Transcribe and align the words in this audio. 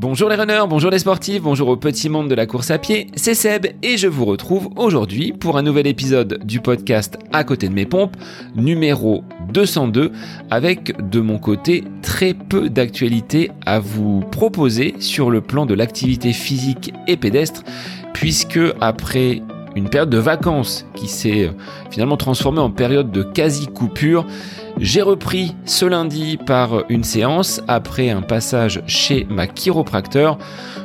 Bonjour 0.00 0.28
les 0.28 0.36
runners, 0.36 0.62
bonjour 0.68 0.92
les 0.92 1.00
sportifs, 1.00 1.42
bonjour 1.42 1.66
au 1.66 1.76
petit 1.76 2.08
monde 2.08 2.30
de 2.30 2.36
la 2.36 2.46
course 2.46 2.70
à 2.70 2.78
pied, 2.78 3.08
c'est 3.16 3.34
Seb 3.34 3.66
et 3.82 3.96
je 3.96 4.06
vous 4.06 4.26
retrouve 4.26 4.68
aujourd'hui 4.76 5.32
pour 5.32 5.58
un 5.58 5.62
nouvel 5.62 5.88
épisode 5.88 6.38
du 6.44 6.60
podcast 6.60 7.18
À 7.32 7.42
côté 7.42 7.68
de 7.68 7.74
mes 7.74 7.84
pompes, 7.84 8.16
numéro 8.54 9.24
202, 9.52 10.12
avec 10.50 11.10
de 11.10 11.18
mon 11.18 11.40
côté 11.40 11.82
très 12.00 12.32
peu 12.32 12.70
d'actualités 12.70 13.50
à 13.66 13.80
vous 13.80 14.20
proposer 14.20 14.94
sur 15.00 15.30
le 15.30 15.40
plan 15.40 15.66
de 15.66 15.74
l'activité 15.74 16.32
physique 16.32 16.92
et 17.08 17.16
pédestre, 17.16 17.64
puisque 18.12 18.60
après 18.80 19.42
période 19.86 20.10
de 20.10 20.18
vacances 20.18 20.86
qui 20.94 21.06
s'est 21.06 21.50
finalement 21.90 22.16
transformée 22.16 22.60
en 22.60 22.70
période 22.70 23.10
de 23.10 23.22
quasi-coupure, 23.22 24.26
j'ai 24.78 25.02
repris 25.02 25.54
ce 25.64 25.84
lundi 25.84 26.36
par 26.36 26.84
une 26.88 27.04
séance 27.04 27.60
après 27.68 28.10
un 28.10 28.22
passage 28.22 28.82
chez 28.86 29.26
ma 29.28 29.46
chiropracteur. 29.46 30.38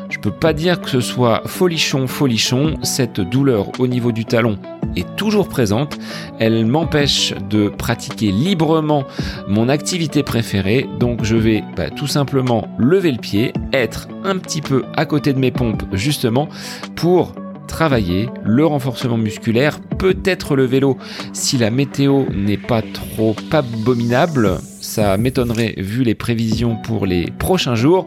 Je 0.09 0.20
peux 0.20 0.32
pas 0.32 0.54
dire 0.54 0.82
que 0.82 0.90
ce 0.90 1.02
soit 1.02 1.41
folichon, 1.45 2.08
folichon, 2.08 2.76
cette 2.84 3.20
douleur 3.20 3.68
au 3.80 3.88
niveau 3.88 4.12
du 4.12 4.26
talon 4.26 4.58
est 4.96 5.16
toujours 5.16 5.48
présente. 5.48 5.98
Elle 6.40 6.66
m'empêche 6.66 7.34
de 7.49 7.70
pratiquer 7.70 8.32
librement 8.32 9.05
mon 9.48 9.70
activité 9.70 10.23
préférée. 10.23 10.88
Donc 10.99 11.23
je 11.23 11.35
vais 11.35 11.63
bah, 11.76 11.90
tout 11.90 12.07
simplement 12.07 12.68
lever 12.77 13.12
le 13.12 13.18
pied, 13.18 13.54
être 13.71 14.07
un 14.23 14.38
petit 14.38 14.62
peu 14.62 14.84
à 14.96 15.05
côté 15.05 15.34
de 15.34 15.40
mes 15.40 15.52
pompes 15.52 15.84
justement 15.94 16.48
pour 16.96 17.34
travailler 17.73 18.30
le 18.45 18.68
renforcement 18.68 19.18
musculaire, 19.18 19.80
peut-être 19.98 20.55
le 20.55 20.63
vélo 20.63 20.95
si 21.34 21.58
la 21.58 21.72
météo 21.72 22.26
n'est 22.32 22.55
pas 22.55 22.84
trop 22.84 23.36
abominable. 23.52 24.59
Ça 24.80 25.18
m'étonnerait 25.18 25.73
vu 25.77 26.04
les 26.04 26.13
prévisions 26.13 26.76
pour 26.76 27.08
les 27.08 27.32
prochains 27.40 27.73
jours. 27.73 28.05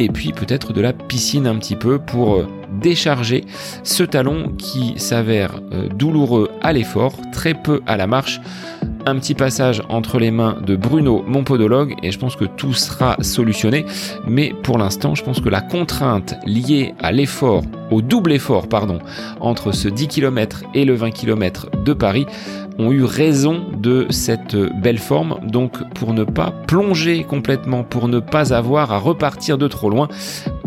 Et 0.00 0.08
puis 0.08 0.32
peut-être 0.32 0.72
de 0.72 0.80
la 0.80 0.94
piscine 0.94 1.46
un 1.46 1.56
petit 1.56 1.76
peu 1.76 1.98
pour 1.98 2.36
euh, 2.36 2.46
décharger 2.80 3.44
ce 3.82 4.02
talon 4.02 4.54
qui 4.56 4.94
s'avère 4.96 5.60
euh, 5.72 5.88
douloureux 5.90 6.48
à 6.62 6.72
l'effort, 6.72 7.14
très 7.32 7.52
peu 7.52 7.82
à 7.86 7.98
la 7.98 8.06
marche 8.06 8.40
un 9.06 9.16
petit 9.16 9.34
passage 9.34 9.82
entre 9.88 10.18
les 10.18 10.30
mains 10.30 10.56
de 10.64 10.76
Bruno, 10.76 11.24
mon 11.26 11.44
podologue, 11.44 11.94
et 12.02 12.10
je 12.10 12.18
pense 12.18 12.36
que 12.36 12.44
tout 12.44 12.72
sera 12.72 13.16
solutionné. 13.20 13.84
Mais 14.26 14.52
pour 14.62 14.78
l'instant, 14.78 15.14
je 15.14 15.24
pense 15.24 15.40
que 15.40 15.48
la 15.48 15.60
contrainte 15.60 16.34
liée 16.46 16.94
à 17.00 17.12
l'effort, 17.12 17.62
au 17.90 18.02
double 18.02 18.32
effort, 18.32 18.68
pardon, 18.68 18.98
entre 19.40 19.72
ce 19.72 19.88
10 19.88 20.08
km 20.08 20.62
et 20.74 20.84
le 20.84 20.94
20 20.94 21.10
km 21.10 21.68
de 21.84 21.92
Paris, 21.92 22.26
ont 22.82 22.92
eu 22.92 23.04
raison 23.04 23.64
de 23.76 24.06
cette 24.10 24.56
belle 24.56 24.98
forme. 24.98 25.38
Donc 25.44 25.82
pour 25.94 26.12
ne 26.14 26.24
pas 26.24 26.52
plonger 26.66 27.24
complètement, 27.24 27.84
pour 27.84 28.08
ne 28.08 28.20
pas 28.20 28.52
avoir 28.52 28.92
à 28.92 28.98
repartir 28.98 29.58
de 29.58 29.68
trop 29.68 29.90
loin, 29.90 30.08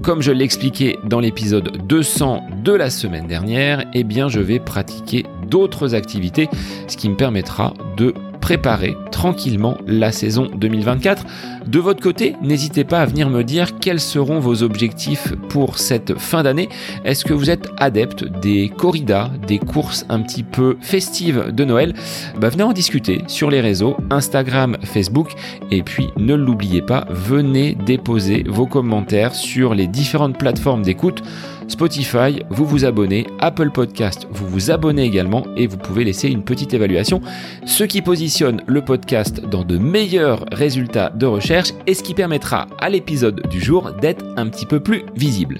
comme 0.01 0.21
je 0.21 0.31
l'expliquais 0.31 0.97
dans 1.03 1.19
l'épisode 1.19 1.85
200 1.87 2.43
de 2.63 2.71
la 2.71 2.89
semaine 2.89 3.27
dernière, 3.27 3.85
eh 3.93 4.03
bien 4.03 4.29
je 4.29 4.39
vais 4.39 4.59
pratiquer 4.59 5.25
d'autres 5.47 5.95
activités, 5.95 6.49
ce 6.87 6.97
qui 6.97 7.09
me 7.09 7.15
permettra 7.15 7.73
de 7.97 8.13
préparer 8.45 8.95
tranquillement 9.09 9.75
la 9.87 10.11
saison 10.11 10.51
2024. 10.55 11.25
De 11.65 11.79
votre 11.79 11.99
côté, 11.99 12.35
n'hésitez 12.43 12.83
pas 12.83 12.99
à 12.99 13.05
venir 13.07 13.27
me 13.27 13.43
dire 13.43 13.79
quels 13.79 13.99
seront 13.99 14.39
vos 14.39 14.61
objectifs 14.61 15.33
pour 15.49 15.79
cette 15.79 16.19
fin 16.19 16.43
d'année. 16.43 16.69
Est-ce 17.05 17.25
que 17.25 17.33
vous 17.33 17.49
êtes 17.49 17.69
adepte 17.77 18.23
des 18.23 18.69
corridas, 18.69 19.31
des 19.47 19.57
courses 19.57 20.05
un 20.09 20.21
petit 20.21 20.43
peu 20.43 20.77
festives 20.79 21.51
de 21.51 21.65
Noël? 21.65 21.95
Bah, 22.39 22.49
Venez 22.49 22.61
en 22.61 22.71
discuter 22.71 23.23
sur 23.25 23.49
les 23.49 23.61
réseaux 23.61 23.97
Instagram, 24.11 24.77
Facebook 24.83 25.31
et 25.71 25.81
puis 25.81 26.09
ne 26.15 26.35
l'oubliez 26.35 26.83
pas, 26.83 27.07
venez 27.09 27.73
déposer 27.73 28.43
vos 28.47 28.67
commentaires 28.67 29.33
sur 29.33 29.73
les 29.73 29.87
différentes 29.87 30.37
plateformes 30.37 30.83
d'écoute. 30.83 31.23
Spotify, 31.67 32.43
vous 32.49 32.65
vous 32.65 32.85
abonnez, 32.85 33.25
Apple 33.39 33.71
Podcast, 33.71 34.27
vous 34.31 34.47
vous 34.47 34.71
abonnez 34.71 35.03
également 35.03 35.43
et 35.57 35.65
vous 35.65 35.77
pouvez 35.77 36.03
laisser 36.03 36.29
une 36.29 36.43
petite 36.43 36.73
évaluation, 36.73 37.21
ce 37.65 37.83
qui 37.83 38.01
positionne 38.01 38.61
le 38.67 38.83
podcast 38.83 39.41
dans 39.41 39.63
de 39.63 39.77
meilleurs 39.77 40.45
résultats 40.51 41.09
de 41.09 41.25
recherche 41.25 41.73
et 41.87 41.95
ce 41.95 42.03
qui 42.03 42.13
permettra 42.13 42.67
à 42.79 42.89
l'épisode 42.89 43.47
du 43.49 43.59
jour 43.59 43.91
d'être 43.93 44.23
un 44.37 44.47
petit 44.47 44.65
peu 44.65 44.79
plus 44.79 45.03
visible. 45.15 45.59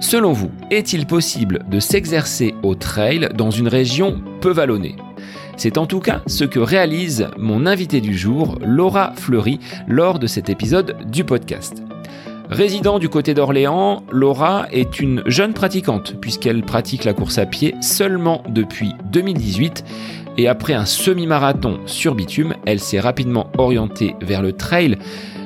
Selon 0.00 0.32
vous, 0.32 0.50
est-il 0.70 1.06
possible 1.06 1.64
de 1.70 1.80
s'exercer 1.80 2.54
au 2.62 2.74
trail 2.74 3.30
dans 3.34 3.50
une 3.50 3.68
région 3.68 4.20
peu 4.42 4.50
vallonnée? 4.50 4.96
C'est 5.56 5.78
en 5.78 5.86
tout 5.86 6.00
cas 6.00 6.20
ce 6.26 6.44
que 6.44 6.58
réalise 6.58 7.28
mon 7.38 7.64
invité 7.64 8.02
du 8.02 8.16
jour, 8.16 8.58
Laura 8.62 9.14
Fleury, 9.16 9.58
lors 9.88 10.18
de 10.18 10.26
cet 10.26 10.50
épisode 10.50 10.96
du 11.10 11.24
podcast. 11.24 11.82
Résidant 12.48 13.00
du 13.00 13.08
côté 13.08 13.34
d'Orléans, 13.34 14.04
Laura 14.12 14.66
est 14.70 15.00
une 15.00 15.22
jeune 15.26 15.52
pratiquante 15.52 16.14
puisqu'elle 16.20 16.62
pratique 16.62 17.04
la 17.04 17.12
course 17.12 17.38
à 17.38 17.46
pied 17.46 17.74
seulement 17.80 18.42
depuis 18.48 18.92
2018 19.10 19.84
et 20.38 20.46
après 20.46 20.74
un 20.74 20.84
semi-marathon 20.84 21.80
sur 21.86 22.14
bitume, 22.14 22.54
elle 22.64 22.78
s'est 22.78 23.00
rapidement 23.00 23.50
orientée 23.58 24.14
vers 24.20 24.42
le 24.42 24.52
trail, 24.52 24.96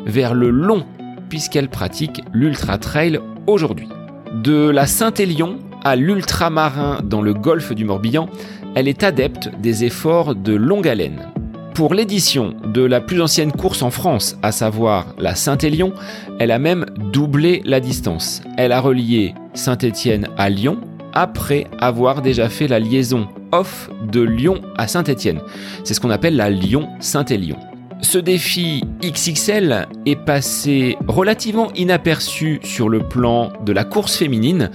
vers 0.04 0.34
le 0.34 0.50
long 0.50 0.84
puisqu'elle 1.30 1.70
pratique 1.70 2.22
l'ultra 2.34 2.76
trail 2.76 3.18
aujourd'hui. 3.46 3.88
De 4.34 4.68
la 4.68 4.86
Saint-Élion 4.86 5.58
à 5.82 5.96
l'ultramarin 5.96 7.00
dans 7.02 7.22
le 7.22 7.32
golfe 7.32 7.72
du 7.72 7.86
Morbihan, 7.86 8.28
elle 8.74 8.88
est 8.88 9.02
adepte 9.02 9.48
des 9.60 9.84
efforts 9.84 10.34
de 10.34 10.54
longue 10.54 10.86
haleine. 10.86 11.30
Pour 11.74 11.94
l'édition 11.94 12.54
de 12.64 12.82
la 12.82 13.00
plus 13.00 13.22
ancienne 13.22 13.52
course 13.52 13.82
en 13.82 13.90
France, 13.90 14.36
à 14.42 14.52
savoir 14.52 15.14
la 15.18 15.34
Saint-Élion, 15.34 15.92
elle 16.38 16.50
a 16.50 16.58
même 16.58 16.86
doublé 17.12 17.62
la 17.64 17.80
distance. 17.80 18.42
Elle 18.56 18.72
a 18.72 18.80
relié 18.80 19.34
Saint-Étienne 19.54 20.28
à 20.36 20.50
Lyon 20.50 20.80
après 21.12 21.66
avoir 21.78 22.22
déjà 22.22 22.48
fait 22.48 22.68
la 22.68 22.78
liaison 22.78 23.28
off 23.52 23.90
de 24.10 24.20
Lyon 24.20 24.60
à 24.76 24.88
Saint-Étienne. 24.88 25.40
C'est 25.84 25.94
ce 25.94 26.00
qu'on 26.00 26.10
appelle 26.10 26.36
la 26.36 26.50
Lyon-Saint-Élion. 26.50 27.56
Ce 28.02 28.16
défi 28.16 28.82
XXL 29.02 29.86
est 30.06 30.16
passé 30.16 30.96
relativement 31.06 31.70
inaperçu 31.74 32.58
sur 32.62 32.88
le 32.88 33.00
plan 33.00 33.52
de 33.64 33.72
la 33.72 33.84
course 33.84 34.16
féminine 34.16 34.70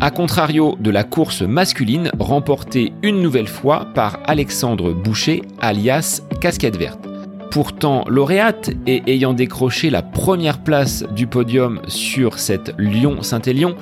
a 0.00 0.10
contrario 0.10 0.76
de 0.78 0.90
la 0.90 1.02
course 1.02 1.42
masculine 1.42 2.10
remportée 2.18 2.92
une 3.02 3.20
nouvelle 3.20 3.48
fois 3.48 3.88
par 3.94 4.20
Alexandre 4.26 4.92
Boucher, 4.92 5.42
alias 5.60 6.22
Casquette 6.40 6.76
Verte. 6.76 7.08
Pourtant 7.50 8.04
lauréate 8.06 8.70
et 8.86 9.02
ayant 9.06 9.32
décroché 9.32 9.90
la 9.90 10.02
première 10.02 10.62
place 10.62 11.04
du 11.14 11.26
podium 11.26 11.80
sur 11.88 12.38
cette 12.38 12.74
Lyon-Saint-Élion, 12.78 13.74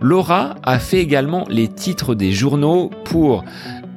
Laura 0.00 0.54
a 0.62 0.78
fait 0.78 1.00
également 1.00 1.44
les 1.50 1.68
titres 1.68 2.14
des 2.14 2.32
journaux 2.32 2.90
pour 3.04 3.44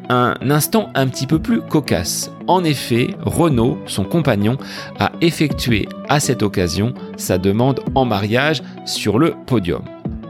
un 0.09 0.36
instant 0.50 0.90
un 0.94 1.08
petit 1.08 1.28
peu 1.28 1.40
plus 1.40 1.62
cocasse. 1.62 2.32
En 2.48 2.66
effet, 2.66 3.12
Renaud, 3.22 3.78
son 3.86 4.03
compagnon, 4.03 4.58
a 5.00 5.12
effectué 5.22 5.88
à 6.09 6.20
cette 6.20 6.44
occasion 6.44 6.94
sa 7.16 7.38
demande 7.38 7.80
en 7.96 8.03
mariage 8.03 8.62
sur 8.86 9.20
le 9.20 9.36
podium. 9.46 9.84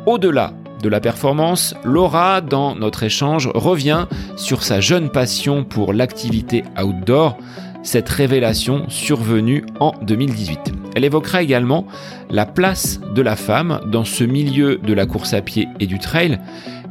Au-delà 0.05 0.53
de 0.81 0.89
la 0.89 0.99
performance, 0.99 1.75
Laura, 1.83 2.41
dans 2.41 2.75
notre 2.75 3.03
échange, 3.03 3.49
revient 3.53 4.07
sur 4.35 4.63
sa 4.63 4.81
jeune 4.81 5.09
passion 5.09 5.63
pour 5.63 5.93
l'activité 5.93 6.63
outdoor, 6.81 7.37
cette 7.83 8.09
révélation 8.09 8.85
survenue 8.89 9.65
en 9.79 9.93
2018. 10.01 10.73
Elle 10.95 11.05
évoquera 11.05 11.41
également 11.41 11.85
la 12.29 12.45
place 12.45 12.99
de 13.15 13.21
la 13.21 13.35
femme 13.35 13.79
dans 13.87 14.05
ce 14.05 14.23
milieu 14.23 14.77
de 14.77 14.93
la 14.93 15.05
course 15.05 15.33
à 15.33 15.41
pied 15.41 15.67
et 15.79 15.87
du 15.87 15.99
trail, 15.99 16.39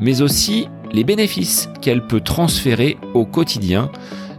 mais 0.01 0.23
aussi 0.23 0.69
les 0.93 1.05
bénéfices 1.05 1.69
qu'elle 1.81 2.07
peut 2.07 2.21
transférer 2.21 2.97
au 3.15 3.25
quotidien 3.25 3.91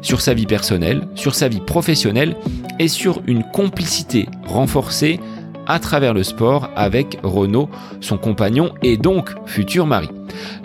sur 0.02 0.20
sa 0.22 0.34
vie 0.34 0.48
personnelle, 0.48 1.08
sur 1.16 1.36
sa 1.36 1.48
vie 1.48 1.62
professionnelle 1.62 2.36
et 2.80 2.88
sur 2.88 3.22
une 3.28 3.44
complicité 3.44 4.28
renforcée 4.46 5.20
à 5.72 5.80
travers 5.80 6.14
le 6.14 6.24
sport 6.24 6.70
avec 6.76 7.18
Renaud, 7.24 7.70
son 8.02 8.18
compagnon 8.18 8.74
et 8.84 8.98
donc 8.98 9.30
futur 9.46 9.86
mari. 9.86 10.10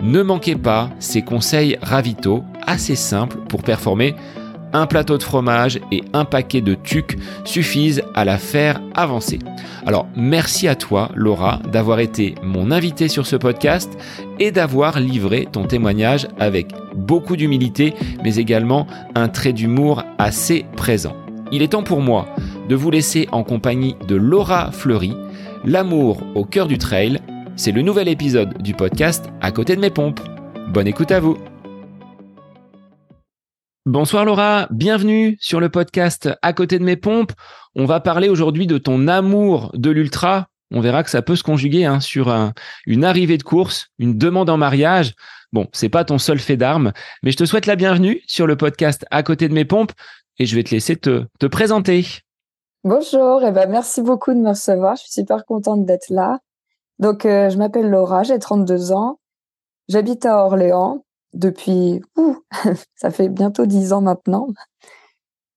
Ne 0.01 0.21
manquez 0.21 0.57
pas 0.57 0.89
ces 0.99 1.21
conseils 1.21 1.77
ravitaux 1.81 2.43
assez 2.65 2.95
simples 2.95 3.37
pour 3.47 3.63
performer. 3.63 4.15
Un 4.73 4.85
plateau 4.85 5.17
de 5.17 5.23
fromage 5.23 5.79
et 5.93 6.03
un 6.11 6.25
paquet 6.25 6.59
de 6.59 6.73
tucs 6.73 7.17
suffisent 7.45 8.03
à 8.15 8.25
la 8.25 8.37
faire 8.37 8.81
avancer. 8.95 9.39
Alors 9.85 10.07
merci 10.17 10.67
à 10.67 10.75
toi 10.75 11.09
Laura 11.15 11.61
d'avoir 11.71 12.01
été 12.01 12.35
mon 12.43 12.69
invité 12.69 13.07
sur 13.07 13.25
ce 13.25 13.37
podcast 13.37 13.97
et 14.39 14.51
d'avoir 14.51 14.99
livré 14.99 15.47
ton 15.49 15.63
témoignage 15.63 16.27
avec 16.37 16.67
beaucoup 16.93 17.37
d'humilité 17.37 17.93
mais 18.25 18.35
également 18.35 18.87
un 19.15 19.29
trait 19.29 19.53
d'humour 19.53 20.03
assez 20.17 20.65
présent. 20.75 21.15
Il 21.53 21.61
est 21.61 21.69
temps 21.69 21.83
pour 21.83 22.01
moi 22.01 22.27
de 22.67 22.75
vous 22.75 22.91
laisser 22.91 23.27
en 23.31 23.43
compagnie 23.43 23.95
de 24.07 24.15
Laura 24.15 24.71
Fleury, 24.71 25.13
L'amour 25.63 26.21
au 26.35 26.45
cœur 26.45 26.67
du 26.67 26.77
trail. 26.77 27.19
C'est 27.55 27.71
le 27.71 27.81
nouvel 27.81 28.07
épisode 28.07 28.61
du 28.61 28.73
podcast 28.73 29.25
À 29.41 29.51
côté 29.51 29.75
de 29.75 29.81
mes 29.81 29.89
pompes. 29.89 30.19
Bonne 30.67 30.87
écoute 30.87 31.11
à 31.11 31.19
vous. 31.19 31.37
Bonsoir 33.85 34.25
Laura, 34.25 34.67
bienvenue 34.69 35.37
sur 35.39 35.59
le 35.59 35.69
podcast 35.69 36.29
À 36.41 36.53
côté 36.53 36.77
de 36.77 36.83
mes 36.83 36.97
pompes. 36.97 37.31
On 37.75 37.85
va 37.85 37.99
parler 37.99 38.29
aujourd'hui 38.29 38.67
de 38.67 38.77
ton 38.77 39.07
amour 39.07 39.71
de 39.73 39.89
l'ultra. 39.89 40.47
On 40.71 40.81
verra 40.81 41.03
que 41.03 41.09
ça 41.09 41.21
peut 41.21 41.37
se 41.37 41.43
conjuguer 41.43 41.85
hein, 41.85 42.01
sur 42.01 42.33
une 42.85 43.05
arrivée 43.05 43.37
de 43.37 43.43
course, 43.43 43.87
une 43.97 44.17
demande 44.17 44.49
en 44.49 44.57
mariage. 44.57 45.13
Bon, 45.53 45.67
c'est 45.71 45.89
pas 45.89 46.03
ton 46.03 46.17
seul 46.17 46.39
fait 46.39 46.57
d'armes, 46.57 46.91
mais 47.23 47.31
je 47.31 47.37
te 47.37 47.45
souhaite 47.45 47.65
la 47.65 47.77
bienvenue 47.77 48.21
sur 48.27 48.45
le 48.45 48.57
podcast 48.57 49.05
À 49.09 49.23
côté 49.23 49.47
de 49.47 49.53
mes 49.53 49.65
pompes 49.65 49.93
et 50.37 50.45
je 50.45 50.55
vais 50.55 50.63
te 50.63 50.71
laisser 50.71 50.97
te, 50.97 51.23
te 51.39 51.45
présenter. 51.45 52.05
Bonjour, 52.83 53.43
et 53.43 53.51
ben 53.51 53.69
merci 53.69 54.01
beaucoup 54.01 54.33
de 54.33 54.39
me 54.39 54.49
recevoir. 54.49 54.95
Je 54.95 55.01
suis 55.01 55.11
super 55.11 55.45
contente 55.45 55.85
d'être 55.85 56.09
là. 56.09 56.39
Donc, 56.99 57.25
euh, 57.25 57.49
je 57.49 57.57
m'appelle 57.57 57.89
Laura, 57.89 58.23
j'ai 58.23 58.37
32 58.39 58.91
ans. 58.91 59.19
J'habite 59.89 60.25
à 60.25 60.45
Orléans 60.45 61.03
depuis, 61.33 62.01
ouh, 62.15 62.37
ça 62.95 63.09
fait 63.09 63.29
bientôt 63.29 63.65
10 63.65 63.93
ans 63.93 64.01
maintenant. 64.01 64.47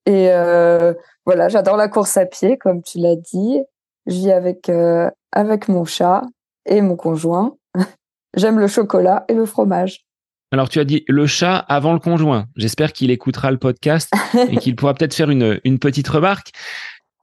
Et 0.07 0.31
euh, 0.31 0.95
voilà, 1.27 1.49
j'adore 1.49 1.77
la 1.77 1.89
course 1.89 2.17
à 2.17 2.27
pied, 2.27 2.57
comme 2.57 2.83
tu 2.83 2.99
l'as 2.99 3.17
dit. 3.17 3.61
Je 4.07 4.15
vis 4.15 4.33
avec, 4.33 4.69
euh, 4.69 5.11
avec 5.31 5.69
mon 5.69 5.85
chat 5.85 6.23
et 6.67 6.81
mon 6.81 6.97
conjoint. 6.97 7.57
J'aime 8.37 8.59
le 8.59 8.67
chocolat 8.67 9.25
et 9.29 9.35
le 9.35 9.45
fromage. 9.45 10.07
Alors, 10.53 10.69
tu 10.69 10.81
as 10.81 10.85
dit 10.85 11.05
le 11.07 11.27
chat 11.27 11.57
avant 11.57 11.93
le 11.93 12.01
conjoint. 12.01 12.47
J'espère 12.57 12.93
qu'il 12.93 13.11
écoutera 13.11 13.51
le 13.51 13.59
podcast 13.59 14.11
et 14.49 14.57
qu'il 14.61 14.75
pourra 14.75 14.95
peut-être 14.95 15.15
faire 15.15 15.31
une, 15.31 15.61
une 15.65 15.79
petite 15.79 16.09
remarque. 16.09 16.53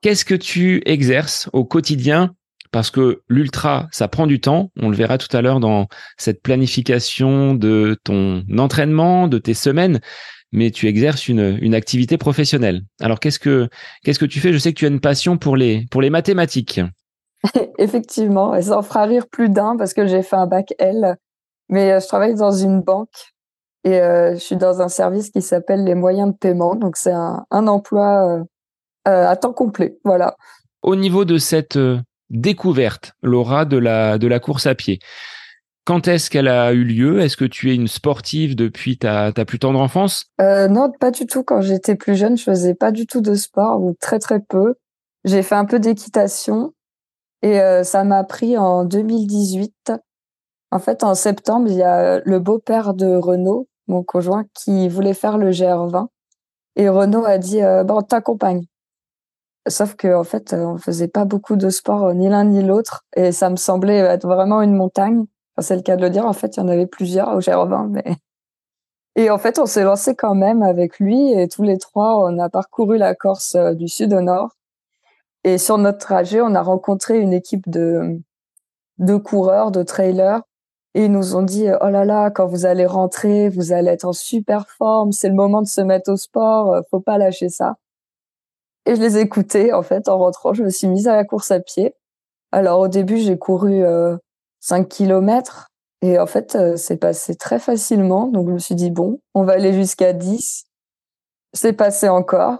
Qu'est-ce 0.02 0.26
que 0.26 0.36
tu 0.36 0.82
exerces 0.86 1.50
au 1.54 1.66
quotidien? 1.66 2.36
Parce 2.72 2.92
que 2.92 3.22
l'ultra, 3.30 3.88
ça 3.92 4.08
prend 4.08 4.28
du 4.28 4.40
temps. 4.40 4.72
On 4.78 4.90
le 4.90 4.96
verra 4.96 5.18
tout 5.18 5.36
à 5.36 5.42
l'heure 5.42 5.60
dans 5.60 5.88
cette 6.18 6.42
planification 6.42 7.54
de 7.54 7.98
ton 8.04 8.44
entraînement, 8.58 9.28
de 9.28 9.38
tes 9.38 9.54
semaines, 9.54 10.00
mais 10.52 10.72
tu 10.72 10.88
exerces 10.88 11.28
une, 11.28 11.58
une 11.62 11.74
activité 11.74 12.18
professionnelle. 12.18 12.82
Alors 13.00 13.20
qu'est-ce 13.20 13.40
que 13.40 13.70
qu'est-ce 14.04 14.20
que 14.20 14.26
tu 14.26 14.40
fais? 14.40 14.54
Je 14.54 14.58
sais 14.58 14.74
que 14.74 14.80
tu 14.80 14.86
as 14.86 14.90
une 14.90 15.00
passion 15.00 15.38
pour 15.38 15.56
les 15.56 15.86
pour 15.92 16.02
les 16.02 16.10
mathématiques. 16.10 16.82
Effectivement, 17.78 18.56
et 18.56 18.64
ça 18.64 18.78
en 18.78 18.82
fera 18.82 19.06
rire 19.06 19.28
plus 19.28 19.50
d'un 19.50 19.78
parce 19.78 19.94
que 19.94 20.08
j'ai 20.08 20.24
fait 20.24 20.36
un 20.36 20.48
bac 20.48 20.74
L, 20.80 21.16
mais 21.70 21.92
euh, 21.92 22.00
je 22.00 22.08
travaille 22.08 22.36
dans 22.36 22.52
une 22.52 22.82
banque 22.82 23.34
et 23.84 24.00
euh, 24.02 24.34
je 24.34 24.40
suis 24.40 24.58
dans 24.58 24.82
un 24.82 24.90
service 24.90 25.30
qui 25.30 25.42
s'appelle 25.42 25.84
les 25.84 25.96
moyens 25.96 26.32
de 26.32 26.38
paiement, 26.38 26.76
donc 26.76 26.98
c'est 26.98 27.12
un, 27.12 27.46
un 27.52 27.68
emploi 27.68 28.40
euh, 28.40 28.44
à 29.08 29.36
temps 29.36 29.54
complet, 29.54 29.98
voilà. 30.04 30.36
Au 30.82 30.96
niveau 30.96 31.26
de 31.26 31.38
cette 31.38 31.78
découverte, 32.30 33.14
Laura, 33.22 33.66
de 33.66 33.78
la, 33.78 34.18
de 34.18 34.28
la 34.28 34.40
course 34.40 34.68
à 34.68 34.76
pied. 34.76 35.00
Quand 35.86 36.10
est-ce 36.10 36.30
qu'elle 36.30 36.50
a 36.50 36.74
eu 36.74 36.84
lieu? 36.84 37.22
Est-ce 37.22 37.38
que 37.38 37.46
tu 37.46 37.72
es 37.72 37.76
une 37.76 37.88
sportive 37.88 38.58
depuis 38.58 38.98
ta, 38.98 39.32
ta 39.32 39.46
plus 39.46 39.58
tendre 39.58 39.80
enfance? 39.80 40.26
Euh, 40.42 40.68
Non, 40.68 40.92
pas 40.92 41.12
du 41.12 41.26
tout. 41.26 41.44
Quand 41.44 41.62
j'étais 41.62 41.96
plus 41.96 42.18
jeune, 42.18 42.38
je 42.38 42.44
faisais 42.44 42.76
pas 42.76 42.92
du 42.92 43.08
tout 43.08 43.22
de 43.22 43.36
sport 43.36 43.82
ou 43.82 43.96
très 43.98 44.20
très 44.20 44.42
peu. 44.42 44.76
J'ai 45.24 45.44
fait 45.44 45.56
un 45.56 45.64
peu 45.64 45.80
d'équitation 45.80 46.74
et 47.42 47.62
euh, 47.62 47.84
ça 47.84 48.04
m'a 48.04 48.26
pris 48.26 48.58
en 48.58 48.84
2018. 48.84 49.94
En 50.72 50.80
fait, 50.80 51.06
en 51.06 51.16
septembre, 51.16 51.70
il 51.70 51.78
y 51.78 51.84
a 51.84 52.20
le 52.20 52.40
beau-père 52.40 52.94
de 52.94 53.16
Renaud, 53.16 53.70
mon 53.88 54.04
conjoint, 54.04 54.44
qui 54.54 54.90
voulait 54.90 55.14
faire 55.14 55.38
le 55.38 55.52
GR20 55.52 56.08
et 56.76 56.90
Renaud 56.90 57.24
a 57.24 57.38
dit 57.38 57.64
euh, 57.64 57.86
bon, 57.86 58.02
t'accompagne. 58.02 58.66
Sauf 59.70 59.96
que 59.96 60.14
en 60.16 60.24
fait, 60.24 60.54
euh, 60.54 60.66
on 60.66 60.78
faisait 60.78 61.08
pas 61.08 61.26
beaucoup 61.26 61.56
de 61.56 61.70
sport 61.70 62.06
euh, 62.06 62.14
ni 62.14 62.30
l'un 62.30 62.46
ni 62.46 62.64
l'autre, 62.64 63.06
et 63.16 63.32
ça 63.32 63.50
me 63.50 63.56
semblait 63.56 63.98
être 63.98 64.28
vraiment 64.28 64.62
une 64.62 64.76
montagne. 64.76 65.26
c'est 65.60 65.76
le 65.76 65.82
cas 65.82 65.96
de 65.98 66.02
le 66.02 66.10
dire. 66.10 66.26
En 66.26 66.34
fait, 66.34 66.58
il 66.58 66.60
y 66.60 66.64
en 66.64 66.68
avait 66.68 66.88
plusieurs 66.88 67.30
au 67.36 67.40
GR20, 67.40 67.90
mais 67.90 68.04
et 69.16 69.30
en 69.30 69.38
fait, 69.38 69.60
on 69.60 69.66
s'est 69.66 69.84
lancé 69.84 70.16
quand 70.16 70.36
même 70.36 70.64
avec 70.64 71.00
lui, 71.00 71.32
et 71.34 71.48
tous 71.48 71.64
les 71.64 71.78
trois, 71.78 72.18
on 72.26 72.40
a 72.40 72.50
parcouru 72.50 72.98
la 72.98 73.16
Corse 73.16 73.56
euh, 73.56 73.74
du 73.74 73.88
sud 73.88 74.14
au 74.14 74.22
nord. 74.22 74.52
Et 75.44 75.58
sur 75.58 75.78
notre 75.78 76.00
trajet, 76.00 76.42
on 76.42 76.56
a 76.56 76.62
rencontré 76.62 77.20
une 77.20 77.34
équipe 77.34 77.70
de 77.70 78.20
de 79.00 79.16
coureurs, 79.18 79.72
de 79.72 79.84
trailers, 79.84 80.42
et 80.96 81.06
ils 81.06 81.12
nous 81.12 81.36
ont 81.36 81.44
dit 81.44 81.68
oh 81.82 81.90
là 81.90 82.06
là, 82.06 82.32
quand 82.32 82.48
vous 82.48 82.66
allez 82.66 82.86
rentrer, 82.86 83.50
vous 83.50 83.72
allez 83.74 83.92
être 83.92 84.06
en 84.06 84.14
super 84.14 84.68
forme, 84.70 85.12
c'est 85.12 85.30
le 85.30 85.36
moment 85.36 85.62
de 85.62 85.68
se 85.68 85.82
mettre 85.82 86.12
au 86.12 86.18
sport, 86.18 86.82
faut 86.90 87.00
pas 87.02 87.18
lâcher 87.20 87.50
ça. 87.50 87.78
Et 88.88 88.96
je 88.96 89.02
les 89.02 89.18
écoutais, 89.18 89.74
en 89.74 89.84
fait, 89.84 90.08
en 90.08 90.18
rentrant, 90.18 90.54
je 90.54 90.64
me 90.64 90.70
suis 90.70 90.88
mise 90.88 91.10
à 91.10 91.16
la 91.18 91.26
course 91.26 91.52
à 91.52 91.60
pied. 91.60 91.94
Alors, 92.54 92.80
au 92.80 92.88
début, 92.88 93.18
j'ai 93.18 93.38
couru 93.38 93.84
euh, 93.84 94.16
5 94.62 94.88
kilomètres. 94.88 95.70
Et 96.02 96.18
en 96.18 96.26
fait, 96.26 96.56
euh, 96.56 96.78
c'est 96.78 96.96
passé 96.96 97.36
très 97.36 97.60
facilement. 97.60 98.28
Donc, 98.28 98.48
je 98.48 98.54
me 98.54 98.60
suis 98.60 98.76
dit, 98.76 98.90
bon, 98.90 99.20
on 99.34 99.44
va 99.44 99.54
aller 99.54 99.74
jusqu'à 99.74 100.14
10. 100.14 100.64
C'est 101.54 101.74
passé 101.74 102.08
encore. 102.08 102.60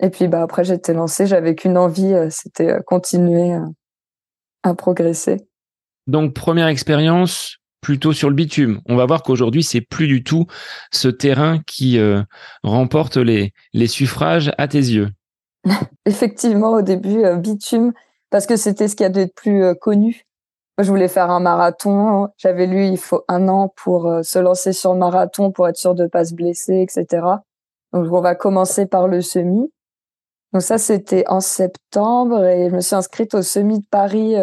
Et 0.00 0.08
puis, 0.08 0.28
bah, 0.28 0.42
après, 0.42 0.64
j'étais 0.64 0.94
lancée. 0.94 1.26
J'avais 1.26 1.54
qu'une 1.54 1.76
envie, 1.76 2.14
euh, 2.14 2.28
c'était 2.30 2.70
euh, 2.70 2.80
continuer 2.86 3.54
à 4.62 4.74
progresser. 4.74 5.46
Donc, 6.06 6.32
première 6.32 6.68
expérience 6.68 7.58
plutôt 7.82 8.14
sur 8.14 8.30
le 8.30 8.34
bitume. 8.34 8.80
On 8.86 8.96
va 8.96 9.04
voir 9.04 9.22
qu'aujourd'hui, 9.22 9.62
c'est 9.62 9.82
plus 9.82 10.08
du 10.08 10.24
tout 10.24 10.46
ce 10.90 11.08
terrain 11.08 11.60
qui 11.66 12.00
remporte 12.64 13.16
les, 13.16 13.52
les 13.74 13.86
suffrages 13.86 14.50
à 14.58 14.66
tes 14.66 14.78
yeux. 14.78 15.10
Effectivement, 16.06 16.72
au 16.72 16.82
début, 16.82 17.24
euh, 17.24 17.36
bitume, 17.36 17.92
parce 18.30 18.46
que 18.46 18.56
c'était 18.56 18.88
ce 18.88 18.96
qui 18.96 19.02
y 19.02 19.06
a 19.06 19.10
de 19.10 19.24
plus 19.24 19.64
euh, 19.64 19.74
connu. 19.74 20.26
Moi, 20.78 20.84
je 20.84 20.90
voulais 20.90 21.08
faire 21.08 21.30
un 21.30 21.40
marathon. 21.40 22.28
J'avais 22.36 22.66
lu, 22.66 22.86
il 22.86 22.98
faut 22.98 23.24
un 23.28 23.48
an 23.48 23.72
pour 23.76 24.06
euh, 24.06 24.22
se 24.22 24.38
lancer 24.38 24.72
sur 24.72 24.92
le 24.92 24.98
marathon, 24.98 25.50
pour 25.50 25.68
être 25.68 25.76
sûr 25.76 25.94
de 25.94 26.06
pas 26.06 26.24
se 26.24 26.34
blesser, 26.34 26.82
etc. 26.82 27.26
Donc, 27.92 28.12
on 28.12 28.20
va 28.20 28.34
commencer 28.34 28.86
par 28.86 29.08
le 29.08 29.20
semi. 29.22 29.72
Donc 30.52 30.62
ça, 30.62 30.78
c'était 30.78 31.24
en 31.28 31.40
septembre 31.40 32.44
et 32.44 32.70
je 32.70 32.74
me 32.74 32.80
suis 32.80 32.94
inscrite 32.94 33.34
au 33.34 33.42
semi 33.42 33.80
de 33.80 33.86
Paris. 33.90 34.36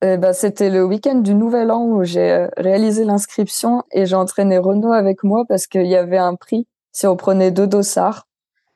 ben, 0.00 0.32
c'était 0.32 0.70
le 0.70 0.84
week-end 0.84 1.16
du 1.16 1.34
Nouvel 1.34 1.72
An 1.72 1.84
où 1.86 2.04
j'ai 2.04 2.46
réalisé 2.56 3.04
l'inscription 3.04 3.82
et 3.90 4.06
j'ai 4.06 4.14
entraîné 4.14 4.58
Renaud 4.58 4.92
avec 4.92 5.24
moi 5.24 5.44
parce 5.48 5.66
qu'il 5.66 5.86
y 5.86 5.96
avait 5.96 6.18
un 6.18 6.36
prix 6.36 6.68
si 6.92 7.06
on 7.06 7.16
prenait 7.16 7.50
deux 7.50 7.66
dossards. 7.66 8.26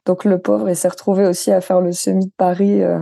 Donc 0.06 0.24
le 0.24 0.40
pauvre, 0.40 0.68
il 0.68 0.76
s'est 0.76 0.88
retrouvé 0.88 1.26
aussi 1.26 1.52
à 1.52 1.60
faire 1.60 1.80
le 1.80 1.92
semi 1.92 2.26
de 2.26 2.32
Paris 2.36 2.82
euh, 2.82 3.00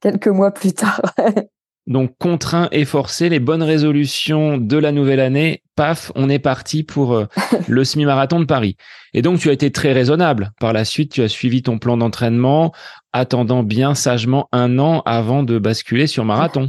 quelques 0.00 0.28
mois 0.28 0.50
plus 0.50 0.72
tard. 0.72 1.02
Donc 1.86 2.14
contraint 2.18 2.68
et 2.70 2.84
forcé, 2.84 3.28
les 3.28 3.40
bonnes 3.40 3.62
résolutions 3.62 4.58
de 4.58 4.76
la 4.76 4.92
nouvelle 4.92 5.18
année, 5.18 5.62
paf, 5.74 6.12
on 6.14 6.28
est 6.28 6.38
parti 6.38 6.84
pour 6.84 7.14
euh, 7.14 7.26
le 7.68 7.84
semi-marathon 7.84 8.38
de 8.38 8.44
Paris. 8.44 8.76
Et 9.12 9.22
donc 9.22 9.40
tu 9.40 9.48
as 9.48 9.52
été 9.52 9.72
très 9.72 9.92
raisonnable. 9.92 10.52
Par 10.60 10.72
la 10.72 10.84
suite, 10.84 11.10
tu 11.10 11.22
as 11.22 11.28
suivi 11.28 11.62
ton 11.62 11.78
plan 11.78 11.96
d'entraînement, 11.96 12.72
attendant 13.12 13.62
bien 13.62 13.94
sagement 13.94 14.48
un 14.52 14.78
an 14.78 15.02
avant 15.04 15.42
de 15.42 15.58
basculer 15.58 16.06
sur 16.06 16.24
marathon. 16.24 16.68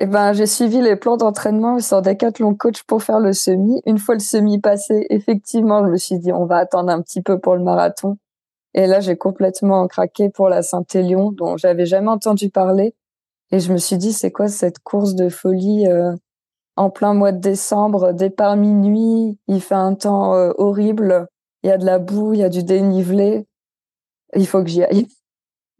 Eh 0.00 0.06
ben, 0.06 0.32
j'ai 0.32 0.46
suivi 0.46 0.80
les 0.80 0.94
plans 0.94 1.16
d'entraînement 1.16 1.80
sur 1.80 2.02
Decathlon 2.02 2.54
Coach 2.54 2.84
pour 2.84 3.02
faire 3.02 3.18
le 3.18 3.32
semi. 3.32 3.82
Une 3.84 3.98
fois 3.98 4.14
le 4.14 4.20
semi 4.20 4.60
passé, 4.60 5.08
effectivement, 5.10 5.84
je 5.84 5.90
me 5.90 5.96
suis 5.96 6.18
dit, 6.20 6.32
on 6.32 6.46
va 6.46 6.58
attendre 6.58 6.90
un 6.90 7.02
petit 7.02 7.20
peu 7.20 7.40
pour 7.40 7.56
le 7.56 7.64
marathon. 7.64 8.16
Et 8.74 8.86
là, 8.86 9.00
j'ai 9.00 9.16
complètement 9.16 9.88
craqué 9.88 10.30
pour 10.30 10.48
la 10.48 10.62
Saint-Élion, 10.62 11.32
dont 11.32 11.56
j'avais 11.56 11.84
jamais 11.84 12.10
entendu 12.10 12.48
parler. 12.48 12.94
Et 13.50 13.58
je 13.58 13.72
me 13.72 13.78
suis 13.78 13.98
dit, 13.98 14.12
c'est 14.12 14.30
quoi 14.30 14.46
cette 14.46 14.78
course 14.78 15.16
de 15.16 15.28
folie 15.28 15.88
euh, 15.88 16.14
en 16.76 16.90
plein 16.90 17.12
mois 17.12 17.32
de 17.32 17.40
décembre, 17.40 18.12
départ 18.12 18.54
minuit, 18.54 19.36
il 19.48 19.60
fait 19.60 19.74
un 19.74 19.94
temps 19.96 20.34
euh, 20.34 20.52
horrible, 20.58 21.26
il 21.64 21.70
y 21.70 21.72
a 21.72 21.78
de 21.78 21.84
la 21.84 21.98
boue, 21.98 22.34
il 22.34 22.40
y 22.40 22.44
a 22.44 22.48
du 22.48 22.62
dénivelé. 22.62 23.46
Il 24.36 24.46
faut 24.46 24.62
que 24.62 24.68
j'y 24.68 24.84
aille 24.84 25.08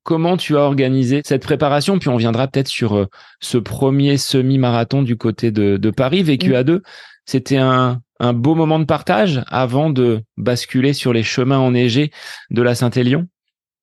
comment 0.09 0.39
tu 0.39 0.57
as 0.57 0.61
organisé 0.61 1.21
cette 1.23 1.43
préparation? 1.43 1.99
Puis 1.99 2.09
on 2.09 2.17
viendra 2.17 2.49
peut-être 2.49 2.69
sur 2.69 2.97
euh, 2.97 3.09
ce 3.41 3.59
premier 3.59 4.17
semi-marathon 4.17 5.03
du 5.03 5.19
côté 5.19 5.51
de, 5.51 5.91
Paris, 5.91 6.23
vécu 6.23 6.53
mm. 6.53 6.55
à 6.55 6.65
deux. 6.65 6.83
C'était 7.27 7.59
un, 7.59 8.01
beau 8.19 8.55
moment 8.55 8.79
de 8.79 8.87
partage 8.87 9.45
avant 9.49 9.91
de 9.91 10.23
basculer 10.39 10.95
sur 10.95 11.13
les 11.13 11.23
chemins 11.23 11.59
enneigés 11.59 12.11
de 12.49 12.63
la 12.63 12.75
Saint-Élion? 12.75 13.27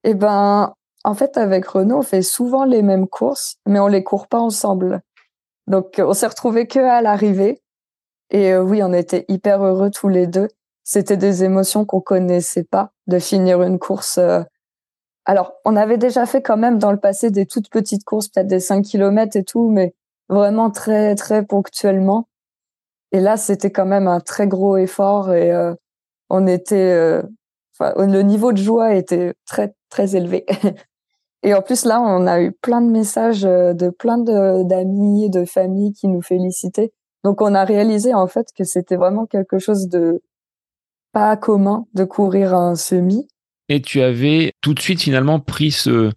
Eh 0.04 0.16
ben, 0.16 0.74
en 1.04 1.14
fait, 1.14 1.38
avec 1.38 1.68
Renaud, 1.68 2.00
on 2.00 2.02
fait 2.02 2.24
souvent 2.24 2.66
les 2.66 2.82
mêmes 2.82 3.08
courses, 3.08 3.58
mais 3.68 3.80
on 3.80 3.88
les 3.88 4.04
court 4.04 4.28
pas 4.28 4.40
ensemble. 4.40 5.02
Donc, 5.68 5.94
on 6.00 6.14
s'est 6.14 6.26
retrouvés 6.26 6.66
que 6.66 6.80
à 6.80 7.04
l'arrivée. 7.04 7.62
Et 8.32 8.52
euh, 8.52 8.64
oui, 8.64 8.82
on 8.82 8.94
était 8.94 9.26
hyper 9.28 9.64
heureux 9.64 9.92
tous 9.92 10.10
les 10.10 10.26
deux. 10.26 10.48
C'était 10.84 11.18
des 11.18 11.44
émotions 11.44 11.86
qu'on 11.86 12.02
connaissait 12.02 12.64
pas 12.64 12.90
de 13.06 13.20
finir 13.20 13.62
une 13.62 13.78
course 13.78 14.18
euh, 14.18 14.42
alors, 15.26 15.54
on 15.66 15.76
avait 15.76 15.98
déjà 15.98 16.26
fait 16.28 16.42
quand 16.42 16.58
même 16.58 16.78
dans 16.78 16.92
le 16.92 17.00
passé 17.00 17.32
des 17.32 17.48
toutes 17.48 17.70
petites 17.70 18.04
courses, 18.04 18.28
peut-être 18.28 18.48
des 18.48 18.60
5 18.60 18.84
km 18.84 19.36
et 19.36 19.44
tout, 19.44 19.70
mais 19.70 19.96
vraiment 20.30 20.70
très, 20.70 21.16
très 21.16 21.44
ponctuellement. 21.44 22.28
Et 23.12 23.20
là, 23.20 23.38
c'était 23.38 23.72
quand 23.72 23.86
même 23.86 24.08
un 24.08 24.20
très 24.20 24.48
gros 24.48 24.78
effort 24.78 25.34
et 25.34 25.52
euh, 25.52 25.74
on 26.30 26.48
était, 26.48 26.92
euh, 26.92 27.24
le 27.80 28.22
niveau 28.22 28.52
de 28.52 28.58
joie 28.58 28.94
était 28.94 29.34
très, 29.48 29.74
très 29.90 30.16
élevé. 30.16 30.46
et 31.44 31.54
en 31.56 31.62
plus, 31.62 31.86
là, 31.86 32.02
on 32.02 32.28
a 32.28 32.42
eu 32.42 32.52
plein 32.52 32.82
de 32.82 32.92
messages 32.92 33.46
euh, 33.46 33.74
de 33.74 33.90
plein 33.90 34.20
d'amis, 34.20 35.30
de, 35.30 35.40
de 35.42 35.46
familles 35.46 35.94
qui 35.94 36.08
nous 36.08 36.22
félicitaient. 36.22 36.94
Donc, 37.24 37.42
on 37.42 37.56
a 37.56 37.64
réalisé 37.66 38.14
en 38.14 38.28
fait 38.28 38.48
que 38.56 38.64
c'était 38.64 38.96
vraiment 38.96 39.26
quelque 39.26 39.58
chose 39.58 39.88
de 39.90 40.22
pas 41.14 41.36
commun 41.38 41.88
de 41.94 42.04
courir 42.04 42.54
un 42.54 42.76
semi 42.76 43.28
et 43.70 43.82
tu 43.82 44.02
avais 44.02 44.54
tout 44.62 44.74
de 44.74 44.80
suite 44.80 45.02
finalement 45.02 45.40
pris 45.40 45.72
ce, 45.72 46.12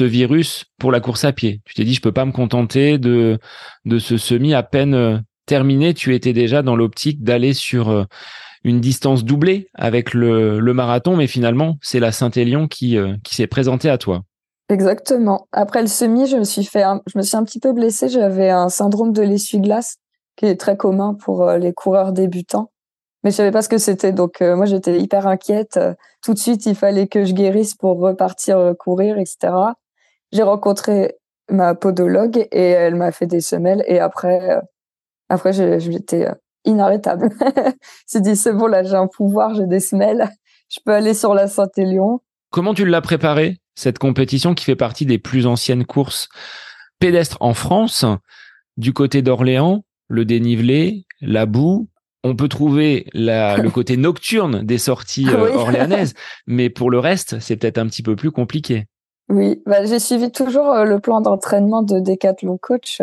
virus 0.00 0.64
pour 0.78 0.92
la 0.92 1.00
course 1.00 1.24
à 1.24 1.32
pied. 1.32 1.60
Tu 1.64 1.74
t'es 1.74 1.84
dit, 1.84 1.94
je 1.94 2.00
peux 2.00 2.12
pas 2.12 2.24
me 2.24 2.32
contenter 2.32 2.98
de, 2.98 3.38
de 3.84 3.98
ce 3.98 4.16
semi 4.16 4.54
à 4.54 4.62
peine 4.62 4.94
euh, 4.94 5.18
terminé. 5.46 5.94
Tu 5.94 6.14
étais 6.14 6.32
déjà 6.32 6.62
dans 6.62 6.76
l'optique 6.76 7.22
d'aller 7.22 7.54
sur 7.54 7.88
euh, 7.88 8.04
une 8.64 8.80
distance 8.80 9.24
doublée 9.24 9.68
avec 9.74 10.12
le, 10.12 10.60
marathon, 10.74 11.16
mais 11.16 11.26
finalement, 11.26 11.78
c'est 11.80 12.00
la 12.00 12.12
Saint-Élion 12.12 12.68
qui, 12.68 12.98
euh, 12.98 13.14
qui 13.24 13.34
s'est 13.34 13.46
présentée 13.46 13.88
à 13.88 13.98
toi. 13.98 14.22
Exactement. 14.68 15.48
Après 15.52 15.80
le 15.80 15.88
semi, 15.88 16.26
je 16.26 16.36
me 16.36 16.44
suis 16.44 16.64
fait, 16.64 16.82
un 16.82 16.98
petit 16.98 17.60
peu 17.60 17.72
blessée. 17.72 18.10
J'avais 18.10 18.50
un 18.50 18.68
syndrome 18.68 19.14
de 19.14 19.22
l'essuie-glace 19.22 19.96
qui 20.36 20.44
est 20.44 20.56
très 20.56 20.76
commun 20.76 21.14
pour 21.14 21.50
les 21.52 21.72
coureurs 21.72 22.12
débutants 22.12 22.70
mais 23.22 23.30
je 23.30 23.36
savais 23.36 23.50
pas 23.50 23.62
ce 23.62 23.68
que 23.68 23.78
c'était. 23.78 24.12
Donc 24.12 24.40
moi 24.40 24.66
j'étais 24.66 24.98
hyper 24.98 25.26
inquiète. 25.26 25.78
Tout 26.22 26.34
de 26.34 26.38
suite 26.38 26.66
il 26.66 26.74
fallait 26.74 27.08
que 27.08 27.24
je 27.24 27.32
guérisse 27.32 27.74
pour 27.74 27.98
repartir 27.98 28.74
courir, 28.78 29.18
etc. 29.18 29.52
J'ai 30.32 30.42
rencontré 30.42 31.16
ma 31.50 31.74
podologue 31.74 32.46
et 32.52 32.70
elle 32.70 32.94
m'a 32.94 33.12
fait 33.12 33.26
des 33.26 33.40
semelles 33.40 33.82
et 33.86 33.98
après 33.98 34.60
après 35.28 35.52
j'étais 35.52 36.28
inarrêtable. 36.64 37.30
j'ai 38.12 38.20
dit 38.20 38.36
c'est 38.36 38.52
bon 38.52 38.66
là 38.66 38.82
j'ai 38.82 38.94
un 38.94 39.06
pouvoir, 39.08 39.54
j'ai 39.54 39.66
des 39.66 39.80
semelles, 39.80 40.30
je 40.68 40.78
peux 40.84 40.92
aller 40.92 41.14
sur 41.14 41.34
la 41.34 41.48
Saint-Élion. 41.48 42.20
Comment 42.50 42.74
tu 42.74 42.86
l'as 42.86 43.00
préparée 43.00 43.58
cette 43.74 43.98
compétition 43.98 44.54
qui 44.54 44.64
fait 44.64 44.76
partie 44.76 45.06
des 45.06 45.18
plus 45.18 45.46
anciennes 45.46 45.84
courses 45.84 46.28
pédestres 46.98 47.38
en 47.40 47.54
France 47.54 48.04
du 48.76 48.92
côté 48.92 49.22
d'Orléans, 49.22 49.84
le 50.08 50.24
dénivelé, 50.24 51.04
la 51.20 51.46
boue, 51.46 51.88
on 52.24 52.36
peut 52.36 52.48
trouver 52.48 53.06
le 53.14 53.68
côté 53.68 53.96
nocturne 53.96 54.62
des 54.62 54.78
sorties 54.78 55.28
euh, 55.28 55.52
orléanaises, 55.54 56.14
mais 56.46 56.70
pour 56.70 56.90
le 56.90 56.98
reste, 56.98 57.40
c'est 57.40 57.56
peut-être 57.56 57.78
un 57.78 57.86
petit 57.86 58.02
peu 58.02 58.16
plus 58.16 58.30
compliqué. 58.30 58.86
Oui, 59.28 59.62
bah, 59.66 59.84
j'ai 59.84 59.98
suivi 59.98 60.30
toujours 60.30 60.72
euh, 60.72 60.84
le 60.84 61.00
plan 61.00 61.20
d'entraînement 61.20 61.82
de 61.82 62.00
Decathlon 62.00 62.58
Coach. 62.58 63.02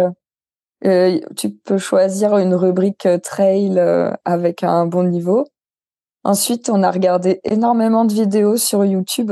Euh, 0.86 1.20
tu 1.36 1.52
peux 1.52 1.78
choisir 1.78 2.38
une 2.38 2.54
rubrique 2.54 3.08
trail 3.24 3.82
avec 4.26 4.64
un 4.64 4.86
bon 4.86 5.04
niveau. 5.04 5.46
Ensuite, 6.24 6.70
on 6.70 6.84
a 6.84 6.92
regardé 6.92 7.40
énormément 7.44 8.06
de 8.06 8.14
vidéos 8.14 8.58
sur 8.58 8.84
YouTube 8.84 9.32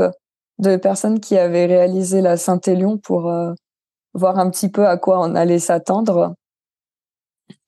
de 0.59 0.75
personnes 0.77 1.19
qui 1.19 1.37
avaient 1.37 1.65
réalisé 1.65 2.21
la 2.21 2.37
Saint-Élion 2.37 2.97
pour 2.97 3.31
voir 4.13 4.39
un 4.39 4.49
petit 4.49 4.69
peu 4.69 4.87
à 4.87 4.97
quoi 4.97 5.19
on 5.19 5.35
allait 5.35 5.59
s'attendre. 5.59 6.33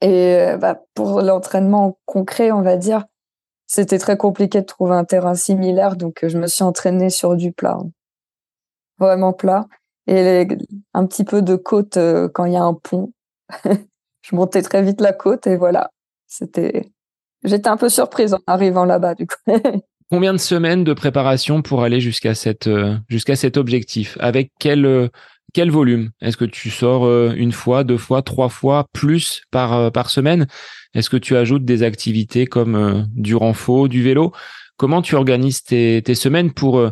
Et 0.01 0.35
euh, 0.35 0.57
bah, 0.57 0.79
pour 0.93 1.21
l'entraînement 1.21 1.97
concret, 2.05 2.51
on 2.51 2.61
va 2.61 2.77
dire, 2.77 3.05
c'était 3.67 3.97
très 3.97 4.17
compliqué 4.17 4.61
de 4.61 4.65
trouver 4.65 4.95
un 4.95 5.05
terrain 5.05 5.35
similaire, 5.35 5.95
donc 5.95 6.23
euh, 6.23 6.29
je 6.29 6.37
me 6.37 6.47
suis 6.47 6.63
entraînée 6.63 7.09
sur 7.09 7.35
du 7.35 7.51
plat, 7.51 7.79
vraiment 8.99 9.33
plat, 9.33 9.65
et 10.07 10.47
un 10.93 11.05
petit 11.05 11.23
peu 11.23 11.41
de 11.41 11.55
côte 11.55 11.97
euh, 11.97 12.29
quand 12.29 12.45
il 12.45 12.53
y 12.53 12.57
a 12.57 12.63
un 12.63 12.73
pont. 12.73 13.13
je 13.63 14.35
montais 14.35 14.61
très 14.61 14.83
vite 14.83 15.01
la 15.01 15.13
côte 15.13 15.47
et 15.47 15.57
voilà, 15.57 15.91
c'était. 16.27 16.91
J'étais 17.43 17.69
un 17.69 17.77
peu 17.77 17.89
surprise 17.89 18.33
en 18.33 18.39
arrivant 18.47 18.85
là-bas 18.85 19.13
du 19.13 19.27
coup. 19.27 19.35
Combien 20.11 20.33
de 20.33 20.39
semaines 20.39 20.83
de 20.83 20.93
préparation 20.93 21.63
pour 21.63 21.83
aller 21.83 21.99
jusqu'à 21.99 22.35
cet 22.35 22.67
objectif? 23.57 24.17
Avec 24.19 24.51
quel 24.59 25.09
quel 25.53 25.71
volume? 25.71 26.11
Est-ce 26.21 26.37
que 26.37 26.45
tu 26.45 26.69
sors 26.69 27.05
euh, 27.05 27.33
une 27.35 27.51
fois, 27.51 27.83
deux 27.83 27.97
fois, 27.97 28.21
trois 28.21 28.49
fois, 28.49 28.87
plus 28.93 29.43
par, 29.51 29.73
euh, 29.73 29.89
par 29.89 30.09
semaine? 30.09 30.47
Est-ce 30.93 31.09
que 31.09 31.17
tu 31.17 31.35
ajoutes 31.35 31.65
des 31.65 31.83
activités 31.83 32.45
comme 32.45 32.75
euh, 32.75 33.03
du 33.13 33.35
renfort, 33.35 33.87
du 33.87 34.03
vélo? 34.03 34.33
Comment 34.77 35.01
tu 35.01 35.15
organises 35.15 35.63
tes, 35.63 36.01
semaines 36.15 36.51
pour 36.51 36.91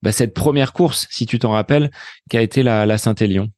bah, 0.00 0.12
cette 0.12 0.32
première 0.32 0.72
course, 0.72 1.06
si 1.10 1.26
tu 1.26 1.38
t'en 1.38 1.50
rappelles, 1.50 1.90
qui 2.30 2.38
a 2.38 2.40
été 2.40 2.62
la, 2.62 2.86
la 2.86 2.96
Saint-Élion? 2.96 3.48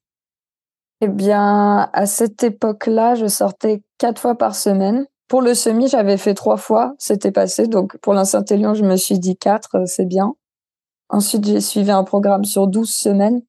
Eh 1.03 1.09
bien, 1.09 1.89
à 1.93 2.07
cette 2.07 2.43
époque-là, 2.43 3.15
je 3.15 3.27
sortais 3.27 3.83
quatre 3.99 4.21
fois 4.21 4.37
par 4.37 4.57
semaine. 4.57 5.07
Pour 5.29 5.41
le 5.41 5.55
semi, 5.55 5.87
j'avais 5.87 6.17
fait 6.17 6.35
trois 6.35 6.57
fois, 6.57 6.95
c'était 6.99 7.31
passé. 7.31 7.69
Donc 7.69 7.97
pour 7.99 8.13
la 8.13 8.25
Saint-Élion, 8.25 8.75
je 8.75 8.85
me 8.85 8.97
suis 8.97 9.21
dit 9.21 9.37
quatre, 9.37 9.87
c'est 9.87 10.05
bien. 10.05 10.35
Ensuite, 11.09 11.47
j'ai 11.47 11.61
suivi 11.61 11.93
un 11.93 12.03
programme 12.03 12.45
sur 12.45 12.67
12 12.67 12.91
semaines 12.91 13.41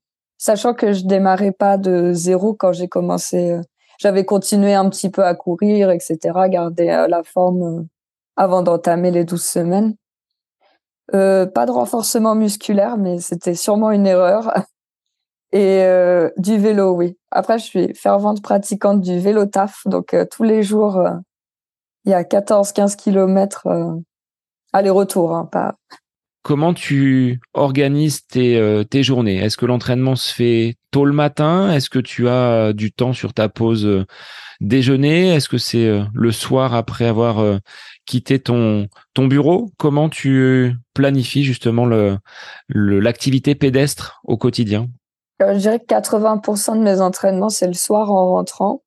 sachant 0.41 0.73
que 0.73 0.91
je 0.91 1.05
démarrais 1.05 1.51
pas 1.51 1.77
de 1.77 2.13
zéro 2.13 2.55
quand 2.55 2.73
j'ai 2.73 2.87
commencé. 2.87 3.51
Euh, 3.51 3.61
j'avais 3.99 4.25
continué 4.25 4.73
un 4.73 4.89
petit 4.89 5.11
peu 5.11 5.23
à 5.23 5.35
courir, 5.35 5.91
etc., 5.91 6.17
garder 6.49 6.89
euh, 6.89 7.07
la 7.07 7.21
forme 7.23 7.61
euh, 7.61 7.83
avant 8.35 8.63
d'entamer 8.63 9.11
les 9.11 9.23
12 9.23 9.41
semaines. 9.41 9.95
Pas 11.11 11.65
de 11.65 11.71
renforcement 11.71 12.35
musculaire, 12.35 12.97
mais 12.97 13.19
c'était 13.19 13.53
sûrement 13.53 13.91
une 13.91 14.07
erreur. 14.07 14.53
Et 15.51 15.85
du 16.37 16.57
vélo, 16.57 16.91
oui. 16.93 17.17
Après, 17.31 17.59
je 17.59 17.65
suis 17.65 17.93
fervente 17.93 18.41
pratiquante 18.41 19.01
du 19.01 19.19
vélo 19.19 19.45
taf, 19.45 19.81
donc 19.85 20.15
tous 20.31 20.43
les 20.43 20.63
jours, 20.63 21.05
il 22.05 22.11
y 22.11 22.13
a 22.13 22.23
14-15 22.23 22.95
kilomètres 22.95 23.67
aller-retour, 24.71 25.35
hein, 25.35 25.49
pas 25.51 25.75
Comment 26.43 26.73
tu 26.73 27.39
organises 27.53 28.25
tes, 28.25 28.57
euh, 28.57 28.83
tes 28.83 29.03
journées? 29.03 29.37
Est-ce 29.37 29.57
que 29.57 29.67
l'entraînement 29.67 30.15
se 30.15 30.33
fait 30.33 30.75
tôt 30.89 31.05
le 31.05 31.13
matin? 31.13 31.71
Est-ce 31.71 31.89
que 31.89 31.99
tu 31.99 32.27
as 32.27 32.51
euh, 32.51 32.73
du 32.73 32.91
temps 32.91 33.13
sur 33.13 33.33
ta 33.35 33.47
pause 33.47 33.85
euh, 33.85 34.05
déjeuner? 34.59 35.35
Est-ce 35.35 35.47
que 35.47 35.59
c'est 35.59 36.01
le 36.11 36.31
soir 36.31 36.73
après 36.73 37.05
avoir 37.05 37.59
quitté 38.05 38.39
ton, 38.39 38.87
bureau? 39.17 39.71
Comment 39.77 40.09
tu 40.09 40.73
planifies 40.95 41.43
justement 41.43 41.87
l'activité 42.69 43.55
pédestre 43.55 44.21
au 44.23 44.37
quotidien? 44.37 44.87
Je 45.39 45.57
dirais 45.57 45.79
que 45.79 45.85
80% 45.85 46.77
de 46.77 46.83
mes 46.83 47.01
entraînements, 47.01 47.49
c'est 47.49 47.67
le 47.67 47.73
soir 47.73 48.11
en 48.11 48.29
rentrant. 48.31 48.83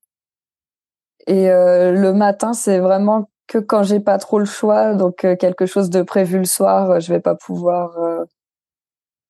Et 1.26 1.46
le 1.48 2.12
matin, 2.12 2.52
c'est 2.52 2.78
vraiment 2.78 3.28
que 3.46 3.58
quand 3.58 3.82
j'ai 3.82 4.00
pas 4.00 4.18
trop 4.18 4.38
le 4.38 4.44
choix, 4.44 4.94
donc 4.94 5.24
euh, 5.24 5.36
quelque 5.36 5.66
chose 5.66 5.90
de 5.90 6.02
prévu 6.02 6.38
le 6.38 6.44
soir, 6.44 6.90
euh, 6.90 7.00
je 7.00 7.12
vais 7.12 7.20
pas 7.20 7.34
pouvoir 7.34 7.98
euh, 7.98 8.24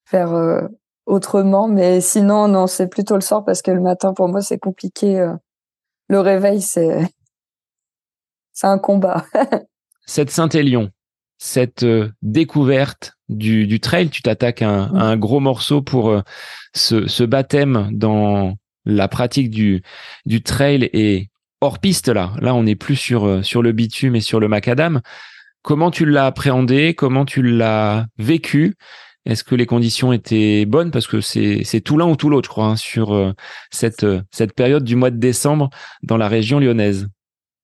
faire 0.06 0.68
autrement. 1.06 1.68
Mais 1.68 2.00
sinon, 2.00 2.48
non, 2.48 2.66
c'est 2.66 2.88
plutôt 2.88 3.14
le 3.14 3.20
soir 3.20 3.44
parce 3.44 3.62
que 3.62 3.70
le 3.70 3.80
matin 3.80 4.12
pour 4.12 4.28
moi 4.28 4.42
c'est 4.42 4.58
compliqué. 4.58 5.26
le 6.08 6.20
réveil, 6.20 6.60
c'est 6.60 6.98
c'est 8.52 8.66
un 8.66 8.78
combat. 8.78 9.24
cette 10.06 10.30
Saint-Élion, 10.30 10.90
cette 11.38 11.84
découverte 12.22 13.14
du, 13.28 13.66
du 13.66 13.80
trail, 13.80 14.10
tu 14.10 14.22
t'attaques 14.22 14.62
à, 14.62 14.68
un, 14.68 14.94
un 14.94 15.16
gros 15.16 15.40
morceau 15.40 15.82
pour 15.82 16.14
ce, 16.74 17.06
ce 17.08 17.24
baptême 17.24 17.88
dans 17.92 18.54
la 18.84 19.08
pratique 19.08 19.50
du, 19.50 19.82
du 20.26 20.42
trail 20.42 20.90
et 20.92 21.30
hors 21.60 21.78
piste 21.78 22.08
là. 22.08 22.32
Là, 22.40 22.54
on 22.54 22.64
n'est 22.64 22.76
plus 22.76 22.96
sur, 22.96 23.26
euh, 23.26 23.42
sur 23.42 23.62
le 23.62 23.72
bitume 23.72 24.16
et 24.16 24.20
sur 24.20 24.40
le 24.40 24.48
macadam. 24.48 25.00
Comment 25.62 25.90
tu 25.90 26.04
l'as 26.04 26.26
appréhendé? 26.26 26.94
Comment 26.94 27.24
tu 27.24 27.42
l'as 27.42 28.06
vécu? 28.18 28.76
Est-ce 29.24 29.42
que 29.42 29.54
les 29.54 29.64
conditions 29.64 30.12
étaient 30.12 30.66
bonnes? 30.66 30.90
Parce 30.90 31.06
que 31.06 31.20
c'est 31.20 31.80
tout 31.82 31.96
l'un 31.96 32.06
ou 32.06 32.16
tout 32.16 32.28
l'autre, 32.28 32.48
je 32.48 32.50
crois, 32.50 32.66
hein, 32.66 32.76
sur 32.76 33.14
euh, 33.14 33.32
cette, 33.70 34.04
euh, 34.04 34.20
cette 34.30 34.54
période 34.54 34.84
du 34.84 34.96
mois 34.96 35.10
de 35.10 35.16
décembre 35.16 35.70
dans 36.02 36.18
la 36.18 36.28
région 36.28 36.60
lyonnaise. 36.60 37.08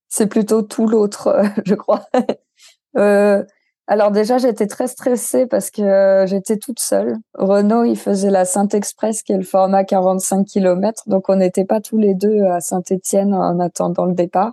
C'est 0.09 0.29
plutôt 0.29 0.63
tout 0.63 0.87
l'autre, 0.87 1.43
je 1.67 1.75
crois. 1.75 2.07
Alors 3.87 4.13
déjà, 4.13 4.39
j'étais 4.39 4.69
très 4.69 4.87
stressée 4.87 5.47
parce 5.47 5.71
que 5.71 5.83
euh, 5.83 6.27
j'étais 6.27 6.59
toute 6.59 6.79
seule. 6.79 7.17
Renault, 7.35 7.85
il 7.85 7.99
faisait 7.99 8.31
la 8.31 8.45
Saint-Express, 8.45 9.23
qui 9.23 9.33
est 9.33 9.37
le 9.37 9.43
format 9.43 9.85
45 9.85 10.47
km, 10.47 11.03
donc 11.09 11.29
on 11.29 11.37
n'était 11.37 11.65
pas 11.65 11.81
tous 11.81 11.99
les 11.99 12.15
deux 12.15 12.45
à 12.45 12.61
Saint-Étienne 12.61 13.35
en 13.35 13.59
attendant 13.59 14.07
le 14.07 14.15
départ. 14.15 14.53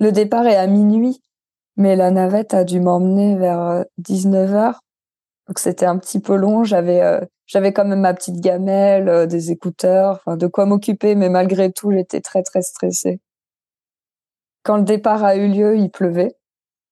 Le 0.00 0.12
départ 0.12 0.46
est 0.46 0.56
à 0.56 0.66
minuit, 0.66 1.22
mais 1.76 1.96
la 1.96 2.10
navette 2.10 2.52
a 2.52 2.64
dû 2.64 2.80
m'emmener 2.80 3.36
vers 3.36 3.84
19 3.98 4.52
euh, 4.52 4.72
Donc 5.48 5.58
c'était 5.58 5.86
un 5.86 5.96
petit 5.96 6.20
peu 6.20 6.36
long. 6.36 6.62
J'avais 6.64 7.00
euh, 7.00 7.20
j'avais 7.46 7.72
quand 7.72 7.86
même 7.86 8.00
ma 8.00 8.12
petite 8.12 8.40
gamelle, 8.40 9.26
des 9.28 9.50
écouteurs, 9.50 10.20
enfin 10.26 10.36
de 10.36 10.46
quoi 10.46 10.66
m'occuper, 10.66 11.14
mais 11.14 11.30
malgré 11.30 11.72
tout, 11.72 11.90
j'étais 11.90 12.20
très 12.20 12.42
très 12.42 12.60
stressée. 12.60 13.20
Quand 14.62 14.76
le 14.76 14.82
départ 14.82 15.24
a 15.24 15.36
eu 15.36 15.48
lieu, 15.48 15.78
il 15.78 15.90
pleuvait. 15.90 16.37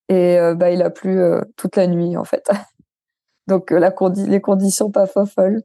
Et 0.09 0.39
euh, 0.39 0.55
bah, 0.55 0.71
il 0.71 0.83
a 0.83 0.91
plu 0.91 1.19
euh, 1.19 1.41
toute 1.57 1.77
la 1.77 1.87
nuit, 1.87 2.17
en 2.17 2.25
fait. 2.25 2.49
Donc, 3.47 3.73
euh, 3.73 3.91
les 4.27 4.41
conditions 4.41 4.91
pas 4.91 5.07
folles. 5.07 5.63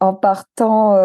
En 0.00 0.12
partant, 0.12 0.96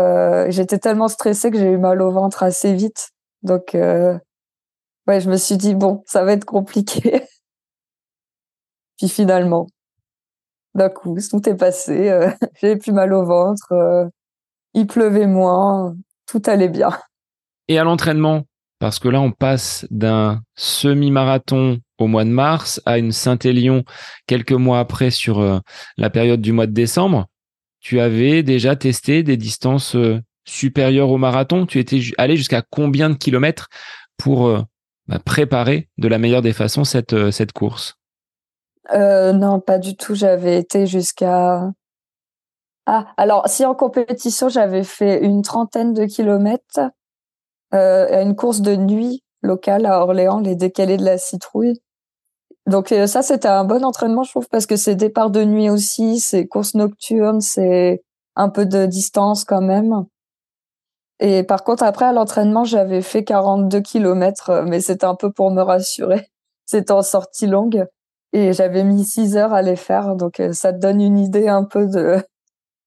j'étais 0.50 0.80
tellement 0.80 1.08
stressée 1.08 1.52
que 1.52 1.58
j'ai 1.58 1.72
eu 1.72 1.78
mal 1.78 2.02
au 2.02 2.12
ventre 2.12 2.44
assez 2.44 2.74
vite. 2.74 3.12
Donc, 3.44 3.70
ouais, 3.74 5.22
je 5.22 5.30
me 5.30 5.38
suis 5.38 5.56
dit, 5.56 5.74
bon, 5.74 6.04
ça 6.06 6.26
va 6.26 6.34
être 6.34 6.44
compliqué. 6.44 7.24
Puis 8.98 9.08
finalement, 9.08 9.68
d'un 10.76 10.90
coup, 10.90 11.18
tout 11.30 11.48
est 11.48 11.56
passé. 11.56 12.30
j'ai 12.62 12.76
plus 12.76 12.92
mal 12.92 13.14
au 13.14 13.24
ventre. 13.24 14.10
il 14.74 14.86
pleuvait 14.86 15.28
moins. 15.28 15.96
Tout 16.26 16.42
allait 16.48 16.68
bien. 16.68 16.90
Et 17.70 17.80
à 17.80 17.86
l'entraînement, 17.86 18.44
parce 18.80 19.00
que 19.00 19.08
là, 19.08 19.22
on 19.22 19.32
passe 19.32 19.86
d'un 19.92 20.42
semi-marathon 20.56 21.80
au 22.00 22.08
mois 22.08 22.24
de 22.24 22.30
mars, 22.30 22.82
à 22.86 22.98
une 22.98 23.12
Saint-Élion 23.12 23.84
quelques 24.28 24.54
mois 24.54 24.80
après 24.80 25.12
sur 25.12 25.40
euh, 25.40 25.60
la 25.98 26.10
période 26.10 26.42
du 26.42 26.52
mois 26.52 26.68
de 26.68 26.72
décembre. 26.72 27.28
tu 27.80 28.00
avais 28.00 28.44
déjà 28.44 28.76
testé 28.76 29.24
des 29.24 29.38
distances 29.38 29.96
supérieures 30.46 31.10
au 31.10 31.18
marathon 31.18 31.66
Tu 31.66 31.80
étais 31.80 32.02
allé 32.18 32.36
jusqu'à 32.36 32.64
combien 32.70 33.10
de 33.10 33.16
kilomètres 33.16 33.68
pour 34.18 34.52
bah, 35.08 35.20
préparer 35.24 35.90
de 35.98 36.08
la 36.08 36.18
meilleure 36.18 36.42
des 36.42 36.54
façons 36.54 36.84
cette, 36.84 37.32
cette 37.32 37.52
course? 37.54 37.96
Non, 38.92 39.60
pas 39.60 39.78
du 39.78 39.96
tout. 39.96 40.16
J'avais 40.16 40.58
été 40.58 40.88
jusqu'à 40.88 41.70
ah, 42.92 43.06
alors 43.18 43.48
si 43.48 43.66
en 43.66 43.76
compétition, 43.76 44.50
j'avais 44.50 44.84
fait 44.84 45.24
une 45.24 45.44
trentaine 45.44 45.94
de 45.94 46.06
kilomètres 46.06 46.80
euh, 47.72 48.08
à 48.12 48.22
une 48.24 48.36
course 48.36 48.62
de 48.62 48.76
nuit 48.76 49.24
locale 49.44 49.86
à 49.86 50.02
Orléans, 50.02 50.40
les 50.40 50.56
décalés 50.56 50.98
de 50.98 51.06
la 51.06 51.20
citrouille. 51.20 51.80
Donc 52.70 52.92
euh, 52.92 53.08
ça, 53.08 53.22
c'était 53.22 53.48
un 53.48 53.66
bon 53.66 53.84
entraînement, 53.84 54.24
je 54.24 54.32
trouve, 54.32 54.48
parce 54.50 54.66
que 54.66 54.76
c'est 54.76 54.96
départ 54.96 55.30
de 55.30 55.44
nuit 55.44 55.70
aussi, 55.70 56.20
c'est 56.20 56.48
course 56.48 56.76
nocturne, 56.76 57.42
c'est 57.42 58.04
un 58.36 58.50
peu 58.50 58.66
de 58.66 58.86
distance 58.86 59.44
quand 59.44 59.62
même. 59.62 60.06
Et 61.20 61.44
par 61.44 61.64
contre, 61.64 61.84
après, 61.84 62.06
à 62.06 62.14
l'entraînement, 62.14 62.64
j'avais 62.64 63.02
fait 63.02 63.24
42 63.24 63.82
kilomètres, 63.82 64.64
mais 64.66 64.80
c'était 64.80 65.06
un 65.06 65.16
peu 65.16 65.32
pour 65.32 65.52
me 65.52 65.62
rassurer. 65.62 66.28
C'était 66.66 66.92
en 66.92 67.02
sortie 67.02 67.48
longue 67.48 67.88
et 68.32 68.54
j'avais 68.54 68.84
mis 68.84 69.04
6 69.04 69.36
heures 69.36 69.54
à 69.54 69.64
les 69.64 69.76
faire. 69.76 70.16
Donc, 70.16 70.40
euh, 70.40 70.54
ça 70.54 70.72
te 70.72 70.78
donne 70.78 71.02
une 71.02 71.18
idée 71.18 71.48
un 71.48 71.64
peu 71.64 71.88
de, 71.88 72.18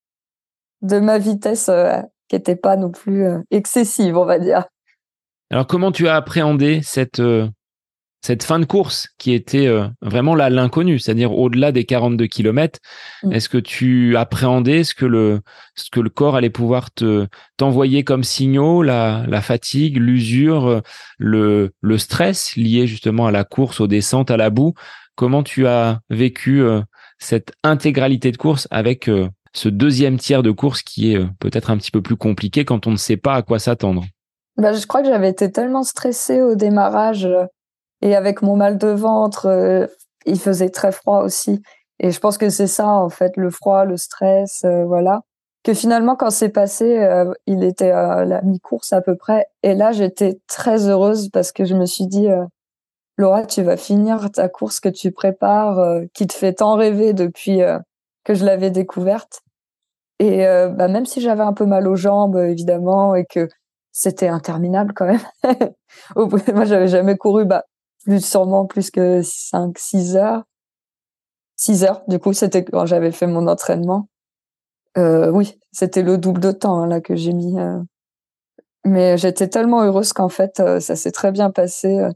de 0.83 1.01
ma 1.01 1.19
vitesse 1.19 1.69
euh, 1.69 2.01
qui 2.29 2.37
n'était 2.37 2.57
pas 2.57 2.77
non 2.77 2.91
plus 2.91 3.27
euh, 3.27 3.39
excessive, 3.51 4.17
on 4.17 4.25
va 4.25 4.39
dire. 4.39 4.65
Alors, 5.51 5.67
comment 5.67 5.93
tu 5.93 6.09
as 6.09 6.15
appréhendé 6.15 6.81
cette, 6.83 7.21
euh, 7.21 7.49
cette 8.25 8.45
fin 8.45 8.59
de 8.59 8.65
course 8.65 9.09
qui 9.19 9.33
était 9.33 9.69
vraiment 10.01 10.35
là 10.35 10.49
l'inconnu, 10.49 10.99
c'est-à-dire 10.99 11.33
au-delà 11.33 11.73
des 11.73 11.85
42 11.85 12.27
km 12.27 12.79
mm. 13.25 13.33
Est-ce 13.33 13.49
que 13.49 13.59
tu 13.59 14.17
appréhendais 14.17 14.85
ce 14.85 14.95
que 14.95 15.07
le, 15.07 15.41
ce 15.75 15.91
que 15.91 16.01
le 16.01 16.09
corps 16.09 16.37
allait 16.37 16.51
pouvoir 16.51 16.93
te 16.93 17.27
t'envoyer 17.57 18.05
comme 18.05 18.25
signaux, 18.25 18.83
la, 18.83 19.25
la 19.27 19.43
fatigue, 19.43 19.97
l'usure, 19.97 20.83
le, 21.19 21.73
le 21.81 21.99
stress 21.99 22.57
lié 22.57 22.87
justement 22.87 23.27
à 23.27 23.33
la 23.33 23.45
course, 23.45 23.81
aux 23.81 23.89
descentes, 23.89 24.31
à 24.31 24.37
la 24.37 24.51
boue? 24.51 24.75
Comment 25.17 25.43
tu 25.43 25.67
as 25.67 26.01
vécu 26.09 26.63
cette 27.19 27.53
intégralité 27.65 28.31
de 28.31 28.37
course 28.37 28.69
avec 28.71 29.11
ce 29.55 29.69
deuxième 29.69 30.19
tiers 30.19 30.43
de 30.43 30.51
course 30.51 30.83
qui 30.83 31.13
est 31.13 31.19
euh, 31.19 31.27
peut-être 31.39 31.71
un 31.71 31.77
petit 31.77 31.91
peu 31.91 32.03
plus 32.03 32.17
compliqué 32.17 32.65
quand 32.65 32.87
on 32.87 32.91
ne 32.91 32.97
sait 32.97 33.17
pas 33.17 33.35
à 33.35 33.43
quoi 33.43 33.59
s'attendre? 33.59 34.05
Bah, 34.57 34.73
Je 34.73 34.87
crois 34.87 35.03
que 35.03 35.09
j'avais 35.09 35.31
été 35.31 35.51
tellement 35.51 35.83
stressée 35.83 36.41
au 36.41 36.55
démarrage 36.55 37.25
euh, 37.25 37.45
et 38.03 38.15
avec 38.17 38.43
mon 38.43 38.57
mal 38.57 38.79
de 38.79 38.89
ventre, 38.89 39.47
euh, 39.47 39.87
il 40.27 40.39
faisait 40.39 40.71
très 40.71 40.93
froid 40.93 41.23
aussi. 41.23 41.63
Et 42.01 42.11
je 42.11 42.21
pense 42.21 42.39
que 42.39 42.51
c'est 42.51 42.67
ça, 42.67 42.89
en 42.89 43.09
fait, 43.09 43.37
le 43.37 43.51
froid, 43.51 43.85
le 43.85 43.97
stress, 43.97 44.65
voilà. 44.87 45.23
Que 45.65 45.75
finalement, 45.75 46.17
quand 46.17 46.31
c'est 46.31 46.49
passé, 46.49 47.07
il 47.47 47.63
était 47.63 47.93
à 47.93 48.25
la 48.25 48.43
mi-course 48.43 48.93
à 48.93 49.01
peu 49.01 49.17
près. 49.17 49.47
Et 49.63 49.75
là, 49.75 49.93
j'étais 49.93 50.41
très 50.49 50.89
heureuse 50.89 51.29
parce 51.29 51.53
que 51.53 51.65
je 51.65 51.75
me 51.77 51.87
suis 51.87 52.09
dit, 52.09 52.27
Laura, 53.17 53.47
tu 53.47 53.63
vas 53.63 53.77
finir 53.77 54.31
ta 54.33 54.49
course 54.49 54.81
que 54.81 54.89
tu 54.89 55.13
prépares, 55.13 56.01
qui 56.15 56.27
te 56.27 56.33
fait 56.33 56.55
tant 56.55 56.75
rêver 56.75 57.13
depuis 57.13 57.61
que 58.25 58.35
je 58.35 58.45
l'avais 58.45 58.71
découverte. 58.71 59.43
Et 60.19 60.47
euh, 60.47 60.69
bah, 60.69 60.87
même 60.87 61.07
si 61.07 61.21
j'avais 61.21 61.43
un 61.43 61.53
peu 61.53 61.67
mal 61.67 61.89
aux 61.89 61.97
jambes, 61.97 62.37
évidemment, 62.37 63.15
et 63.15 63.25
que 63.25 63.49
c'était 63.91 64.29
interminable 64.29 64.93
quand 64.95 65.07
même. 65.07 65.21
Moi, 66.17 66.65
j'avais 66.65 66.89
jamais 66.89 67.17
couru, 67.17 67.45
bah, 67.45 67.65
plus 68.05 68.25
sûrement 68.25 68.67
plus 68.67 68.91
que 68.91 69.23
5, 69.23 69.79
6 69.79 70.17
heures. 70.17 70.43
6 71.57 71.85
heures, 71.85 72.03
du 72.09 72.19
coup, 72.19 72.33
c'était 72.33 72.65
quand 72.65 72.87
j'avais 72.87 73.13
fait 73.13 73.27
mon 73.27 73.47
entraînement. 73.47 74.09
Euh, 74.99 75.31
oui, 75.31 75.59
c'était 75.73 76.03
le 76.03 76.19
double 76.19 76.41
de 76.41 76.53
temps 76.53 76.83
hein, 76.83 76.87
là 76.87 77.01
que 77.01 77.17
j'ai 77.17 77.33
mis. 77.33 77.59
Euh. 77.59 77.79
Mais 78.85 79.17
j'étais 79.17 79.49
tellement 79.49 79.83
heureuse 79.83 80.13
qu'en 80.13 80.29
fait, 80.29 80.61
euh, 80.61 80.81
ça 80.81 80.97
s'est 80.97 81.13
très 81.13 81.31
bien 81.31 81.51
passé. 81.51 82.09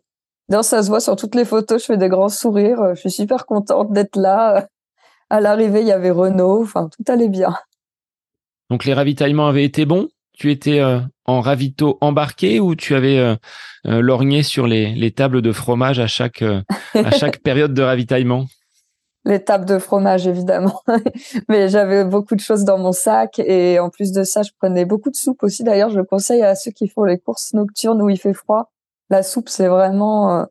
D'ailleurs, 0.49 0.64
ça 0.64 0.83
se 0.83 0.88
voit 0.88 1.00
sur 1.00 1.16
toutes 1.16 1.34
les 1.34 1.45
photos, 1.45 1.80
je 1.82 1.87
fais 1.87 1.97
des 1.97 2.08
grands 2.08 2.28
sourires. 2.28 2.95
Je 2.95 3.00
suis 3.00 3.10
super 3.10 3.47
contente 3.47 3.93
d'être 3.93 4.17
là. 4.17 4.69
À 5.30 5.41
l'arrivée, 5.41 5.80
il 5.80 5.87
y 5.87 5.93
avait 5.93 6.10
Renault. 6.10 6.63
Enfin, 6.63 6.89
tout 6.89 7.10
allait 7.10 7.28
bien. 7.28 7.56
Donc, 8.71 8.84
les 8.84 8.95
ravitaillements 8.95 9.49
avaient 9.49 9.65
été 9.65 9.87
bons? 9.87 10.08
Tu 10.36 10.50
étais 10.50 10.80
euh, 10.80 11.00
en 11.25 11.40
ravito 11.40 11.96
embarqué 12.02 12.60
ou 12.60 12.76
tu 12.76 12.94
avais 12.94 13.18
euh, 13.18 13.36
euh, 13.86 14.02
lorgné 14.02 14.42
sur 14.42 14.66
les, 14.66 15.10
tables 15.10 15.40
de 15.40 15.50
fromage 15.50 15.99
à 15.99 16.06
chaque, 16.06 16.42
à 16.42 17.10
chaque 17.18 17.38
période 17.38 17.72
de 17.72 17.82
ravitaillement? 17.82 18.46
Les 19.25 19.42
tables 19.42 19.64
de 19.64 19.78
fromage 19.78 20.26
évidemment. 20.26 20.82
Mais 21.49 21.70
j'avais 21.70 22.04
beaucoup 22.04 22.36
de 22.36 22.40
choses 22.40 22.64
dans 22.64 22.78
mon 22.78 22.92
sac 22.92 23.38
et 23.38 23.80
en 23.80 23.88
plus 23.88 24.12
de 24.12 24.25
ça 24.25 24.42
je 24.42 24.50
prenais 24.60 24.84
beaucoup 24.84 25.10
de 25.10 25.16
soupe 25.16 25.42
aussi. 25.42 25.64
D'ailleurs 25.64 25.90
je 25.90 26.00
conseille 26.00 26.42
à 26.42 26.54
ceux 26.54 26.70
qui 26.70 26.86
font 26.86 27.04
les 27.04 27.18
courses 27.18 27.54
nocturnes 27.54 28.02
où 28.02 28.10
il 28.10 28.18
fait 28.18 28.34
froid 28.34 28.70
la 29.08 29.22
soupe 29.22 29.49
c'est 29.49 29.68
vraiment 29.68 30.46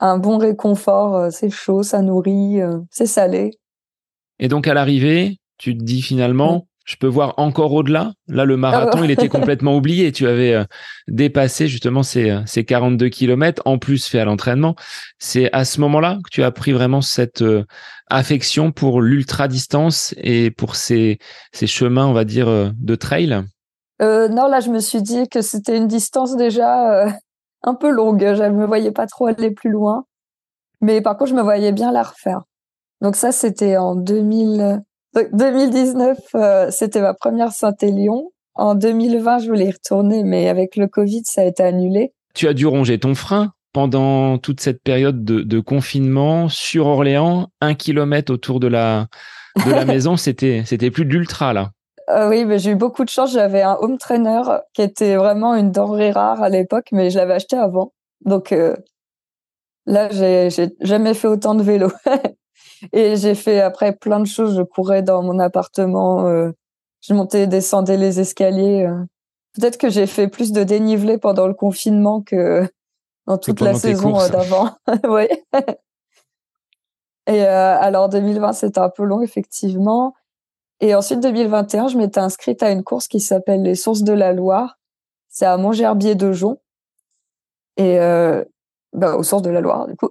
un 0.00 0.18
bon 0.18 0.38
réconfort 0.38 1.30
c'est 1.30 1.50
chaud 1.50 1.82
ça 1.82 2.00
nourrit 2.02 2.58
c'est 2.90 3.06
salé. 3.06 3.52
Et 4.38 4.48
donc 4.48 4.66
à 4.66 4.74
l'arrivée, 4.74 5.38
tu 5.58 5.76
te 5.76 5.82
dis 5.82 6.02
finalement, 6.02 6.65
je 6.86 6.96
peux 6.96 7.08
voir 7.08 7.34
encore 7.36 7.72
au-delà. 7.72 8.12
Là, 8.28 8.44
le 8.44 8.56
marathon, 8.56 9.02
il 9.02 9.10
était 9.10 9.28
complètement 9.28 9.76
oublié. 9.76 10.12
Tu 10.12 10.26
avais 10.26 10.54
euh, 10.54 10.64
dépassé 11.08 11.66
justement 11.66 12.04
ces, 12.04 12.30
euh, 12.30 12.40
ces 12.46 12.64
42 12.64 13.08
kilomètres, 13.08 13.60
en 13.64 13.76
plus 13.78 14.06
fait 14.06 14.20
à 14.20 14.24
l'entraînement. 14.24 14.76
C'est 15.18 15.52
à 15.52 15.64
ce 15.64 15.80
moment-là 15.80 16.18
que 16.24 16.30
tu 16.30 16.44
as 16.44 16.52
pris 16.52 16.72
vraiment 16.72 17.02
cette 17.02 17.42
euh, 17.42 17.64
affection 18.08 18.70
pour 18.70 19.02
l'ultra-distance 19.02 20.14
et 20.16 20.52
pour 20.52 20.76
ces, 20.76 21.18
ces 21.52 21.66
chemins, 21.66 22.06
on 22.06 22.12
va 22.12 22.24
dire, 22.24 22.72
de 22.72 22.94
trail? 22.94 23.42
Non, 24.00 24.46
là, 24.46 24.60
je 24.60 24.70
me 24.70 24.78
suis 24.78 25.02
dit 25.02 25.28
que 25.28 25.42
c'était 25.42 25.76
une 25.76 25.88
distance 25.88 26.36
déjà 26.36 27.06
un 27.64 27.74
peu 27.74 27.90
longue. 27.90 28.20
Je 28.20 28.44
ne 28.44 28.50
me 28.50 28.64
voyais 28.64 28.92
pas 28.92 29.08
trop 29.08 29.26
aller 29.26 29.50
plus 29.50 29.70
loin. 29.70 30.04
Mais 30.80 31.00
par 31.00 31.16
contre, 31.16 31.30
je 31.30 31.34
me 31.34 31.42
voyais 31.42 31.72
bien 31.72 31.90
la 31.90 32.04
refaire. 32.04 32.42
Donc 33.00 33.16
ça, 33.16 33.32
c'était 33.32 33.76
en 33.76 33.96
2000... 33.96 34.84
2019, 35.32 36.18
euh, 36.34 36.70
c'était 36.70 37.00
ma 37.00 37.14
première 37.14 37.52
Saint-Élion. 37.52 38.30
En 38.54 38.74
2020, 38.74 39.38
je 39.40 39.48
voulais 39.48 39.66
y 39.66 39.70
retourner, 39.70 40.22
mais 40.24 40.48
avec 40.48 40.76
le 40.76 40.86
Covid, 40.86 41.22
ça 41.24 41.42
a 41.42 41.44
été 41.44 41.62
annulé. 41.62 42.12
Tu 42.34 42.48
as 42.48 42.54
dû 42.54 42.66
ronger 42.66 42.98
ton 42.98 43.14
frein 43.14 43.52
pendant 43.72 44.38
toute 44.38 44.60
cette 44.60 44.82
période 44.82 45.22
de, 45.24 45.60
confinement 45.60 46.48
sur 46.48 46.86
Orléans, 46.86 47.48
un 47.60 47.74
kilomètre 47.74 48.32
autour 48.32 48.58
de 48.58 48.68
la, 48.68 49.06
de 49.66 49.70
la 49.70 49.84
maison, 49.84 50.16
c'était, 50.16 50.62
c'était 50.64 50.90
plus 50.90 51.04
de 51.04 51.10
l'ultra 51.10 51.52
là. 51.52 51.72
Euh, 52.08 52.28
oui, 52.28 52.44
mais 52.44 52.58
j'ai 52.58 52.70
eu 52.70 52.76
beaucoup 52.76 53.04
de 53.04 53.10
chance. 53.10 53.32
J'avais 53.32 53.62
un 53.62 53.76
home 53.80 53.98
trainer 53.98 54.40
qui 54.72 54.80
était 54.82 55.16
vraiment 55.16 55.54
une 55.54 55.72
denrée 55.72 56.10
rare 56.10 56.42
à 56.42 56.48
l'époque, 56.48 56.86
mais 56.92 57.10
je 57.10 57.18
l'avais 57.18 57.34
acheté 57.34 57.56
avant. 57.56 57.92
Donc 58.24 58.52
euh, 58.52 58.76
là, 59.86 60.08
j'ai, 60.10 60.48
j'ai 60.50 60.68
jamais 60.80 61.14
fait 61.14 61.28
autant 61.28 61.54
de 61.54 61.62
vélo. 61.62 61.90
Et 62.92 63.16
j'ai 63.16 63.34
fait 63.34 63.60
après 63.60 63.92
plein 63.92 64.20
de 64.20 64.26
choses. 64.26 64.56
Je 64.56 64.62
courais 64.62 65.02
dans 65.02 65.22
mon 65.22 65.38
appartement, 65.38 66.26
euh, 66.26 66.50
je 67.00 67.14
montais 67.14 67.42
et 67.42 67.46
descendais 67.46 67.96
les 67.96 68.20
escaliers. 68.20 68.86
Euh. 68.86 69.04
Peut-être 69.54 69.78
que 69.78 69.88
j'ai 69.88 70.06
fait 70.06 70.28
plus 70.28 70.52
de 70.52 70.64
dénivelé 70.64 71.18
pendant 71.18 71.46
le 71.46 71.54
confinement 71.54 72.20
que 72.20 72.68
dans 73.26 73.38
toute 73.38 73.60
la 73.60 73.74
saison 73.74 74.18
euh, 74.20 74.28
d'avant. 74.30 74.70
oui. 75.08 75.28
Et 77.28 77.42
alors 77.42 78.08
2020, 78.08 78.52
c'était 78.52 78.78
un 78.78 78.88
peu 78.88 79.04
long, 79.04 79.20
effectivement. 79.20 80.14
Et 80.78 80.94
ensuite, 80.94 81.20
2021, 81.20 81.88
je 81.88 81.98
m'étais 81.98 82.20
inscrite 82.20 82.62
à 82.62 82.70
une 82.70 82.84
course 82.84 83.08
qui 83.08 83.18
s'appelle 83.18 83.62
les 83.62 83.74
Sources 83.74 84.02
de 84.02 84.12
la 84.12 84.32
Loire. 84.32 84.78
C'est 85.28 85.46
à 85.46 85.56
Montgerbier 85.56 86.14
de 86.14 86.32
Jon. 86.32 86.58
Et 87.78 87.98
bah, 88.92 89.16
aux 89.16 89.24
sources 89.24 89.42
de 89.42 89.50
la 89.50 89.60
Loire, 89.60 89.88
du 89.88 89.96
coup. 89.96 90.08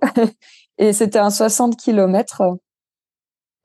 Et 0.77 0.93
c'était 0.93 1.19
un 1.19 1.29
60 1.29 1.77
km. 1.77 2.57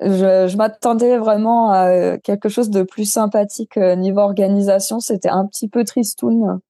Je, 0.01 0.47
je 0.49 0.57
m'attendais 0.57 1.19
vraiment 1.19 1.71
à 1.71 1.89
euh, 1.91 2.19
quelque 2.23 2.49
chose 2.49 2.71
de 2.71 2.83
plus 2.83 3.05
sympathique 3.05 3.77
euh, 3.77 3.97
niveau 3.97 4.21
organisation. 4.21 5.01
C'était 5.01 5.29
un 5.29 5.47
petit 5.47 5.69
peu 5.69 5.85
tristoun. 5.85 6.61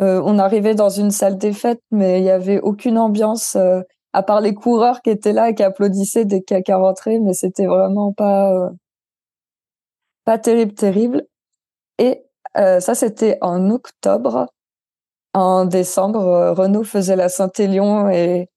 Euh, 0.00 0.22
on 0.24 0.38
arrivait 0.38 0.74
dans 0.74 0.88
une 0.88 1.10
salle 1.10 1.38
des 1.38 1.52
fêtes, 1.52 1.82
mais 1.90 2.20
il 2.20 2.24
y 2.24 2.30
avait 2.30 2.60
aucune 2.60 2.98
ambiance 2.98 3.56
euh, 3.56 3.80
à 4.12 4.22
part 4.22 4.40
les 4.40 4.54
coureurs 4.54 5.02
qui 5.02 5.10
étaient 5.10 5.32
là 5.32 5.50
et 5.50 5.54
qui 5.54 5.62
applaudissaient 5.62 6.24
dès 6.24 6.42
qu'il 6.42 6.62
y 6.66 6.72
rentré, 6.72 7.18
mais 7.18 7.34
c'était 7.34 7.66
vraiment 7.66 8.12
pas 8.12 8.70
pas 10.24 10.38
terrible, 10.38 10.74
terrible. 10.74 11.26
Et 11.98 12.22
ça, 12.54 12.94
c'était 12.94 13.38
en 13.42 13.70
octobre. 13.70 14.46
En 15.34 15.66
décembre, 15.66 16.54
Renault 16.56 16.84
faisait 16.84 17.16
la 17.16 17.28
Saint-Élion 17.28 18.08
et 18.10 18.48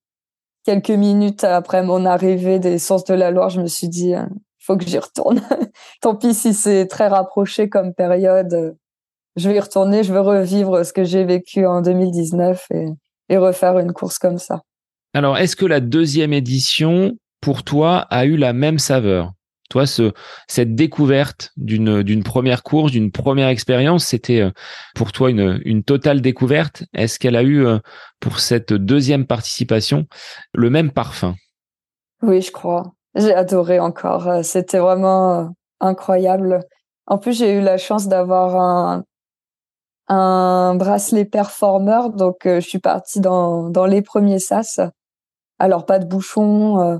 quelques 0.64 0.90
minutes 0.90 1.44
après 1.44 1.84
mon 1.84 2.06
arrivée 2.06 2.60
des 2.60 2.80
sources 2.80 3.06
de 3.06 3.14
la 3.14 3.32
Loire, 3.32 3.50
je 3.50 3.62
me 3.62 3.68
suis 3.68 3.90
dit, 3.90 4.16
euh, 4.16 4.26
faut 4.60 4.78
que 4.78 4.86
j'y 4.86 5.00
retourne. 5.00 5.42
Tant 6.02 6.16
pis 6.16 6.34
si 6.34 6.54
c'est 6.54 6.88
très 6.88 7.08
rapproché 7.08 7.70
comme 7.70 7.94
période. 7.94 8.78
Je 9.36 9.50
vais 9.50 9.56
y 9.56 9.60
retourner, 9.60 10.04
je 10.04 10.14
veux 10.14 10.22
revivre 10.22 10.86
ce 10.86 10.94
que 10.94 11.04
j'ai 11.04 11.24
vécu 11.24 11.66
en 11.66 11.82
2019 11.82 12.66
et, 12.72 12.86
et 13.30 13.38
refaire 13.38 13.80
une 13.80 13.94
course 13.94 14.20
comme 14.20 14.38
ça. 14.38 14.62
Alors, 15.14 15.38
est-ce 15.38 15.56
que 15.56 15.66
la 15.66 15.80
deuxième 15.80 16.34
édition, 16.34 17.18
pour 17.42 17.64
toi, 17.64 18.06
a 18.10 18.26
eu 18.26 18.38
la 18.38 18.54
même 18.54 18.80
saveur? 18.80 19.34
Toi, 19.70 19.86
ce, 19.86 20.12
cette 20.48 20.74
découverte 20.74 21.52
d'une 21.56 22.24
première 22.24 22.64
course, 22.64 22.92
d'une 22.92 23.12
première 23.12 23.50
expérience, 23.50 24.04
c'était 24.04 24.42
euh, 24.42 24.52
pour 24.96 25.12
toi 25.12 25.30
une, 25.30 25.62
une 25.64 25.84
totale 25.84 26.22
découverte. 26.22 26.84
Est-ce 26.94 27.20
qu'elle 27.20 27.36
a 27.36 27.44
eu 27.44 27.66
euh, 27.66 27.78
pour 28.20 28.40
cette 28.40 28.74
deuxième 28.74 29.28
participation 29.28 30.08
le 30.54 30.72
même 30.72 30.92
parfum? 30.92 31.36
Oui, 32.24 32.42
je 32.42 32.52
crois. 32.52 32.94
J'ai 33.16 33.34
adoré 33.34 33.80
encore. 33.80 34.28
Euh, 34.28 34.42
c'était 34.42 34.80
vraiment 34.80 35.54
incroyable. 35.80 36.62
En 37.06 37.20
plus, 37.20 37.38
j'ai 37.38 37.54
eu 37.54 37.62
la 37.62 37.78
chance 37.78 38.08
d'avoir 38.08 38.56
un, 38.56 39.04
un 40.08 40.74
bracelet 40.76 41.26
performeur, 41.26 42.10
donc 42.10 42.38
je 42.46 42.60
suis 42.60 42.80
partie 42.80 43.22
dans, 43.22 43.70
dans 43.70 43.86
les 43.86 44.02
premiers 44.02 44.40
sas. 44.40 44.80
Alors 45.60 45.86
pas 45.86 46.00
de 46.00 46.06
bouchon, 46.06 47.00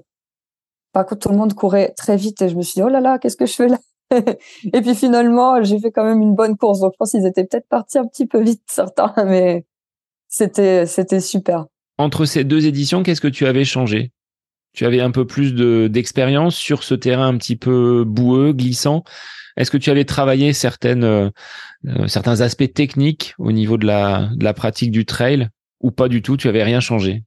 par 0.92 1.06
contre, 1.06 1.22
tout 1.22 1.30
le 1.30 1.38
monde 1.38 1.54
courait 1.54 1.94
très 1.96 2.16
vite 2.16 2.42
et 2.42 2.50
je 2.50 2.56
me 2.56 2.62
suis 2.62 2.76
dit, 2.76 2.84
oh 2.84 2.90
là 2.90 3.00
là, 3.00 3.20
qu'est-ce 3.20 3.38
que 3.38 3.46
je 3.46 3.54
fais 3.54 3.68
là? 3.68 3.78
Et 4.74 4.82
puis 4.82 4.96
finalement, 4.96 5.62
j'ai 5.64 5.80
fait 5.80 5.92
quand 5.92 6.04
même 6.04 6.22
une 6.22 6.36
bonne 6.36 6.58
course. 6.58 6.80
Donc 6.80 6.94
je 6.94 6.98
pense 6.98 7.12
qu'ils 7.12 7.28
étaient 7.28 7.44
peut-être 7.44 7.68
partis 7.70 7.98
un 7.98 8.06
petit 8.06 8.26
peu 8.26 8.42
vite, 8.42 8.64
certains, 8.68 9.14
mais 9.26 9.66
c'était, 10.28 10.86
c'était 10.86 11.20
super. 11.20 11.66
Entre 11.98 12.26
ces 12.26 12.44
deux 12.44 12.66
éditions, 12.66 13.04
qu'est-ce 13.04 13.22
que 13.22 13.28
tu 13.28 13.46
avais 13.46 13.66
changé? 13.66 14.12
Tu 14.74 14.86
avais 14.86 15.02
un 15.02 15.12
peu 15.12 15.26
plus 15.26 15.54
de, 15.54 15.88
d'expérience 15.88 16.56
sur 16.56 16.84
ce 16.84 16.94
terrain 16.94 17.28
un 17.28 17.38
petit 17.38 17.56
peu 17.56 18.04
boueux, 18.06 18.54
glissant. 18.54 19.04
Est-ce 19.58 19.72
que 19.72 19.78
tu 19.78 19.90
avais 19.90 20.06
travaillé 20.06 20.54
certaines, 20.54 21.04
euh, 21.04 21.30
certains 22.08 22.42
aspects 22.42 22.72
techniques 22.74 23.34
au 23.40 23.52
niveau 23.52 23.78
de 23.78 23.86
la, 23.86 24.30
de 24.36 24.44
la 24.44 24.54
pratique 24.54 24.92
du 24.92 25.06
trail 25.06 25.50
ou 25.82 25.92
pas 25.92 26.08
du 26.08 26.22
tout? 26.22 26.38
Tu 26.38 26.48
avais 26.48 26.64
rien 26.64 26.80
changé? 26.80 27.24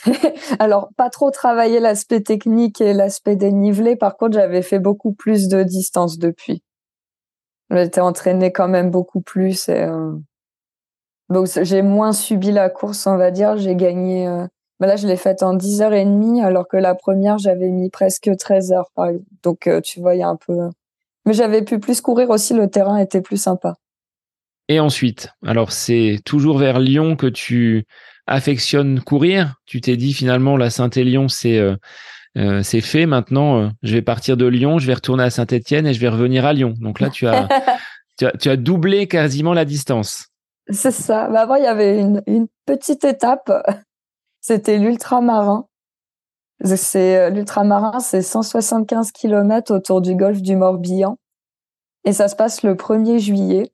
Alors, 0.58 0.88
pas 0.96 1.10
trop 1.10 1.30
travailler 1.30 1.80
l'aspect 1.80 2.20
technique 2.20 2.80
et 2.80 2.92
l'aspect 2.92 3.36
dénivelé. 3.36 3.96
Par 3.96 4.16
contre, 4.16 4.34
j'avais 4.34 4.62
fait 4.62 4.78
beaucoup 4.78 5.12
plus 5.12 5.48
de 5.48 5.62
distance 5.62 6.18
depuis. 6.18 6.62
J'étais 7.70 8.00
entraînée 8.00 8.52
quand 8.52 8.68
même 8.68 8.90
beaucoup 8.90 9.20
plus. 9.20 9.68
Euh, 9.68 10.12
Donc, 11.28 11.48
j'ai 11.62 11.82
moins 11.82 12.12
subi 12.12 12.52
la 12.52 12.68
course, 12.68 13.06
on 13.06 13.16
va 13.16 13.30
dire. 13.30 13.56
J'ai 13.56 13.76
gagné. 13.76 14.26
Euh... 14.28 14.46
Ben 14.80 14.88
là, 14.88 14.96
je 14.96 15.06
l'ai 15.06 15.16
faite 15.16 15.42
en 15.42 15.56
10h30, 15.56 16.42
alors 16.42 16.66
que 16.66 16.76
la 16.76 16.94
première, 16.94 17.38
j'avais 17.38 17.68
mis 17.68 17.88
presque 17.88 18.30
13 18.36 18.72
heures. 18.72 18.90
Donc, 19.42 19.66
euh, 19.66 19.80
tu 19.80 20.00
vois, 20.00 20.16
il 20.16 20.18
y 20.18 20.22
a 20.22 20.28
un 20.28 20.36
peu. 20.36 20.58
Mais 21.24 21.34
j'avais 21.34 21.62
pu 21.62 21.78
plus 21.78 22.00
courir 22.00 22.30
aussi. 22.30 22.52
Le 22.52 22.68
terrain 22.68 22.98
était 22.98 23.20
plus 23.20 23.40
sympa. 23.40 23.76
Et 24.68 24.80
ensuite, 24.80 25.28
alors 25.44 25.72
c'est 25.72 26.20
toujours 26.24 26.56
vers 26.58 26.78
Lyon 26.78 27.16
que 27.16 27.26
tu 27.26 27.84
affectionne 28.26 29.00
courir, 29.00 29.56
tu 29.66 29.80
t'es 29.80 29.96
dit 29.96 30.12
finalement 30.12 30.56
la 30.56 30.70
Saint-Élion 30.70 31.28
c'est 31.28 31.58
euh, 31.58 31.76
euh, 32.38 32.62
c'est 32.62 32.80
fait 32.80 33.06
maintenant 33.06 33.60
euh, 33.60 33.68
je 33.82 33.92
vais 33.94 34.02
partir 34.02 34.36
de 34.36 34.46
Lyon, 34.46 34.78
je 34.78 34.86
vais 34.86 34.94
retourner 34.94 35.24
à 35.24 35.30
Saint-Étienne 35.30 35.86
et 35.86 35.94
je 35.94 36.00
vais 36.00 36.08
revenir 36.08 36.44
à 36.44 36.52
Lyon. 36.52 36.74
Donc 36.78 37.00
là 37.00 37.10
tu 37.10 37.26
as 37.26 37.48
tu 38.38 38.48
as, 38.48 38.56
doublé 38.56 39.08
quasiment 39.08 39.52
la 39.52 39.64
distance. 39.64 40.28
C'est 40.70 40.92
ça. 40.92 41.28
Bah, 41.28 41.42
avant 41.42 41.56
il 41.56 41.64
y 41.64 41.66
avait 41.66 41.98
une, 41.98 42.22
une 42.26 42.46
petite 42.66 43.04
étape, 43.04 43.50
c'était 44.40 44.78
l'ultramarin. 44.78 45.66
C'est 46.64 47.28
l'ultramarin, 47.30 47.98
c'est 47.98 48.22
175 48.22 49.10
km 49.10 49.74
autour 49.74 50.00
du 50.00 50.14
golfe 50.14 50.42
du 50.42 50.54
Morbihan 50.54 51.18
et 52.04 52.12
ça 52.12 52.28
se 52.28 52.36
passe 52.36 52.62
le 52.62 52.74
1er 52.74 53.18
juillet. 53.18 53.72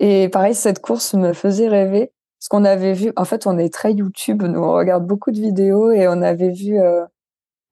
Et 0.00 0.28
pareil, 0.28 0.54
cette 0.54 0.80
course 0.80 1.14
me 1.14 1.32
faisait 1.32 1.68
rêver 1.68 2.12
ce 2.40 2.48
qu'on 2.48 2.64
avait 2.64 2.92
vu, 2.92 3.12
en 3.16 3.24
fait, 3.24 3.46
on 3.46 3.58
est 3.58 3.72
très 3.72 3.92
YouTube, 3.92 4.42
nous 4.42 4.60
on 4.60 4.72
regarde 4.74 5.06
beaucoup 5.06 5.30
de 5.32 5.40
vidéos 5.40 5.90
et 5.90 6.08
on 6.08 6.22
avait 6.22 6.50
vu, 6.50 6.78
euh, 6.80 7.04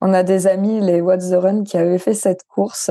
on 0.00 0.12
a 0.12 0.22
des 0.22 0.46
amis, 0.46 0.80
les 0.80 1.00
What's 1.00 1.30
the 1.30 1.34
Run, 1.34 1.64
qui 1.64 1.76
avaient 1.78 1.98
fait 1.98 2.14
cette 2.14 2.44
course. 2.44 2.90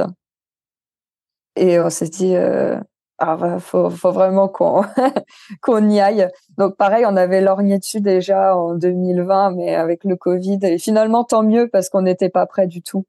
Et 1.56 1.80
on 1.80 1.90
s'est 1.90 2.10
dit, 2.10 2.36
euh, 2.36 2.80
ah 3.18 3.38
bah, 3.38 3.60
faut, 3.60 3.90
vraiment 3.90 4.48
qu'on 4.50 4.84
qu'on 5.62 5.90
y 5.90 6.00
aille. 6.02 6.28
Donc 6.58 6.76
pareil, 6.78 7.06
on 7.06 7.16
avait 7.16 7.42
lorgné 7.42 7.80
dessus 7.80 8.02
déjà 8.02 8.56
en 8.58 8.76
2020, 8.76 9.52
mais 9.52 9.76
avec 9.76 10.04
le 10.04 10.16
Covid. 10.18 10.60
Et 10.64 10.78
finalement, 10.78 11.24
tant 11.24 11.44
mieux 11.44 11.70
parce 11.70 11.90
qu'on 11.90 12.02
n'était 12.02 12.30
pas 12.30 12.46
prêt 12.46 12.68
du 12.68 12.82
tout. 12.82 13.06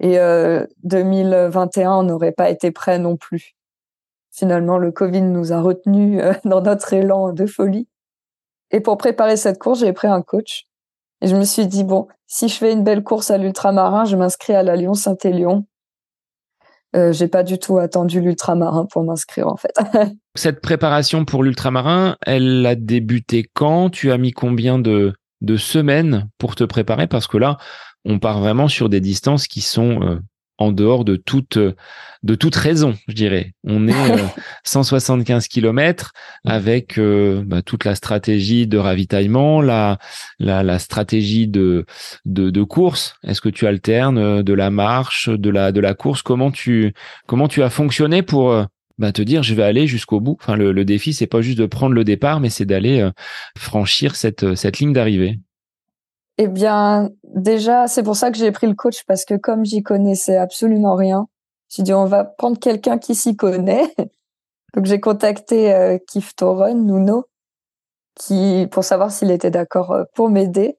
Et 0.00 0.18
euh, 0.18 0.66
2021, 0.84 1.92
on 1.92 2.02
n'aurait 2.04 2.32
pas 2.32 2.50
été 2.50 2.70
prêt 2.72 2.98
non 2.98 3.16
plus 3.16 3.54
finalement, 4.40 4.78
le 4.78 4.90
Covid 4.90 5.22
nous 5.22 5.52
a 5.52 5.60
retenus 5.60 6.20
euh, 6.20 6.32
dans 6.44 6.62
notre 6.62 6.92
élan 6.92 7.32
de 7.32 7.46
folie. 7.46 7.86
Et 8.72 8.80
pour 8.80 8.98
préparer 8.98 9.36
cette 9.36 9.58
course, 9.58 9.80
j'ai 9.80 9.92
pris 9.92 10.08
un 10.08 10.22
coach. 10.22 10.64
Et 11.22 11.28
je 11.28 11.36
me 11.36 11.44
suis 11.44 11.66
dit, 11.66 11.84
bon, 11.84 12.08
si 12.26 12.48
je 12.48 12.54
fais 12.54 12.72
une 12.72 12.82
belle 12.82 13.02
course 13.02 13.30
à 13.30 13.38
l'ultramarin, 13.38 14.04
je 14.04 14.16
m'inscris 14.16 14.54
à 14.54 14.62
la 14.62 14.74
Lyon-Saint-Élion. 14.76 15.66
Euh, 16.96 17.12
j'ai 17.12 17.28
pas 17.28 17.42
du 17.42 17.58
tout 17.58 17.78
attendu 17.78 18.20
l'ultramarin 18.20 18.86
pour 18.86 19.04
m'inscrire, 19.04 19.48
en 19.48 19.56
fait. 19.56 19.74
Cette 20.34 20.60
préparation 20.60 21.24
pour 21.24 21.42
l'ultramarin, 21.42 22.16
elle 22.22 22.64
a 22.66 22.74
débuté 22.74 23.48
quand? 23.52 23.90
Tu 23.90 24.10
as 24.10 24.18
mis 24.18 24.32
combien 24.32 24.78
de, 24.78 25.12
de 25.42 25.56
semaines 25.56 26.28
pour 26.38 26.54
te 26.54 26.64
préparer? 26.64 27.06
Parce 27.06 27.26
que 27.26 27.36
là, 27.36 27.58
on 28.04 28.18
part 28.18 28.40
vraiment 28.40 28.68
sur 28.68 28.88
des 28.88 29.00
distances 29.00 29.46
qui 29.46 29.60
sont 29.60 30.02
euh, 30.02 30.18
en 30.60 30.72
dehors 30.72 31.04
de 31.04 31.16
toute 31.16 31.58
de 32.22 32.34
toute 32.34 32.54
raison, 32.54 32.94
je 33.08 33.14
dirais. 33.14 33.54
On 33.64 33.88
est 33.88 33.94
175 34.64 35.44
euh, 35.44 35.46
km 35.50 36.12
avec 36.44 36.98
euh, 36.98 37.42
bah, 37.44 37.62
toute 37.62 37.84
la 37.84 37.94
stratégie 37.94 38.66
de 38.66 38.76
ravitaillement, 38.76 39.62
la 39.62 39.98
la, 40.38 40.62
la 40.62 40.78
stratégie 40.78 41.48
de 41.48 41.86
de, 42.26 42.50
de 42.50 42.62
course. 42.62 43.16
Est-ce 43.26 43.40
que 43.40 43.48
tu 43.48 43.66
alternes 43.66 44.18
euh, 44.18 44.42
de 44.42 44.52
la 44.52 44.70
marche, 44.70 45.30
de 45.30 45.48
la 45.50 45.72
de 45.72 45.80
la 45.80 45.94
course? 45.94 46.20
Comment 46.22 46.50
tu 46.50 46.92
comment 47.26 47.48
tu 47.48 47.62
as 47.62 47.70
fonctionné 47.70 48.22
pour 48.22 48.54
bah, 48.98 49.12
te 49.12 49.22
dire 49.22 49.42
je 49.42 49.54
vais 49.54 49.62
aller 49.62 49.86
jusqu'au 49.86 50.20
bout? 50.20 50.36
Enfin, 50.42 50.56
le, 50.56 50.72
le 50.72 50.84
défi 50.84 51.14
c'est 51.14 51.26
pas 51.26 51.40
juste 51.40 51.58
de 51.58 51.66
prendre 51.66 51.94
le 51.94 52.04
départ, 52.04 52.38
mais 52.38 52.50
c'est 52.50 52.66
d'aller 52.66 53.08
franchir 53.56 54.14
cette 54.14 54.54
cette 54.56 54.78
ligne 54.78 54.92
d'arrivée. 54.92 55.40
Eh 56.42 56.48
bien, 56.48 57.10
déjà, 57.22 57.86
c'est 57.86 58.02
pour 58.02 58.16
ça 58.16 58.30
que 58.30 58.38
j'ai 58.38 58.50
pris 58.50 58.66
le 58.66 58.74
coach 58.74 59.04
parce 59.06 59.26
que 59.26 59.34
comme 59.34 59.66
j'y 59.66 59.82
connaissais 59.82 60.38
absolument 60.38 60.94
rien, 60.94 61.28
j'ai 61.68 61.82
dit 61.82 61.92
on 61.92 62.06
va 62.06 62.24
prendre 62.24 62.58
quelqu'un 62.58 62.96
qui 62.96 63.14
s'y 63.14 63.36
connaît. 63.36 63.94
Donc 64.74 64.86
j'ai 64.86 65.00
contacté 65.00 65.74
euh, 65.74 65.98
Kif 65.98 66.34
Toron, 66.34 66.76
Nuno, 66.76 67.26
qui 68.14 68.66
pour 68.70 68.84
savoir 68.84 69.12
s'il 69.12 69.30
était 69.30 69.50
d'accord 69.50 69.92
euh, 69.92 70.04
pour 70.14 70.30
m'aider. 70.30 70.78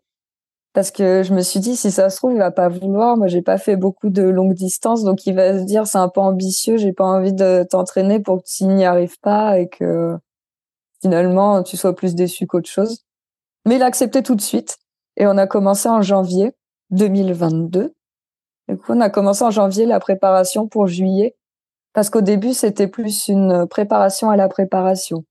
Parce 0.74 0.90
que 0.90 1.22
je 1.22 1.32
me 1.32 1.42
suis 1.42 1.60
dit, 1.60 1.76
si 1.76 1.92
ça 1.92 2.10
se 2.10 2.18
trouve, 2.18 2.32
il 2.32 2.40
va 2.40 2.50
pas 2.50 2.68
vouloir. 2.70 3.16
Moi, 3.16 3.28
j'ai 3.28 3.44
pas 3.44 3.60
fait 3.60 3.76
beaucoup 3.76 4.10
de 4.10 4.24
longues 4.24 4.56
distances, 4.56 5.04
donc 5.04 5.28
il 5.28 5.36
va 5.36 5.60
se 5.60 5.64
dire, 5.66 5.86
c'est 5.86 6.00
un 6.00 6.10
peu 6.10 6.22
ambitieux. 6.22 6.78
J'ai 6.78 6.94
pas 6.94 7.06
envie 7.06 7.34
de 7.34 7.68
t'entraîner 7.70 8.20
pour 8.20 8.40
que 8.44 8.50
tu 8.50 8.64
n'y 8.64 8.84
arrives 8.84 9.20
pas 9.20 9.60
et 9.60 9.70
que 9.70 10.18
finalement 11.04 11.62
tu 11.62 11.78
sois 11.78 11.96
plus 11.96 12.16
déçu 12.16 12.48
qu'autre 12.48 12.70
chose. 12.70 13.06
Mais 13.68 13.76
il 13.76 13.84
a 13.84 13.86
accepté 13.86 14.24
tout 14.24 14.34
de 14.34 14.42
suite. 14.42 14.81
Et 15.18 15.28
on 15.28 15.38
a 15.38 15.48
commencé 15.48 15.90
en 15.90 16.02
janvier 16.02 16.54
2022. 16.92 17.94
Du 18.68 18.78
coup, 18.78 18.94
on 18.94 19.02
a 19.02 19.10
commencé 19.10 19.44
en 19.44 19.52
janvier 19.52 19.86
la 19.86 20.00
préparation 20.00 20.68
pour 20.68 20.88
juillet, 20.88 21.36
parce 21.94 22.10
qu'au 22.10 22.22
début, 22.22 22.54
c'était 22.54 22.88
plus 22.88 23.28
une 23.28 23.68
préparation 23.68 24.30
à 24.30 24.38
la 24.38 24.48
préparation. 24.48 25.26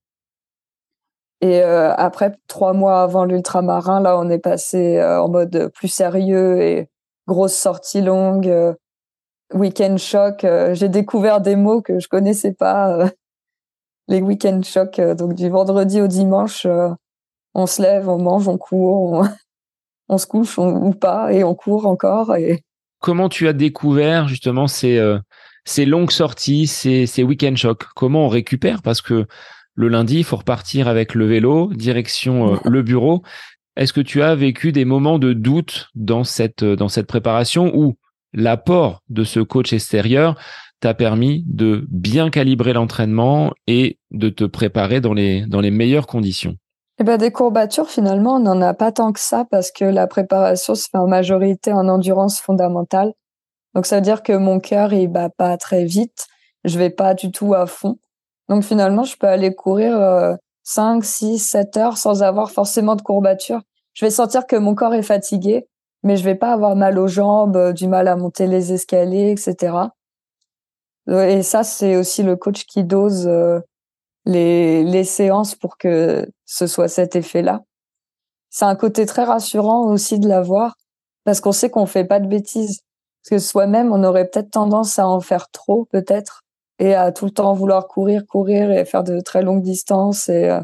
Et 1.41 1.63
euh, 1.63 1.93
après, 1.95 2.37
trois 2.47 2.73
mois 2.73 3.01
avant 3.01 3.25
l'ultramarin, 3.25 3.99
là, 3.99 4.17
on 4.19 4.29
est 4.29 4.39
passé 4.39 4.97
euh, 4.97 5.21
en 5.21 5.29
mode 5.29 5.71
plus 5.73 5.87
sérieux 5.87 6.61
et 6.61 6.89
grosse 7.27 7.55
sortie 7.55 8.01
longue, 8.01 8.47
euh, 8.47 8.73
week-end 9.53 9.97
choc. 9.97 10.45
J'ai 10.73 10.89
découvert 10.89 11.41
des 11.41 11.55
mots 11.55 11.81
que 11.81 11.99
je 11.99 12.07
connaissais 12.07 12.53
pas, 12.53 13.09
les 14.07 14.21
week-end 14.21 14.61
chocs. 14.63 15.01
donc 15.01 15.33
du 15.33 15.49
vendredi 15.49 15.99
au 16.01 16.07
dimanche, 16.07 16.67
on 17.55 17.65
se 17.65 17.81
lève, 17.81 18.07
on 18.07 18.19
mange, 18.19 18.47
on 18.47 18.57
court, 18.57 19.25
on 20.11 20.17
se 20.17 20.27
couche 20.27 20.57
ou 20.57 20.91
pas 20.91 21.33
et 21.33 21.43
on 21.43 21.55
court 21.55 21.87
encore. 21.87 22.35
Et... 22.35 22.63
Comment 22.99 23.29
tu 23.29 23.47
as 23.47 23.53
découvert 23.53 24.27
justement 24.27 24.67
ces, 24.67 24.97
euh, 24.97 25.17
ces 25.65 25.85
longues 25.85 26.11
sorties, 26.11 26.67
ces, 26.67 27.07
ces 27.07 27.23
week-end 27.23 27.55
shocks 27.55 27.85
Comment 27.95 28.25
on 28.25 28.29
récupère? 28.29 28.81
Parce 28.81 29.01
que 29.01 29.25
le 29.73 29.87
lundi, 29.87 30.17
il 30.17 30.23
faut 30.25 30.35
repartir 30.35 30.89
avec 30.89 31.15
le 31.15 31.25
vélo, 31.25 31.71
direction 31.73 32.53
euh, 32.53 32.57
le 32.65 32.81
bureau. 32.83 33.23
Est-ce 33.77 33.93
que 33.93 34.01
tu 34.01 34.21
as 34.21 34.35
vécu 34.35 34.73
des 34.73 34.83
moments 34.83 35.17
de 35.17 35.31
doute 35.31 35.87
dans 35.95 36.25
cette, 36.25 36.63
dans 36.63 36.89
cette 36.89 37.07
préparation 37.07 37.71
où 37.73 37.97
l'apport 38.33 39.01
de 39.09 39.23
ce 39.23 39.39
coach 39.39 39.71
extérieur 39.71 40.37
t'a 40.81 40.93
permis 40.93 41.45
de 41.47 41.85
bien 41.89 42.29
calibrer 42.29 42.73
l'entraînement 42.73 43.53
et 43.67 43.97
de 44.11 44.27
te 44.27 44.43
préparer 44.43 44.99
dans 44.99 45.13
les, 45.13 45.45
dans 45.45 45.61
les 45.61 45.71
meilleures 45.71 46.07
conditions? 46.07 46.57
Eh 47.01 47.03
ben, 47.03 47.17
des 47.17 47.31
courbatures, 47.31 47.89
finalement, 47.89 48.35
on 48.35 48.39
n'en 48.39 48.61
a 48.61 48.75
pas 48.75 48.91
tant 48.91 49.11
que 49.11 49.19
ça 49.19 49.43
parce 49.49 49.71
que 49.71 49.85
la 49.85 50.05
préparation 50.05 50.75
se 50.75 50.87
fait 50.87 50.99
en 50.99 51.07
majorité 51.07 51.73
en 51.73 51.87
endurance 51.87 52.39
fondamentale. 52.39 53.13
Donc, 53.73 53.87
ça 53.87 53.95
veut 53.95 54.03
dire 54.03 54.21
que 54.21 54.33
mon 54.33 54.59
cœur, 54.59 54.93
il 54.93 55.07
bat 55.07 55.29
pas 55.29 55.57
très 55.57 55.83
vite. 55.83 56.27
Je 56.63 56.77
vais 56.77 56.91
pas 56.91 57.15
du 57.15 57.31
tout 57.31 57.55
à 57.55 57.65
fond. 57.65 57.97
Donc, 58.49 58.63
finalement, 58.63 59.03
je 59.03 59.17
peux 59.17 59.25
aller 59.25 59.55
courir 59.55 59.99
euh, 59.99 60.35
5, 60.61 61.03
6, 61.03 61.39
7 61.39 61.77
heures 61.77 61.97
sans 61.97 62.21
avoir 62.21 62.51
forcément 62.51 62.95
de 62.95 63.01
courbatures. 63.01 63.61
Je 63.93 64.05
vais 64.05 64.11
sentir 64.11 64.45
que 64.45 64.55
mon 64.55 64.75
corps 64.75 64.93
est 64.93 65.01
fatigué, 65.01 65.65
mais 66.03 66.17
je 66.17 66.23
vais 66.23 66.35
pas 66.35 66.53
avoir 66.53 66.75
mal 66.75 66.99
aux 66.99 67.07
jambes, 67.07 67.73
du 67.73 67.87
mal 67.87 68.09
à 68.09 68.15
monter 68.15 68.45
les 68.45 68.73
escaliers, 68.73 69.31
etc. 69.31 69.73
Et 71.07 71.41
ça, 71.41 71.63
c'est 71.63 71.95
aussi 71.95 72.21
le 72.21 72.35
coach 72.35 72.65
qui 72.67 72.83
dose 72.83 73.27
les, 74.25 74.83
les 74.83 75.03
séances 75.03 75.55
pour 75.55 75.77
que 75.77 76.29
ce 76.45 76.67
soit 76.67 76.87
cet 76.87 77.15
effet-là. 77.15 77.61
C'est 78.49 78.65
un 78.65 78.75
côté 78.75 79.05
très 79.05 79.23
rassurant 79.23 79.85
aussi 79.85 80.19
de 80.19 80.27
l'avoir 80.27 80.75
parce 81.23 81.39
qu'on 81.39 81.51
sait 81.51 81.69
qu'on 81.69 81.85
fait 81.85 82.05
pas 82.05 82.19
de 82.19 82.27
bêtises. 82.27 82.81
Parce 83.23 83.29
que 83.29 83.47
soi-même, 83.47 83.91
on 83.93 84.03
aurait 84.03 84.27
peut-être 84.27 84.51
tendance 84.51 84.97
à 84.97 85.07
en 85.07 85.19
faire 85.19 85.49
trop, 85.51 85.85
peut-être, 85.85 86.41
et 86.79 86.95
à 86.95 87.11
tout 87.11 87.25
le 87.25 87.31
temps 87.31 87.53
vouloir 87.53 87.87
courir, 87.87 88.25
courir 88.25 88.71
et 88.71 88.85
faire 88.85 89.03
de 89.03 89.19
très 89.19 89.43
longues 89.43 89.61
distances 89.61 90.27
et, 90.29 90.49
euh, 90.49 90.61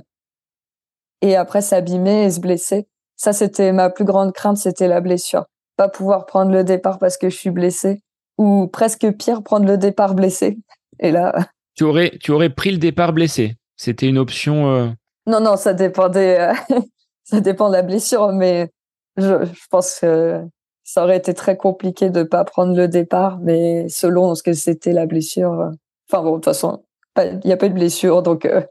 et 1.22 1.36
après 1.36 1.62
s'abîmer 1.62 2.24
et 2.26 2.32
se 2.32 2.40
blesser. 2.40 2.88
Ça, 3.16 3.34
c'était 3.34 3.72
ma 3.72 3.90
plus 3.90 4.06
grande 4.06 4.34
crainte, 4.34 4.58
c'était 4.58 4.88
la 4.88 5.02
blessure. 5.02 5.46
Pas 5.76 5.90
pouvoir 5.90 6.26
prendre 6.26 6.52
le 6.52 6.64
départ 6.64 6.98
parce 6.98 7.18
que 7.18 7.30
je 7.30 7.38
suis 7.38 7.52
blessée 7.52 8.02
ou 8.38 8.68
presque 8.68 9.12
pire, 9.12 9.44
prendre 9.44 9.68
le 9.68 9.78
départ 9.78 10.16
blessé. 10.16 10.58
Et 11.00 11.12
là. 11.12 11.34
Tu 11.78 11.84
aurais, 11.84 12.18
tu 12.20 12.32
aurais 12.32 12.50
pris 12.50 12.72
le 12.72 12.80
départ 12.80 13.14
blessé. 13.14 13.56
C'était 13.76 14.08
une 14.08 14.18
option. 14.18 14.72
Euh... 14.72 14.90
Non, 15.28 15.40
non, 15.40 15.56
ça 15.58 15.74
dépendait. 15.74 16.40
Euh, 16.40 16.54
ça 17.24 17.40
dépend 17.40 17.70
de 17.70 17.74
la 17.74 17.84
blessure, 17.84 18.32
mais 18.34 18.72
je, 19.16 19.46
je 19.46 19.68
pense 19.70 20.00
que 20.00 20.42
ça 20.84 21.04
aurait 21.04 21.18
été 21.18 21.36
très 21.36 21.56
compliqué 21.56 22.10
de 22.10 22.24
pas 22.24 22.44
prendre 22.46 22.76
le 22.76 22.88
départ, 22.88 23.38
mais 23.40 23.88
selon 23.90 24.34
ce 24.34 24.42
que 24.42 24.54
c'était 24.54 24.92
la 24.92 25.06
blessure. 25.06 25.54
Euh, 25.54 25.70
enfin 26.10 26.24
bon, 26.24 26.32
de 26.32 26.36
toute 26.38 26.46
façon, 26.46 26.84
il 27.22 27.42
n'y 27.46 27.52
a 27.52 27.58
pas 27.58 27.70
de 27.70 27.74
blessure, 27.74 28.24
donc 28.24 28.46
euh, 28.46 28.62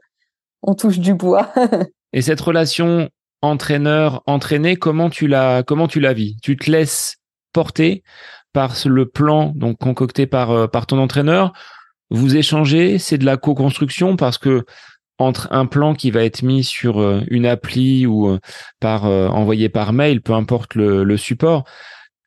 on 0.61 0.75
touche 0.75 0.99
du 0.99 1.13
bois. 1.13 1.53
Et 2.13 2.21
cette 2.21 2.41
relation 2.41 3.09
entraîneur-entraîné, 3.41 4.75
comment 4.75 5.09
tu 5.09 5.27
la 5.27 5.63
comment 5.63 5.87
tu 5.87 6.01
la 6.01 6.13
vis? 6.13 6.35
Tu 6.41 6.57
te 6.57 6.69
laisses 6.69 7.17
porter 7.53 8.03
par 8.51 8.73
le 8.85 9.07
plan 9.07 9.53
donc 9.55 9.77
concocté 9.77 10.25
par 10.25 10.69
par 10.71 10.87
ton 10.87 10.97
entraîneur. 10.97 11.53
Vous 12.09 12.35
échangez, 12.35 12.99
c'est 12.99 13.17
de 13.17 13.25
la 13.25 13.37
co-construction 13.37 14.15
parce 14.15 14.37
que 14.37 14.63
entre 15.19 15.47
un 15.51 15.65
plan 15.65 15.95
qui 15.95 16.11
va 16.11 16.23
être 16.23 16.43
mis 16.43 16.63
sur 16.63 17.01
une 17.29 17.47
appli 17.47 18.05
ou 18.05 18.37
par 18.79 19.05
envoyé 19.05 19.67
par 19.67 19.91
mail, 19.91 20.21
peu 20.21 20.33
importe 20.33 20.75
le, 20.75 21.17
support, 21.17 21.63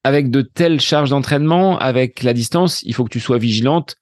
avec 0.03 0.31
de 0.31 0.43
telles 0.43 0.81
charges 0.81 1.11
d'entraînement, 1.11 1.79
avec 1.79 2.23
la 2.23 2.33
distance, 2.33 2.83
il 2.83 2.95
faut 2.95 3.05
que 3.05 3.11
tu 3.11 3.21
sois 3.21 3.39
vigilante 3.39 3.97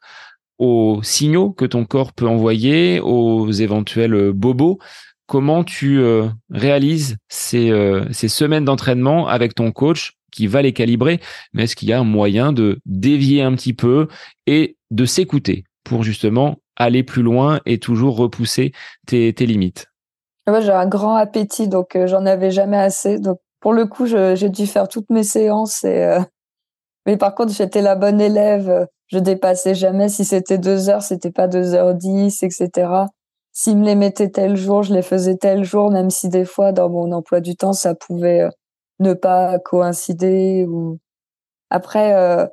aux 0.59 1.01
signaux 1.03 1.51
que 1.51 1.65
ton 1.65 1.85
corps 1.85 2.13
peut 2.13 2.27
envoyer, 2.27 3.01
aux 3.01 3.51
éventuels 3.51 4.15
euh, 4.15 4.33
bobos. 4.33 4.79
Comment 5.27 5.63
tu 5.63 6.01
euh, 6.01 6.29
réalises 6.51 7.17
ces, 7.29 7.71
euh, 7.71 8.05
ces 8.13 8.29
semaines 8.29 8.65
d'entraînement 8.65 9.29
avec 9.29 9.55
ton 9.55 9.73
coach 9.73 10.15
qui 10.33 10.47
va 10.47 10.63
les 10.63 10.73
calibrer, 10.73 11.21
mais 11.53 11.65
est-ce 11.65 11.77
qu'il 11.77 11.89
y 11.89 11.93
a 11.93 12.01
un 12.01 12.05
moyen 12.05 12.53
de 12.53 12.81
dévier 12.87 13.43
un 13.43 13.55
petit 13.55 13.73
peu 13.73 14.09
et 14.47 14.77
de 14.91 15.05
s'écouter 15.05 15.65
pour 15.85 16.03
justement 16.03 16.57
aller 16.77 17.03
plus 17.03 17.23
loin 17.23 17.61
et 17.67 17.79
toujours 17.79 18.17
repousser 18.17 18.73
tes, 19.07 19.33
tes 19.33 19.47
limites 19.47 19.87
Moi, 20.47 20.61
j'ai 20.61 20.73
un 20.73 20.87
grand 20.87 21.15
appétit, 21.15 21.69
donc 21.69 21.97
j'en 22.07 22.25
avais 22.27 22.51
jamais 22.51 22.79
assez. 22.79 23.19
Donc 23.19 23.39
pour 23.61 23.73
le 23.73 23.87
coup, 23.87 24.07
j'ai 24.07 24.49
dû 24.49 24.67
faire 24.67 24.89
toutes 24.89 25.11
mes 25.11 25.25
séances. 25.25 25.85
Et, 25.85 26.05
euh, 26.05 26.21
Mais 27.07 27.17
par 27.17 27.35
contre, 27.35 27.53
j'étais 27.53 27.83
la 27.83 27.97
bonne 27.97 28.21
élève. 28.21 28.87
Je 29.07 29.19
dépassais 29.19 29.75
jamais. 29.75 30.09
Si 30.09 30.25
c'était 30.25 30.59
deux 30.59 30.91
heures, 30.91 31.03
c'était 31.03 31.31
pas 31.31 31.49
deux 31.49 31.75
heures 31.75 31.95
dix, 31.95 32.43
etc. 32.43 32.71
S'ils 33.53 33.79
me 33.79 33.85
les 33.87 33.95
mettaient 33.95 34.29
tel 34.29 34.57
jour, 34.57 34.83
je 34.83 34.93
les 34.93 35.03
faisais 35.03 35.37
tel 35.37 35.65
jour, 35.65 35.91
même 35.91 36.11
si 36.11 36.29
des 36.29 36.45
fois, 36.45 36.73
dans 36.73 36.91
mon 36.91 37.11
emploi 37.13 37.41
du 37.41 37.57
temps, 37.57 37.73
ça 37.73 37.95
pouvait 37.95 38.43
euh, 38.43 38.51
ne 39.01 39.15
pas 39.15 39.59
coïncider. 39.59 40.67
Ou... 40.69 40.99
Après, 41.71 42.13
euh, 42.15 42.47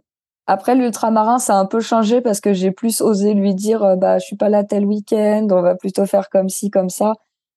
après 0.48 0.76
l'ultramarin, 0.76 1.40
ça 1.40 1.56
a 1.56 1.60
un 1.60 1.66
peu 1.66 1.80
changé 1.80 2.22
parce 2.22 2.40
que 2.40 2.54
j'ai 2.54 2.72
plus 2.72 3.02
osé 3.02 3.34
lui 3.34 3.56
dire, 3.56 3.98
bah, 3.98 4.20
je 4.20 4.26
suis 4.26 4.36
pas 4.38 4.50
là 4.50 4.64
tel 4.64 4.86
week-end, 4.86 5.48
on 5.52 5.62
va 5.62 5.76
plutôt 5.76 6.06
faire 6.06 6.30
comme 6.30 6.50
ci, 6.50 6.70
comme 6.70 6.90
ça. 6.90 7.14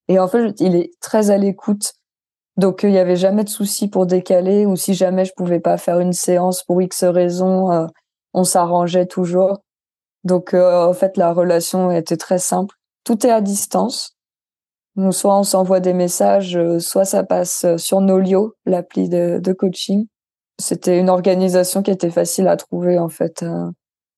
Et 0.09 0.19
en 0.19 0.29
fait, 0.29 0.61
il 0.61 0.75
est 0.75 0.91
très 1.01 1.31
à 1.31 1.39
l'écoute. 1.39 1.93
Donc 2.59 2.83
il 2.83 2.91
n'y 2.91 2.99
avait 2.99 3.17
jamais 3.17 3.45
de 3.45 3.49
souci 3.49 3.89
pour 3.89 4.07
décaler 4.07 4.67
ou 4.67 4.75
si 4.75 4.93
jamais 4.93 5.25
je 5.25 5.33
pouvais 5.37 5.61
pas 5.61 5.79
faire 5.79 6.01
une 6.01 6.13
séance 6.13 6.65
pour 6.65 6.83
X 6.83 7.05
raison, 7.05 7.71
euh, 7.71 7.87
on 8.35 8.43
s'arrangeait 8.43 9.07
toujours. 9.07 9.63
Donc 10.25 10.55
euh, 10.55 10.89
en 10.89 10.93
fait 10.93 11.17
la 11.17 11.33
relation 11.33 11.93
était 11.93 12.17
très 12.17 12.39
simple. 12.41 12.75
Tout 13.05 13.25
est 13.27 13.31
à 13.31 13.41
distance. 13.41 14.17
Soit 15.13 15.39
on 15.39 15.45
s'envoie 15.45 15.79
des 15.79 15.95
messages, 15.95 16.57
euh, 16.57 16.81
soit 16.81 17.05
ça 17.05 17.23
passe 17.23 17.65
sur 17.77 18.01
Nolio, 18.01 18.55
l'appli 18.67 19.09
de 19.09 19.53
coaching. 19.53 20.09
C'était 20.59 20.99
une 20.99 21.09
organisation 21.09 21.83
qui 21.83 21.91
était 21.91 22.11
facile 22.11 22.49
à 22.49 22.57
trouver 22.57 22.99
en 22.99 23.09
fait. 23.09 23.45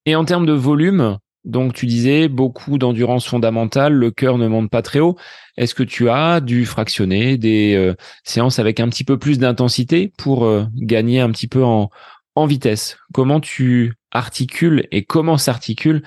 Et 0.06 0.16
en 0.16 0.24
termes 0.24 0.46
de 0.46 0.52
volume, 0.52 1.18
donc 1.44 1.72
tu 1.72 1.86
disais 1.86 2.28
beaucoup 2.28 2.76
d'endurance 2.76 3.26
fondamentale, 3.26 3.94
le 3.94 4.10
cœur 4.10 4.36
ne 4.36 4.46
monte 4.46 4.70
pas 4.70 4.82
très 4.82 5.00
haut. 5.00 5.16
Est-ce 5.56 5.74
que 5.74 5.82
tu 5.82 6.10
as 6.10 6.40
dû 6.40 6.66
fractionner 6.66 7.38
des 7.38 7.74
euh, 7.74 7.94
séances 8.24 8.58
avec 8.58 8.78
un 8.78 8.88
petit 8.88 9.04
peu 9.04 9.18
plus 9.18 9.38
d'intensité 9.38 10.12
pour 10.18 10.44
euh, 10.44 10.64
gagner 10.74 11.20
un 11.20 11.30
petit 11.30 11.48
peu 11.48 11.64
en, 11.64 11.88
en 12.34 12.46
vitesse? 12.46 12.98
Comment 13.14 13.40
tu 13.40 13.94
articules 14.10 14.86
et 14.90 15.04
comment 15.04 15.38
s'articule 15.38 16.02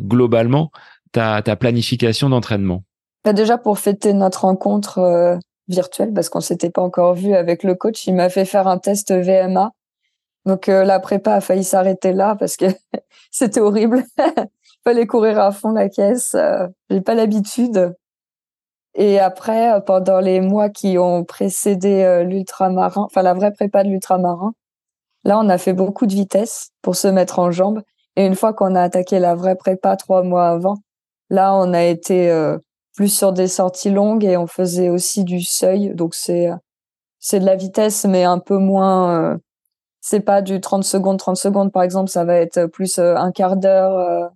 globalement 0.00 0.70
ta, 1.12 1.42
ta 1.42 1.56
planification 1.56 2.30
d'entraînement? 2.30 2.84
Bah, 3.24 3.34
Déjà 3.34 3.58
pour 3.58 3.78
fêter 3.78 4.14
notre 4.14 4.42
rencontre 4.42 4.98
euh, 4.98 5.36
virtuelle, 5.68 6.14
parce 6.14 6.30
qu'on 6.30 6.40
s'était 6.40 6.70
pas 6.70 6.82
encore 6.82 7.14
vu 7.14 7.34
avec 7.34 7.62
le 7.62 7.74
coach, 7.74 8.06
il 8.06 8.14
m'a 8.14 8.30
fait 8.30 8.46
faire 8.46 8.68
un 8.68 8.78
test 8.78 9.12
VMA. 9.12 9.72
Donc 10.48 10.66
la 10.66 10.98
prépa 10.98 11.34
a 11.34 11.40
failli 11.40 11.62
s'arrêter 11.62 12.12
là 12.12 12.34
parce 12.34 12.56
que 12.56 12.66
c'était 13.30 13.60
horrible. 13.60 14.02
fallait 14.88 15.06
courir 15.06 15.38
à 15.38 15.52
fond 15.52 15.72
la 15.72 15.90
caisse. 15.90 16.34
Euh, 16.34 16.66
j'ai 16.88 17.02
pas 17.02 17.14
l'habitude. 17.14 17.94
Et 18.94 19.18
après, 19.18 19.72
euh, 19.74 19.80
pendant 19.80 20.20
les 20.20 20.40
mois 20.40 20.70
qui 20.70 20.96
ont 20.96 21.24
précédé 21.24 22.02
euh, 22.04 22.24
l'ultramarin, 22.24 23.02
enfin 23.02 23.22
la 23.22 23.34
vraie 23.34 23.52
prépa 23.52 23.84
de 23.84 23.90
l'ultramarin, 23.90 24.54
là, 25.24 25.38
on 25.38 25.48
a 25.50 25.58
fait 25.58 25.74
beaucoup 25.74 26.06
de 26.06 26.14
vitesse 26.14 26.70
pour 26.80 26.96
se 26.96 27.08
mettre 27.08 27.38
en 27.38 27.50
jambes. 27.50 27.82
Et 28.16 28.24
une 28.24 28.34
fois 28.34 28.54
qu'on 28.54 28.74
a 28.74 28.82
attaqué 28.82 29.18
la 29.18 29.34
vraie 29.34 29.56
prépa 29.56 29.96
trois 29.96 30.22
mois 30.22 30.48
avant, 30.48 30.76
là, 31.28 31.54
on 31.54 31.74
a 31.74 31.84
été 31.84 32.32
plus 32.96 33.08
sur 33.08 33.32
des 33.32 33.46
sorties 33.46 33.90
longues 33.90 34.24
et 34.24 34.36
on 34.36 34.46
faisait 34.46 34.88
aussi 34.88 35.24
du 35.24 35.42
seuil. 35.42 35.94
Donc 35.94 36.14
c'est 36.14 36.48
c'est 37.20 37.40
de 37.40 37.44
la 37.44 37.56
vitesse, 37.56 38.06
mais 38.06 38.24
un 38.24 38.38
peu 38.38 38.58
moins. 38.58 39.38
C'est 40.08 40.20
pas 40.20 40.42
du 40.42 40.60
30 40.60 40.84
secondes, 40.84 41.18
30 41.18 41.36
secondes 41.36 41.72
par 41.72 41.82
exemple. 41.82 42.10
Ça 42.10 42.24
va 42.24 42.36
être 42.36 42.66
plus 42.66 42.98
un 42.98 43.32
quart 43.32 43.56
d'heure, 43.56 44.30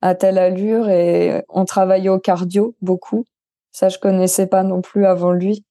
à 0.00 0.14
telle 0.14 0.38
allure 0.38 0.88
et 0.88 1.44
on 1.48 1.64
travaillait 1.64 2.08
au 2.08 2.18
cardio 2.18 2.76
beaucoup. 2.80 3.24
Ça, 3.72 3.88
je 3.88 3.98
connaissais 3.98 4.46
pas 4.46 4.62
non 4.62 4.80
plus 4.80 5.06
avant 5.06 5.32
lui. 5.32 5.64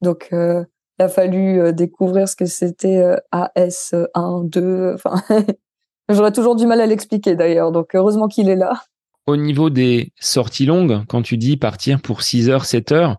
Donc, 0.00 0.28
euh, 0.32 0.64
il 0.98 1.04
a 1.04 1.08
fallu 1.08 1.60
euh, 1.60 1.72
découvrir 1.72 2.28
ce 2.28 2.36
que 2.36 2.46
c'était 2.46 2.98
euh, 2.98 3.16
AS1, 3.32 4.48
2. 4.48 4.94
Enfin, 4.94 5.22
j'aurais 6.08 6.32
toujours 6.32 6.56
du 6.56 6.66
mal 6.66 6.80
à 6.80 6.86
l'expliquer 6.86 7.36
d'ailleurs. 7.36 7.72
Donc, 7.72 7.94
heureusement 7.94 8.28
qu'il 8.28 8.48
est 8.48 8.56
là. 8.56 8.82
Au 9.26 9.36
niveau 9.36 9.70
des 9.70 10.12
sorties 10.20 10.66
longues, 10.66 11.04
quand 11.08 11.22
tu 11.22 11.38
dis 11.38 11.56
partir 11.56 12.00
pour 12.02 12.22
6 12.22 12.50
heures, 12.50 12.64
7 12.64 12.92
heures, 12.92 13.16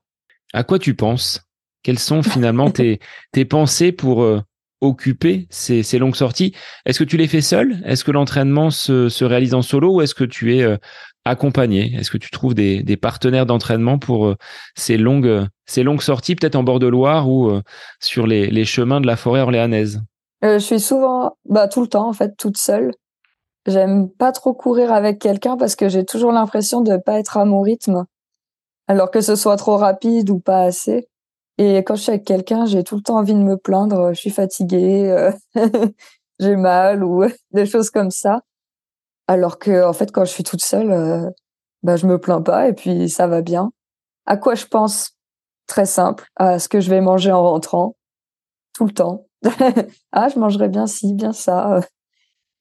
à 0.53 0.63
quoi 0.63 0.77
tu 0.77 0.95
penses? 0.95 1.41
Quelles 1.81 1.99
sont 1.99 2.21
finalement 2.21 2.69
tes, 2.71 2.99
tes 3.31 3.45
pensées 3.45 3.91
pour 3.91 4.23
occuper 4.81 5.47
ces, 5.49 5.83
longues 5.97 6.15
sorties. 6.15 6.53
Est-ce 6.85 6.99
que 6.99 7.03
tu 7.03 7.17
les 7.17 7.27
fais 7.27 7.41
seul? 7.41 7.81
Est-ce 7.85 8.03
que 8.03 8.11
l'entraînement 8.11 8.69
se, 8.69 9.09
se, 9.09 9.25
réalise 9.25 9.53
en 9.53 9.61
solo 9.61 9.95
ou 9.95 10.01
est-ce 10.01 10.15
que 10.15 10.23
tu 10.23 10.55
es 10.55 10.63
euh, 10.63 10.77
accompagné? 11.23 11.95
Est-ce 11.95 12.11
que 12.11 12.17
tu 12.17 12.29
trouves 12.29 12.53
des, 12.53 12.83
des 12.83 12.97
partenaires 12.97 13.45
d'entraînement 13.45 13.97
pour 13.97 14.27
euh, 14.27 14.35
ces 14.75 14.97
longues 14.97 15.47
ces 15.65 15.81
longues 15.81 16.01
sorties, 16.01 16.35
peut-être 16.35 16.55
en 16.55 16.63
bord 16.63 16.79
de 16.79 16.87
Loire 16.87 17.29
ou 17.29 17.49
euh, 17.49 17.61
sur 17.99 18.27
les, 18.27 18.47
les, 18.47 18.65
chemins 18.65 19.01
de 19.01 19.07
la 19.07 19.15
forêt 19.15 19.41
orléanaise? 19.41 20.01
Je 20.43 20.59
suis 20.59 20.79
souvent, 20.79 21.37
bah, 21.45 21.67
tout 21.67 21.81
le 21.81 21.87
temps 21.87 22.07
en 22.07 22.13
fait, 22.13 22.35
toute 22.37 22.57
seule. 22.57 22.91
J'aime 23.65 24.09
pas 24.09 24.31
trop 24.31 24.53
courir 24.53 24.93
avec 24.93 25.17
quelqu'un 25.17 25.57
parce 25.57 25.75
que 25.75 25.89
j'ai 25.89 26.05
toujours 26.05 26.31
l'impression 26.31 26.81
de 26.81 26.97
pas 26.97 27.17
être 27.17 27.37
à 27.37 27.45
mon 27.45 27.61
rythme, 27.61 28.05
alors 28.87 29.09
que 29.09 29.21
ce 29.21 29.35
soit 29.35 29.57
trop 29.57 29.77
rapide 29.77 30.29
ou 30.29 30.39
pas 30.39 30.61
assez. 30.61 31.07
Et 31.57 31.77
quand 31.79 31.95
je 31.95 32.01
suis 32.01 32.11
avec 32.11 32.25
quelqu'un, 32.25 32.65
j'ai 32.65 32.83
tout 32.83 32.95
le 32.95 33.01
temps 33.01 33.17
envie 33.17 33.33
de 33.33 33.39
me 33.39 33.57
plaindre. 33.57 34.13
Je 34.13 34.19
suis 34.19 34.29
fatiguée, 34.29 35.09
euh, 35.09 35.31
j'ai 36.39 36.55
mal 36.55 37.03
ou 37.03 37.23
des 37.51 37.65
choses 37.65 37.89
comme 37.89 38.11
ça. 38.11 38.41
Alors 39.27 39.57
que, 39.57 39.85
en 39.85 39.93
fait, 39.93 40.11
quand 40.11 40.25
je 40.25 40.31
suis 40.31 40.43
toute 40.43 40.61
seule, 40.61 40.91
euh, 40.91 41.29
bah, 41.83 41.95
je 41.95 42.07
me 42.07 42.19
plains 42.19 42.41
pas 42.41 42.67
et 42.67 42.73
puis 42.73 43.09
ça 43.09 43.27
va 43.27 43.41
bien. 43.41 43.71
À 44.25 44.37
quoi 44.37 44.55
je 44.55 44.65
pense 44.65 45.11
Très 45.67 45.85
simple, 45.87 46.27
à 46.35 46.59
ce 46.59 46.69
que 46.69 46.79
je 46.79 46.91
vais 46.91 47.01
manger 47.01 47.31
en 47.31 47.41
rentrant, 47.41 47.95
tout 48.75 48.85
le 48.85 48.93
temps. 48.93 49.25
ah, 50.11 50.29
je 50.29 50.37
mangerai 50.37 50.69
bien 50.69 50.85
ci, 50.85 51.13
bien 51.15 51.33
ça. 51.33 51.79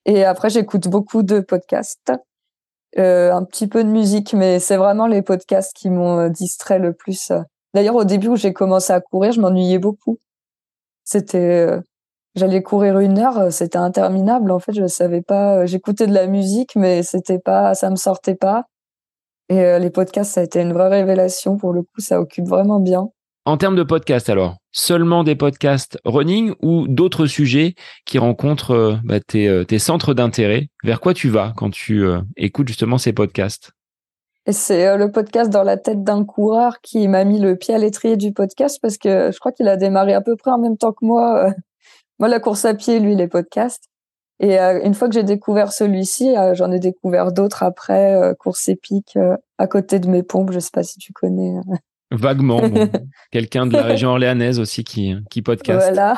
Et 0.07 0.25
après, 0.25 0.49
j'écoute 0.49 0.89
beaucoup 0.89 1.23
de 1.23 1.41
podcasts, 1.41 2.13
euh, 2.99 3.33
un 3.33 3.45
petit 3.45 3.67
peu 3.67 3.85
de 3.85 3.91
musique, 3.91 4.33
mais 4.33 4.59
c'est 4.59 4.79
vraiment 4.79 5.07
les 5.07 5.21
podcasts 5.21 5.75
qui 5.75 5.91
m'ont 5.91 6.29
distrait 6.29 6.79
le 6.79 6.95
plus 6.95 7.31
D'ailleurs, 7.75 7.97
au 7.97 8.05
début 8.05 8.29
où 8.29 8.37
j'ai 8.37 8.53
commencé 8.53 8.93
à 8.93 9.01
courir, 9.01 9.33
je 9.33 9.41
m'ennuyais 9.41 9.79
beaucoup. 9.79 10.19
C'était, 11.05 11.67
euh, 11.69 11.81
j'allais 12.37 12.63
courir 12.63 12.99
une 13.01 13.19
heure, 13.19 13.53
c'était 13.53 13.79
interminable. 13.79 14.51
En 14.53 14.61
fait, 14.61 14.73
je 14.73 14.87
savais 14.87 15.23
pas. 15.23 15.67
J'écoutais 15.67 16.07
de 16.07 16.15
la 16.15 16.27
musique, 16.27 16.77
mais 16.77 17.03
c'était 17.03 17.41
pas, 17.41 17.75
ça 17.75 17.91
me 17.91 17.97
sortait 17.97 18.37
pas. 18.37 18.67
Et 19.51 19.79
les 19.79 19.91
podcasts, 19.91 20.33
ça 20.33 20.41
a 20.41 20.45
été 20.45 20.63
une 20.63 20.73
vraie 20.73 20.89
révélation. 20.89 21.59
Pour 21.59 21.75
le 21.75 21.83
coup, 21.83 22.01
ça 22.01 22.21
occupe 22.21 22.47
vraiment 22.47 22.81
bien. 22.81 23.11
En 23.45 23.59
termes 23.59 23.77
de 23.77 23.83
podcasts, 23.83 24.31
alors, 24.31 24.57
seulement 24.73 25.23
des 25.23 25.35
podcasts 25.35 25.99
running 26.07 26.55
ou 26.63 26.89
d'autres 26.89 27.27
sujets 27.27 27.75
qui 28.07 28.19
rencontrent 28.19 28.99
bah, 29.05 29.21
tes, 29.21 29.79
centres 29.79 30.15
d'intérêt 30.15 30.69
Vers 30.83 31.01
quoi 31.01 31.13
tu 31.13 31.29
vas 31.29 31.53
quand 31.55 31.71
tu 31.71 32.07
écoutes 32.37 32.69
justement 32.69 32.97
ces 32.97 33.13
podcasts? 33.13 33.73
Et 34.47 34.53
c'est 34.53 34.87
euh, 34.87 34.97
le 34.97 35.11
podcast 35.11 35.51
dans 35.51 35.63
la 35.63 35.79
tête 35.79 36.05
d'un 36.05 36.25
coureur 36.25 36.81
qui 36.83 37.09
m'a 37.09 37.25
mis 37.25 37.39
le 37.39 37.57
pied 37.57 37.75
à 37.75 37.79
l'étrier 37.79 38.17
du 38.17 38.33
podcast 38.33 38.79
parce 38.81 38.99
que 38.99 39.31
je 39.33 39.39
crois 39.39 39.53
qu'il 39.53 39.69
a 39.69 39.77
démarré 39.77 40.13
à 40.13 40.21
peu 40.21 40.37
près 40.37 40.51
en 40.51 40.59
même 40.59 40.77
temps 40.77 40.93
que 40.93 41.05
moi. 41.05 41.47
Euh, 41.47 41.51
moi, 42.19 42.29
la 42.29 42.41
course 42.41 42.65
à 42.65 42.75
pied, 42.75 43.01
lui, 43.01 43.15
les 43.15 43.27
podcasts. 43.27 43.85
Et 44.41 44.59
euh, 44.61 44.85
une 44.85 44.95
fois 44.95 45.09
que 45.09 45.15
j'ai 45.15 45.23
découvert 45.23 45.73
celui-ci, 45.73 46.35
j'en 46.53 46.71
ai 46.73 46.79
découvert 46.79 47.33
d'autres 47.33 47.63
après, 47.63 48.35
course 48.39 48.69
épique, 48.69 49.17
à 49.59 49.67
côté 49.67 49.99
de 49.99 50.09
mes 50.09 50.23
pompes. 50.23 50.53
Je 50.53 50.59
sais 50.59 50.71
pas 50.73 50.83
si 50.83 50.99
tu 50.99 51.13
connais. 51.13 51.55
Vaguement. 52.11 52.61
Quelqu'un 53.33 53.67
de 53.67 53.73
la 53.73 53.83
région 53.83 54.11
orléanaise 54.11 54.59
aussi 54.59 54.85
qui, 54.85 55.15
qui 55.31 55.41
podcast. 55.41 55.87
Voilà. 55.87 56.17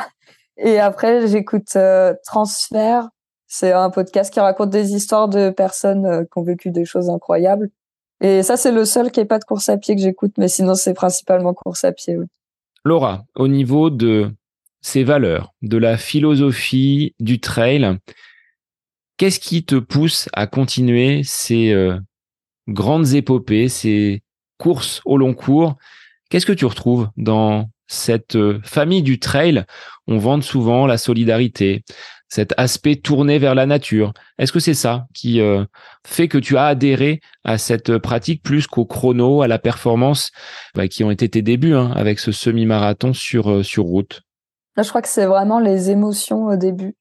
Et 0.56 0.78
après, 0.78 1.28
j'écoute 1.28 1.76
Transfert. 2.24 3.08
C'est 3.46 3.72
un 3.72 3.90
podcast 3.90 4.32
qui 4.32 4.40
raconte 4.40 4.70
des 4.70 4.94
histoires 4.94 5.28
de 5.28 5.50
personnes 5.50 6.26
qui 6.26 6.38
ont 6.38 6.42
vécu 6.42 6.70
des 6.70 6.84
choses 6.84 7.10
incroyables. 7.10 7.70
Et 8.20 8.42
ça, 8.42 8.56
c'est 8.56 8.72
le 8.72 8.84
seul 8.84 9.10
qui 9.10 9.20
n'est 9.20 9.26
pas 9.26 9.38
de 9.38 9.44
course 9.44 9.68
à 9.68 9.76
pied 9.76 9.94
que 9.94 10.00
j'écoute, 10.00 10.32
mais 10.38 10.48
sinon, 10.48 10.74
c'est 10.74 10.94
principalement 10.94 11.54
course 11.54 11.84
à 11.84 11.92
pied. 11.92 12.16
Laura, 12.84 13.24
au 13.34 13.48
niveau 13.48 13.90
de 13.90 14.30
ces 14.80 15.04
valeurs, 15.04 15.52
de 15.62 15.76
la 15.76 15.96
philosophie 15.96 17.14
du 17.18 17.40
trail, 17.40 17.98
qu'est-ce 19.16 19.40
qui 19.40 19.64
te 19.64 19.76
pousse 19.76 20.28
à 20.32 20.46
continuer 20.46 21.22
ces 21.24 21.72
euh, 21.72 21.98
grandes 22.68 23.14
épopées, 23.14 23.68
ces 23.68 24.22
courses 24.58 25.00
au 25.04 25.18
long 25.18 25.34
cours? 25.34 25.76
Qu'est-ce 26.30 26.46
que 26.46 26.52
tu 26.52 26.64
retrouves 26.64 27.08
dans 27.16 27.68
cette 27.86 28.36
euh, 28.36 28.60
famille 28.62 29.02
du 29.02 29.18
trail? 29.18 29.64
On 30.06 30.18
vante 30.18 30.42
souvent 30.42 30.86
la 30.86 30.98
solidarité, 30.98 31.82
cet 32.28 32.54
aspect 32.56 32.96
tourné 32.96 33.38
vers 33.38 33.54
la 33.54 33.66
nature. 33.66 34.12
Est-ce 34.38 34.52
que 34.52 34.58
c'est 34.58 34.74
ça 34.74 35.06
qui 35.14 35.40
euh, 35.40 35.64
fait 36.04 36.28
que 36.28 36.38
tu 36.38 36.56
as 36.56 36.66
adhéré 36.66 37.20
à 37.44 37.58
cette 37.58 37.98
pratique 37.98 38.42
plus 38.42 38.66
qu'au 38.66 38.84
chrono, 38.84 39.42
à 39.42 39.48
la 39.48 39.58
performance, 39.58 40.30
bah, 40.74 40.88
qui 40.88 41.04
ont 41.04 41.10
été 41.10 41.28
tes 41.28 41.42
débuts 41.42 41.74
hein, 41.74 41.92
avec 41.94 42.18
ce 42.18 42.32
semi-marathon 42.32 43.12
sur, 43.12 43.50
euh, 43.50 43.62
sur 43.62 43.84
route? 43.84 44.22
Je 44.76 44.88
crois 44.88 45.02
que 45.02 45.08
c'est 45.08 45.26
vraiment 45.26 45.60
les 45.60 45.90
émotions 45.90 46.46
au 46.46 46.56
début. 46.56 46.94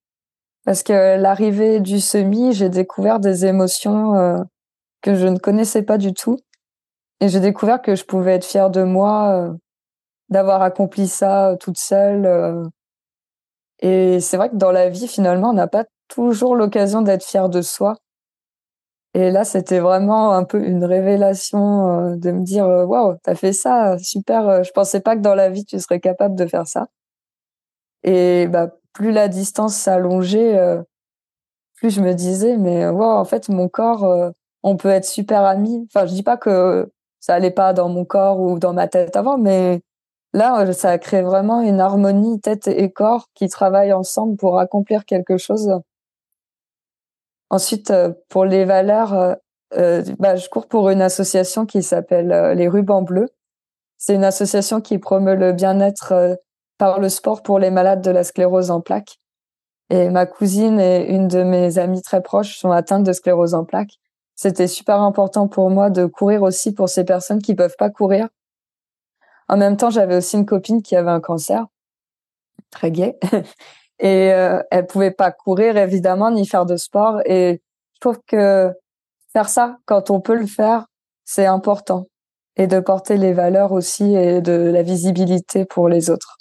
Parce 0.63 0.81
que 0.81 1.17
l'arrivée 1.19 1.79
du 1.79 1.99
semi, 1.99 2.53
j'ai 2.53 2.69
découvert 2.69 3.19
des 3.19 3.45
émotions 3.45 4.15
euh, 4.15 4.37
que 5.01 5.15
je 5.15 5.27
ne 5.27 5.37
connaissais 5.37 5.83
pas 5.83 5.97
du 5.97 6.13
tout. 6.13 6.37
Et 7.19 7.29
j'ai 7.29 7.39
découvert 7.39 7.81
que 7.81 7.95
je 7.95 8.03
pouvais 8.03 8.33
être 8.33 8.45
fière 8.45 8.69
de 8.69 8.83
moi, 8.83 9.55
d'avoir 10.29 10.61
accompli 10.61 11.07
ça 11.07 11.55
toute 11.61 11.77
seule 11.77 12.69
et 13.79 14.19
c'est 14.19 14.37
vrai 14.37 14.49
que 14.49 14.55
dans 14.55 14.71
la 14.71 14.89
vie, 14.89 15.07
finalement, 15.07 15.49
on 15.49 15.53
n'a 15.53 15.67
pas 15.67 15.85
toujours 16.07 16.55
l'occasion 16.55 17.01
d'être 17.01 17.23
fier 17.23 17.49
de 17.49 17.61
soi. 17.61 17.95
Et 19.13 19.31
là, 19.31 19.45
c'était 19.45 19.79
vraiment 19.79 20.33
un 20.33 20.43
peu 20.43 20.61
une 20.61 20.83
révélation 20.83 22.11
euh, 22.11 22.15
de 22.17 22.31
me 22.31 22.43
dire 22.43 22.65
euh, 22.65 22.85
waouh, 22.85 23.15
t'as 23.23 23.35
fait 23.35 23.53
ça, 23.53 23.97
super. 23.97 24.47
Euh, 24.49 24.63
je 24.63 24.71
pensais 24.71 24.99
pas 24.99 25.15
que 25.15 25.21
dans 25.21 25.35
la 25.35 25.49
vie 25.49 25.63
tu 25.65 25.79
serais 25.79 26.01
capable 26.01 26.35
de 26.35 26.45
faire 26.45 26.67
ça. 26.67 26.87
Et 28.03 28.47
bah 28.47 28.69
plus 28.93 29.11
la 29.11 29.27
distance 29.27 29.75
s'allongeait, 29.75 30.57
plus 31.75 31.89
je 31.91 32.01
me 32.01 32.13
disais 32.13 32.57
mais 32.57 32.87
waouh, 32.87 33.17
en 33.19 33.25
fait 33.25 33.49
mon 33.49 33.67
corps, 33.69 34.33
on 34.63 34.77
peut 34.77 34.89
être 34.89 35.05
super 35.05 35.43
amis. 35.43 35.87
Enfin, 35.93 36.05
je 36.05 36.13
dis 36.13 36.23
pas 36.23 36.37
que 36.37 36.91
ça 37.19 37.35
allait 37.35 37.51
pas 37.51 37.73
dans 37.73 37.89
mon 37.89 38.05
corps 38.05 38.39
ou 38.39 38.59
dans 38.59 38.73
ma 38.73 38.87
tête 38.87 39.15
avant, 39.15 39.37
mais 39.37 39.81
Là, 40.35 40.67
euh, 40.67 40.73
ça 40.73 40.97
crée 40.97 41.21
vraiment 41.21 41.61
une 41.61 41.79
harmonie 41.79 42.41
tête 42.41 42.67
et 42.67 42.91
corps 42.91 43.29
qui 43.35 43.47
travaillent 43.47 43.93
ensemble 43.93 44.35
pour 44.35 44.59
accomplir 44.59 45.05
quelque 45.05 45.37
chose. 45.37 45.71
Ensuite, 47.49 47.89
euh, 47.91 48.11
pour 48.27 48.43
les 48.43 48.65
valeurs, 48.65 49.37
euh, 49.77 50.03
bah, 50.19 50.35
je 50.35 50.49
cours 50.49 50.67
pour 50.67 50.89
une 50.89 51.01
association 51.01 51.65
qui 51.65 51.81
s'appelle 51.81 52.53
les 52.57 52.67
Rubans 52.67 53.03
Bleus. 53.03 53.29
C'est 53.97 54.13
une 54.13 54.25
association 54.25 54.81
qui 54.81 54.97
promeut 54.97 55.35
le 55.35 55.53
bien-être 55.53 56.37
par 56.77 56.99
le 56.99 57.07
sport 57.07 57.41
pour 57.41 57.57
les 57.57 57.71
malades 57.71 58.01
de 58.01 58.11
la 58.11 58.25
sclérose 58.25 58.71
en 58.71 58.81
plaques. 58.81 59.19
Et 59.89 60.09
ma 60.09 60.25
cousine 60.25 60.81
et 60.81 61.13
une 61.13 61.29
de 61.29 61.43
mes 61.43 61.77
amies 61.77 62.01
très 62.01 62.21
proches 62.21 62.57
sont 62.57 62.71
atteintes 62.71 63.05
de 63.05 63.13
sclérose 63.13 63.53
en 63.53 63.63
plaques. 63.63 63.99
C'était 64.35 64.67
super 64.67 64.99
important 64.99 65.47
pour 65.47 65.69
moi 65.69 65.89
de 65.89 66.05
courir 66.05 66.41
aussi 66.43 66.73
pour 66.73 66.89
ces 66.89 67.05
personnes 67.05 67.41
qui 67.41 67.55
peuvent 67.55 67.77
pas 67.77 67.89
courir 67.89 68.27
en 69.47 69.57
même 69.57 69.77
temps, 69.77 69.89
j'avais 69.89 70.17
aussi 70.17 70.37
une 70.37 70.45
copine 70.45 70.81
qui 70.81 70.95
avait 70.95 71.11
un 71.11 71.19
cancer, 71.19 71.65
très 72.71 72.91
gay, 72.91 73.17
et 73.99 74.33
euh, 74.33 74.61
elle 74.71 74.87
pouvait 74.87 75.11
pas 75.11 75.31
courir 75.31 75.77
évidemment 75.77 76.31
ni 76.31 76.47
faire 76.47 76.65
de 76.65 76.77
sport. 76.77 77.21
Et 77.25 77.61
je 77.93 77.99
trouve 77.99 78.19
que 78.27 78.71
faire 79.33 79.49
ça 79.49 79.77
quand 79.85 80.09
on 80.09 80.19
peut 80.19 80.35
le 80.35 80.47
faire, 80.47 80.85
c'est 81.25 81.45
important, 81.45 82.07
et 82.55 82.67
de 82.67 82.79
porter 82.79 83.17
les 83.17 83.33
valeurs 83.33 83.71
aussi 83.71 84.15
et 84.15 84.41
de 84.41 84.53
la 84.53 84.83
visibilité 84.83 85.65
pour 85.65 85.89
les 85.89 86.09
autres. 86.09 86.37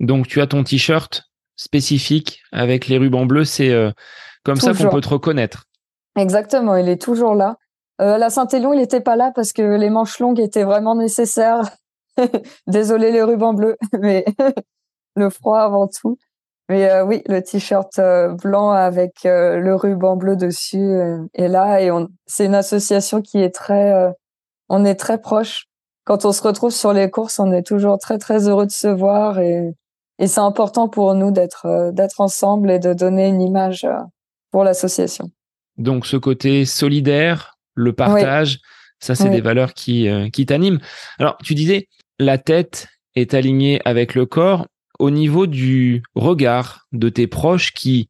Donc 0.00 0.26
tu 0.26 0.40
as 0.40 0.46
ton 0.46 0.64
t-shirt 0.64 1.22
spécifique 1.56 2.42
avec 2.50 2.88
les 2.88 2.98
rubans 2.98 3.26
bleus, 3.26 3.44
c'est 3.44 3.70
euh, 3.70 3.92
comme 4.44 4.56
ça 4.56 4.72
qu'on 4.74 4.90
peut 4.90 5.00
te 5.00 5.08
reconnaître. 5.08 5.66
Exactement, 6.16 6.76
il 6.76 6.88
est 6.88 7.00
toujours 7.00 7.34
là. 7.34 7.56
Euh, 8.00 8.18
la 8.18 8.30
Saint-Élion, 8.30 8.72
il 8.72 8.80
n'était 8.80 9.00
pas 9.00 9.16
là 9.16 9.32
parce 9.34 9.52
que 9.52 9.62
les 9.62 9.90
manches 9.90 10.18
longues 10.18 10.40
étaient 10.40 10.64
vraiment 10.64 10.96
nécessaires 10.96 11.62
Désolé 12.66 13.12
les 13.12 13.22
rubans 13.22 13.54
bleus, 13.54 13.76
mais 14.00 14.24
le 15.16 15.30
froid 15.30 15.60
avant 15.60 15.88
tout. 15.88 16.18
Mais 16.68 16.90
euh, 16.90 17.04
oui, 17.04 17.22
le 17.26 17.40
t-shirt 17.42 17.98
euh, 17.98 18.28
blanc 18.28 18.70
avec 18.70 19.26
euh, 19.26 19.58
le 19.58 19.74
ruban 19.74 20.16
bleu 20.16 20.36
dessus 20.36 20.96
est 21.34 21.48
là 21.48 21.82
et 21.82 21.90
on, 21.90 22.08
c'est 22.26 22.46
une 22.46 22.54
association 22.54 23.20
qui 23.20 23.38
est 23.38 23.54
très, 23.54 23.92
on 24.68 24.84
est 24.84 24.94
très 24.94 25.20
proche. 25.20 25.66
Quand 26.04 26.24
on 26.24 26.32
se 26.32 26.42
retrouve 26.42 26.70
sur 26.70 26.92
les 26.92 27.10
courses, 27.10 27.38
on 27.38 27.52
est 27.52 27.66
toujours 27.66 27.98
très 27.98 28.18
très 28.18 28.48
heureux 28.48 28.66
de 28.66 28.72
se 28.72 28.88
voir 28.88 29.38
et, 29.38 29.74
et 30.18 30.26
c'est 30.26 30.40
important 30.40 30.88
pour 30.88 31.14
nous 31.14 31.30
d'être 31.30 31.90
d'être 31.92 32.20
ensemble 32.20 32.70
et 32.70 32.78
de 32.78 32.92
donner 32.92 33.28
une 33.28 33.40
image 33.40 33.86
pour 34.50 34.64
l'association. 34.64 35.30
Donc 35.78 36.06
ce 36.06 36.16
côté 36.16 36.64
solidaire, 36.64 37.58
le 37.74 37.92
partage, 37.92 38.60
ça 39.02 39.14
c'est 39.14 39.30
des 39.30 39.40
valeurs 39.40 39.74
qui 39.74 40.08
qui 40.32 40.46
t'animent. 40.46 40.80
Alors 41.18 41.36
tu 41.42 41.54
disais 41.54 41.88
la 42.18 42.38
tête 42.38 42.88
est 43.14 43.34
alignée 43.34 43.80
avec 43.84 44.14
le 44.14 44.26
corps 44.26 44.66
au 44.98 45.10
niveau 45.10 45.46
du 45.46 46.02
regard 46.14 46.86
de 46.92 47.08
tes 47.08 47.26
proches 47.26 47.72
qui 47.72 48.08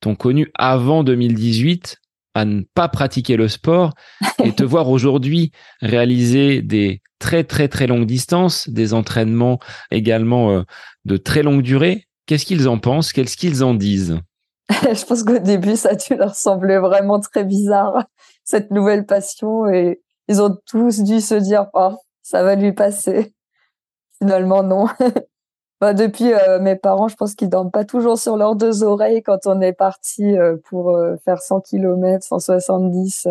t'ont 0.00 0.14
connu 0.14 0.50
avant 0.54 1.02
2018 1.02 1.96
à 2.34 2.44
ne 2.44 2.62
pas 2.74 2.88
pratiquer 2.88 3.36
le 3.36 3.48
sport 3.48 3.94
et 4.44 4.52
te 4.52 4.62
voir 4.62 4.88
aujourd'hui 4.88 5.50
réaliser 5.82 6.62
des 6.62 7.02
très 7.18 7.42
très 7.42 7.68
très 7.68 7.86
longues 7.86 8.06
distances, 8.06 8.68
des 8.68 8.94
entraînements 8.94 9.58
également 9.90 10.52
euh, 10.52 10.62
de 11.04 11.16
très 11.16 11.42
longue 11.42 11.62
durée. 11.62 12.06
Qu'est-ce 12.26 12.46
qu'ils 12.46 12.68
en 12.68 12.78
pensent? 12.78 13.12
Qu'est-ce 13.12 13.36
qu'ils 13.36 13.64
en 13.64 13.74
disent? 13.74 14.20
Je 14.70 15.04
pense 15.04 15.24
qu'au 15.24 15.38
début, 15.38 15.76
ça 15.76 15.90
a 15.90 15.94
dû 15.94 16.14
leur 16.14 16.34
sembler 16.34 16.78
vraiment 16.78 17.18
très 17.18 17.42
bizarre, 17.42 18.04
cette 18.44 18.70
nouvelle 18.70 19.06
passion. 19.06 19.66
Et 19.66 20.00
ils 20.28 20.42
ont 20.42 20.56
tous 20.66 21.00
dû 21.00 21.20
se 21.20 21.34
dire, 21.34 21.68
oh, 21.72 21.96
ça 22.22 22.42
va 22.42 22.54
lui 22.54 22.72
passer. 22.72 23.34
Finalement, 24.18 24.62
non. 24.62 24.86
bah, 25.80 25.94
depuis, 25.94 26.32
euh, 26.32 26.60
mes 26.60 26.76
parents, 26.76 27.08
je 27.08 27.16
pense 27.16 27.34
qu'ils 27.34 27.48
dorment 27.48 27.70
pas 27.70 27.84
toujours 27.84 28.18
sur 28.18 28.36
leurs 28.36 28.56
deux 28.56 28.82
oreilles 28.82 29.22
quand 29.22 29.46
on 29.46 29.60
est 29.60 29.72
parti 29.72 30.36
euh, 30.36 30.56
pour 30.64 30.90
euh, 30.90 31.16
faire 31.24 31.40
100 31.40 31.62
km, 31.62 32.24
170 32.24 33.26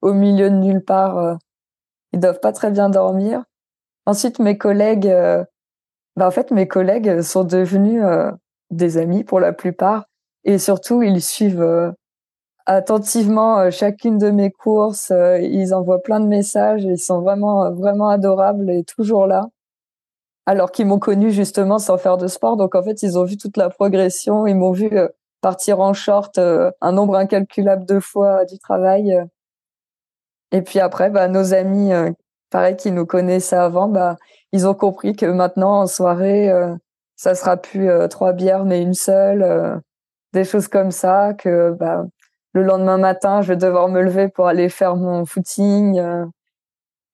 au 0.00 0.12
milieu 0.12 0.48
de 0.50 0.56
nulle 0.56 0.84
part. 0.84 1.38
ils 2.12 2.20
doivent 2.20 2.40
pas 2.40 2.52
très 2.52 2.70
bien 2.70 2.88
dormir. 2.88 3.42
Ensuite, 4.06 4.38
mes 4.38 4.56
collègues, 4.56 5.12
bah, 6.16 6.28
en 6.28 6.30
fait, 6.30 6.52
mes 6.52 6.68
collègues 6.68 7.20
sont 7.22 7.44
devenus 7.44 8.04
des 8.70 8.96
amis 8.96 9.24
pour 9.24 9.40
la 9.40 9.52
plupart. 9.52 10.04
Et 10.44 10.58
surtout, 10.58 11.02
ils 11.02 11.20
suivent 11.20 11.92
attentivement 12.68 13.70
chacune 13.70 14.18
de 14.18 14.30
mes 14.30 14.50
courses. 14.50 15.12
ils 15.40 15.74
envoient 15.74 16.02
plein 16.02 16.20
de 16.20 16.26
messages. 16.26 16.84
ils 16.84 16.98
sont 16.98 17.20
vraiment, 17.20 17.72
vraiment 17.72 18.08
adorables 18.10 18.70
et 18.70 18.84
toujours 18.84 19.26
là 19.26 19.48
alors 20.48 20.72
qu'ils 20.72 20.86
m'ont 20.86 20.98
connu 20.98 21.30
justement 21.30 21.78
sans 21.78 21.98
faire 21.98 22.16
de 22.16 22.26
sport. 22.26 22.56
Donc 22.56 22.74
en 22.74 22.82
fait, 22.82 23.02
ils 23.02 23.18
ont 23.18 23.24
vu 23.24 23.36
toute 23.36 23.58
la 23.58 23.68
progression, 23.68 24.46
ils 24.46 24.56
m'ont 24.56 24.72
vu 24.72 24.88
euh, 24.94 25.08
partir 25.42 25.78
en 25.80 25.92
short 25.92 26.38
euh, 26.38 26.70
un 26.80 26.92
nombre 26.92 27.16
incalculable 27.16 27.84
de 27.84 28.00
fois 28.00 28.46
du 28.46 28.58
travail. 28.58 29.14
Euh. 29.14 29.26
Et 30.50 30.62
puis 30.62 30.80
après, 30.80 31.10
bah, 31.10 31.28
nos 31.28 31.52
amis, 31.52 31.90
pareil, 32.48 32.76
qui 32.76 32.92
nous 32.92 33.04
connaissaient 33.04 33.56
avant, 33.56 33.88
bah, 33.88 34.16
ils 34.52 34.66
ont 34.66 34.72
compris 34.72 35.14
que 35.14 35.26
maintenant 35.26 35.80
en 35.82 35.86
soirée, 35.86 36.50
ça 37.16 37.34
sera 37.34 37.58
plus 37.58 37.90
trois 38.08 38.32
bières 38.32 38.64
mais 38.64 38.80
une 38.80 38.94
seule, 38.94 39.82
des 40.32 40.44
choses 40.44 40.66
comme 40.68 40.90
ça 40.90 41.34
que 41.34 41.72
bah, 41.72 42.06
le 42.52 42.62
lendemain 42.62 42.98
matin, 42.98 43.42
je 43.42 43.48
vais 43.52 43.56
devoir 43.56 43.88
me 43.88 44.02
lever 44.02 44.28
pour 44.28 44.48
aller 44.48 44.68
faire 44.68 44.96
mon 44.96 45.24
footing. 45.26 46.00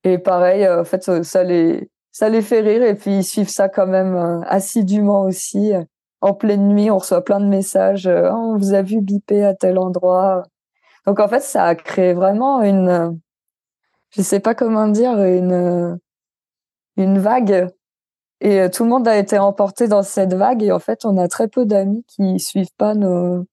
et 0.04 0.18
pareil, 0.18 0.68
en 0.68 0.84
fait, 0.84 1.22
ça 1.24 1.44
les 1.44 1.90
ça 2.12 2.28
les 2.28 2.42
fait 2.42 2.60
rire 2.60 2.82
et 2.84 2.94
puis 2.94 3.18
ils 3.18 3.24
suivent 3.24 3.48
ça 3.50 3.68
quand 3.68 3.86
même 3.86 4.44
assidûment 4.48 5.22
aussi. 5.22 5.72
En 6.20 6.34
pleine 6.34 6.68
nuit, 6.68 6.90
on 6.90 6.98
reçoit 6.98 7.24
plein 7.24 7.40
de 7.40 7.46
messages. 7.46 8.06
Oh, 8.08 8.34
on 8.34 8.56
vous 8.56 8.74
a 8.74 8.82
vu 8.82 9.00
biper 9.00 9.44
à 9.44 9.54
tel 9.54 9.78
endroit. 9.78 10.44
Donc 11.06 11.20
en 11.20 11.28
fait, 11.28 11.40
ça 11.40 11.64
a 11.66 11.74
créé 11.74 12.14
vraiment 12.14 12.62
une, 12.62 13.20
je 14.10 14.22
sais 14.22 14.40
pas 14.40 14.54
comment 14.54 14.88
dire, 14.88 15.22
une 15.22 15.98
une 16.96 17.18
vague. 17.18 17.68
Et 18.40 18.60
euh, 18.60 18.68
tout 18.68 18.84
le 18.84 18.90
monde 18.90 19.08
a 19.08 19.18
été 19.18 19.38
emporté 19.38 19.88
dans 19.88 20.02
cette 20.02 20.34
vague. 20.34 20.62
Et 20.62 20.72
en 20.72 20.78
fait, 20.78 21.04
on 21.04 21.16
a 21.18 21.28
très 21.28 21.48
peu 21.48 21.66
d'amis 21.66 22.04
qui 22.08 22.38
suivent 22.40 22.74
pas 22.76 22.94
nos 22.94 23.46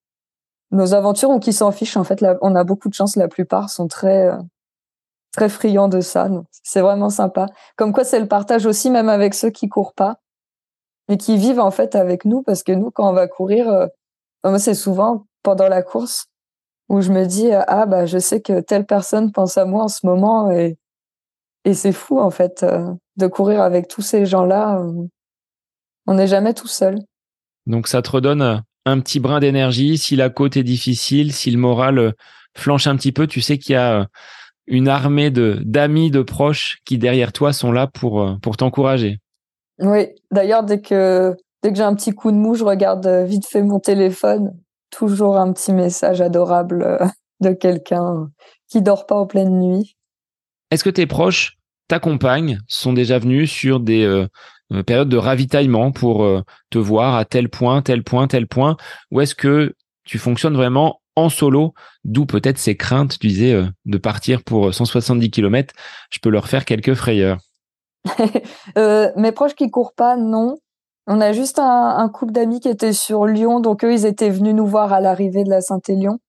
nos 0.71 0.93
aventures 0.93 1.29
ou 1.29 1.39
qui 1.39 1.53
s'en 1.53 1.71
fichent. 1.71 1.97
En 1.97 2.03
fait, 2.03 2.21
là, 2.21 2.37
on 2.41 2.55
a 2.55 2.63
beaucoup 2.63 2.89
de 2.89 2.93
chance. 2.93 3.15
La 3.15 3.27
plupart 3.27 3.69
sont 3.69 3.87
très 3.87 4.27
euh, 4.27 4.37
très 5.31 5.49
friands 5.49 5.87
de 5.87 6.01
ça. 6.01 6.29
C'est 6.63 6.81
vraiment 6.81 7.09
sympa. 7.09 7.47
Comme 7.75 7.93
quoi, 7.93 8.03
c'est 8.03 8.19
le 8.19 8.27
partage 8.27 8.65
aussi, 8.65 8.89
même 8.89 9.09
avec 9.09 9.33
ceux 9.33 9.49
qui 9.49 9.69
courent 9.69 9.93
pas, 9.93 10.17
mais 11.09 11.17
qui 11.17 11.37
vivent 11.37 11.59
en 11.59 11.71
fait 11.71 11.95
avec 11.95 12.25
nous. 12.25 12.43
Parce 12.43 12.63
que 12.63 12.71
nous, 12.71 12.91
quand 12.91 13.09
on 13.09 13.13
va 13.13 13.27
courir, 13.27 13.69
euh, 13.69 13.87
moi, 14.43 14.59
c'est 14.59 14.75
souvent 14.75 15.25
pendant 15.43 15.67
la 15.67 15.81
course 15.81 16.27
où 16.89 17.01
je 17.01 17.11
me 17.11 17.25
dis 17.25 17.51
ah 17.53 17.85
bah 17.85 18.05
je 18.05 18.17
sais 18.17 18.41
que 18.41 18.59
telle 18.59 18.85
personne 18.85 19.31
pense 19.31 19.57
à 19.57 19.63
moi 19.65 19.85
en 19.85 19.87
ce 19.87 20.05
moment 20.05 20.51
et 20.51 20.77
et 21.63 21.73
c'est 21.73 21.91
fou 21.93 22.19
en 22.19 22.31
fait 22.31 22.63
euh, 22.63 22.93
de 23.17 23.27
courir 23.27 23.61
avec 23.61 23.87
tous 23.87 24.01
ces 24.01 24.25
gens-là. 24.25 24.79
Euh, 24.79 25.07
on 26.07 26.15
n'est 26.15 26.27
jamais 26.27 26.53
tout 26.53 26.67
seul. 26.67 26.99
Donc 27.67 27.87
ça 27.87 28.01
te 28.01 28.09
redonne 28.09 28.63
un 28.85 28.99
petit 28.99 29.19
brin 29.19 29.39
d'énergie. 29.39 29.97
Si 29.97 30.15
la 30.15 30.29
côte 30.29 30.57
est 30.57 30.63
difficile, 30.63 31.33
si 31.33 31.51
le 31.51 31.57
moral 31.57 31.99
euh, 31.99 32.11
flanche 32.57 32.87
un 32.87 32.95
petit 32.95 33.11
peu, 33.11 33.27
tu 33.27 33.41
sais 33.41 33.57
qu'il 33.57 33.73
y 33.73 33.77
a 33.77 34.07
une 34.67 34.87
armée 34.87 35.31
de 35.31 35.59
d'amis, 35.63 36.11
de 36.11 36.21
proches 36.21 36.79
qui 36.85 36.97
derrière 36.97 37.33
toi 37.33 37.53
sont 37.53 37.71
là 37.71 37.87
pour 37.87 38.37
pour 38.41 38.57
t'encourager. 38.57 39.19
Oui. 39.79 40.07
D'ailleurs, 40.31 40.63
dès 40.63 40.81
que 40.81 41.35
dès 41.63 41.71
que 41.71 41.77
j'ai 41.77 41.83
un 41.83 41.95
petit 41.95 42.11
coup 42.11 42.31
de 42.31 42.37
mou, 42.37 42.55
je 42.55 42.63
regarde 42.63 43.07
vite 43.25 43.45
fait 43.45 43.63
mon 43.63 43.79
téléphone 43.79 44.53
toujours 44.91 45.37
un 45.37 45.51
petit 45.51 45.73
message 45.73 46.21
adorable 46.21 46.83
euh, 46.83 47.07
de 47.39 47.53
quelqu'un 47.53 48.29
qui 48.67 48.81
dort 48.81 49.07
pas 49.07 49.15
en 49.15 49.25
pleine 49.25 49.59
nuit. 49.59 49.97
Est-ce 50.69 50.83
que 50.83 50.89
tes 50.89 51.07
proches 51.07 51.57
t'accompagnent, 51.87 52.59
sont 52.67 52.93
déjà 52.93 53.19
venus 53.19 53.51
sur 53.51 53.81
des 53.81 54.05
euh, 54.05 54.25
euh, 54.71 54.83
périodes 54.83 55.09
de 55.09 55.17
ravitaillement 55.17 55.91
pour 55.91 56.27
te 56.69 56.77
voir 56.77 57.15
à 57.15 57.25
tel 57.25 57.49
point, 57.49 57.81
tel 57.81 58.03
point, 58.03 58.27
tel 58.27 58.47
point, 58.47 58.77
ou 59.11 59.21
est-ce 59.21 59.35
que 59.35 59.73
tu 60.03 60.17
fonctionnes 60.17 60.55
vraiment 60.55 61.01
en 61.15 61.29
solo, 61.29 61.73
d'où 62.05 62.25
peut-être 62.25 62.57
ces 62.57 62.77
craintes, 62.77 63.19
tu 63.19 63.27
disais, 63.27 63.61
de 63.85 63.97
partir 63.97 64.43
pour 64.43 64.73
170 64.73 65.29
km, 65.29 65.73
je 66.09 66.19
peux 66.19 66.29
leur 66.29 66.47
faire 66.47 66.63
quelques 66.63 66.93
frayeurs. 66.93 67.37
mes 68.75 69.31
proches 69.33 69.55
qui 69.55 69.69
courent 69.69 69.93
pas, 69.93 70.15
non. 70.15 70.57
On 71.07 71.19
a 71.19 71.33
juste 71.33 71.59
un, 71.59 72.07
couple 72.09 72.31
d'amis 72.31 72.59
qui 72.59 72.69
étaient 72.69 72.93
sur 72.93 73.25
Lyon, 73.25 73.59
donc 73.59 73.83
eux, 73.83 73.93
ils 73.93 74.05
étaient 74.05 74.29
venus 74.29 74.53
nous 74.53 74.67
voir 74.67 74.93
à 74.93 75.01
l'arrivée 75.01 75.43
de 75.43 75.49
la 75.49 75.61
Saint-Élion. 75.61 76.19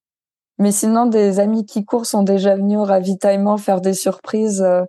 Mais 0.58 0.72
sinon, 0.72 1.06
des 1.06 1.40
amis 1.40 1.66
qui 1.66 1.84
courent 1.84 2.06
sont 2.06 2.22
déjà 2.22 2.56
venus 2.56 2.78
au 2.78 2.84
ravitaillement 2.84 3.58
faire 3.58 3.80
des 3.80 3.94
surprises. 3.94 4.62
Euh. 4.62 4.82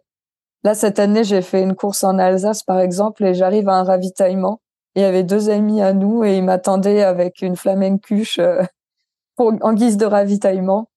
Là, 0.63 0.73
cette 0.75 0.99
année, 0.99 1.23
j'ai 1.23 1.41
fait 1.41 1.61
une 1.61 1.75
course 1.75 2.03
en 2.03 2.17
Alsace, 2.17 2.63
par 2.63 2.79
exemple, 2.79 3.23
et 3.25 3.33
j'arrive 3.33 3.69
à 3.69 3.75
un 3.75 3.83
ravitaillement. 3.83 4.61
Il 4.95 5.01
y 5.01 5.05
avait 5.05 5.23
deux 5.23 5.49
amis 5.49 5.81
à 5.81 5.93
nous 5.93 6.23
et 6.23 6.37
ils 6.37 6.43
m'attendaient 6.43 7.03
avec 7.03 7.41
une 7.41 7.55
flamencuche 7.55 8.39
euh, 8.39 8.63
en 9.37 9.73
guise 9.73 9.97
de 9.97 10.05
ravitaillement. 10.05 10.89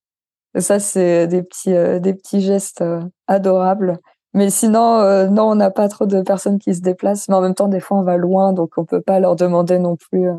Ça, 0.57 0.79
c'est 0.79 1.27
des 1.27 1.43
petits, 1.43 1.73
euh, 1.73 1.99
des 1.99 2.13
petits 2.13 2.41
gestes 2.41 2.83
adorables. 3.27 3.99
Mais 4.37 4.51
sinon, 4.51 4.99
euh, 4.99 5.27
non, 5.27 5.49
on 5.49 5.55
n'a 5.55 5.71
pas 5.71 5.89
trop 5.89 6.05
de 6.05 6.21
personnes 6.21 6.59
qui 6.59 6.75
se 6.75 6.81
déplacent. 6.81 7.27
Mais 7.27 7.33
en 7.33 7.41
même 7.41 7.55
temps, 7.55 7.67
des 7.67 7.79
fois, 7.79 7.97
on 7.97 8.03
va 8.03 8.17
loin, 8.17 8.53
donc 8.53 8.77
on 8.77 8.85
peut 8.85 9.01
pas 9.01 9.19
leur 9.19 9.35
demander 9.35 9.79
non 9.79 9.95
plus 9.95 10.29
euh, 10.29 10.35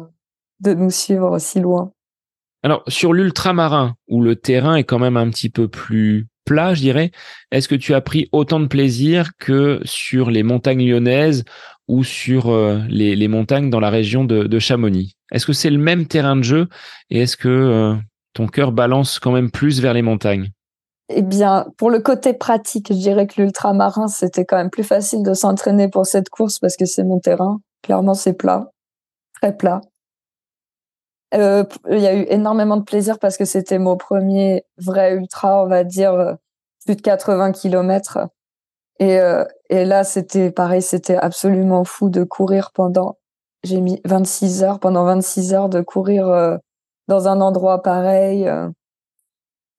de 0.61 0.72
nous 0.72 0.91
suivre 0.91 1.41
si 1.41 1.59
loin. 1.59 1.91
Alors, 2.62 2.85
sur 2.87 3.12
l'ultramarin, 3.12 3.97
où 4.09 4.22
le 4.22 4.37
terrain 4.37 4.76
est 4.76 4.85
quand 4.85 5.01
même 5.01 5.16
un 5.16 5.29
petit 5.31 5.51
peu 5.51 5.66
plus 5.66 6.29
plat, 6.49 6.72
je 6.72 6.80
dirais, 6.80 7.11
est-ce 7.51 7.68
que 7.68 7.74
tu 7.74 7.94
as 7.94 8.01
pris 8.01 8.28
autant 8.32 8.59
de 8.59 8.66
plaisir 8.66 9.32
que 9.38 9.80
sur 9.84 10.30
les 10.30 10.42
montagnes 10.42 10.88
lyonnaises 10.88 11.44
ou 11.88 12.05
sur 12.05 12.49
euh, 12.49 12.80
les, 12.88 13.28
montagnes 13.28 13.68
dans 13.68 13.80
la 13.80 13.90
région 13.90 14.24
de, 14.24 14.59
Chamonix? 14.59 15.14
Est-ce 15.30 15.44
que 15.44 15.53
c'est 15.53 15.70
le 15.70 15.78
même 15.78 16.07
terrain 16.07 16.36
de 16.36 16.42
jeu 16.42 16.68
et 17.11 17.20
est-ce 17.20 17.36
que 17.36 17.94
ton 18.32 18.46
cœur 18.46 18.72
balance 18.72 19.18
quand 19.18 19.32
même 19.32 19.51
plus 19.51 19.80
vers 19.80 19.92
les 19.92 20.01
montagnes? 20.01 20.51
Eh 21.11 21.22
bien, 21.22 21.66
pour 21.78 21.90
le 21.90 22.01
côté 22.01 22.34
pratique, 22.34 22.88
je 22.90 22.99
dirais 22.99 23.26
que 23.26 23.40
l'ultramarin, 23.40 24.09
c'était 24.09 24.44
quand 24.44 24.57
même 24.57 24.70
plus 24.70 24.84
facile 24.84 25.22
de 25.22 25.32
s'entraîner 25.32 25.88
pour 25.88 26.07
cette 26.07 26.28
course 26.28 26.59
parce 26.59 26.76
que 26.76 26.84
c'est 26.84 27.05
mon 27.05 27.18
terrain. 27.18 27.61
Clairement, 27.82 28.14
c'est 28.14 28.34
plat, 28.34 28.70
très 29.40 29.57
plat. 29.57 29.80
Euh, 31.35 31.64
il 31.91 31.99
y 31.99 32.07
a 32.07 32.14
eu 32.14 32.26
énormément 32.29 32.76
de 32.76 32.85
plaisir 32.85 33.18
parce 33.18 33.37
que 33.37 33.45
c'était 33.45 33.79
mon 33.79 33.97
premier 33.97 34.64
vrai 34.79 35.14
ultra, 35.14 35.62
on 35.62 35.66
va 35.66 35.85
dire, 35.85 36.14
euh, 36.14 36.35
plus 36.87 36.97
de 36.97 37.03
80 37.03 37.53
kilomètres. 37.53 38.18
Et, 38.99 39.20
euh, 39.20 39.45
et 39.70 39.85
là, 39.85 40.05
c'était 40.05 40.51
pareil, 40.51 40.83
c'était 40.83 41.16
absolument 41.16 41.85
fou 41.85 42.11
de 42.11 42.24
courir 42.24 42.72
pendant, 42.72 43.18
j'ai 43.62 43.81
mis 43.81 44.01
26 44.05 44.62
heures, 44.64 44.81
pendant 44.81 45.05
26 45.05 45.55
heures 45.55 45.68
de 45.68 45.81
courir 45.83 46.59
dans 47.09 47.29
un 47.29 47.41
endroit 47.41 47.83
pareil 47.83 48.51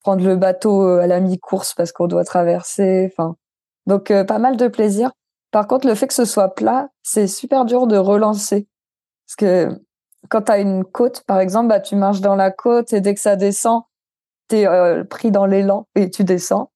prendre 0.02 0.26
le 0.26 0.36
bateau 0.36 0.88
euh, 0.88 1.02
à 1.02 1.08
la 1.08 1.20
mi-course 1.20 1.74
parce 1.74 1.92
qu'on 1.92 2.08
doit 2.08 2.24
traverser. 2.24 3.12
Enfin, 3.12 3.36
donc 3.86 4.12
euh, 4.12 4.24
pas 4.24 4.40
mal 4.40 4.58
de 4.58 4.68
plaisir. 4.68 5.12
Par 5.52 5.68
contre, 5.68 5.88
le 5.88 5.96
fait 5.96 6.08
que 6.08 6.14
ce 6.14 6.26
soit 6.26 6.56
plat, 6.56 6.90
c'est 7.04 7.28
super 7.28 7.66
dur 7.66 7.88
de 7.88 7.98
relancer 7.98 8.68
parce 9.28 9.36
que 9.38 9.82
quand 10.28 10.44
tu 10.44 10.52
as 10.52 10.60
une 10.60 10.84
côte, 10.84 11.24
par 11.26 11.40
exemple, 11.40 11.70
bah, 11.70 11.80
tu 11.80 11.96
marches 11.96 12.22
dans 12.22 12.36
la 12.36 12.52
côte 12.52 12.94
et 12.94 13.02
dès 13.02 13.14
que 13.14 13.22
ça 13.22 13.36
descend, 13.36 13.84
tu 14.50 14.58
es 14.58 14.68
euh, 14.68 15.04
pris 15.04 15.32
dans 15.32 15.46
l'élan 15.46 15.88
et 15.96 16.10
tu 16.10 16.24
descends. 16.24 16.72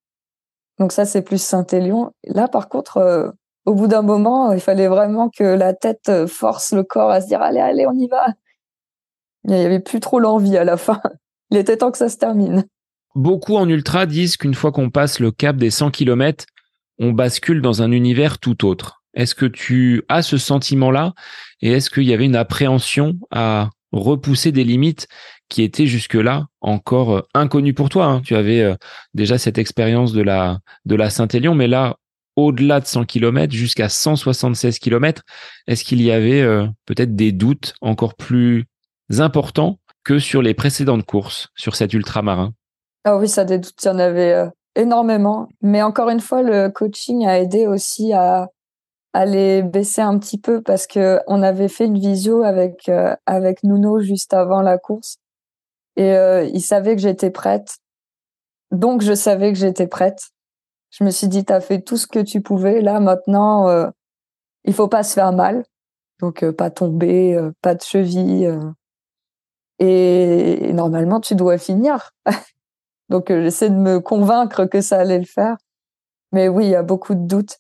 Donc 0.80 0.92
ça, 0.92 1.06
c'est 1.06 1.22
plus 1.22 1.42
Saint-Élion. 1.42 2.12
Là, 2.26 2.48
par 2.48 2.70
contre, 2.70 3.34
au 3.66 3.76
bout 3.76 3.88
d'un 3.88 4.02
moment, 4.02 4.52
il 4.52 4.60
fallait 4.60 4.88
vraiment 4.88 5.30
que 5.30 5.44
la 5.44 5.74
tête 5.74 6.26
force 6.28 6.74
le 6.74 6.84
corps 6.84 7.12
à 7.12 7.22
se 7.22 7.28
dire 7.28 7.42
allez, 7.42 7.60
allez, 7.60 7.86
on 7.88 7.94
y 7.94 8.08
va. 8.08 8.28
Il 9.46 9.54
n'y 9.54 9.66
avait 9.66 9.80
plus 9.80 10.00
trop 10.00 10.20
l'envie 10.20 10.58
à 10.58 10.64
la 10.64 10.78
fin. 10.78 11.02
Il 11.52 11.58
était 11.58 11.78
temps 11.78 11.92
que 11.92 11.98
ça 11.98 12.10
se 12.10 12.18
termine. 12.18 12.66
Beaucoup 13.16 13.58
en 13.58 13.70
ultra 13.70 14.06
disent 14.06 14.38
qu'une 14.38 14.56
fois 14.56 14.72
qu'on 14.72 14.90
passe 14.90 15.20
le 15.20 15.32
cap 15.32 15.56
des 15.56 15.70
100 15.70 15.92
km, 15.92 16.46
on 17.00 17.12
bascule 17.12 17.62
dans 17.62 17.82
un 17.82 17.92
univers 17.92 18.40
tout 18.40 18.66
autre. 18.66 19.04
Est-ce 19.14 19.36
que 19.36 19.46
tu 19.46 20.04
as 20.10 20.24
ce 20.24 20.38
sentiment-là? 20.38 21.14
Et 21.64 21.72
est-ce 21.72 21.90
qu'il 21.90 22.04
y 22.04 22.14
avait 22.14 22.26
une 22.26 22.36
appréhension 22.36 23.16
à 23.32 23.70
repousser 23.94 24.52
des 24.52 24.66
limites 24.66 25.08
qui 25.48 25.64
étaient 25.64 25.88
jusque-là 25.88 26.48
encore 26.60 27.16
euh, 27.16 27.22
inconnues 27.34 27.74
pour 27.74 27.88
toi 27.88 28.06
hein? 28.06 28.22
Tu 28.22 28.36
avais 28.36 28.62
euh, 28.62 28.76
déjà 29.14 29.38
cette 29.38 29.58
expérience 29.58 30.12
de 30.12 30.22
la 30.22 31.10
Saint-Élion, 31.10 31.56
mais 31.56 31.68
là, 31.68 31.96
au-delà 32.36 32.82
de 32.82 32.86
100 32.86 33.06
km, 33.06 33.54
jusqu'à 33.54 33.88
176 33.88 34.78
km, 34.80 35.22
est-ce 35.68 35.86
qu'il 35.86 36.02
y 36.02 36.12
avait 36.12 36.42
euh, 36.42 36.68
peut-être 36.86 37.16
des 37.16 37.32
doutes 37.32 37.76
encore 37.80 38.16
plus 38.16 38.66
importants 39.18 39.80
que 40.04 40.20
sur 40.20 40.42
les 40.42 40.54
précédentes 40.54 41.06
courses 41.06 41.48
sur 41.56 41.78
cet 41.78 41.94
ultramarin? 41.94 42.52
Ah 43.06 43.18
oui, 43.18 43.30
ça 43.30 43.46
des 43.46 43.60
doutes, 43.60 43.82
il 43.82 43.88
y 43.88 43.90
en 43.90 44.00
avait 44.00 44.50
énormément. 44.76 45.48
Mais 45.62 45.82
encore 45.82 46.10
une 46.10 46.20
fois, 46.20 46.42
le 46.42 46.70
coaching 46.70 47.26
a 47.26 47.40
aidé 47.40 47.68
aussi 47.68 48.12
à, 48.12 48.50
les 49.26 49.62
baisser 49.64 50.02
un 50.02 50.18
petit 50.18 50.40
peu 50.40 50.62
parce 50.62 50.88
que 50.88 51.20
on 51.28 51.44
avait 51.44 51.68
fait 51.68 51.86
une 51.86 52.00
visio 52.00 52.44
avec 52.44 52.90
euh, 52.90 53.16
avec 53.26 53.64
Nuno 53.64 54.00
juste 54.00 54.34
avant 54.34 54.62
la 54.62 54.78
course 54.78 55.18
et 55.96 56.14
euh, 56.14 56.44
il 56.46 56.62
savait 56.62 56.96
que 56.96 57.02
j'étais 57.02 57.32
prête. 57.32 57.78
Donc 58.72 59.02
je 59.02 59.14
savais 59.14 59.54
que 59.54 59.60
j'étais 59.60 59.88
prête. 59.88 60.32
Je 60.92 61.04
me 61.04 61.12
suis 61.12 61.28
dit 61.28 61.46
t'as 61.46 61.62
fait 61.62 61.82
tout 61.82 61.98
ce 61.98 62.08
que 62.08 62.20
tu 62.20 62.42
pouvais. 62.42 62.82
Là 62.82 63.00
maintenant, 63.00 63.70
euh, 63.70 63.90
il 64.66 64.74
faut 64.74 64.88
pas 64.88 65.04
se 65.04 65.14
faire 65.14 65.34
mal. 65.34 65.64
Donc 66.20 66.50
pas 66.52 66.72
tomber, 66.72 67.40
pas 67.62 67.76
de 67.76 67.82
cheville. 67.82 68.60
et 69.80 70.72
normalement 70.74 71.20
tu 71.20 71.36
dois 71.36 71.58
finir. 71.58 72.12
Donc 73.10 73.30
euh, 73.30 73.44
j'essaie 73.44 73.70
de 73.70 73.76
me 73.76 74.00
convaincre 74.00 74.66
que 74.66 74.82
ça 74.82 75.00
allait 75.00 75.20
le 75.20 75.26
faire. 75.26 75.58
Mais 76.32 76.48
oui, 76.50 76.66
il 76.66 76.72
y 76.72 76.76
a 76.76 76.84
beaucoup 76.84 77.16
de 77.16 77.28
doutes. 77.28 77.60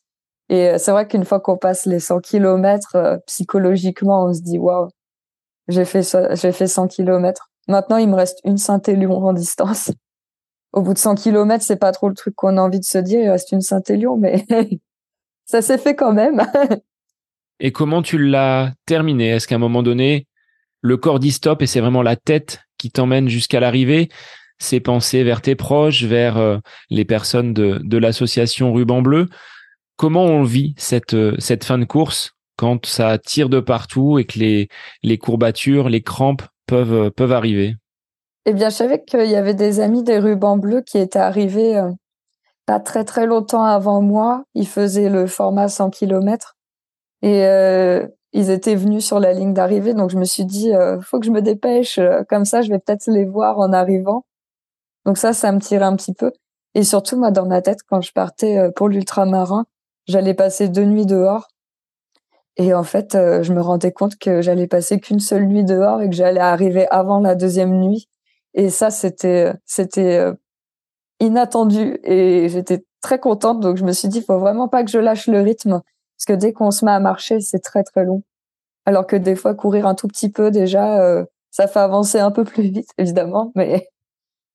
Et 0.53 0.69
euh, 0.69 0.77
c'est 0.77 0.91
vrai 0.91 1.07
qu'une 1.07 1.25
fois 1.25 1.39
qu'on 1.39 1.57
passe 1.57 1.87
les 1.87 1.99
100 1.99 2.19
kilomètres, 2.19 2.95
euh, 2.95 3.17
psychologiquement, 3.25 4.25
on 4.25 4.33
se 4.35 4.41
dit 4.41 4.59
waouh, 4.59 4.87
j'ai 5.67 5.83
fait 5.83 6.03
j'ai 6.33 6.51
fait 6.51 6.67
100 6.67 6.89
kilomètres. 6.89 7.49
Maintenant, 7.67 7.97
il 7.97 8.07
me 8.07 8.15
reste 8.15 8.39
une 8.45 8.57
Saint-Élion 8.57 9.25
en 9.25 9.33
distance. 9.33 9.89
Au 10.71 10.83
bout 10.83 10.93
de 10.93 10.99
100 10.99 11.15
kilomètres, 11.15 11.63
c'est 11.63 11.77
pas 11.77 11.91
trop 11.91 12.07
le 12.07 12.13
truc 12.13 12.35
qu'on 12.35 12.57
a 12.57 12.61
envie 12.61 12.79
de 12.79 12.85
se 12.85 12.99
dire. 12.99 13.19
Il 13.19 13.29
reste 13.31 13.51
une 13.51 13.61
Saint-Élion, 13.61 14.15
mais 14.15 14.45
ça 15.45 15.63
s'est 15.63 15.79
fait 15.79 15.95
quand 15.95 16.13
même. 16.13 16.45
et 17.59 17.71
comment 17.71 18.03
tu 18.03 18.19
l'as 18.19 18.73
terminé? 18.85 19.29
Est-ce 19.29 19.47
qu'à 19.47 19.55
un 19.55 19.59
moment 19.59 19.81
donné, 19.81 20.27
le 20.81 20.97
corps 20.97 21.19
dit 21.19 21.31
stop 21.31 21.63
et 21.63 21.67
c'est 21.67 21.79
vraiment 21.79 22.03
la 22.03 22.15
tête 22.15 22.59
qui 22.77 22.91
t'emmène 22.91 23.27
jusqu'à 23.27 23.59
l'arrivée? 23.59 24.09
C'est 24.59 24.79
penser 24.79 25.23
vers 25.23 25.41
tes 25.41 25.55
proches, 25.55 26.03
vers 26.03 26.37
euh, 26.37 26.59
les 26.91 27.05
personnes 27.05 27.55
de, 27.55 27.79
de 27.83 27.97
l'association 27.97 28.71
Ruban 28.71 29.01
Bleu? 29.01 29.29
Comment 29.97 30.23
on 30.23 30.43
vit 30.43 30.73
cette, 30.77 31.13
euh, 31.13 31.35
cette 31.39 31.63
fin 31.63 31.77
de 31.77 31.85
course 31.85 32.31
quand 32.57 32.85
ça 32.85 33.17
tire 33.17 33.49
de 33.49 33.59
partout 33.59 34.19
et 34.19 34.25
que 34.25 34.39
les, 34.39 35.17
courbatures, 35.17 35.89
les 35.89 36.01
crampes 36.01 36.43
peuvent, 36.67 36.93
euh, 36.93 37.09
peuvent 37.09 37.31
arriver? 37.31 37.75
Eh 38.45 38.53
bien, 38.53 38.69
je 38.69 38.75
savais 38.75 39.03
qu'il 39.03 39.29
y 39.29 39.35
avait 39.35 39.53
des 39.53 39.79
amis 39.79 40.03
des 40.03 40.19
rubans 40.19 40.57
bleus 40.57 40.81
qui 40.81 40.97
étaient 40.97 41.19
arrivés 41.19 41.81
pas 42.65 42.79
très 42.79 43.03
très 43.03 43.25
longtemps 43.25 43.63
avant 43.63 44.01
moi. 44.01 44.43
Ils 44.53 44.67
faisaient 44.67 45.09
le 45.09 45.27
format 45.27 45.67
100 45.67 45.89
km 45.89 46.55
et 47.21 47.45
euh, 47.45 48.07
ils 48.33 48.49
étaient 48.49 48.75
venus 48.75 49.05
sur 49.05 49.19
la 49.19 49.33
ligne 49.33 49.53
d'arrivée. 49.53 49.93
Donc 49.93 50.09
je 50.09 50.17
me 50.17 50.25
suis 50.25 50.45
dit, 50.45 50.73
euh, 50.73 50.99
faut 51.01 51.19
que 51.19 51.25
je 51.25 51.31
me 51.31 51.41
dépêche. 51.41 51.97
Euh, 51.99 52.23
comme 52.27 52.45
ça, 52.45 52.61
je 52.61 52.69
vais 52.69 52.79
peut-être 52.79 53.07
les 53.07 53.25
voir 53.25 53.59
en 53.59 53.71
arrivant. 53.73 54.25
Donc 55.05 55.17
ça, 55.17 55.33
ça 55.33 55.51
me 55.51 55.59
tirait 55.59 55.85
un 55.85 55.95
petit 55.95 56.13
peu. 56.13 56.31
Et 56.75 56.83
surtout, 56.83 57.17
moi, 57.17 57.31
dans 57.31 57.45
ma 57.45 57.61
tête, 57.61 57.79
quand 57.87 58.01
je 58.01 58.11
partais 58.13 58.57
euh, 58.57 58.71
pour 58.71 58.89
l'ultramarin, 58.89 59.65
j'allais 60.07 60.33
passer 60.33 60.69
deux 60.69 60.85
nuits 60.85 61.05
dehors. 61.05 61.47
Et 62.57 62.73
en 62.73 62.83
fait, 62.83 63.13
je 63.13 63.51
me 63.51 63.61
rendais 63.61 63.91
compte 63.91 64.17
que 64.17 64.41
j'allais 64.41 64.67
passer 64.67 64.99
qu'une 64.99 65.19
seule 65.19 65.47
nuit 65.47 65.63
dehors 65.63 66.01
et 66.01 66.09
que 66.09 66.15
j'allais 66.15 66.39
arriver 66.39 66.87
avant 66.91 67.19
la 67.19 67.35
deuxième 67.35 67.79
nuit. 67.79 68.07
Et 68.53 68.69
ça, 68.69 68.91
c'était, 68.91 69.53
c'était 69.65 70.31
inattendu 71.19 71.99
et 72.03 72.47
j'étais 72.49 72.85
très 73.01 73.19
contente. 73.19 73.59
Donc 73.59 73.77
je 73.77 73.83
me 73.83 73.91
suis 73.91 74.07
dit, 74.07 74.21
faut 74.21 74.39
vraiment 74.39 74.67
pas 74.67 74.83
que 74.83 74.91
je 74.91 74.99
lâche 74.99 75.27
le 75.27 75.41
rythme 75.41 75.81
parce 76.17 76.25
que 76.25 76.33
dès 76.33 76.53
qu'on 76.53 76.71
se 76.71 76.85
met 76.85 76.91
à 76.91 76.99
marcher, 76.99 77.41
c'est 77.41 77.59
très 77.59 77.83
très 77.83 78.05
long. 78.05 78.23
Alors 78.85 79.07
que 79.07 79.15
des 79.15 79.35
fois, 79.35 79.55
courir 79.55 79.87
un 79.87 79.95
tout 79.95 80.07
petit 80.07 80.29
peu 80.29 80.51
déjà, 80.51 81.01
euh, 81.01 81.25
ça 81.51 81.67
fait 81.67 81.79
avancer 81.79 82.19
un 82.19 82.31
peu 82.31 82.43
plus 82.43 82.63
vite, 82.63 82.89
évidemment. 82.97 83.51
Mais 83.55 83.89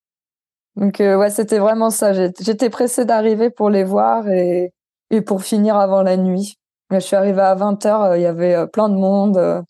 donc 0.76 1.00
euh, 1.00 1.16
ouais, 1.18 1.30
c'était 1.30 1.58
vraiment 1.58 1.90
ça. 1.90 2.12
J'étais 2.12 2.70
pressée 2.70 3.04
d'arriver 3.04 3.50
pour 3.50 3.70
les 3.70 3.84
voir 3.84 4.28
et, 4.28 4.72
et 5.10 5.20
pour 5.20 5.42
finir 5.42 5.76
avant 5.76 6.02
la 6.02 6.16
nuit. 6.16 6.56
Je 6.90 6.98
suis 6.98 7.16
arrivée 7.16 7.40
à 7.40 7.54
20 7.54 7.84
h 7.84 8.10
euh, 8.10 8.18
il 8.18 8.22
y 8.22 8.26
avait 8.26 8.66
plein 8.68 8.88
de 8.88 8.94
monde. 8.94 9.64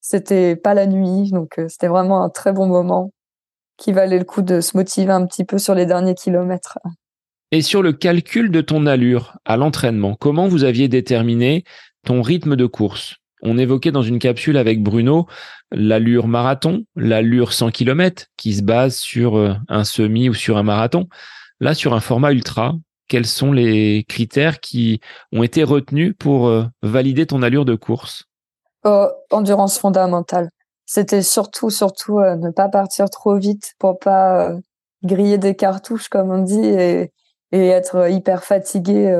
C'était 0.00 0.56
pas 0.56 0.74
la 0.74 0.86
nuit, 0.86 1.30
donc 1.30 1.58
c'était 1.68 1.88
vraiment 1.88 2.22
un 2.22 2.28
très 2.28 2.52
bon 2.52 2.66
moment 2.66 3.10
qui 3.76 3.92
valait 3.92 4.18
le 4.18 4.24
coup 4.24 4.42
de 4.42 4.60
se 4.60 4.76
motiver 4.76 5.12
un 5.12 5.26
petit 5.26 5.44
peu 5.44 5.58
sur 5.58 5.74
les 5.74 5.86
derniers 5.86 6.14
kilomètres. 6.14 6.78
Et 7.50 7.62
sur 7.62 7.82
le 7.82 7.92
calcul 7.92 8.50
de 8.50 8.60
ton 8.60 8.86
allure 8.86 9.38
à 9.44 9.56
l'entraînement, 9.56 10.14
comment 10.14 10.48
vous 10.48 10.64
aviez 10.64 10.88
déterminé 10.88 11.64
ton 12.04 12.22
rythme 12.22 12.56
de 12.56 12.66
course? 12.66 13.16
On 13.42 13.58
évoquait 13.58 13.92
dans 13.92 14.02
une 14.02 14.18
capsule 14.18 14.56
avec 14.56 14.82
Bruno 14.82 15.26
l'allure 15.70 16.28
marathon, 16.28 16.84
l'allure 16.96 17.52
100 17.52 17.70
km 17.70 18.26
qui 18.36 18.54
se 18.54 18.62
base 18.62 18.96
sur 18.96 19.36
euh, 19.36 19.54
un 19.68 19.84
semi 19.84 20.28
ou 20.28 20.34
sur 20.34 20.56
un 20.56 20.62
marathon. 20.62 21.08
Là, 21.60 21.74
sur 21.74 21.94
un 21.94 22.00
format 22.00 22.32
ultra, 22.32 22.74
quels 23.08 23.26
sont 23.26 23.52
les 23.52 24.04
critères 24.08 24.60
qui 24.60 25.00
ont 25.32 25.42
été 25.42 25.62
retenus 25.62 26.14
pour 26.18 26.48
euh, 26.48 26.64
valider 26.82 27.26
ton 27.26 27.42
allure 27.42 27.64
de 27.64 27.74
course? 27.74 28.24
Oh, 28.84 29.08
Endurance 29.30 29.78
fondamentale. 29.78 30.50
C'était 30.86 31.22
surtout, 31.22 31.70
surtout 31.70 32.18
euh, 32.18 32.36
ne 32.36 32.50
pas 32.50 32.68
partir 32.68 33.08
trop 33.10 33.36
vite 33.36 33.74
pour 33.78 33.98
pas 33.98 34.48
euh, 34.48 34.60
griller 35.02 35.38
des 35.38 35.54
cartouches, 35.54 36.08
comme 36.08 36.30
on 36.30 36.42
dit, 36.42 36.66
et, 36.66 37.10
être 37.52 38.10
hyper 38.10 38.42
fatigué 38.42 39.16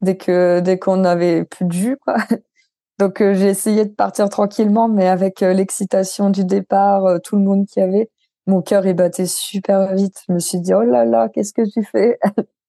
dès 0.00 0.16
que 0.16 0.60
dès 0.60 0.78
qu'on 0.78 1.04
avait 1.04 1.44
plus 1.44 1.66
de 1.66 1.72
jus. 1.72 1.98
Donc 2.98 3.18
j'ai 3.18 3.48
essayé 3.48 3.84
de 3.84 3.90
partir 3.90 4.30
tranquillement, 4.30 4.88
mais 4.88 5.06
avec 5.06 5.40
l'excitation 5.40 6.30
du 6.30 6.46
départ, 6.46 7.20
tout 7.22 7.36
le 7.36 7.42
monde 7.42 7.66
qui 7.66 7.78
avait, 7.82 8.08
mon 8.46 8.62
cœur 8.62 8.86
il 8.86 8.94
battait 8.94 9.26
super 9.26 9.94
vite. 9.94 10.22
Je 10.26 10.32
me 10.32 10.38
suis 10.38 10.60
dit 10.60 10.72
oh 10.72 10.80
là 10.80 11.04
là, 11.04 11.28
qu'est-ce 11.28 11.52
que 11.52 11.70
tu 11.70 11.84
fais? 11.84 12.18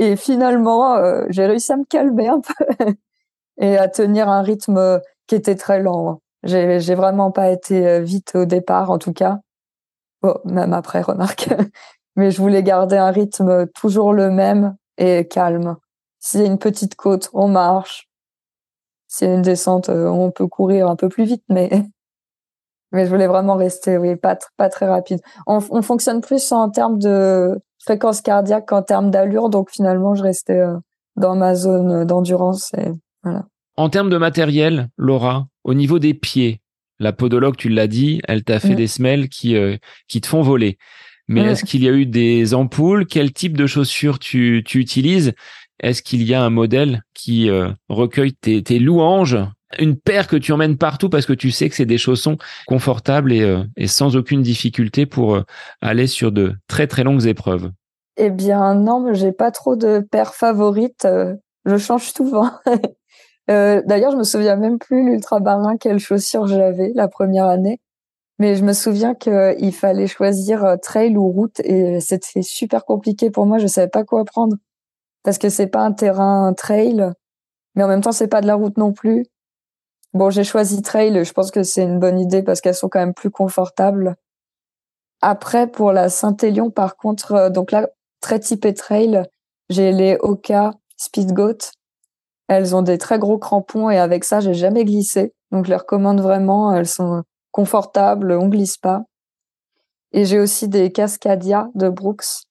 Et 0.00 0.16
finalement, 0.16 0.96
j'ai 1.28 1.44
réussi 1.44 1.72
à 1.72 1.76
me 1.76 1.84
calmer 1.84 2.28
un 2.28 2.40
peu 2.40 2.64
et 3.58 3.76
à 3.76 3.86
tenir 3.86 4.30
un 4.30 4.40
rythme 4.40 4.98
qui 5.26 5.34
était 5.34 5.56
très 5.56 5.82
lent. 5.82 6.08
Hein. 6.08 6.18
J'ai, 6.42 6.80
j'ai 6.80 6.94
vraiment 6.94 7.30
pas 7.30 7.50
été 7.50 7.86
euh, 7.86 8.00
vite 8.00 8.32
au 8.34 8.46
départ, 8.46 8.90
en 8.90 8.96
tout 8.96 9.12
cas. 9.12 9.40
Bon, 10.22 10.34
même 10.46 10.72
après, 10.72 11.02
remarque. 11.02 11.50
Mais 12.16 12.30
je 12.30 12.40
voulais 12.40 12.62
garder 12.62 12.96
un 12.96 13.10
rythme 13.10 13.66
toujours 13.74 14.14
le 14.14 14.30
même 14.30 14.74
et 14.96 15.28
calme. 15.28 15.76
S'il 16.18 16.40
y 16.40 16.44
a 16.44 16.46
une 16.46 16.58
petite 16.58 16.94
côte, 16.94 17.28
on 17.34 17.48
marche. 17.48 18.08
S'il 19.06 19.28
y 19.28 19.30
a 19.30 19.34
une 19.34 19.42
descente, 19.42 19.90
euh, 19.90 20.06
on 20.08 20.30
peut 20.30 20.46
courir 20.46 20.88
un 20.88 20.96
peu 20.96 21.10
plus 21.10 21.24
vite, 21.24 21.44
mais 21.50 21.68
mais 22.92 23.04
je 23.04 23.10
voulais 23.10 23.26
vraiment 23.26 23.56
rester, 23.56 23.98
oui, 23.98 24.16
pas 24.16 24.36
très 24.36 24.88
rapide. 24.88 25.20
On 25.46 25.82
fonctionne 25.82 26.22
plus 26.22 26.50
en 26.52 26.70
termes 26.70 26.98
de 26.98 27.60
fréquence 27.84 28.20
cardiaque 28.20 28.66
qu'en 28.66 28.82
termes 28.82 29.10
d'allure, 29.10 29.48
donc 29.48 29.70
finalement, 29.70 30.14
je 30.14 30.22
restais 30.22 30.60
euh, 30.60 30.76
dans 31.16 31.36
ma 31.36 31.54
zone 31.54 32.04
d'endurance 32.04 32.72
et 32.74 32.90
voilà. 33.22 33.46
En 33.76 33.88
termes 33.88 34.10
de 34.10 34.18
matériel, 34.18 34.88
Laura, 34.96 35.46
au 35.64 35.74
niveau 35.74 35.98
des 35.98 36.14
pieds, 36.14 36.60
la 36.98 37.12
podologue, 37.12 37.56
tu 37.56 37.68
l'as 37.70 37.86
dit, 37.86 38.20
elle 38.28 38.44
t'a 38.44 38.60
fait 38.60 38.74
mm. 38.74 38.76
des 38.76 38.86
semelles 38.86 39.28
qui, 39.28 39.56
euh, 39.56 39.76
qui 40.06 40.20
te 40.20 40.26
font 40.26 40.42
voler. 40.42 40.76
Mais 41.28 41.44
mm. 41.44 41.48
est-ce 41.48 41.64
qu'il 41.64 41.82
y 41.82 41.88
a 41.88 41.92
eu 41.92 42.06
des 42.06 42.52
ampoules? 42.54 43.06
Quel 43.06 43.32
type 43.32 43.56
de 43.56 43.66
chaussures 43.66 44.18
tu, 44.18 44.62
tu 44.66 44.78
utilises? 44.80 45.32
Est-ce 45.82 46.02
qu'il 46.02 46.22
y 46.22 46.34
a 46.34 46.42
un 46.42 46.50
modèle 46.50 47.02
qui 47.14 47.48
euh, 47.48 47.70
recueille 47.88 48.34
tes, 48.34 48.62
tes, 48.62 48.78
louanges? 48.78 49.38
Une 49.78 49.96
paire 49.96 50.26
que 50.26 50.36
tu 50.36 50.52
emmènes 50.52 50.76
partout 50.76 51.08
parce 51.08 51.26
que 51.26 51.32
tu 51.32 51.50
sais 51.50 51.68
que 51.68 51.76
c'est 51.76 51.86
des 51.86 51.98
chaussons 51.98 52.38
confortables 52.66 53.32
et, 53.32 53.42
euh, 53.42 53.62
et 53.76 53.86
sans 53.86 54.16
aucune 54.16 54.42
difficulté 54.42 55.06
pour 55.06 55.38
aller 55.80 56.06
sur 56.06 56.32
de 56.32 56.54
très 56.66 56.86
très 56.86 57.04
longues 57.04 57.26
épreuves 57.26 57.70
Eh 58.16 58.30
bien 58.30 58.74
non, 58.74 59.14
j'ai 59.14 59.32
pas 59.32 59.50
trop 59.50 59.76
de 59.76 60.00
paires 60.00 60.34
favorites. 60.34 61.06
je 61.64 61.76
change 61.76 62.12
souvent. 62.12 62.50
Euh, 63.50 63.82
d'ailleurs, 63.84 64.12
je 64.12 64.16
me 64.16 64.22
souviens 64.24 64.56
même 64.56 64.78
plus 64.78 65.04
l'ultrabarin 65.04 65.76
quelles 65.76 65.98
chaussures 65.98 66.46
j'avais 66.46 66.92
la 66.94 67.08
première 67.08 67.46
année, 67.46 67.80
mais 68.38 68.54
je 68.54 68.64
me 68.64 68.72
souviens 68.72 69.14
qu'il 69.14 69.74
fallait 69.74 70.06
choisir 70.06 70.64
euh, 70.64 70.76
trail 70.76 71.16
ou 71.16 71.30
route 71.30 71.58
et 71.60 72.00
c'était 72.00 72.42
super 72.42 72.84
compliqué 72.84 73.30
pour 73.30 73.46
moi. 73.46 73.58
Je 73.58 73.66
savais 73.66 73.88
pas 73.88 74.04
quoi 74.04 74.24
prendre 74.24 74.56
parce 75.24 75.38
que 75.38 75.48
c'est 75.48 75.66
pas 75.66 75.80
un 75.80 75.92
terrain 75.92 76.52
trail, 76.56 77.12
mais 77.74 77.82
en 77.82 77.88
même 77.88 78.02
temps 78.02 78.12
c'est 78.12 78.28
pas 78.28 78.40
de 78.40 78.46
la 78.46 78.54
route 78.54 78.78
non 78.78 78.92
plus. 78.92 79.26
Bon, 80.12 80.30
j'ai 80.30 80.44
choisi 80.44 80.82
trail. 80.82 81.24
Je 81.24 81.32
pense 81.32 81.50
que 81.50 81.62
c'est 81.62 81.82
une 81.82 81.98
bonne 81.98 82.18
idée 82.18 82.42
parce 82.42 82.60
qu'elles 82.60 82.74
sont 82.74 82.88
quand 82.88 83.00
même 83.00 83.14
plus 83.14 83.30
confortables. 83.30 84.16
Après, 85.22 85.66
pour 85.66 85.92
la 85.92 86.08
Saint-Élion, 86.08 86.70
par 86.70 86.96
contre, 86.96 87.32
euh, 87.32 87.50
donc 87.50 87.72
là, 87.72 87.88
très 88.20 88.40
typé 88.40 88.74
trail, 88.74 89.22
j'ai 89.68 89.92
les 89.92 90.16
Oka 90.20 90.72
Speed 90.96 91.32
Goat 91.32 91.58
elles 92.50 92.74
ont 92.74 92.82
des 92.82 92.98
très 92.98 93.20
gros 93.20 93.38
crampons 93.38 93.90
et 93.90 93.98
avec 93.98 94.24
ça, 94.24 94.40
j'ai 94.40 94.54
jamais 94.54 94.84
glissé. 94.84 95.32
Donc, 95.52 95.66
je 95.66 95.70
les 95.70 95.76
recommande 95.76 96.20
vraiment. 96.20 96.74
Elles 96.74 96.88
sont 96.88 97.22
confortables, 97.52 98.32
on 98.32 98.48
glisse 98.48 98.76
pas. 98.76 99.04
Et 100.10 100.24
j'ai 100.24 100.40
aussi 100.40 100.66
des 100.66 100.90
Cascadia 100.90 101.68
de 101.76 101.88
Brooks. 101.88 102.42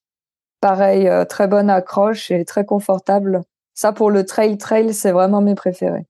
Pareil, 0.62 1.10
euh, 1.10 1.26
très 1.26 1.50
bonne 1.50 1.70
accroche 1.70 2.32
et 2.32 2.46
très 2.46 2.64
confortable. 2.66 3.42
Ça, 3.74 3.92
pour 3.92 4.10
le 4.10 4.26
trail 4.26 4.58
trail, 4.58 4.94
c'est 4.94 5.12
vraiment 5.12 5.42
mes 5.42 5.56
préférés. 5.56 6.06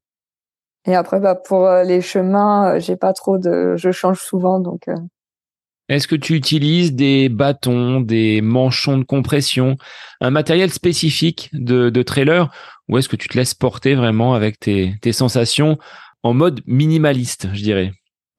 Et 0.90 0.96
après, 0.96 1.20
bah, 1.20 1.36
pour 1.36 1.68
euh, 1.68 1.84
les 1.84 2.02
chemins, 2.02 2.74
euh, 2.74 2.80
j'ai 2.80 2.96
pas 2.96 3.14
trop 3.14 3.38
de, 3.38 3.76
je 3.78 3.92
change 3.92 4.20
souvent, 4.20 4.60
donc. 4.60 4.88
Est-ce 5.88 6.08
que 6.08 6.16
tu 6.16 6.34
utilises 6.34 6.94
des 6.94 7.30
bâtons, 7.30 8.02
des 8.02 8.42
manchons 8.42 8.98
de 8.98 9.04
compression, 9.04 9.78
un 10.20 10.32
matériel 10.32 10.72
spécifique 10.72 11.50
de, 11.54 11.90
de 11.90 12.04
trailer 12.04 12.52
ou 12.88 12.98
est-ce 12.98 13.08
que 13.08 13.16
tu 13.16 13.28
te 13.28 13.38
laisses 13.38 13.54
porter 13.54 13.94
vraiment 13.94 14.34
avec 14.34 14.60
tes, 14.60 14.96
tes 15.02 15.14
sensations 15.14 15.78
en 16.24 16.34
mode 16.34 16.62
minimaliste, 16.66 17.48
je 17.54 17.62
dirais? 17.62 17.92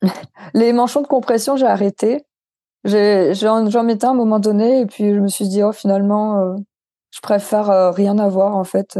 Les 0.55 0.73
manchons 0.73 1.03
de 1.03 1.07
compression, 1.07 1.57
j'ai 1.57 1.67
arrêté. 1.67 2.25
J'en 2.85 3.85
mettais 3.85 4.07
un 4.07 4.09
à 4.09 4.13
un 4.13 4.15
moment 4.15 4.41
donné 4.41 4.81
et 4.81 4.87
puis 4.87 5.15
je 5.15 5.21
me 5.21 5.29
suis 5.29 5.49
dit, 5.49 5.63
oh, 5.63 5.73
finalement, 5.73 6.41
euh, 6.41 6.57
je 7.11 7.21
préfère 7.21 7.71
euh, 7.71 7.91
rien 7.91 8.19
avoir 8.19 8.57
en 8.57 8.65
fait. 8.65 8.99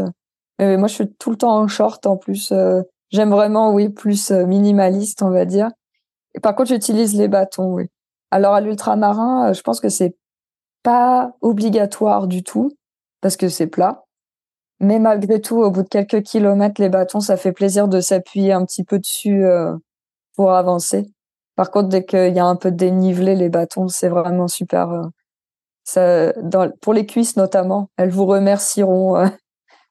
Et 0.59 0.77
moi, 0.77 0.87
je 0.87 0.93
suis 0.93 1.13
tout 1.15 1.31
le 1.31 1.37
temps 1.37 1.57
en 1.57 1.67
short 1.67 2.05
en 2.05 2.17
plus. 2.17 2.51
Euh, 2.51 2.81
j'aime 3.11 3.31
vraiment, 3.31 3.73
oui, 3.73 3.89
plus 3.89 4.31
minimaliste, 4.31 5.21
on 5.21 5.29
va 5.29 5.45
dire. 5.45 5.69
Par 6.41 6.55
contre, 6.55 6.69
j'utilise 6.69 7.15
les 7.15 7.27
bâtons, 7.27 7.73
oui. 7.73 7.87
Alors 8.31 8.53
à 8.53 8.61
l'ultramarin, 8.61 9.51
je 9.53 9.61
pense 9.61 9.81
que 9.81 9.89
c'est 9.89 10.15
pas 10.83 11.33
obligatoire 11.41 12.27
du 12.27 12.43
tout 12.43 12.71
parce 13.21 13.37
que 13.37 13.49
c'est 13.49 13.67
plat. 13.67 14.05
Mais 14.79 14.99
malgré 14.99 15.41
tout, 15.41 15.57
au 15.57 15.69
bout 15.69 15.83
de 15.83 15.87
quelques 15.87 16.23
kilomètres, 16.23 16.81
les 16.81 16.89
bâtons, 16.89 17.19
ça 17.19 17.37
fait 17.37 17.51
plaisir 17.51 17.87
de 17.87 18.01
s'appuyer 18.01 18.51
un 18.53 18.65
petit 18.65 18.83
peu 18.83 18.97
dessus 18.97 19.45
euh, 19.45 19.75
pour 20.35 20.53
avancer. 20.53 21.05
Par 21.55 21.69
contre, 21.69 21.89
dès 21.89 22.03
qu'il 22.05 22.33
y 22.35 22.39
a 22.39 22.45
un 22.45 22.55
peu 22.55 22.71
de 22.71 22.77
dénivelé, 22.77 23.35
les 23.35 23.49
bâtons, 23.49 23.87
c'est 23.89 24.09
vraiment 24.09 24.47
super. 24.47 25.11
Euh, 25.97 26.31
pour 26.81 26.93
les 26.93 27.05
cuisses 27.05 27.35
notamment, 27.37 27.89
elles 27.97 28.09
vous 28.09 28.25
remercieront 28.25 29.17
euh, 29.17 29.27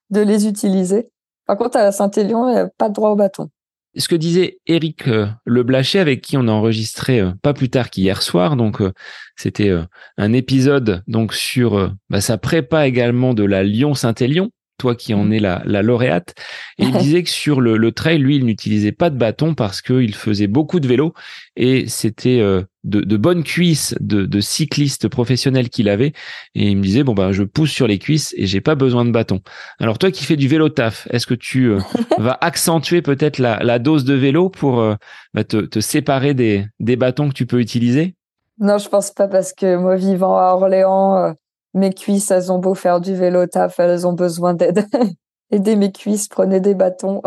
de 0.09 0.21
les 0.21 0.47
utiliser. 0.47 1.10
Par 1.45 1.57
contre, 1.57 1.77
à 1.77 1.91
Saint-Élion, 1.91 2.49
il 2.49 2.53
n'y 2.53 2.59
a 2.59 2.69
pas 2.77 2.89
de 2.89 2.93
droit 2.93 3.09
au 3.09 3.15
bâton. 3.15 3.49
Ce 3.97 4.07
que 4.07 4.15
disait 4.15 4.59
Eric 4.67 5.07
euh, 5.09 5.27
Leblaché, 5.45 5.99
avec 5.99 6.21
qui 6.21 6.37
on 6.37 6.47
a 6.47 6.51
enregistré 6.51 7.19
euh, 7.19 7.31
pas 7.41 7.53
plus 7.53 7.69
tard 7.69 7.89
qu'hier 7.89 8.21
soir, 8.21 8.55
donc 8.55 8.81
euh, 8.81 8.93
c'était 9.35 9.75
un 10.17 10.33
épisode 10.33 11.03
donc 11.07 11.33
sur 11.33 11.91
bah, 12.09 12.21
sa 12.21 12.37
prépa 12.37 12.87
également 12.87 13.33
de 13.33 13.43
la 13.43 13.63
Lyon-Saint-Élion, 13.63 14.49
toi 14.81 14.95
qui 14.95 15.13
en 15.13 15.25
mmh. 15.25 15.33
es 15.33 15.39
la, 15.39 15.61
la 15.65 15.83
lauréate. 15.83 16.33
Et 16.79 16.85
il 16.85 16.91
disait 16.97 17.21
que 17.21 17.29
sur 17.29 17.61
le, 17.61 17.77
le 17.77 17.91
trail, 17.91 18.17
lui, 18.17 18.37
il 18.37 18.45
n'utilisait 18.45 18.91
pas 18.91 19.11
de 19.11 19.17
bâton 19.17 19.53
parce 19.53 19.81
qu'il 19.83 20.15
faisait 20.15 20.47
beaucoup 20.47 20.79
de 20.79 20.87
vélo 20.87 21.13
et 21.55 21.87
c'était 21.87 22.39
euh, 22.39 22.63
de, 22.83 23.01
de, 23.01 23.17
bonnes 23.17 23.43
cuisses 23.43 23.93
de, 23.99 24.25
de 24.25 24.41
cycliste 24.41 25.07
professionnel 25.07 25.69
qu'il 25.69 25.87
avait. 25.87 26.13
Et 26.55 26.69
il 26.71 26.77
me 26.77 26.81
disait, 26.81 27.03
bon, 27.03 27.13
bah, 27.13 27.31
je 27.31 27.43
pousse 27.43 27.69
sur 27.69 27.85
les 27.85 27.99
cuisses 27.99 28.33
et 28.37 28.47
j'ai 28.47 28.59
pas 28.59 28.73
besoin 28.73 29.05
de 29.05 29.11
bâton. 29.11 29.41
Alors, 29.79 29.99
toi 29.99 30.09
qui 30.09 30.25
fais 30.25 30.35
du 30.35 30.47
vélo 30.47 30.69
taf, 30.69 31.07
est-ce 31.11 31.27
que 31.27 31.35
tu 31.35 31.65
euh, 31.65 31.79
vas 32.17 32.39
accentuer 32.41 33.03
peut-être 33.03 33.37
la, 33.37 33.59
la, 33.63 33.77
dose 33.77 34.03
de 34.03 34.15
vélo 34.15 34.49
pour 34.49 34.79
euh, 34.79 34.95
bah, 35.35 35.43
te, 35.43 35.57
te 35.57 35.79
séparer 35.79 36.33
des, 36.33 36.65
des 36.79 36.95
bâtons 36.95 37.29
que 37.29 37.35
tu 37.35 37.45
peux 37.45 37.59
utiliser? 37.59 38.15
Non, 38.57 38.79
je 38.79 38.89
pense 38.89 39.11
pas 39.11 39.27
parce 39.27 39.53
que 39.53 39.75
moi, 39.75 39.95
vivant 39.95 40.37
à 40.37 40.53
Orléans, 40.53 41.35
mes 41.73 41.93
cuisses, 41.93 42.31
elles 42.31 42.51
ont 42.51 42.59
beau 42.59 42.73
faire 42.73 42.99
du 42.99 43.15
vélo 43.15 43.45
taf, 43.47 43.79
elles 43.79 44.05
ont 44.05 44.13
besoin 44.13 44.53
d'aide. 44.53 44.85
Aidez 45.51 45.75
mes 45.75 45.91
cuisses, 45.91 46.27
prenez 46.27 46.59
des 46.59 46.75
bâtons. 46.75 47.21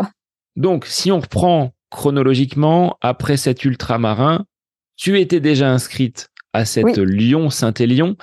Donc, 0.55 0.85
si 0.85 1.11
on 1.11 1.19
reprend 1.19 1.73
chronologiquement, 1.91 2.97
après 3.01 3.37
cet 3.37 3.65
ultramarin, 3.65 4.45
tu 4.97 5.19
étais 5.19 5.39
déjà 5.39 5.69
inscrite 5.69 6.29
à 6.53 6.65
cette 6.65 6.97
Lyon-Saint-Élion, 6.97 8.15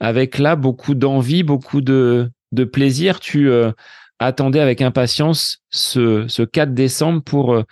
avec 0.00 0.38
là 0.38 0.56
beaucoup 0.56 0.94
d'envie, 0.94 1.42
beaucoup 1.42 1.80
de, 1.80 2.30
de 2.52 2.64
plaisir. 2.64 3.20
Tu 3.20 3.50
euh, 3.50 3.72
attendais 4.18 4.60
avec 4.60 4.82
impatience 4.82 5.58
ce, 5.70 6.26
ce 6.28 6.42
4 6.42 6.74
décembre 6.74 7.22
pour 7.22 7.54
euh, 7.54 7.62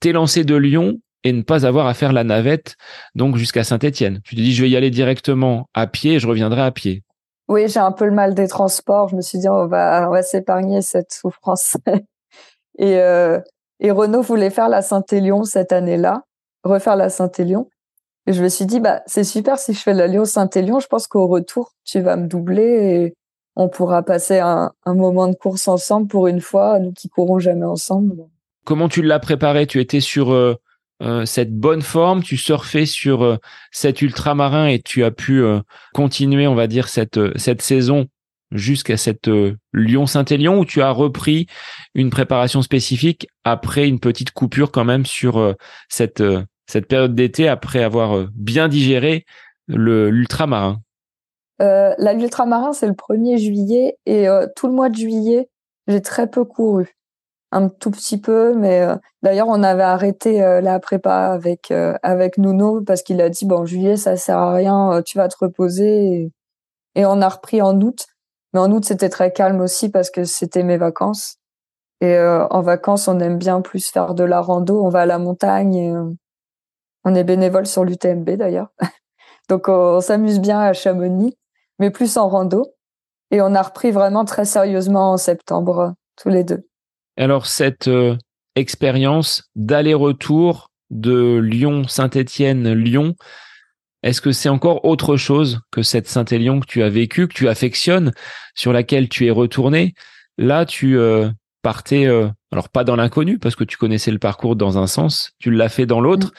t'élancer 0.00 0.44
de 0.44 0.54
Lyon 0.54 1.00
et 1.24 1.32
ne 1.32 1.42
pas 1.42 1.66
avoir 1.66 1.88
à 1.88 1.94
faire 1.94 2.12
la 2.12 2.22
navette 2.22 2.76
donc 3.16 3.36
jusqu'à 3.36 3.64
Saint-Étienne. 3.64 4.20
Tu 4.24 4.36
te 4.36 4.40
dis, 4.40 4.54
je 4.54 4.62
vais 4.62 4.70
y 4.70 4.76
aller 4.76 4.90
directement 4.90 5.68
à 5.74 5.86
pied 5.88 6.14
et 6.14 6.20
je 6.20 6.28
reviendrai 6.28 6.62
à 6.62 6.70
pied. 6.70 7.02
Oui, 7.48 7.68
j'ai 7.68 7.80
un 7.80 7.92
peu 7.92 8.06
le 8.06 8.10
mal 8.10 8.34
des 8.34 8.48
transports. 8.48 9.08
Je 9.08 9.16
me 9.16 9.20
suis 9.20 9.38
dit, 9.38 9.48
on 9.48 9.66
va, 9.66 10.06
on 10.08 10.10
va 10.10 10.22
s'épargner 10.22 10.82
cette 10.82 11.12
souffrance. 11.12 11.76
et, 12.78 12.98
euh, 12.98 13.40
et 13.80 13.90
Renault 13.90 14.22
voulait 14.22 14.50
faire 14.50 14.68
la 14.68 14.82
Saint-Élion 14.82 15.44
cette 15.44 15.72
année-là, 15.72 16.24
refaire 16.64 16.96
la 16.96 17.08
Saint-Élion. 17.08 17.68
Et 18.26 18.32
je 18.32 18.42
me 18.42 18.48
suis 18.48 18.66
dit, 18.66 18.80
bah, 18.80 19.02
c'est 19.06 19.24
super 19.24 19.58
si 19.58 19.72
je 19.72 19.80
fais 19.80 19.94
la 19.94 20.08
Lyon-Saint-Élion. 20.08 20.80
Je 20.80 20.88
pense 20.88 21.06
qu'au 21.06 21.28
retour, 21.28 21.72
tu 21.84 22.00
vas 22.00 22.16
me 22.16 22.26
doubler 22.26 22.64
et 22.64 23.14
on 23.54 23.68
pourra 23.68 24.02
passer 24.02 24.38
un, 24.38 24.72
moment 24.84 25.28
de 25.28 25.34
course 25.34 25.68
ensemble 25.68 26.08
pour 26.08 26.26
une 26.26 26.40
fois, 26.40 26.78
nous 26.78 26.92
qui 26.92 27.08
courons 27.08 27.38
jamais 27.38 27.64
ensemble. 27.64 28.24
Comment 28.64 28.88
tu 28.88 29.00
l'as 29.00 29.20
préparé? 29.20 29.66
Tu 29.66 29.80
étais 29.80 30.00
sur 30.00 30.32
euh, 30.32 30.56
euh, 31.02 31.26
cette 31.26 31.54
bonne 31.54 31.82
forme, 31.82 32.22
tu 32.22 32.36
surfais 32.36 32.86
sur 32.86 33.22
euh, 33.22 33.36
cet 33.70 34.00
ultramarin 34.00 34.66
et 34.66 34.80
tu 34.80 35.04
as 35.04 35.10
pu 35.10 35.42
euh, 35.42 35.60
continuer, 35.92 36.46
on 36.46 36.54
va 36.54 36.66
dire, 36.66 36.88
cette, 36.88 37.18
saison 37.60 38.06
jusqu'à 38.52 38.96
cette 38.96 39.28
Lyon-Saint-Élion 39.74 40.60
où 40.60 40.64
tu 40.64 40.80
as 40.80 40.90
repris 40.90 41.46
une 41.94 42.10
préparation 42.10 42.62
spécifique 42.62 43.28
après 43.44 43.88
une 43.88 43.98
petite 43.98 44.30
coupure 44.30 44.70
quand 44.70 44.84
même 44.84 45.04
sur 45.04 45.56
cette, 45.88 46.22
période 46.88 47.14
d'été 47.14 47.48
après 47.48 47.82
avoir 47.82 48.28
bien 48.34 48.68
digéré 48.68 49.26
l'ultramarin 49.66 50.80
euh, 51.60 51.92
L'ultramarin, 52.14 52.72
c'est 52.72 52.86
le 52.86 52.92
1er 52.92 53.36
juillet 53.38 53.98
et 54.06 54.28
tout 54.54 54.68
le 54.68 54.74
mois 54.74 54.90
de 54.90 54.96
juillet, 54.96 55.48
j'ai 55.88 56.00
très 56.00 56.30
peu 56.30 56.44
couru 56.44 56.95
un 57.56 57.68
tout 57.68 57.90
petit 57.90 58.20
peu, 58.20 58.54
mais 58.54 58.82
euh, 58.82 58.96
d'ailleurs 59.22 59.48
on 59.48 59.62
avait 59.62 59.82
arrêté 59.82 60.42
euh, 60.42 60.60
la 60.60 60.78
prépa 60.78 61.28
avec 61.32 61.70
euh, 61.70 61.94
avec 62.02 62.36
Nuno 62.36 62.82
parce 62.82 63.02
qu'il 63.02 63.20
a 63.22 63.30
dit 63.30 63.46
bon 63.46 63.64
juillet 63.64 63.96
ça 63.96 64.16
sert 64.16 64.38
à 64.38 64.52
rien, 64.54 65.02
tu 65.04 65.16
vas 65.16 65.28
te 65.28 65.36
reposer 65.40 66.30
et, 66.94 67.06
on 67.06 67.20
a 67.22 67.28
repris 67.28 67.62
en 67.62 67.80
août. 67.80 68.06
Mais 68.52 68.60
en 68.60 68.70
août 68.72 68.84
c'était 68.84 69.08
très 69.08 69.32
calme 69.32 69.60
aussi 69.60 69.90
parce 69.90 70.10
que 70.10 70.24
c'était 70.24 70.64
mes 70.64 70.76
vacances 70.76 71.38
et 72.02 72.18
en 72.18 72.60
vacances 72.60 73.08
on 73.08 73.20
aime 73.20 73.38
bien 73.38 73.62
plus 73.62 73.88
faire 73.90 74.14
de 74.14 74.24
la 74.24 74.40
rando, 74.40 74.84
on 74.84 74.90
va 74.90 75.02
à 75.02 75.06
la 75.06 75.18
montagne, 75.18 76.16
on 77.04 77.14
est 77.14 77.24
bénévole 77.24 77.66
sur 77.66 77.84
l'UTMB 77.84 78.30
d'ailleurs, 78.32 78.68
donc 79.48 79.68
on 79.68 80.00
s'amuse 80.00 80.40
bien 80.40 80.60
à 80.60 80.72
Chamonix, 80.74 81.36
mais 81.78 81.90
plus 81.90 82.18
en 82.18 82.28
rando 82.28 82.66
et 83.30 83.40
on 83.40 83.54
a 83.54 83.62
repris 83.62 83.90
vraiment 83.92 84.24
très 84.24 84.44
sérieusement 84.44 85.12
en 85.12 85.16
septembre 85.16 85.94
tous 86.16 86.28
les 86.28 86.44
deux. 86.44 86.66
Alors 87.16 87.46
cette 87.46 87.88
euh, 87.88 88.16
expérience 88.54 89.44
d'aller-retour 89.54 90.70
de 90.90 91.38
Lyon, 91.38 91.88
Saint-Étienne, 91.88 92.72
Lyon, 92.72 93.16
est-ce 94.02 94.20
que 94.20 94.32
c'est 94.32 94.48
encore 94.48 94.84
autre 94.84 95.16
chose 95.16 95.60
que 95.72 95.82
cette 95.82 96.08
Saint-Élion 96.08 96.60
que 96.60 96.66
tu 96.66 96.82
as 96.82 96.90
vécu, 96.90 97.26
que 97.26 97.34
tu 97.34 97.48
affectionnes, 97.48 98.12
sur 98.54 98.72
laquelle 98.72 99.08
tu 99.08 99.26
es 99.26 99.30
retourné? 99.30 99.94
Là, 100.38 100.66
tu 100.66 100.98
euh, 100.98 101.30
partais, 101.62 102.06
euh, 102.06 102.28
alors 102.52 102.68
pas 102.68 102.84
dans 102.84 102.96
l'inconnu, 102.96 103.38
parce 103.38 103.56
que 103.56 103.64
tu 103.64 103.76
connaissais 103.76 104.12
le 104.12 104.18
parcours 104.18 104.54
dans 104.54 104.78
un 104.78 104.86
sens, 104.86 105.32
tu 105.38 105.50
l'as 105.50 105.70
fait 105.70 105.86
dans 105.86 106.00
l'autre. 106.00 106.28
Mm. 106.28 106.32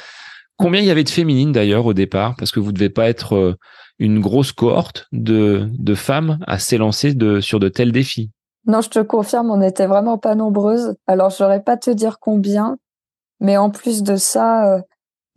Combien 0.58 0.82
il 0.82 0.88
y 0.88 0.92
avait 0.92 1.04
de 1.04 1.10
féminines 1.10 1.52
d'ailleurs 1.52 1.86
au 1.86 1.94
départ? 1.94 2.36
Parce 2.38 2.52
que 2.52 2.60
vous 2.60 2.72
ne 2.72 2.76
devez 2.78 2.90
pas 2.90 3.10
être 3.10 3.58
une 4.00 4.20
grosse 4.20 4.52
cohorte 4.52 5.08
de, 5.12 5.68
de 5.72 5.96
femmes 5.96 6.40
à 6.48 6.58
s'élancer 6.60 7.14
de, 7.14 7.42
sur 7.42 7.60
de 7.60 7.70
tels 7.70 7.92
défis. 7.92 8.32
Non, 8.68 8.82
je 8.82 8.90
te 8.90 9.00
confirme, 9.00 9.50
on 9.50 9.58
n'était 9.58 9.88
vraiment 9.88 10.18
pas 10.18 10.36
nombreuses. 10.36 10.96
Alors, 11.08 11.30
je 11.30 11.42
n'aurais 11.42 11.64
pas 11.64 11.78
te 11.78 11.90
dire 11.90 12.20
combien, 12.20 12.78
mais 13.40 13.58
en 13.58 13.70
plus 13.70 14.04
de 14.04 14.18
ça, 14.18 14.76
euh, 14.76 14.82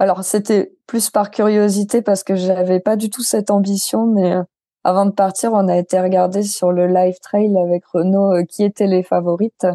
alors 0.01 0.25
c'était 0.25 0.73
plus 0.87 1.11
par 1.11 1.31
curiosité 1.31 2.03
parce 2.03 2.25
que 2.25 2.35
j'avais 2.35 2.81
pas 2.81 2.97
du 2.97 3.09
tout 3.09 3.23
cette 3.23 3.51
ambition, 3.51 4.07
mais 4.07 4.35
euh, 4.35 4.43
avant 4.85 5.07
de 5.07 5.13
partir, 5.13 5.53
on 5.53 5.69
a 5.69 5.77
été 5.77 6.01
regarder 6.01 6.43
sur 6.43 6.73
le 6.73 6.89
live 6.89 7.19
trail 7.23 7.57
avec 7.57 7.85
Renault 7.87 8.33
euh, 8.33 8.45
qui 8.45 8.65
étaient 8.65 8.89
les 8.89 9.05
favorites. 9.05 9.67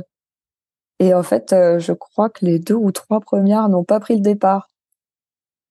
Et 0.99 1.13
en 1.13 1.23
fait, 1.23 1.49
je 1.51 1.93
crois 1.93 2.29
que 2.29 2.45
les 2.45 2.59
deux 2.59 2.75
ou 2.75 2.91
trois 2.91 3.19
premières 3.19 3.69
n'ont 3.69 3.83
pas 3.83 3.99
pris 3.99 4.15
le 4.15 4.21
départ. 4.21 4.69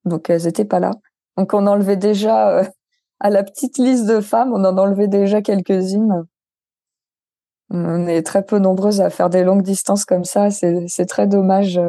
Donc, 0.05 0.29
elles 0.31 0.47
étaient 0.47 0.67
pas 0.67 0.81
là. 0.81 0.93
Donc, 1.39 1.55
on 1.55 1.67
enlevait 1.67 1.97
déjà 1.97 2.63
à 3.21 3.31
la 3.31 3.43
petite 3.43 3.79
liste 3.79 4.07
de 4.07 4.21
femmes, 4.21 4.53
on 4.53 4.65
en 4.65 4.77
enlevait 4.77 5.09
déjà 5.09 5.41
quelques-unes. 5.43 6.27
On 7.75 8.07
est 8.07 8.23
très 8.23 8.45
peu 8.45 8.59
nombreuses 8.59 9.01
à 9.01 9.11
faire 9.11 9.31
des 9.31 9.43
longues 9.43 9.63
distances 9.63 10.05
comme 10.05 10.25
ça. 10.25 10.51
C'est 10.51 11.07
très 11.07 11.27
dommage. 11.27 11.81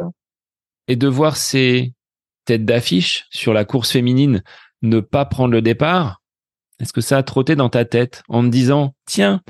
Et 0.88 0.96
de 0.96 1.06
voir 1.06 1.36
ces 1.36 1.94
têtes 2.44 2.64
d'affiche 2.64 3.26
sur 3.30 3.52
la 3.52 3.64
course 3.64 3.92
féminine 3.92 4.42
ne 4.82 5.00
pas 5.00 5.24
prendre 5.24 5.52
le 5.52 5.62
départ, 5.62 6.20
est-ce 6.80 6.92
que 6.92 7.00
ça 7.00 7.18
a 7.18 7.22
trotté 7.22 7.56
dans 7.56 7.68
ta 7.68 7.84
tête 7.84 8.22
en 8.28 8.42
te 8.42 8.48
disant, 8.48 8.94
tiens, 9.06 9.40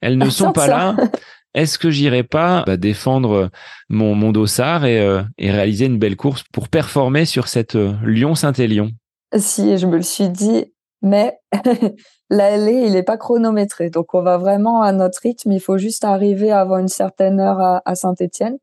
elles 0.00 0.18
ne 0.18 0.30
sont 0.30 0.52
pas 0.52 0.66
là 0.66 0.96
Est-ce 1.54 1.78
que 1.78 1.88
j'irai 1.88 2.22
pas 2.22 2.64
bah, 2.66 2.76
défendre 2.76 3.50
mon, 3.88 4.14
mon 4.14 4.30
dossard 4.30 4.84
et, 4.84 5.00
euh, 5.00 5.22
et, 5.38 5.50
réaliser 5.50 5.86
une 5.86 5.98
belle 5.98 6.16
course 6.16 6.44
pour 6.52 6.68
performer 6.68 7.24
sur 7.24 7.48
cette 7.48 7.76
euh, 7.76 7.94
Lyon-Saint-Élion? 8.04 8.90
Si, 9.34 9.78
je 9.78 9.86
me 9.86 9.96
le 9.96 10.02
suis 10.02 10.28
dit, 10.28 10.66
mais 11.02 11.38
L'aller, 12.30 12.86
il 12.86 12.92
n'est 12.92 13.02
pas 13.04 13.16
chronométré. 13.16 13.90
Donc, 13.90 14.14
on 14.14 14.22
va 14.22 14.36
vraiment 14.36 14.82
à 14.82 14.92
notre 14.92 15.20
rythme. 15.20 15.52
Il 15.52 15.60
faut 15.60 15.78
juste 15.78 16.04
arriver 16.04 16.50
avant 16.50 16.78
une 16.78 16.88
certaine 16.88 17.38
heure 17.38 17.80
à, 17.84 17.94
Saint-Étienne. 17.94 18.58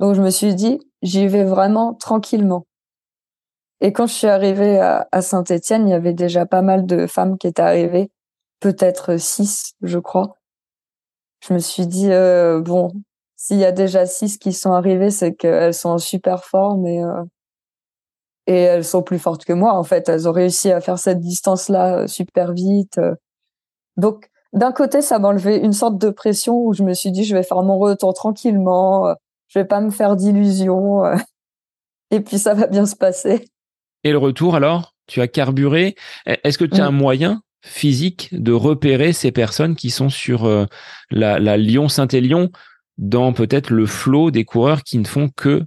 Donc, 0.00 0.14
je 0.14 0.22
me 0.22 0.30
suis 0.30 0.54
dit, 0.54 0.80
j'y 1.02 1.28
vais 1.28 1.44
vraiment 1.44 1.94
tranquillement. 1.94 2.66
Et 3.80 3.92
quand 3.92 4.06
je 4.06 4.14
suis 4.14 4.26
arrivée 4.26 4.80
à, 4.80 5.20
Saint-Étienne, 5.20 5.86
il 5.86 5.90
y 5.90 5.94
avait 5.94 6.14
déjà 6.14 6.46
pas 6.46 6.62
mal 6.62 6.86
de 6.86 7.06
femmes 7.06 7.36
qui 7.36 7.46
étaient 7.46 7.62
arrivées, 7.62 8.10
peut-être 8.60 9.18
six, 9.18 9.74
je 9.82 9.98
crois. 9.98 10.36
Je 11.46 11.52
me 11.52 11.58
suis 11.58 11.86
dit, 11.86 12.10
euh, 12.10 12.62
bon, 12.62 12.90
s'il 13.36 13.58
y 13.58 13.64
a 13.66 13.72
déjà 13.72 14.06
six 14.06 14.38
qui 14.38 14.54
sont 14.54 14.72
arrivées, 14.72 15.10
c'est 15.10 15.34
qu'elles 15.34 15.74
sont 15.74 15.90
en 15.90 15.98
super 15.98 16.44
forme 16.44 16.86
et 16.86 17.04
euh, 17.04 17.22
et 18.46 18.56
elles 18.56 18.84
sont 18.84 19.02
plus 19.02 19.18
fortes 19.18 19.44
que 19.44 19.52
moi 19.52 19.74
en 19.74 19.84
fait. 19.84 20.08
Elles 20.08 20.28
ont 20.28 20.32
réussi 20.32 20.70
à 20.70 20.80
faire 20.80 20.98
cette 20.98 21.20
distance 21.20 21.68
là 21.68 21.98
euh, 21.98 22.06
super 22.06 22.52
vite 22.52 22.98
euh. 22.98 23.14
donc 23.96 24.30
d'un 24.52 24.72
côté 24.72 25.02
ça 25.02 25.18
m'a 25.18 25.28
enlevé 25.28 25.56
une 25.56 25.72
sorte 25.72 25.98
de 25.98 26.10
pression 26.10 26.56
où 26.56 26.72
je 26.72 26.82
me 26.82 26.94
suis 26.94 27.10
dit 27.10 27.24
je 27.24 27.34
vais 27.34 27.42
faire 27.42 27.62
mon 27.62 27.78
retour 27.78 28.14
tranquillement 28.14 29.06
euh, 29.06 29.14
je 29.48 29.58
vais 29.58 29.64
pas 29.64 29.80
me 29.80 29.90
faire 29.90 30.16
d'illusions 30.16 31.02
et 32.10 32.20
puis 32.20 32.38
ça 32.38 32.54
va 32.54 32.66
bien 32.66 32.86
se 32.86 32.96
passer. 32.96 33.48
Et 34.02 34.12
le 34.12 34.18
retour 34.18 34.54
alors? 34.54 34.94
Tu 35.06 35.20
as 35.20 35.28
carburé? 35.28 35.96
Est-ce 36.24 36.56
que 36.56 36.64
tu 36.64 36.80
as 36.80 36.86
un 36.86 36.90
mm. 36.90 36.96
moyen 36.96 37.42
physique 37.62 38.28
de 38.32 38.52
repérer 38.52 39.12
ces 39.12 39.32
personnes 39.32 39.76
qui 39.76 39.90
sont 39.90 40.08
sur 40.08 40.48
la, 41.10 41.38
la 41.38 41.56
Lyon-Saint-Élion 41.56 42.50
dans 42.98 43.32
peut-être 43.32 43.70
le 43.70 43.86
flot 43.86 44.30
des 44.30 44.44
coureurs 44.44 44.82
qui 44.82 44.98
ne 44.98 45.04
font 45.04 45.28
que 45.28 45.62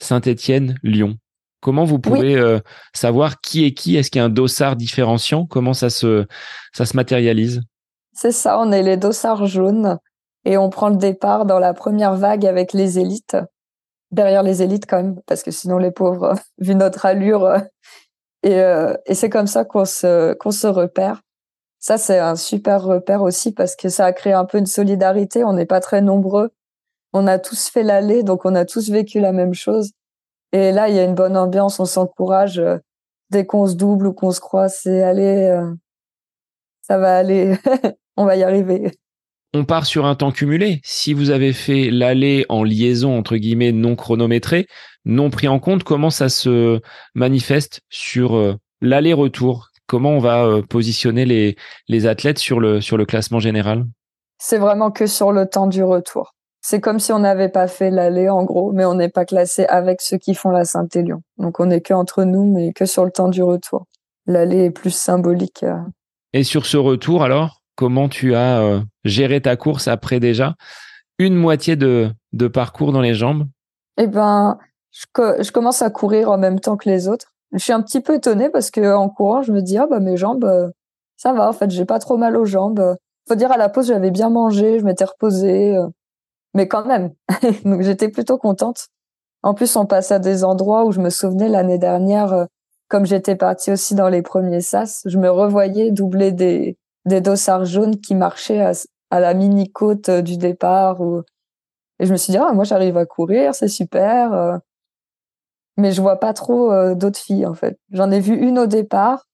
Saint-Étienne-Lyon? 0.00 1.16
Comment 1.64 1.84
vous 1.84 1.98
pouvez 1.98 2.36
euh, 2.36 2.60
savoir 2.92 3.40
qui 3.40 3.64
est 3.64 3.72
qui? 3.72 3.96
Est-ce 3.96 4.10
qu'il 4.10 4.18
y 4.18 4.22
a 4.22 4.26
un 4.26 4.28
dossard 4.28 4.76
différenciant? 4.76 5.46
Comment 5.46 5.72
ça 5.72 5.88
se, 5.88 6.26
ça 6.74 6.84
se 6.84 6.94
matérialise? 6.94 7.62
C'est 8.12 8.32
ça, 8.32 8.60
on 8.60 8.70
est 8.70 8.82
les 8.82 8.98
dossards 8.98 9.46
jaunes. 9.46 9.98
et 10.44 10.58
on 10.58 10.68
prend 10.68 10.90
le 10.90 10.96
départ 10.96 11.46
dans 11.46 11.58
la 11.58 11.72
première 11.72 12.16
vague 12.16 12.44
avec 12.44 12.74
les 12.74 12.98
élites, 12.98 13.38
derrière 14.10 14.42
les 14.42 14.60
élites 14.62 14.84
quand 14.86 14.98
même, 14.98 15.18
parce 15.24 15.42
que 15.42 15.50
sinon 15.50 15.78
les 15.78 15.90
pauvres, 15.90 16.34
vu 16.58 16.74
notre 16.74 17.06
allure, 17.06 17.56
et, 18.42 18.60
et 19.06 19.14
c'est 19.14 19.30
comme 19.30 19.46
ça 19.46 19.64
qu'on 19.64 19.86
se 19.86 20.34
qu'on 20.34 20.50
se 20.50 20.66
repère. 20.66 21.22
Ça 21.78 21.96
c'est 21.96 22.18
un 22.18 22.36
super 22.36 22.82
repère 22.82 23.22
aussi 23.22 23.52
parce 23.54 23.74
que 23.74 23.88
ça 23.88 24.04
a 24.04 24.12
créé 24.12 24.34
un 24.34 24.44
peu 24.44 24.58
une 24.58 24.66
solidarité. 24.66 25.44
On 25.44 25.54
n'est 25.54 25.64
pas 25.64 25.80
très 25.80 26.02
nombreux, 26.02 26.50
on 27.14 27.26
a 27.26 27.38
tous 27.38 27.70
fait 27.70 27.84
l'aller, 27.84 28.22
donc 28.22 28.44
on 28.44 28.54
a 28.54 28.66
tous 28.66 28.90
vécu 28.90 29.18
la 29.18 29.32
même 29.32 29.54
chose. 29.54 29.92
Et 30.54 30.70
là, 30.70 30.88
il 30.88 30.94
y 30.94 31.00
a 31.00 31.04
une 31.04 31.16
bonne 31.16 31.36
ambiance, 31.36 31.80
on 31.80 31.84
s'encourage 31.84 32.60
euh, 32.60 32.78
dès 33.28 33.44
qu'on 33.44 33.66
se 33.66 33.74
double 33.74 34.06
ou 34.06 34.12
qu'on 34.12 34.30
se 34.30 34.38
croise, 34.38 34.78
c'est 34.80 35.02
allez, 35.02 35.48
euh, 35.48 35.74
ça 36.80 36.96
va 36.96 37.16
aller, 37.16 37.56
on 38.16 38.24
va 38.24 38.36
y 38.36 38.44
arriver. 38.44 38.92
On 39.52 39.64
part 39.64 39.84
sur 39.84 40.06
un 40.06 40.14
temps 40.14 40.30
cumulé. 40.30 40.80
Si 40.84 41.12
vous 41.12 41.30
avez 41.30 41.52
fait 41.52 41.90
l'aller 41.90 42.46
en 42.48 42.62
liaison 42.62 43.18
entre 43.18 43.36
guillemets 43.36 43.72
non 43.72 43.96
chronométrée, 43.96 44.68
non 45.04 45.28
pris 45.28 45.48
en 45.48 45.58
compte, 45.58 45.82
comment 45.82 46.10
ça 46.10 46.28
se 46.28 46.80
manifeste 47.16 47.80
sur 47.88 48.36
euh, 48.36 48.54
l'aller-retour? 48.80 49.70
Comment 49.88 50.10
on 50.10 50.20
va 50.20 50.62
positionner 50.70 51.24
les, 51.24 51.56
les 51.88 52.06
athlètes 52.06 52.38
sur 52.38 52.60
le, 52.60 52.80
sur 52.80 52.96
le 52.96 53.06
classement 53.06 53.40
général? 53.40 53.86
C'est 54.38 54.58
vraiment 54.58 54.92
que 54.92 55.06
sur 55.08 55.32
le 55.32 55.46
temps 55.46 55.66
du 55.66 55.82
retour. 55.82 56.32
C'est 56.66 56.80
comme 56.80 56.98
si 56.98 57.12
on 57.12 57.18
n'avait 57.18 57.50
pas 57.50 57.68
fait 57.68 57.90
l'aller 57.90 58.30
en 58.30 58.42
gros, 58.42 58.72
mais 58.72 58.86
on 58.86 58.94
n'est 58.94 59.10
pas 59.10 59.26
classé 59.26 59.66
avec 59.66 60.00
ceux 60.00 60.16
qui 60.16 60.34
font 60.34 60.48
la 60.48 60.64
Saint-Élion. 60.64 61.20
Donc 61.36 61.60
on 61.60 61.66
n'est 61.66 61.82
que 61.82 61.92
entre 61.92 62.24
nous, 62.24 62.50
mais 62.50 62.72
que 62.72 62.86
sur 62.86 63.04
le 63.04 63.10
temps 63.10 63.28
du 63.28 63.42
retour. 63.42 63.84
L'aller 64.26 64.64
est 64.64 64.70
plus 64.70 64.88
symbolique. 64.90 65.62
Euh. 65.62 65.76
Et 66.32 66.42
sur 66.42 66.64
ce 66.64 66.78
retour 66.78 67.22
alors, 67.22 67.60
comment 67.76 68.08
tu 68.08 68.34
as 68.34 68.62
euh, 68.62 68.80
géré 69.04 69.42
ta 69.42 69.56
course 69.56 69.88
après 69.88 70.20
déjà? 70.20 70.54
Une 71.18 71.34
moitié 71.34 71.76
de, 71.76 72.10
de 72.32 72.48
parcours 72.48 72.92
dans 72.92 73.02
les 73.02 73.12
jambes? 73.12 73.46
Eh 73.98 74.06
ben, 74.06 74.58
je, 74.90 75.04
je, 75.42 75.52
commence 75.52 75.82
à 75.82 75.90
courir 75.90 76.30
en 76.30 76.38
même 76.38 76.60
temps 76.60 76.78
que 76.78 76.88
les 76.88 77.08
autres. 77.08 77.34
Je 77.52 77.58
suis 77.58 77.74
un 77.74 77.82
petit 77.82 78.00
peu 78.00 78.14
étonnée 78.14 78.48
parce 78.48 78.70
que 78.70 78.94
en 78.94 79.10
courant, 79.10 79.42
je 79.42 79.52
me 79.52 79.60
dis 79.60 79.76
ah 79.76 79.86
bah 79.86 80.00
mes 80.00 80.16
jambes, 80.16 80.46
euh, 80.46 80.70
ça 81.18 81.34
va. 81.34 81.46
En 81.46 81.52
fait, 81.52 81.70
j'ai 81.70 81.84
pas 81.84 81.98
trop 81.98 82.16
mal 82.16 82.38
aux 82.38 82.46
jambes. 82.46 82.96
Faut 83.28 83.34
dire 83.34 83.52
à 83.52 83.58
la 83.58 83.68
pause, 83.68 83.88
j'avais 83.88 84.10
bien 84.10 84.30
mangé, 84.30 84.78
je 84.78 84.84
m'étais 84.86 85.04
reposée 85.04 85.76
mais 86.54 86.68
quand 86.68 86.86
même. 86.86 87.12
Donc 87.64 87.82
j'étais 87.82 88.08
plutôt 88.08 88.38
contente. 88.38 88.88
En 89.42 89.52
plus, 89.52 89.76
on 89.76 89.84
passe 89.84 90.10
à 90.10 90.18
des 90.18 90.42
endroits 90.42 90.86
où 90.86 90.92
je 90.92 91.00
me 91.00 91.10
souvenais 91.10 91.48
l'année 91.48 91.78
dernière, 91.78 92.32
euh, 92.32 92.44
comme 92.88 93.04
j'étais 93.04 93.36
partie 93.36 93.72
aussi 93.72 93.94
dans 93.94 94.08
les 94.08 94.22
premiers 94.22 94.62
sas, 94.62 95.02
je 95.04 95.18
me 95.18 95.28
revoyais 95.28 95.90
doubler 95.90 96.32
des, 96.32 96.78
des 97.04 97.20
dossards 97.20 97.66
jaunes 97.66 98.00
qui 98.00 98.14
marchaient 98.14 98.62
à, 98.62 98.72
à 99.10 99.20
la 99.20 99.34
mini 99.34 99.70
côte 99.70 100.08
euh, 100.08 100.22
du 100.22 100.38
départ. 100.38 100.98
Et 101.98 102.06
je 102.06 102.12
me 102.12 102.16
suis 102.16 102.30
dit, 102.30 102.38
ah, 102.38 102.52
moi 102.54 102.64
j'arrive 102.64 102.96
à 102.96 103.04
courir, 103.04 103.54
c'est 103.54 103.68
super. 103.68 104.32
Euh. 104.32 104.56
Mais 105.76 105.92
je 105.92 106.00
vois 106.00 106.20
pas 106.20 106.32
trop 106.32 106.94
d'autres 106.94 107.18
filles 107.18 107.46
en 107.46 107.54
fait. 107.54 107.76
J'en 107.90 108.12
ai 108.12 108.20
vu 108.20 108.36
une 108.36 108.60
au 108.60 108.66
départ, 108.66 109.26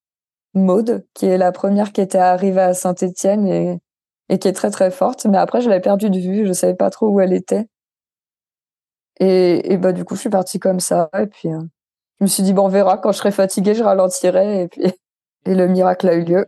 Maude, 0.55 1.07
qui 1.13 1.27
est 1.27 1.37
la 1.37 1.53
première 1.53 1.93
qui 1.93 2.01
était 2.01 2.17
arrivée 2.19 2.63
à 2.63 2.73
Saint-Étienne 2.73 3.47
et 3.47 3.79
et 4.31 4.39
qui 4.39 4.49
est 4.49 4.53
très 4.53 4.71
très 4.71 4.91
forte. 4.91 5.27
Mais 5.27 5.37
après, 5.37 5.61
je 5.61 5.69
l'avais 5.69 5.83
perdue 5.83 6.09
de 6.09 6.19
vue, 6.19 6.47
je 6.47 6.53
savais 6.53 6.75
pas 6.75 6.89
trop 6.89 7.09
où 7.09 7.21
elle 7.21 7.35
était. 7.35 7.67
Et, 9.19 9.73
et 9.73 9.77
bah 9.77 9.93
du 9.93 10.05
coup, 10.05 10.15
je 10.15 10.21
suis 10.21 10.31
partie 10.31 10.59
comme 10.59 10.81
ça. 10.81 11.11
Et 11.19 11.27
puis, 11.27 11.49
euh, 11.49 11.61
je 12.21 12.25
me 12.25 12.27
suis 12.27 12.43
dit 12.43 12.55
bon, 12.55 12.67
on 12.67 12.69
verra. 12.69 12.97
Quand 12.97 13.13
je 13.13 13.19
serai 13.19 13.33
fatiguée, 13.33 13.75
je 13.75 13.83
ralentirai. 13.83 14.63
Et 14.63 14.69
puis, 14.69 14.83
et 15.47 15.55
le 15.55 15.67
miracle 15.67 16.09
a 16.09 16.15
eu 16.15 16.25
lieu. 16.25 16.47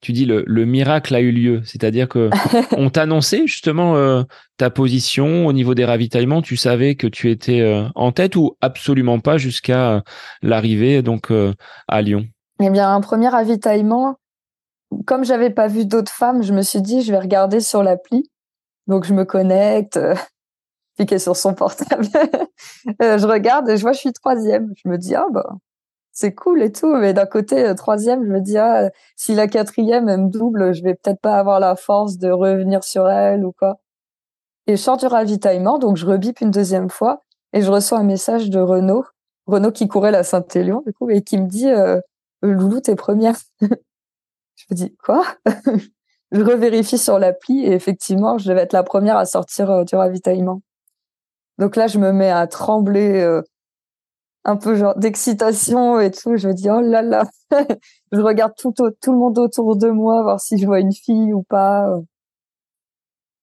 Tu 0.00 0.12
dis 0.12 0.24
le, 0.24 0.44
le 0.46 0.66
miracle 0.66 1.14
a 1.16 1.20
eu 1.20 1.32
lieu, 1.32 1.62
c'est-à-dire 1.64 2.08
que 2.08 2.30
on 2.76 2.90
t'annonçait 2.90 3.46
justement 3.48 3.96
euh, 3.96 4.22
ta 4.56 4.70
position 4.70 5.46
au 5.46 5.52
niveau 5.52 5.74
des 5.74 5.84
ravitaillements. 5.84 6.42
Tu 6.42 6.56
savais 6.56 6.94
que 6.94 7.08
tu 7.08 7.28
étais 7.30 7.60
euh, 7.60 7.88
en 7.96 8.12
tête 8.12 8.36
ou 8.36 8.56
absolument 8.60 9.18
pas 9.18 9.36
jusqu'à 9.36 10.04
l'arrivée 10.42 11.02
donc 11.02 11.32
à 11.88 12.02
Lyon. 12.02 12.24
Eh 12.62 12.70
bien, 12.70 12.94
un 12.94 13.00
premier 13.00 13.28
ravitaillement, 13.28 14.16
comme 15.04 15.24
j'avais 15.24 15.50
pas 15.50 15.68
vu 15.68 15.86
d'autres 15.86 16.12
femmes, 16.12 16.42
je 16.42 16.52
me 16.52 16.62
suis 16.62 16.82
dit, 16.82 17.02
je 17.02 17.12
vais 17.12 17.18
regarder 17.18 17.60
sur 17.60 17.82
l'appli. 17.82 18.30
Donc, 18.86 19.04
je 19.04 19.14
me 19.14 19.24
connecte, 19.24 19.96
euh, 19.96 20.14
cliquer 20.96 21.18
sur 21.18 21.36
son 21.36 21.54
portable. 21.54 22.06
Euh, 23.02 23.18
je 23.18 23.26
regarde 23.26 23.68
et 23.68 23.76
je 23.76 23.82
vois, 23.82 23.92
je 23.92 23.98
suis 23.98 24.12
troisième. 24.12 24.72
Je 24.82 24.88
me 24.88 24.96
dis, 24.96 25.14
ah, 25.14 25.26
bah, 25.30 25.56
c'est 26.12 26.34
cool 26.34 26.62
et 26.62 26.72
tout. 26.72 26.94
Mais 26.96 27.12
d'un 27.12 27.26
côté, 27.26 27.64
euh, 27.66 27.74
troisième, 27.74 28.24
je 28.24 28.30
me 28.30 28.40
dis, 28.40 28.56
ah, 28.56 28.90
si 29.16 29.34
la 29.34 29.48
quatrième, 29.48 30.08
elle 30.08 30.22
me 30.22 30.30
double, 30.30 30.72
je 30.74 30.82
vais 30.82 30.94
peut-être 30.94 31.20
pas 31.20 31.38
avoir 31.38 31.60
la 31.60 31.76
force 31.76 32.16
de 32.18 32.30
revenir 32.30 32.84
sur 32.84 33.08
elle 33.10 33.44
ou 33.44 33.52
quoi. 33.52 33.78
Et 34.66 34.76
je 34.76 34.82
sors 34.82 34.96
du 34.96 35.06
ravitaillement, 35.06 35.78
donc 35.78 35.96
je 35.96 36.06
rebip 36.06 36.40
une 36.40 36.50
deuxième 36.50 36.90
fois 36.90 37.22
et 37.52 37.62
je 37.62 37.70
reçois 37.70 37.98
un 37.98 38.04
message 38.04 38.50
de 38.50 38.58
Renaud. 38.60 39.04
Renaud 39.46 39.72
qui 39.72 39.88
courait 39.88 40.10
la 40.10 40.24
Saint-Élion, 40.24 40.82
du 40.86 40.92
coup, 40.92 41.10
et 41.10 41.22
qui 41.22 41.38
me 41.38 41.46
dit, 41.46 41.68
euh, 41.68 42.00
Loulou, 42.42 42.80
t'es 42.80 42.96
première. 42.96 43.36
Je 44.56 44.64
me 44.70 44.76
dis 44.76 44.96
quoi? 44.96 45.24
Je 46.32 46.42
revérifie 46.42 46.98
sur 46.98 47.18
l'appli 47.18 47.64
et 47.64 47.72
effectivement, 47.72 48.36
je 48.36 48.48
devais 48.48 48.62
être 48.62 48.72
la 48.72 48.82
première 48.82 49.16
à 49.16 49.26
sortir 49.26 49.70
euh, 49.70 49.84
du 49.84 49.94
ravitaillement. 49.94 50.60
Donc 51.58 51.76
là, 51.76 51.86
je 51.86 51.98
me 51.98 52.12
mets 52.12 52.30
à 52.30 52.46
trembler 52.48 53.20
euh, 53.20 53.42
un 54.44 54.56
peu 54.56 54.74
genre 54.76 54.96
d'excitation 54.98 56.00
et 56.00 56.10
tout. 56.10 56.36
Je 56.36 56.48
me 56.48 56.54
dis 56.54 56.68
oh 56.70 56.80
là 56.80 57.02
là. 57.02 57.24
je 58.12 58.20
regarde 58.20 58.54
tout, 58.58 58.72
tout 58.72 59.12
le 59.12 59.18
monde 59.18 59.38
autour 59.38 59.76
de 59.76 59.88
moi 59.88 60.22
voir 60.22 60.40
si 60.40 60.58
je 60.58 60.66
vois 60.66 60.80
une 60.80 60.92
fille 60.92 61.32
ou 61.32 61.42
pas. 61.44 61.88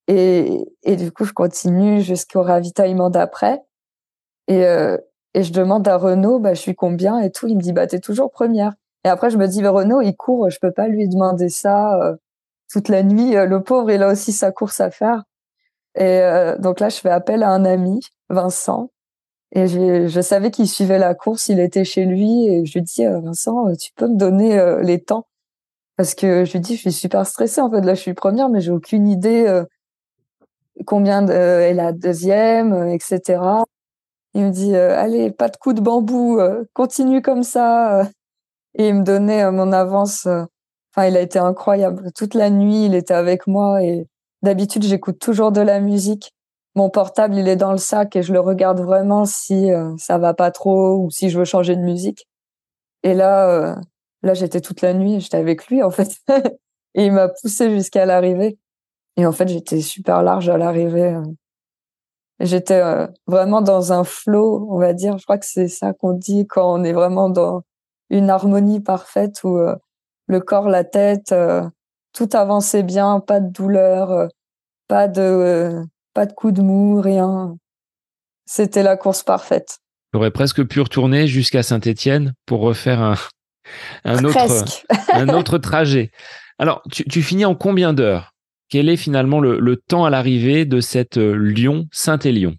Et, 0.08 0.66
et 0.84 0.96
du 0.96 1.12
coup, 1.12 1.24
je 1.26 1.34
continue 1.34 2.02
jusqu'au 2.02 2.42
ravitaillement 2.44 3.10
d'après. 3.10 3.62
Et, 4.48 4.66
euh, 4.66 4.98
et 5.34 5.44
je 5.44 5.54
demande 5.54 5.88
à 5.88 5.98
Renaud, 5.98 6.40
bah, 6.40 6.54
je 6.54 6.62
suis 6.62 6.76
combien 6.76 7.20
et 7.20 7.32
tout. 7.32 7.48
Il 7.48 7.58
me 7.58 7.62
dit, 7.62 7.74
bah, 7.74 7.88
t'es 7.88 8.00
toujours 8.00 8.32
première. 8.32 8.74
Et 9.04 9.10
après, 9.10 9.30
je 9.30 9.38
me 9.38 9.48
dis, 9.48 9.66
Renaud, 9.66 10.02
il 10.02 10.16
court, 10.16 10.50
je 10.50 10.60
peux 10.60 10.72
pas 10.72 10.88
lui 10.88 11.08
demander 11.08 11.50
ça 11.50 12.00
euh, 12.02 12.16
toute 12.72 12.90
la 12.90 13.04
nuit. 13.04 13.36
Euh, 13.36 13.46
le 13.46 13.62
pauvre, 13.62 13.92
il 13.92 14.02
a 14.02 14.10
aussi 14.12 14.32
sa 14.32 14.52
course 14.52 14.80
à 14.80 14.92
faire. 14.92 15.24
Et 15.96 16.22
euh, 16.22 16.58
donc 16.58 16.80
là, 16.80 16.90
je 16.90 16.98
fais 16.98 17.10
appel 17.10 17.44
à 17.44 17.50
un 17.52 17.66
ami, 17.66 18.00
Vincent. 18.30 18.90
Et 19.56 19.68
je 19.68 20.22
savais 20.22 20.50
qu'il 20.50 20.68
suivait 20.68 20.98
la 20.98 21.14
course, 21.14 21.48
il 21.50 21.60
était 21.60 21.86
chez 21.86 22.06
lui. 22.06 22.48
Et 22.48 22.66
je 22.66 22.74
lui 22.74 22.82
dis, 22.82 23.06
Vincent, 23.06 23.76
tu 23.76 23.92
peux 23.96 24.08
me 24.08 24.16
donner 24.18 24.78
les 24.82 25.00
temps? 25.00 25.28
Parce 25.96 26.16
que 26.16 26.44
je 26.44 26.54
lui 26.54 26.60
dis, 26.60 26.76
je 26.76 26.82
suis 26.82 26.92
super 26.92 27.28
stressée. 27.28 27.62
En 27.62 27.70
fait, 27.70 27.82
là, 27.82 27.94
je 27.94 28.02
suis 28.02 28.16
première, 28.16 28.50
mais 28.50 28.62
j'ai 28.62 28.72
aucune 28.72 29.08
idée 29.08 29.64
combien 30.88 31.28
est 31.28 31.76
la 31.76 31.92
deuxième, 31.92 32.88
etc. 32.88 33.44
Il 34.34 34.46
me 34.46 34.50
dit, 34.50 34.76
allez, 34.76 35.32
pas 35.32 35.50
de 35.50 35.58
coup 35.58 35.74
de 35.74 35.82
bambou, 35.82 36.40
continue 36.74 37.22
comme 37.22 37.44
ça 37.44 38.10
et 38.76 38.90
il 38.90 38.96
me 38.96 39.04
donnait 39.04 39.44
euh, 39.44 39.52
mon 39.52 39.72
avance. 39.72 40.26
Euh, 40.26 40.44
enfin, 40.96 41.08
il 41.08 41.18
a 41.18 41.22
été 41.22 41.40
incroyable. 41.40 42.12
Toute 42.14 42.34
la 42.34 42.50
nuit, 42.50 42.86
il 42.86 42.96
était 42.96 43.14
avec 43.14 43.48
moi 43.48 43.84
et 43.84 44.08
d'habitude, 44.42 44.84
j'écoute 44.84 45.20
toujours 45.20 45.52
de 45.52 45.62
la 45.62 45.80
musique. 45.80 46.34
Mon 46.76 46.90
portable, 46.90 47.36
il 47.36 47.48
est 47.48 47.56
dans 47.56 47.72
le 47.72 47.78
sac 47.78 48.16
et 48.16 48.24
je 48.24 48.34
le 48.34 48.40
regarde 48.40 48.82
vraiment 48.82 49.26
si 49.26 49.72
euh, 49.72 49.94
ça 49.98 50.18
va 50.18 50.34
pas 50.34 50.52
trop 50.52 50.98
ou 50.98 51.12
si 51.12 51.30
je 51.30 51.38
veux 51.38 51.46
changer 51.46 51.76
de 51.76 51.82
musique. 51.82 52.28
Et 53.04 53.14
là, 53.14 53.76
là, 54.24 54.34
j'étais 54.34 54.62
toute 54.62 54.82
la 54.82 54.94
nuit, 54.94 55.20
j'étais 55.20 55.38
avec 55.38 55.68
lui 55.68 55.84
en 55.84 55.92
fait, 55.92 56.18
et 56.96 57.06
il 57.06 57.12
m'a 57.12 57.28
poussé 57.30 57.70
jusqu'à 57.70 58.06
l'arrivée. 58.06 58.58
Et 59.18 59.26
en 59.26 59.32
fait, 59.34 59.48
j'étais 59.48 59.82
super 59.82 60.24
large 60.24 60.50
à 60.50 60.58
l'arrivée. 60.58 61.16
J'étais 62.40 62.82
vraiment 63.28 63.62
dans 63.62 63.94
un 63.94 64.04
flow, 64.04 64.68
on 64.72 64.80
va 64.80 64.94
dire. 64.94 65.18
Je 65.18 65.24
crois 65.24 65.38
que 65.38 65.46
c'est 65.46 65.68
ça 65.68 65.94
qu'on 65.94 66.14
dit 66.14 66.48
quand 66.48 66.74
on 66.74 66.84
est 66.84 66.94
vraiment 66.94 67.30
dans 67.30 67.64
une 68.14 68.30
harmonie 68.30 68.80
parfaite 68.80 69.44
où 69.44 69.58
euh, 69.58 69.76
le 70.28 70.40
corps, 70.40 70.70
la 70.70 70.84
tête, 70.84 71.32
euh, 71.32 71.64
tout 72.14 72.30
avançait 72.34 72.84
bien, 72.84 73.20
pas 73.20 73.40
de 73.40 73.52
douleur, 73.52 74.12
euh, 74.12 74.28
pas 74.88 75.08
de 75.08 75.84
pas 76.14 76.28
de 76.28 76.34
coup 76.34 76.52
de 76.52 76.62
mou, 76.62 77.02
rien. 77.02 77.58
C'était 78.46 78.84
la 78.84 78.98
course 78.98 79.24
parfaite. 79.24 79.80
J'aurais 80.14 80.30
presque 80.30 80.64
pu 80.64 80.80
retourner 80.80 81.26
jusqu'à 81.26 81.64
Saint-Étienne 81.64 82.34
pour 82.46 82.62
refaire 82.62 83.02
un, 83.02 83.16
un 84.06 84.24
autre, 84.24 84.66
un 85.14 85.30
autre 85.30 85.58
trajet. 85.58 86.12
Alors, 86.60 86.84
tu, 86.92 87.04
tu 87.06 87.24
finis 87.24 87.46
en 87.46 87.56
combien 87.56 87.94
d'heures? 87.94 88.32
Quel 88.70 88.90
est 88.90 88.98
finalement 88.98 89.40
le, 89.40 89.60
le 89.60 89.76
temps 89.76 90.06
à 90.06 90.12
l'arrivée 90.12 90.66
de 90.66 90.82
cette 90.82 91.18
Lyon-Saint-Élion 91.18 92.56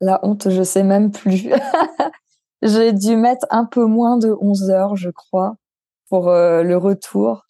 La 0.00 0.20
honte, 0.22 0.48
je 0.50 0.62
sais 0.62 0.82
même 0.82 1.10
plus. 1.10 1.50
J'ai 2.64 2.94
dû 2.94 3.16
mettre 3.16 3.46
un 3.50 3.66
peu 3.66 3.84
moins 3.84 4.16
de 4.16 4.34
11 4.40 4.70
heures, 4.70 4.96
je 4.96 5.10
crois, 5.10 5.56
pour 6.08 6.30
euh, 6.30 6.62
le 6.62 6.78
retour. 6.78 7.44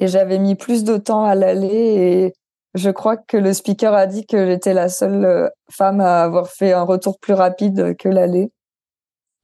Et 0.00 0.08
j'avais 0.08 0.40
mis 0.40 0.56
plus 0.56 0.82
de 0.82 0.96
temps 0.96 1.24
à 1.24 1.36
l'aller 1.36 1.68
et 1.68 2.32
je 2.74 2.90
crois 2.90 3.16
que 3.16 3.36
le 3.36 3.52
speaker 3.52 3.94
a 3.94 4.06
dit 4.06 4.26
que 4.26 4.46
j'étais 4.46 4.74
la 4.74 4.88
seule 4.88 5.24
euh, 5.24 5.48
femme 5.70 6.00
à 6.00 6.24
avoir 6.24 6.48
fait 6.48 6.72
un 6.72 6.82
retour 6.82 7.20
plus 7.20 7.34
rapide 7.34 7.96
que 7.96 8.08
l'aller. 8.08 8.50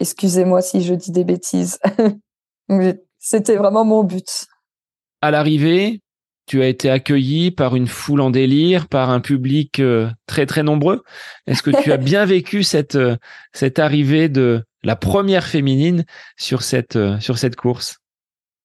Excusez-moi 0.00 0.62
si 0.62 0.82
je 0.82 0.94
dis 0.94 1.12
des 1.12 1.24
bêtises. 1.24 1.78
C'était 3.20 3.56
vraiment 3.56 3.84
mon 3.84 4.02
but. 4.02 4.46
À 5.22 5.30
l'arrivée, 5.30 6.00
tu 6.46 6.60
as 6.60 6.66
été 6.66 6.90
accueilli 6.90 7.52
par 7.52 7.76
une 7.76 7.86
foule 7.86 8.20
en 8.20 8.30
délire, 8.30 8.88
par 8.88 9.10
un 9.10 9.20
public 9.20 9.78
euh, 9.78 10.10
très 10.26 10.46
très 10.46 10.64
nombreux. 10.64 11.04
Est-ce 11.46 11.62
que 11.62 11.70
tu 11.82 11.92
as 11.92 11.96
bien 11.98 12.24
vécu 12.24 12.64
cette 12.64 12.98
cette 13.52 13.78
arrivée 13.78 14.28
de 14.28 14.64
la 14.82 14.96
première 14.96 15.44
féminine 15.44 16.04
sur 16.36 16.62
cette 16.62 16.96
euh, 16.96 17.18
sur 17.20 17.38
cette 17.38 17.56
course 17.56 17.98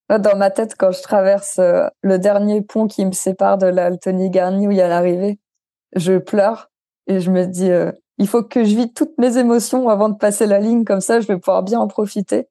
Dans 0.09 0.37
ma 0.37 0.51
tête, 0.51 0.75
quand 0.77 0.91
je 0.91 1.01
traverse 1.01 1.59
le 1.59 2.17
dernier 2.17 2.61
pont 2.61 2.87
qui 2.87 3.05
me 3.05 3.11
sépare 3.11 3.57
de 3.57 3.67
la 3.67 3.95
Tony 3.97 4.29
Garnier 4.29 4.67
où 4.67 4.71
il 4.71 4.77
y 4.77 4.81
a 4.81 4.87
l'arrivée, 4.87 5.39
je 5.95 6.17
pleure 6.17 6.69
et 7.07 7.19
je 7.19 7.31
me 7.31 7.45
dis 7.45 7.69
il 8.17 8.27
faut 8.27 8.43
que 8.43 8.63
je 8.63 8.75
vis 8.75 8.93
toutes 8.93 9.17
mes 9.17 9.37
émotions 9.37 9.89
avant 9.89 10.09
de 10.09 10.17
passer 10.17 10.45
la 10.45 10.59
ligne 10.59 10.85
comme 10.85 11.01
ça, 11.01 11.19
je 11.19 11.27
vais 11.27 11.37
pouvoir 11.37 11.63
bien 11.63 11.79
en 11.79 11.87
profiter. 11.87 12.47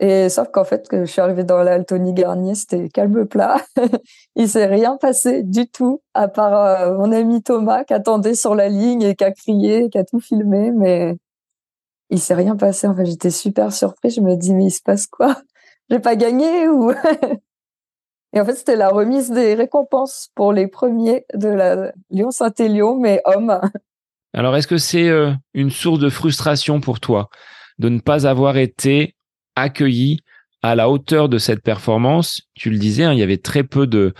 Et 0.00 0.28
sauf 0.28 0.48
qu'en 0.50 0.64
fait, 0.64 0.88
que 0.88 1.04
je 1.04 1.10
suis 1.10 1.20
arrivée 1.20 1.44
dans 1.44 1.62
la 1.62 1.82
Tony 1.84 2.12
Garnier, 2.12 2.56
c'était 2.56 2.88
calme 2.88 3.24
plat. 3.24 3.58
il 4.36 4.48
s'est 4.48 4.66
rien 4.66 4.96
passé 4.96 5.44
du 5.44 5.68
tout, 5.68 6.02
à 6.12 6.26
part 6.26 6.56
euh, 6.56 6.96
mon 6.96 7.12
ami 7.12 7.40
Thomas 7.40 7.84
qui 7.84 7.94
attendait 7.94 8.34
sur 8.34 8.56
la 8.56 8.68
ligne 8.68 9.02
et 9.02 9.14
qui 9.14 9.22
a 9.22 9.30
crié, 9.30 9.90
qui 9.90 9.98
a 9.98 10.04
tout 10.04 10.18
filmé, 10.18 10.72
mais 10.72 11.16
il 12.12 12.20
s'est 12.20 12.34
rien 12.34 12.56
passé. 12.56 12.86
En 12.86 12.94
fait, 12.94 13.06
j'étais 13.06 13.30
super 13.30 13.72
surprise. 13.72 14.14
Je 14.16 14.20
me 14.20 14.36
dis, 14.36 14.54
mais 14.54 14.66
il 14.66 14.70
se 14.70 14.82
passe 14.82 15.06
quoi? 15.06 15.40
J'ai 15.90 15.98
pas 15.98 16.14
gagné 16.14 16.68
ou 16.68 16.92
Et 18.34 18.40
en 18.40 18.44
fait, 18.46 18.54
c'était 18.54 18.76
la 18.76 18.88
remise 18.88 19.30
des 19.30 19.54
récompenses 19.54 20.30
pour 20.34 20.52
les 20.52 20.66
premiers 20.66 21.26
de 21.34 21.48
la 21.48 21.92
Lyon-Saint-Élion, 22.10 22.98
mais 22.98 23.20
hommes. 23.24 23.60
Alors, 24.32 24.56
est-ce 24.56 24.66
que 24.66 24.78
c'est 24.78 25.08
euh, 25.08 25.32
une 25.52 25.70
source 25.70 25.98
de 25.98 26.08
frustration 26.08 26.80
pour 26.80 27.00
toi 27.00 27.28
de 27.78 27.90
ne 27.90 28.00
pas 28.00 28.26
avoir 28.26 28.56
été 28.56 29.14
accueilli 29.54 30.20
à 30.62 30.74
la 30.74 30.88
hauteur 30.88 31.28
de 31.28 31.36
cette 31.36 31.62
performance? 31.62 32.42
Tu 32.54 32.70
le 32.70 32.78
disais, 32.78 33.04
hein, 33.04 33.12
il 33.12 33.18
y 33.18 33.22
avait 33.22 33.36
très 33.36 33.64
peu 33.64 33.86
de, 33.86 34.14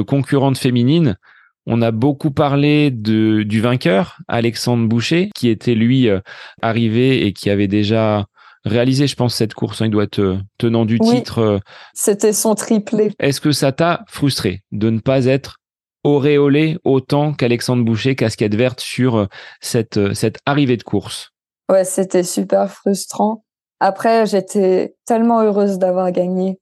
concurrentes 0.00 0.58
féminines. 0.58 1.18
On 1.66 1.82
a 1.82 1.90
beaucoup 1.90 2.30
parlé 2.30 2.90
de, 2.90 3.42
du 3.42 3.60
vainqueur, 3.60 4.18
Alexandre 4.28 4.86
Boucher, 4.88 5.30
qui 5.34 5.48
était 5.48 5.74
lui 5.74 6.08
euh, 6.08 6.20
arrivé 6.62 7.26
et 7.26 7.32
qui 7.32 7.50
avait 7.50 7.66
déjà 7.66 8.26
réalisé, 8.64 9.06
je 9.06 9.16
pense, 9.16 9.34
cette 9.34 9.54
course. 9.54 9.82
Hein. 9.82 9.86
il 9.86 9.90
doit 9.90 10.04
être 10.04 10.38
tenant 10.58 10.84
du 10.84 11.00
titre. 11.00 11.38
Euh. 11.40 11.58
C'était 11.94 12.32
son 12.32 12.54
triplé. 12.54 13.12
Est-ce 13.18 13.40
que 13.40 13.52
ça 13.52 13.72
t'a 13.72 14.04
frustré 14.06 14.62
de 14.70 14.90
ne 14.90 15.00
pas 15.00 15.24
être 15.24 15.56
auréolé 16.04 16.78
autant 16.84 17.32
qu'Alexandre 17.32 17.84
Boucher, 17.84 18.14
casquette 18.14 18.54
verte, 18.54 18.80
sur 18.80 19.16
euh, 19.16 19.26
cette, 19.60 20.14
cette 20.14 20.38
arrivée 20.46 20.76
de 20.76 20.84
course? 20.84 21.32
Ouais, 21.68 21.84
c'était 21.84 22.22
super 22.22 22.70
frustrant. 22.70 23.44
Après, 23.80 24.24
j'étais 24.26 24.94
tellement 25.04 25.42
heureuse 25.42 25.78
d'avoir 25.78 26.12
gagné. 26.12 26.60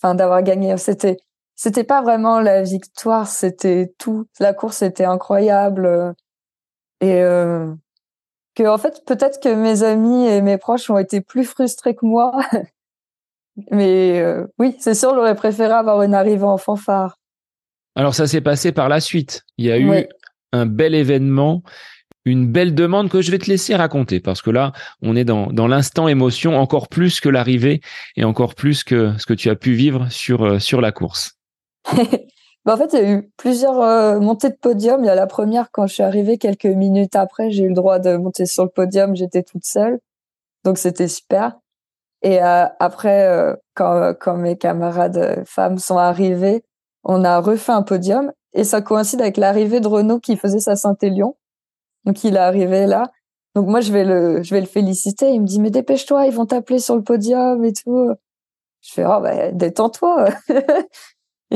Enfin, 0.00 0.14
d'avoir 0.14 0.42
gagné. 0.44 0.76
C'était, 0.76 1.16
c'était 1.64 1.84
pas 1.84 2.02
vraiment 2.02 2.40
la 2.40 2.62
victoire, 2.62 3.26
c'était 3.26 3.94
tout. 3.96 4.26
La 4.38 4.52
course 4.52 4.82
était 4.82 5.06
incroyable. 5.06 6.14
Et 7.00 7.22
euh, 7.22 7.72
que, 8.54 8.64
en 8.68 8.76
fait, 8.76 9.02
peut-être 9.06 9.40
que 9.42 9.48
mes 9.48 9.82
amis 9.82 10.26
et 10.26 10.42
mes 10.42 10.58
proches 10.58 10.90
ont 10.90 10.98
été 10.98 11.22
plus 11.22 11.46
frustrés 11.46 11.94
que 11.94 12.04
moi. 12.04 12.38
Mais 13.70 14.20
euh, 14.20 14.46
oui, 14.58 14.76
c'est 14.78 14.92
sûr, 14.92 15.14
j'aurais 15.14 15.34
préféré 15.34 15.72
avoir 15.72 16.02
une 16.02 16.12
arrivée 16.12 16.44
en 16.44 16.58
fanfare. 16.58 17.16
Alors, 17.96 18.14
ça 18.14 18.26
s'est 18.26 18.42
passé 18.42 18.70
par 18.70 18.90
la 18.90 19.00
suite. 19.00 19.46
Il 19.56 19.64
y 19.64 19.72
a 19.72 19.78
eu 19.78 20.06
un 20.52 20.66
bel 20.66 20.94
événement 20.94 21.62
une 22.26 22.50
belle 22.50 22.74
demande 22.74 23.10
que 23.10 23.20
je 23.20 23.30
vais 23.30 23.38
te 23.38 23.50
laisser 23.50 23.74
raconter 23.74 24.18
parce 24.18 24.40
que 24.40 24.48
là, 24.48 24.72
on 25.02 25.14
est 25.14 25.24
dans, 25.24 25.48
dans 25.48 25.66
l'instant 25.66 26.08
émotion 26.08 26.58
encore 26.58 26.88
plus 26.88 27.20
que 27.20 27.28
l'arrivée 27.28 27.82
et 28.16 28.24
encore 28.24 28.54
plus 28.54 28.82
que 28.82 29.12
ce 29.18 29.26
que 29.26 29.34
tu 29.34 29.50
as 29.50 29.56
pu 29.56 29.74
vivre 29.74 30.10
sur, 30.10 30.42
euh, 30.42 30.58
sur 30.58 30.80
la 30.80 30.90
course. 30.90 31.36
Bah 32.64 32.74
en 32.74 32.76
fait, 32.76 32.92
il 32.92 32.98
y 32.98 33.02
a 33.02 33.12
eu 33.12 33.30
plusieurs 33.36 33.80
euh, 33.80 34.20
montées 34.20 34.50
de 34.50 34.56
podium. 34.56 35.02
Il 35.04 35.06
y 35.06 35.10
a 35.10 35.14
la 35.14 35.26
première 35.26 35.70
quand 35.70 35.86
je 35.86 35.94
suis 35.94 36.02
arrivée 36.02 36.38
quelques 36.38 36.64
minutes 36.66 37.16
après, 37.16 37.50
j'ai 37.50 37.64
eu 37.64 37.68
le 37.68 37.74
droit 37.74 37.98
de 37.98 38.16
monter 38.16 38.46
sur 38.46 38.64
le 38.64 38.70
podium. 38.70 39.14
J'étais 39.16 39.42
toute 39.42 39.64
seule, 39.64 40.00
donc 40.64 40.78
c'était 40.78 41.08
super. 41.08 41.58
Et 42.22 42.42
euh, 42.42 42.66
après, 42.80 43.54
quand, 43.74 44.14
quand 44.18 44.36
mes 44.36 44.56
camarades 44.56 45.44
femmes 45.46 45.78
sont 45.78 45.98
arrivées, 45.98 46.64
on 47.04 47.24
a 47.24 47.38
refait 47.40 47.72
un 47.72 47.82
podium 47.82 48.32
et 48.54 48.64
ça 48.64 48.80
coïncide 48.80 49.20
avec 49.20 49.36
l'arrivée 49.36 49.80
de 49.80 49.88
Renault 49.88 50.20
qui 50.20 50.36
faisait 50.36 50.60
sa 50.60 50.76
Saint-Élion. 50.76 51.36
Donc 52.04 52.24
il 52.24 52.36
est 52.36 52.38
arrivé 52.38 52.86
là. 52.86 53.12
Donc 53.54 53.68
moi 53.68 53.80
je 53.80 53.92
vais 53.92 54.04
le 54.04 54.42
je 54.42 54.54
vais 54.54 54.60
le 54.60 54.66
féliciter. 54.66 55.30
Il 55.30 55.42
me 55.42 55.46
dit 55.46 55.60
mais 55.60 55.70
dépêche-toi, 55.70 56.26
ils 56.26 56.32
vont 56.34 56.46
t'appeler 56.46 56.78
sur 56.78 56.96
le 56.96 57.02
podium 57.02 57.64
et 57.64 57.72
tout. 57.72 58.10
Je 58.82 58.92
fais 58.92 59.04
oh 59.06 59.20
bah 59.20 59.52
détends-toi. 59.52 60.26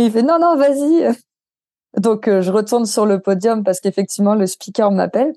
Il 0.05 0.13
fait 0.13 0.23
non 0.23 0.39
non 0.39 0.57
vas-y. 0.57 1.09
Donc 1.97 2.29
euh, 2.29 2.43
je 2.43 2.53
retourne 2.53 2.87
sur 2.87 3.07
le 3.07 3.21
podium 3.21 3.65
parce 3.65 3.81
qu'effectivement 3.81 4.35
le 4.35 4.47
speaker 4.47 4.91
m'appelle. 4.91 5.35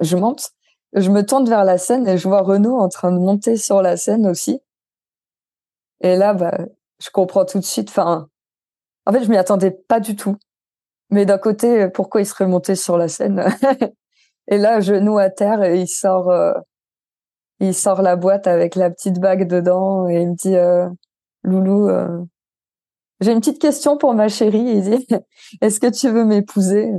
Je 0.00 0.16
monte, 0.16 0.50
je 0.92 1.10
me 1.10 1.24
tourne 1.24 1.48
vers 1.48 1.64
la 1.64 1.78
scène 1.78 2.06
et 2.06 2.18
je 2.18 2.28
vois 2.28 2.42
Renaud 2.42 2.78
en 2.78 2.88
train 2.88 3.12
de 3.12 3.18
monter 3.18 3.56
sur 3.56 3.82
la 3.82 3.96
scène 3.96 4.26
aussi. 4.26 4.60
Et 6.00 6.16
là 6.16 6.34
bah 6.34 6.58
je 7.02 7.10
comprends 7.10 7.44
tout 7.44 7.58
de 7.58 7.64
suite. 7.64 7.88
Enfin 7.90 8.28
en 9.06 9.12
fait 9.12 9.24
je 9.24 9.30
m'y 9.30 9.36
attendais 9.36 9.70
pas 9.70 10.00
du 10.00 10.16
tout. 10.16 10.36
Mais 11.10 11.24
d'un 11.24 11.38
côté, 11.38 11.88
pourquoi 11.88 12.20
il 12.20 12.26
serait 12.26 12.46
monté 12.48 12.74
sur 12.74 12.98
la 12.98 13.08
scène? 13.08 13.44
Et 14.48 14.58
là, 14.58 14.80
genou 14.80 15.18
à 15.18 15.30
terre, 15.30 15.62
et 15.64 15.80
il 15.80 15.88
sort, 15.88 16.30
euh, 16.30 16.52
il 17.60 17.74
sort 17.74 18.02
la 18.02 18.16
boîte 18.16 18.46
avec 18.46 18.76
la 18.76 18.90
petite 18.90 19.18
bague 19.20 19.48
dedans 19.48 20.08
et 20.08 20.22
il 20.22 20.30
me 20.30 20.34
dit, 20.36 20.56
euh, 20.56 20.88
Loulou, 21.42 21.88
euh, 21.88 22.24
j'ai 23.20 23.32
une 23.32 23.40
petite 23.40 23.60
question 23.60 23.96
pour 23.96 24.14
ma 24.14 24.28
chérie. 24.28 24.58
Il 24.58 24.82
dit, 24.90 25.06
est-ce 25.60 25.80
que 25.80 25.90
tu 25.90 26.08
veux 26.08 26.24
m'épouser? 26.24 26.90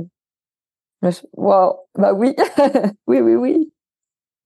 Waouh, 1.34 1.74
bah 1.96 2.12
oui, 2.12 2.34
oui, 3.06 3.20
oui, 3.20 3.34
oui. 3.34 3.72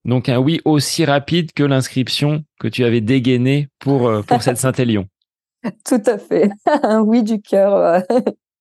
Donc 0.05 0.29
un 0.29 0.37
oui 0.37 0.61
aussi 0.65 1.05
rapide 1.05 1.51
que 1.53 1.63
l'inscription 1.63 2.43
que 2.59 2.67
tu 2.67 2.83
avais 2.83 3.01
dégainée 3.01 3.69
pour 3.79 4.11
pour 4.25 4.43
cette 4.43 4.57
Saint-Élion. 4.59 5.07
Tout 5.85 6.01
à 6.05 6.17
fait, 6.17 6.51
un 6.83 6.99
oui 6.99 7.23
du 7.23 7.41
cœur. 7.41 8.03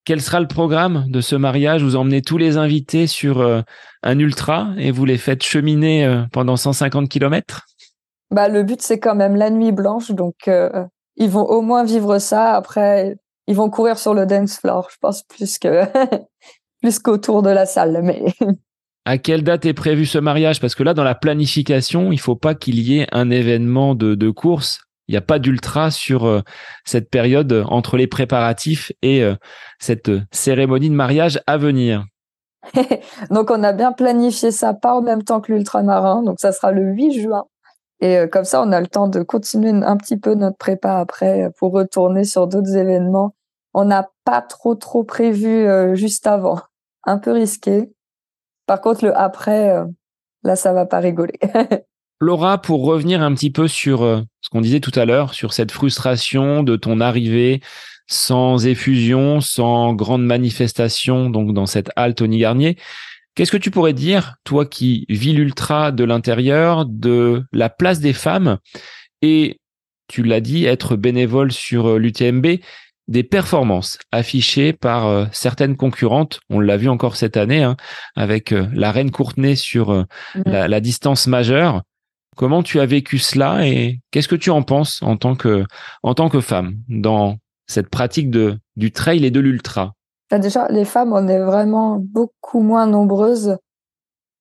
Quel 0.05 0.21
sera 0.21 0.41
le 0.41 0.49
programme 0.49 1.05
de 1.09 1.21
ce 1.21 1.37
mariage? 1.37 1.85
Vous 1.85 1.95
emmenez 1.95 2.23
tous 2.23 2.37
les 2.37 2.57
invités 2.57 3.07
sur 3.07 3.41
euh, 3.41 3.63
un 4.03 4.19
ultra 4.19 4.71
et 4.77 4.91
vous 4.91 5.05
les 5.05 5.17
faites 5.17 5.45
cheminer 5.45 6.05
euh, 6.05 6.25
pendant 6.33 6.57
150 6.57 7.09
km 7.09 7.67
bah, 8.33 8.49
Le 8.49 8.65
but, 8.65 8.83
c'est 8.83 8.99
quand 8.99 9.15
même 9.15 9.37
la 9.37 9.51
nuit 9.51 9.71
blanche. 9.71 10.11
Donc, 10.11 10.49
euh, 10.49 10.85
ils 11.17 11.31
vont 11.31 11.45
au 11.45 11.61
moins 11.61 11.85
vivre 11.85 12.19
ça. 12.19 12.55
Après, 12.55 13.17
ils 13.47 13.57
vont 13.57 13.71
courir 13.71 13.99
sur 13.99 14.15
le 14.15 14.27
dance 14.27 14.59
floor, 14.59 14.89
je 14.91 14.97
pense, 15.01 15.23
plus 15.23 15.59
que 15.59 15.85
plus 16.83 16.99
qu'autour 16.99 17.43
de 17.43 17.51
la 17.51 17.67
salle. 17.67 18.01
Mais 18.03 18.25
à 19.05 19.19
quelle 19.19 19.45
date 19.45 19.67
est 19.67 19.75
prévu 19.75 20.07
ce 20.07 20.19
mariage? 20.19 20.61
Parce 20.61 20.75
que 20.75 20.83
là, 20.83 20.95
dans 20.95 21.05
la 21.05 21.15
planification, 21.15 22.13
il 22.13 22.21
faut 22.21 22.37
pas 22.37 22.55
qu'il 22.55 22.81
y 22.81 23.01
ait 23.01 23.07
un 23.13 23.31
événement 23.31 23.95
de, 23.95 24.15
de 24.15 24.31
course 24.31 24.81
il 25.09 25.13
n'y 25.13 25.19
a 25.19 25.23
pas 25.23 25.39
d'ultra 25.39 25.91
sur 25.91 26.25
euh, 26.25 26.41
cette 26.85 27.11
période 27.11 27.65
entre 27.69 27.97
les 27.97 28.07
préparatifs 28.07 28.93
et 29.03 29.23
euh, 29.23 29.35
cette 29.79 30.11
cérémonie 30.31 30.91
de 30.91 30.95
mariage 30.95 31.41
à 31.47 31.59
venir. 31.59 32.05
donc 33.31 33.51
on 33.51 33.63
a 33.65 33.73
bien 33.73 33.93
planifié 33.93 34.53
ça 34.53 34.73
pas 34.73 34.95
en 34.95 35.03
même 35.03 35.25
temps 35.25 35.41
que 35.41 35.53
l'ultramarin, 35.53 36.23
donc 36.23 36.39
ça 36.39 36.53
sera 36.53 36.71
le 36.71 36.93
8 36.93 37.21
juin. 37.21 37.45
Et 38.03 38.19
euh, 38.19 38.27
comme 38.27 38.45
ça, 38.45 38.63
on 38.63 38.71
a 38.73 38.81
le 38.81 38.87
temps 38.87 39.09
de 39.09 39.23
continuer 39.23 39.71
un 39.71 39.97
petit 39.97 40.19
peu 40.19 40.35
notre 40.35 40.59
prépa 40.59 40.99
après 40.99 41.51
pour 41.57 41.73
retourner 41.73 42.25
sur 42.25 42.47
d'autres 42.47 42.77
événements. 42.77 43.35
On 43.73 43.87
n'a 43.87 44.11
pas 44.25 44.43
trop 44.43 44.75
trop 44.75 45.03
prévu 45.03 45.67
juste 45.95 46.27
avant, 46.27 46.61
un 47.05 47.17
peu 47.17 47.33
risqué. 47.33 47.91
Par 48.67 48.83
contre, 48.83 49.07
le 49.07 49.17
après, 49.17 49.83
là, 50.43 50.57
ça 50.57 50.75
va 50.75 50.85
pas 50.85 50.99
rigoler. 50.99 51.39
Laura, 52.23 52.59
pour 52.63 52.85
revenir 52.85 53.21
un 53.21 53.35
petit 53.35 53.51
peu 53.51 53.67
sur 53.67 54.03
euh, 54.03 54.21
ce 54.43 54.49
qu'on 54.49 54.61
disait 54.61 54.79
tout 54.79 54.93
à 54.95 55.05
l'heure, 55.05 55.35
sur 55.35 55.53
cette 55.53 55.73
frustration 55.73 56.63
de 56.63 56.77
ton 56.77 57.01
arrivée 57.01 57.61
sans 58.07 58.65
effusion, 58.65 59.41
sans 59.41 59.93
grande 59.93 60.25
manifestation, 60.25 61.31
donc 61.31 61.53
dans 61.53 61.67
cette 61.67 61.91
halte 61.97 62.19
Tony 62.19 62.39
Garnier, 62.39 62.77
qu'est-ce 63.35 63.53
que 63.53 63.57
tu 63.57 63.71
pourrais 63.71 63.93
dire, 63.93 64.37
toi 64.45 64.67
qui 64.67 65.07
vis 65.09 65.33
l'ultra 65.33 65.93
de 65.93 66.05
l'intérieur, 66.05 66.87
de 66.87 67.45
la 67.53 67.69
place 67.69 68.01
des 68.01 68.13
femmes 68.13 68.59
et 69.21 69.59
tu 70.09 70.23
l'as 70.23 70.41
dit, 70.41 70.65
être 70.67 70.97
bénévole 70.97 71.53
sur 71.53 71.87
euh, 71.89 71.99
l'UTMB, 71.99 72.59
des 73.09 73.23
performances 73.23 73.99
affichées 74.11 74.73
par 74.73 75.07
euh, 75.07 75.27
certaines 75.33 75.77
concurrentes? 75.77 76.41
On 76.51 76.61
l'a 76.61 76.77
vu 76.77 76.89
encore 76.89 77.17
cette 77.17 77.37
année 77.37 77.63
hein, 77.63 77.77
avec 78.15 78.51
la 78.51 78.93
reine 78.93 79.11
Courtenay 79.11 79.57
sur 79.57 79.93
mmh. 79.93 80.05
la, 80.47 80.81
distance 80.81 81.27
majeure. 81.27 81.83
Comment 82.37 82.63
tu 82.63 82.81
as 82.81 82.87
vécu 82.87 83.19
cela 83.19 83.67
et 83.67 84.01
qu'est-ce 84.11 84.29
que 84.29 84.37
tu 84.37 84.51
en 84.51 84.63
penses 84.63 85.03
en 85.03 85.17
tant 85.17 85.35
que, 85.35 85.65
en 86.03 86.15
tant 86.15 86.29
que 86.29 86.41
femme 86.41 86.77
dans 86.89 87.39
cette 87.67 87.89
pratique 87.89 88.31
de, 88.31 88.59
du 88.77 88.93
trail 88.93 89.25
et 89.25 89.31
de 89.31 89.41
l'ultra? 89.41 89.95
Bah, 90.33 90.39
Déjà, 90.39 90.67
les 90.69 90.87
femmes, 90.87 91.13
on 91.13 91.29
est 91.29 91.39
vraiment 91.39 91.99
beaucoup 92.01 92.61
moins 92.61 92.87
nombreuses. 92.87 93.59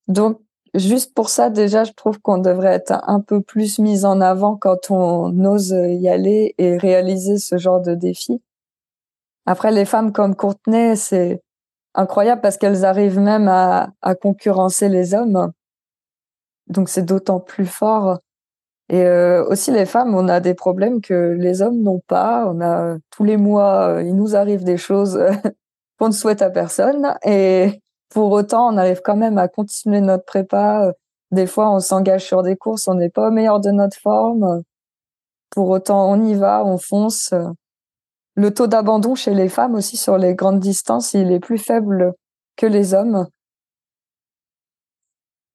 Donc, 0.08 0.39
juste 0.74 1.14
pour 1.14 1.30
ça, 1.30 1.50
déjà, 1.50 1.84
je 1.84 1.92
trouve 1.94 2.20
qu'on 2.22 2.38
devrait 2.38 2.74
être 2.74 2.94
un 3.08 3.20
peu 3.20 3.42
plus 3.42 3.80
mis 3.80 4.06
en 4.06 4.22
avant 4.22 4.56
quand 4.58 4.89
on 4.89 5.46
ose 5.46 5.72
y 5.72 6.10
aller 6.10 6.56
et 6.58 6.78
réaliser 6.78 7.38
ce 7.38 7.58
genre 7.58 7.82
de 7.82 7.94
défi. 7.96 8.42
Après, 9.46 9.72
les 9.72 9.86
femmes 9.86 10.14
comme 10.14 10.36
Courtenay, 10.36 10.96
c'est 10.96 11.42
incroyable 11.94 12.42
parce 12.42 12.58
qu'elles 12.58 12.86
arrivent 12.86 13.20
même 13.20 13.48
à, 13.50 13.92
concurrencer 14.22 14.89
les 14.89 15.14
hommes. 15.14 15.52
Donc 16.68 16.89
c'est 16.89 17.04
d'autant 17.04 17.39
plus 17.39 17.66
fort. 17.66 18.20
Et 18.89 19.04
euh, 19.04 19.46
aussi 19.48 19.72
les 19.72 19.86
femmes, 19.86 20.16
on 20.16 20.28
a 20.30 20.39
des 20.39 20.54
problèmes 20.54 21.02
que 21.02 21.36
les 21.38 21.62
hommes 21.62 21.82
n'ont 21.82 22.02
pas. 22.08 22.46
On 22.48 22.62
a 22.62 22.98
tous 23.10 23.24
les 23.24 23.38
mois, 23.38 23.96
euh, 23.96 24.04
il 24.04 24.16
nous 24.16 24.36
arrive 24.36 24.64
des 24.64 24.78
choses 24.78 25.20
qu'on 26.02 26.08
ne 26.08 26.14
souhaite 26.14 26.41
à 26.41 26.49
personne. 26.49 27.16
Et 27.24 27.80
pour 28.10 28.32
autant, 28.32 28.74
on 28.74 28.78
arrive 28.78 29.02
quand 29.04 29.16
même 29.16 29.38
à 29.38 29.47
continuer 29.47 30.02
notre 30.02 30.26
prépa. 30.26 30.91
Des 31.30 31.45
fois, 31.45 31.72
on 31.72 31.80
s'engage 31.80 32.26
sur 32.26 32.41
des 32.41 32.58
courses, 32.58 32.88
on 32.88 32.95
n'est 32.95 33.12
pas 33.12 33.28
au 33.28 33.32
meilleur 33.32 33.60
de 33.60 33.70
notre 33.70 33.97
forme. 33.97 34.64
Pour 35.52 35.70
autant, 35.70 36.12
on 36.12 36.26
y 36.26 36.34
va, 36.34 36.66
on 36.66 36.80
fonce. 36.80 37.36
Le 38.34 38.52
taux 38.52 38.66
d'abandon 38.66 39.14
chez 39.14 39.36
les 39.36 39.47
femmes 39.47 39.76
aussi 39.76 39.95
sur 39.95 40.18
les 40.18 40.34
grandes 40.34 40.60
distances, 40.60 41.14
il 41.14 41.32
est 41.32 41.39
plus 41.39 41.60
faible 41.60 42.14
que 42.56 42.66
les 42.66 42.95
hommes. 42.95 43.28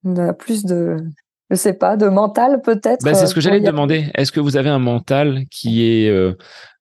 On 0.05 0.17
a 0.17 0.33
plus 0.33 0.65
de, 0.65 0.99
je 1.51 1.57
sais 1.57 1.73
pas, 1.73 1.97
de 1.97 2.07
mental 2.07 2.63
peut-être. 2.63 3.03
Ben, 3.03 3.15
c'est 3.15 3.27
ce 3.27 3.35
que 3.35 3.41
j'allais 3.41 3.61
te 3.61 3.67
demander. 3.67 4.13
Est-ce 4.15 4.31
que 4.31 4.39
vous 4.39 4.57
avez 4.57 4.71
un 4.71 4.79
mental 4.79 5.47
qui 5.51 5.83
est 5.91 6.09
euh, 6.09 6.35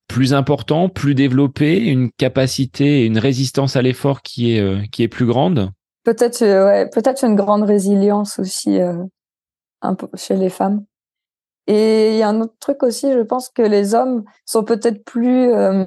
plus 0.08 0.34
important, 0.34 0.90
plus 0.90 1.16
développé, 1.16 1.78
une 1.78 2.12
capacité 2.12 3.02
et 3.02 3.06
une 3.06 3.18
résistance 3.18 3.76
à 3.76 3.82
l'effort 3.82 4.22
qui 4.22 4.56
est 4.56 4.60
euh, 4.60 4.82
qui 4.92 5.04
est 5.04 5.08
plus 5.08 5.26
grande 5.26 5.72
Peut-être, 6.04 6.44
euh, 6.44 6.68
ouais, 6.68 6.90
peut-être 6.90 7.24
une 7.26 7.36
grande 7.36 7.64
résilience 7.64 8.38
aussi 8.38 8.80
peu 9.94 10.08
chez 10.16 10.36
les 10.36 10.50
femmes. 10.50 10.84
Et 11.68 12.12
il 12.14 12.18
y 12.18 12.24
a 12.24 12.30
un 12.30 12.42
autre 12.42 12.56
truc 12.60 12.82
aussi, 12.84 13.12
je 13.12 13.20
pense 13.20 13.50
que 13.50 13.62
les 13.62 13.94
hommes 13.94 14.24
sont 14.46 14.64
peut-être 14.64 15.04
plus 15.04 15.52
euh, 15.52 15.86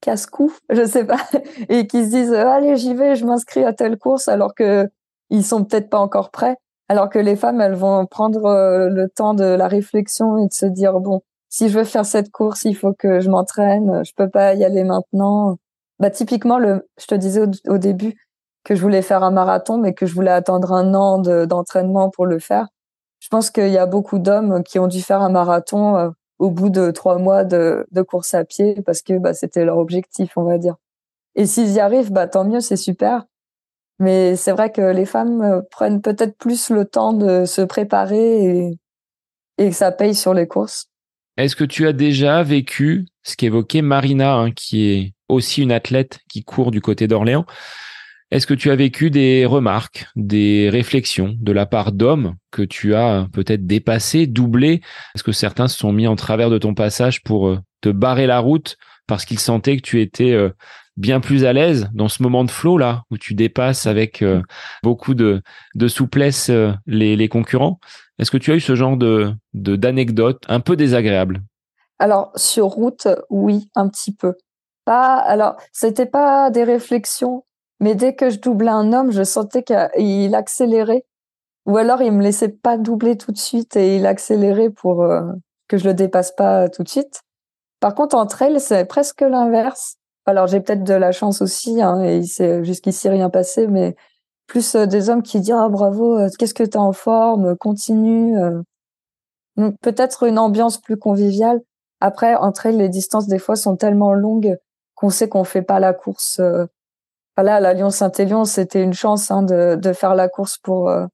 casse-cou, 0.00 0.54
je 0.70 0.86
sais 0.86 1.06
pas, 1.06 1.20
et 1.68 1.86
qui 1.86 2.04
se 2.04 2.10
disent 2.10 2.32
allez 2.32 2.76
j'y 2.76 2.94
vais, 2.94 3.16
je 3.16 3.26
m'inscris 3.26 3.64
à 3.64 3.72
telle 3.72 3.98
course, 3.98 4.28
alors 4.28 4.54
que 4.54 4.88
ils 5.30 5.44
sont 5.44 5.64
peut-être 5.64 5.90
pas 5.90 5.98
encore 5.98 6.30
prêts. 6.30 6.56
Alors 6.88 7.08
que 7.08 7.18
les 7.18 7.34
femmes, 7.34 7.62
elles 7.62 7.74
vont 7.74 8.04
prendre 8.04 8.44
euh, 8.44 8.90
le 8.90 9.08
temps 9.08 9.32
de 9.32 9.44
la 9.44 9.68
réflexion 9.68 10.36
et 10.38 10.48
de 10.48 10.52
se 10.52 10.66
dire 10.66 11.00
bon, 11.00 11.22
si 11.54 11.68
je 11.68 11.78
veux 11.78 11.84
faire 11.84 12.06
cette 12.06 12.30
course, 12.30 12.64
il 12.64 12.74
faut 12.74 12.92
que 12.92 13.20
je 13.20 13.30
m'entraîne, 13.30 14.04
je 14.04 14.12
peux 14.16 14.28
pas 14.28 14.54
y 14.54 14.64
aller 14.64 14.84
maintenant. 14.84 15.56
Bah 16.00 16.10
typiquement, 16.10 16.58
je 16.60 17.06
te 17.06 17.14
disais 17.14 17.42
au, 17.68 17.78
début 17.78 18.14
que 18.64 18.74
je 18.74 18.82
voulais 18.82 19.02
faire 19.02 19.22
un 19.22 19.30
marathon, 19.30 19.78
mais 19.78 19.94
que 19.94 20.06
je 20.06 20.14
voulais 20.14 20.30
attendre 20.30 20.72
un 20.72 20.94
an 20.94 21.18
d'entraînement 21.18 22.10
pour 22.10 22.26
le 22.26 22.38
faire 22.38 22.68
je 23.24 23.30
pense 23.30 23.50
qu'il 23.50 23.70
y 23.70 23.78
a 23.78 23.86
beaucoup 23.86 24.18
d'hommes 24.18 24.62
qui 24.62 24.78
ont 24.78 24.86
dû 24.86 25.00
faire 25.00 25.22
un 25.22 25.30
marathon 25.30 25.96
euh, 25.96 26.10
au 26.38 26.50
bout 26.50 26.68
de 26.68 26.90
trois 26.90 27.16
mois 27.16 27.42
de, 27.42 27.86
de 27.90 28.02
course 28.02 28.34
à 28.34 28.44
pied 28.44 28.82
parce 28.82 29.00
que 29.00 29.16
bah, 29.16 29.32
c'était 29.32 29.64
leur 29.64 29.78
objectif, 29.78 30.36
on 30.36 30.42
va 30.42 30.58
dire. 30.58 30.76
Et 31.34 31.46
s'ils 31.46 31.72
y 31.72 31.80
arrivent, 31.80 32.12
bah, 32.12 32.28
tant 32.28 32.44
mieux, 32.44 32.60
c'est 32.60 32.76
super. 32.76 33.24
Mais 33.98 34.36
c'est 34.36 34.52
vrai 34.52 34.70
que 34.70 34.82
les 34.82 35.06
femmes 35.06 35.40
euh, 35.40 35.62
prennent 35.70 36.02
peut-être 36.02 36.36
plus 36.36 36.68
le 36.68 36.84
temps 36.84 37.14
de 37.14 37.46
se 37.46 37.62
préparer 37.62 38.44
et, 38.44 38.78
et 39.56 39.70
que 39.70 39.74
ça 39.74 39.90
paye 39.90 40.14
sur 40.14 40.34
les 40.34 40.46
courses. 40.46 40.90
Est-ce 41.36 41.56
que 41.56 41.64
tu 41.64 41.86
as 41.86 41.92
déjà 41.92 42.42
vécu 42.42 43.06
ce 43.22 43.36
qu'évoquait 43.36 43.82
Marina, 43.82 44.34
hein, 44.34 44.50
qui 44.52 44.88
est 44.90 45.12
aussi 45.28 45.62
une 45.62 45.72
athlète 45.72 46.20
qui 46.28 46.44
court 46.44 46.70
du 46.70 46.80
côté 46.80 47.08
d'Orléans? 47.08 47.46
Est-ce 48.30 48.46
que 48.46 48.54
tu 48.54 48.70
as 48.70 48.76
vécu 48.76 49.10
des 49.10 49.46
remarques, 49.46 50.06
des 50.16 50.68
réflexions 50.70 51.36
de 51.38 51.52
la 51.52 51.66
part 51.66 51.92
d'hommes 51.92 52.34
que 52.50 52.62
tu 52.62 52.94
as 52.94 53.28
peut-être 53.32 53.66
dépassé, 53.66 54.26
doublé 54.26 54.80
Est-ce 55.14 55.22
que 55.22 55.32
certains 55.32 55.68
se 55.68 55.78
sont 55.78 55.92
mis 55.92 56.06
en 56.06 56.16
travers 56.16 56.50
de 56.50 56.58
ton 56.58 56.74
passage 56.74 57.22
pour 57.22 57.48
euh, 57.48 57.58
te 57.80 57.90
barrer 57.90 58.26
la 58.26 58.38
route 58.38 58.76
parce 59.06 59.24
qu'ils 59.24 59.38
sentaient 59.38 59.76
que 59.76 59.82
tu 59.82 60.00
étais 60.00 60.32
euh, 60.32 60.50
bien 60.96 61.20
plus 61.20 61.44
à 61.44 61.52
l'aise 61.52 61.88
dans 61.92 62.08
ce 62.08 62.22
moment 62.22 62.44
de 62.44 62.50
flow 62.50 62.78
là 62.78 63.02
où 63.10 63.18
tu 63.18 63.34
dépasses 63.34 63.86
avec 63.86 64.22
euh, 64.22 64.42
beaucoup 64.82 65.14
de, 65.14 65.42
souplesse 65.88 66.50
les, 66.86 67.28
concurrents 67.28 67.78
Est-ce 68.18 68.30
que 68.30 68.38
tu 68.38 68.52
as 68.52 68.56
eu 68.56 68.60
ce 68.60 68.74
genre 68.74 68.96
de 68.96 69.34
d'anecdotes 69.52 70.44
un 70.48 70.60
peu 70.60 70.76
désagréables? 70.76 71.42
Alors 71.98 72.32
sur 72.36 72.66
route, 72.66 73.08
oui, 73.30 73.68
un 73.74 73.88
petit 73.88 74.14
peu. 74.14 74.34
Pas 74.84 75.16
alors, 75.16 75.56
c'était 75.72 76.06
pas 76.06 76.50
des 76.50 76.64
réflexions 76.64 77.44
mais 77.80 77.94
dès 77.94 78.14
que 78.14 78.30
je 78.30 78.38
doublais 78.38 78.70
un 78.70 78.92
homme, 78.92 79.10
je 79.10 79.22
sentais 79.24 79.62
qu'il 79.62 80.34
accélérait. 80.34 81.04
Ou 81.66 81.76
alors 81.76 82.02
il 82.02 82.12
me 82.12 82.22
laissait 82.22 82.48
pas 82.48 82.76
doubler 82.78 83.16
tout 83.16 83.32
de 83.32 83.38
suite 83.38 83.76
et 83.76 83.96
il 83.96 84.06
accélérait 84.06 84.70
pour 84.70 85.02
euh, 85.02 85.22
que 85.68 85.78
je 85.78 85.84
le 85.84 85.94
dépasse 85.94 86.32
pas 86.32 86.68
tout 86.68 86.82
de 86.82 86.88
suite. 86.88 87.22
Par 87.80 87.94
contre, 87.94 88.16
en 88.16 88.26
trail, 88.26 88.60
c'est 88.60 88.84
presque 88.84 89.22
l'inverse. 89.22 89.96
Alors 90.26 90.46
j'ai 90.46 90.60
peut-être 90.60 90.84
de 90.84 90.94
la 90.94 91.12
chance 91.12 91.42
aussi, 91.42 91.82
hein, 91.82 92.02
et 92.02 92.18
il 92.18 92.26
s'est 92.26 92.64
jusqu'ici 92.64 93.08
rien 93.08 93.30
passé, 93.30 93.66
mais 93.66 93.96
plus 94.46 94.74
euh, 94.74 94.86
des 94.86 95.10
hommes 95.10 95.22
qui 95.22 95.40
disent 95.40 95.54
ah 95.56 95.68
bravo, 95.68 96.18
euh, 96.18 96.28
qu'est-ce 96.38 96.54
que 96.54 96.64
t'es 96.64 96.78
en 96.78 96.92
forme, 96.92 97.56
continue. 97.56 98.36
Donc 99.56 99.76
peut-être 99.80 100.24
une 100.24 100.38
ambiance 100.38 100.78
plus 100.78 100.96
conviviale. 100.96 101.60
Après, 102.00 102.34
en 102.34 102.52
trail, 102.52 102.76
les 102.76 102.88
distances 102.88 103.26
des 103.28 103.38
fois 103.38 103.56
sont 103.56 103.76
tellement 103.76 104.14
longues 104.14 104.56
qu'on 104.94 105.10
sait 105.10 105.28
qu'on 105.28 105.44
fait 105.44 105.62
pas 105.62 105.80
la 105.80 105.92
course 105.92 106.40
voilà, 107.36 107.58
la 107.60 107.74
Lyon-Saint-Élion, 107.74 108.44
c'était 108.44 108.82
une 108.82 108.92
chance 108.92 109.30
hein, 109.30 109.42
de, 109.42 109.74
de, 109.74 109.92
faire 109.92 110.14
la 110.14 110.28
course 110.28 110.56
pour 110.58 110.88
euh, 110.88 111.06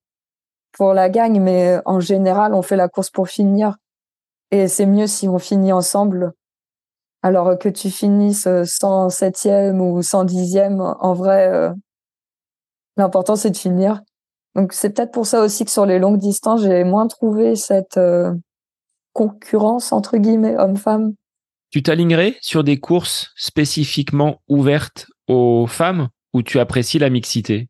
pour 0.73 0.95
la 0.95 1.09
gagne, 1.09 1.41
mais 1.41 1.77
euh, 1.79 1.83
en 1.87 2.01
général, 2.01 2.55
on 2.55 2.63
fait 2.63 2.77
la 2.77 2.89
course 2.89 3.11
pour 3.11 3.29
finir. 3.29 3.77
Et 4.51 4.69
c'est 4.69 4.87
mieux 4.87 5.07
si 5.07 5.29
on 5.29 5.39
finit 5.39 5.73
ensemble. 5.73 6.33
Alors 7.23 7.59
que 7.59 7.69
tu 7.69 7.91
finisses 7.91 8.47
107e 8.47 9.79
ou 9.79 10.01
110e, 10.01 10.97
en 10.99 11.13
vrai, 11.13 11.49
euh, 11.49 11.71
l'important 12.97 13.37
c'est 13.37 13.51
de 13.51 13.57
finir. 13.57 14.01
Donc 14.55 14.73
c'est 14.73 14.91
peut-être 14.91 15.13
pour 15.13 15.27
ça 15.27 15.43
aussi 15.43 15.65
que 15.65 15.71
sur 15.71 15.87
les 15.87 15.99
longues 15.99 16.19
distances, 16.19 16.63
j'ai 16.63 16.83
moins 16.85 17.07
trouvé 17.07 17.57
cette 17.57 17.99
concurrence 19.13 19.93
entre 19.93 20.17
guillemets 20.17 20.57
homme-femme. 20.57 21.15
Tu 21.71 21.83
t'alignerais 21.83 22.37
sur 22.41 22.65
des 22.65 22.81
courses 22.81 23.31
spécifiquement 23.37 24.41
ouvertes 24.49 25.07
aux 25.29 25.67
femmes 25.67 26.09
ou 26.33 26.43
tu 26.43 26.59
apprécies 26.59 26.99
la 26.99 27.11
mixité? 27.11 27.69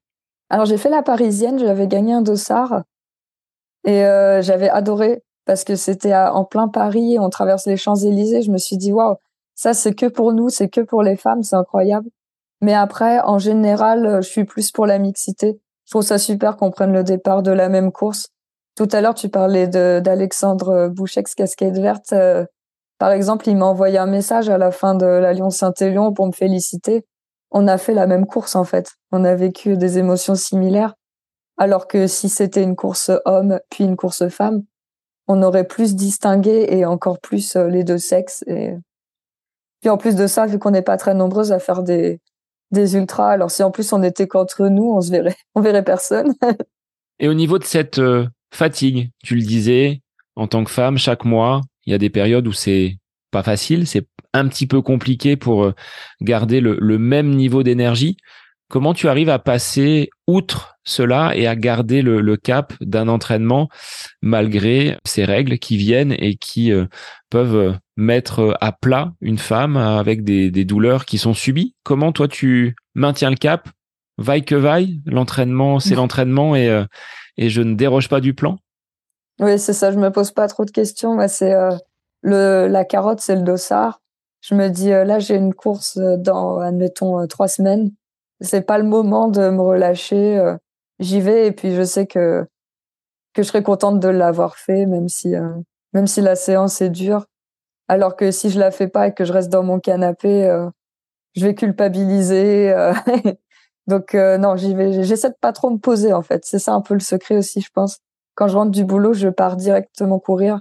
Alors 0.49 0.65
j'ai 0.65 0.79
fait 0.79 0.91
la 0.91 1.03
parisienne, 1.03 1.59
j'avais 1.59 1.87
gagné 1.87 2.13
un 2.13 2.23
dossard 2.23 2.83
et 3.85 4.05
euh, 4.05 4.43
j'avais 4.43 4.69
adoré 4.69 5.23
parce 5.45 5.65
que 5.65 5.77
c'était 5.77 6.15
en 6.15 6.45
plein 6.45 6.69
Paris, 6.69 7.19
on 7.19 7.31
traverse 7.31 7.67
les 7.67 7.77
Champs-Élysées, 7.77 8.43
je 8.43 8.51
me 8.51 8.59
suis 8.59 8.77
dit 8.77 8.93
waouh, 8.93 9.17
ça 9.61 9.75
c'est 9.75 9.95
que 9.95 10.07
pour 10.07 10.33
nous, 10.33 10.49
c'est 10.49 10.69
que 10.69 10.81
pour 10.81 11.03
les 11.03 11.17
femmes, 11.17 11.43
c'est 11.43 11.57
incroyable. 11.57 12.09
Mais 12.61 12.75
après, 12.75 13.21
en 13.21 13.39
général, 13.39 14.19
je 14.23 14.29
suis 14.29 14.45
plus 14.45 14.71
pour 14.71 14.87
la 14.87 14.99
mixité. 14.99 15.61
Je 15.87 15.91
trouve 15.93 16.03
ça 16.03 16.19
super 16.19 16.57
qu'on 16.57 16.71
prenne 16.71 16.93
le 16.93 17.05
départ 17.05 17.43
de 17.43 17.51
la 17.51 17.69
même 17.69 17.91
course. 17.91 18.29
Tout 18.77 18.89
à 18.93 19.01
l'heure, 19.01 19.15
tu 19.15 19.29
parlais 19.29 19.67
d'Alexandre 19.67 20.89
Bouchex, 20.89 21.35
casquette 21.35 21.79
verte. 21.79 22.13
Euh, 22.13 22.45
par 22.99 23.13
exemple, 23.13 23.49
il 23.49 23.57
m'a 23.57 23.67
envoyé 23.67 23.99
un 23.99 24.07
message 24.07 24.49
à 24.49 24.59
la 24.59 24.71
fin 24.71 24.95
de 24.95 25.07
la 25.07 25.33
Lyon-Saint-Élion 25.33 26.13
pour 26.13 26.27
me 26.27 26.33
féliciter 26.33 27.05
on 27.51 27.67
a 27.67 27.79
fait 27.79 27.95
la 27.95 28.07
même 28.07 28.27
course 28.27 28.55
en 28.55 28.65
fait. 28.65 28.93
On 29.13 29.25
a 29.25 29.35
vécu 29.35 29.77
des 29.77 29.99
émotions 29.99 30.35
similaires. 30.35 30.95
Alors 31.57 31.89
que 31.89 32.07
si 32.07 32.29
c'était 32.29 32.63
une 32.63 32.77
course 32.77 33.11
homme 33.25 33.61
puis 33.71 33.85
une 33.85 33.97
course 33.97 34.29
femme, 34.29 34.63
on 35.27 35.43
aurait 35.43 35.67
plus 35.67 35.95
distingué 35.95 36.67
et 36.71 36.85
encore 36.85 37.21
plus 37.21 37.57
euh, 37.57 37.69
les 37.69 37.85
deux 37.85 37.99
sexes. 37.99 38.45
Puis 39.81 39.91
en 39.91 39.97
plus 39.97 40.15
de 40.15 40.27
ça, 40.27 40.47
vu 40.47 40.59
qu'on 40.59 40.71
n'est 40.71 40.83
pas 40.83 40.97
très 40.97 41.15
nombreuses 41.15 41.53
à 41.53 41.59
faire 41.59 41.83
des 41.83 42.21
des 42.71 42.95
ultras, 42.95 43.31
alors 43.31 43.51
si 43.51 43.63
en 43.63 43.71
plus 43.71 43.93
on 43.93 44.03
était 44.03 44.29
qu'entre 44.29 44.69
nous, 44.69 44.93
on 44.95 45.01
se 45.01 45.11
verrait, 45.11 45.37
on 45.55 45.61
verrait 45.61 45.85
personne. 45.85 46.35
et 47.19 47.29
au 47.29 47.35
niveau 47.35 47.59
de 47.59 47.65
cette 47.65 47.99
euh, 47.99 48.27
fatigue, 48.53 49.11
tu 49.25 49.35
le 49.35 49.43
disais, 49.43 50.03
en 50.37 50.47
tant 50.47 50.65
que 50.65 50.71
femme, 50.71 50.99
chaque 50.99 51.25
mois, 51.25 51.61
il 51.87 51.93
y 51.93 51.95
a 51.95 51.99
des 51.99 52.11
périodes 52.11 52.47
où 52.47 52.53
c'est 52.53 52.99
pas 53.31 53.43
facile, 53.43 53.87
c'est 53.87 54.07
un 54.33 54.47
petit 54.49 54.67
peu 54.67 54.83
compliqué 54.83 55.37
pour 55.37 55.65
euh, 55.65 55.75
garder 56.21 56.61
le, 56.61 56.99
même 56.99 57.31
niveau 57.31 57.63
d'énergie. 57.63 58.17
Comment 58.69 58.95
tu 58.95 59.09
arrives 59.09 59.29
à 59.29 59.41
passer 59.41 60.11
outre 60.29 60.77
cela 60.85 61.33
et 61.35 61.49
à 61.49 61.57
garder 61.57 62.03
le, 62.03 62.37
cap 62.37 62.73
d'un 62.81 63.09
entraînement 63.09 63.69
malgré 64.23 64.97
ces 65.05 65.25
règles 65.25 65.59
qui 65.59 65.77
viennent 65.77 66.13
et 66.13 66.37
qui 66.37 66.71
euh, 66.73 66.87
peuvent 67.31 67.77
mettre 68.01 68.57
à 68.61 68.73
plat 68.73 69.13
une 69.21 69.39
femme 69.39 69.77
avec 69.77 70.25
des, 70.25 70.51
douleurs 70.65 71.05
qui 71.05 71.19
sont 71.19 71.35
subies? 71.35 71.75
Comment 71.85 72.13
toi 72.13 72.29
tu 72.29 72.75
maintiens 72.95 73.31
le 73.31 73.37
cap? 73.37 73.69
Vaille 74.19 74.45
que 74.45 74.55
vaille, 74.55 75.01
l'entraînement 75.07 75.81
c'est 75.81 75.95
l'entraînement 75.97 76.57
et, 76.57 76.85
et 77.37 77.49
je 77.49 77.63
ne 77.63 77.75
déroge 77.75 78.09
pas 78.09 78.21
du 78.21 78.35
plan? 78.35 78.59
Oui, 79.41 79.59
c'est 79.59 79.73
ça, 79.73 79.91
je 79.93 79.99
me 79.99 80.11
pose 80.11 80.33
pas 80.33 80.49
trop 80.49 80.65
de 80.65 80.71
questions. 80.71 81.17
c'est 81.29 81.55
le, 82.23 82.67
la 82.69 82.85
carotte, 82.85 83.21
c'est 83.21 83.37
le 83.37 83.43
dossard. 83.43 84.01
Je 84.41 84.55
me 84.55 84.69
dis, 84.69 84.93
euh, 84.93 85.05
là, 85.05 85.19
j'ai 85.19 85.37
une 85.37 85.55
course 85.55 85.99
euh, 85.99 86.17
dans, 86.17 86.59
admettons, 86.59 87.21
euh, 87.21 87.27
trois 87.27 87.49
semaines. 87.49 87.91
C'est 88.41 88.63
pas 88.63 88.79
le 88.79 88.85
moment 88.85 89.29
de 89.29 89.51
me 89.51 89.61
relâcher. 89.61 90.55
J'y 90.99 91.21
vais 91.21 91.47
et 91.49 91.53
puis 91.53 91.75
je 91.75 91.83
sais 91.83 92.07
que 92.07 92.47
que 93.35 93.43
je 93.43 93.49
serai 93.49 93.63
contente 93.63 94.01
de 94.01 94.09
l'avoir 94.09 94.57
fait, 94.57 94.87
même 94.87 95.11
si 95.11 95.35
même 95.93 96.07
si 96.07 96.23
la 96.23 96.37
séance 96.37 96.81
est 96.81 96.89
dure. 96.89 97.27
Alors 97.91 98.15
que 98.15 98.31
si 98.31 98.51
je 98.51 98.61
la 98.61 98.71
fais 98.71 98.87
pas 98.87 99.09
et 99.09 99.15
que 99.15 99.25
je 99.25 99.33
reste 99.33 99.49
dans 99.49 99.65
mon 99.65 99.81
canapé, 99.81 100.49
je 101.35 101.45
vais 101.45 101.57
culpabiliser. 101.57 102.73
Donc 103.89 104.15
non, 104.15 104.55
j'y 104.55 104.77
vais. 104.77 105.03
J'essaie 105.03 105.31
de 105.31 105.35
pas 105.41 105.53
trop 105.53 105.71
me 105.71 105.79
poser 105.79 106.13
en 106.13 106.23
fait. 106.23 106.45
C'est 106.45 106.61
ça 106.61 106.73
un 106.73 106.83
peu 106.83 106.95
le 106.95 107.01
secret 107.01 107.37
aussi, 107.37 107.61
je 107.61 107.71
pense. 107.75 107.99
Quand 108.37 108.47
je 108.47 108.57
rentre 108.57 108.71
du 108.71 108.85
boulot, 108.85 109.13
je 109.13 109.27
pars 109.27 109.57
directement 109.57 110.21
courir. 110.21 110.61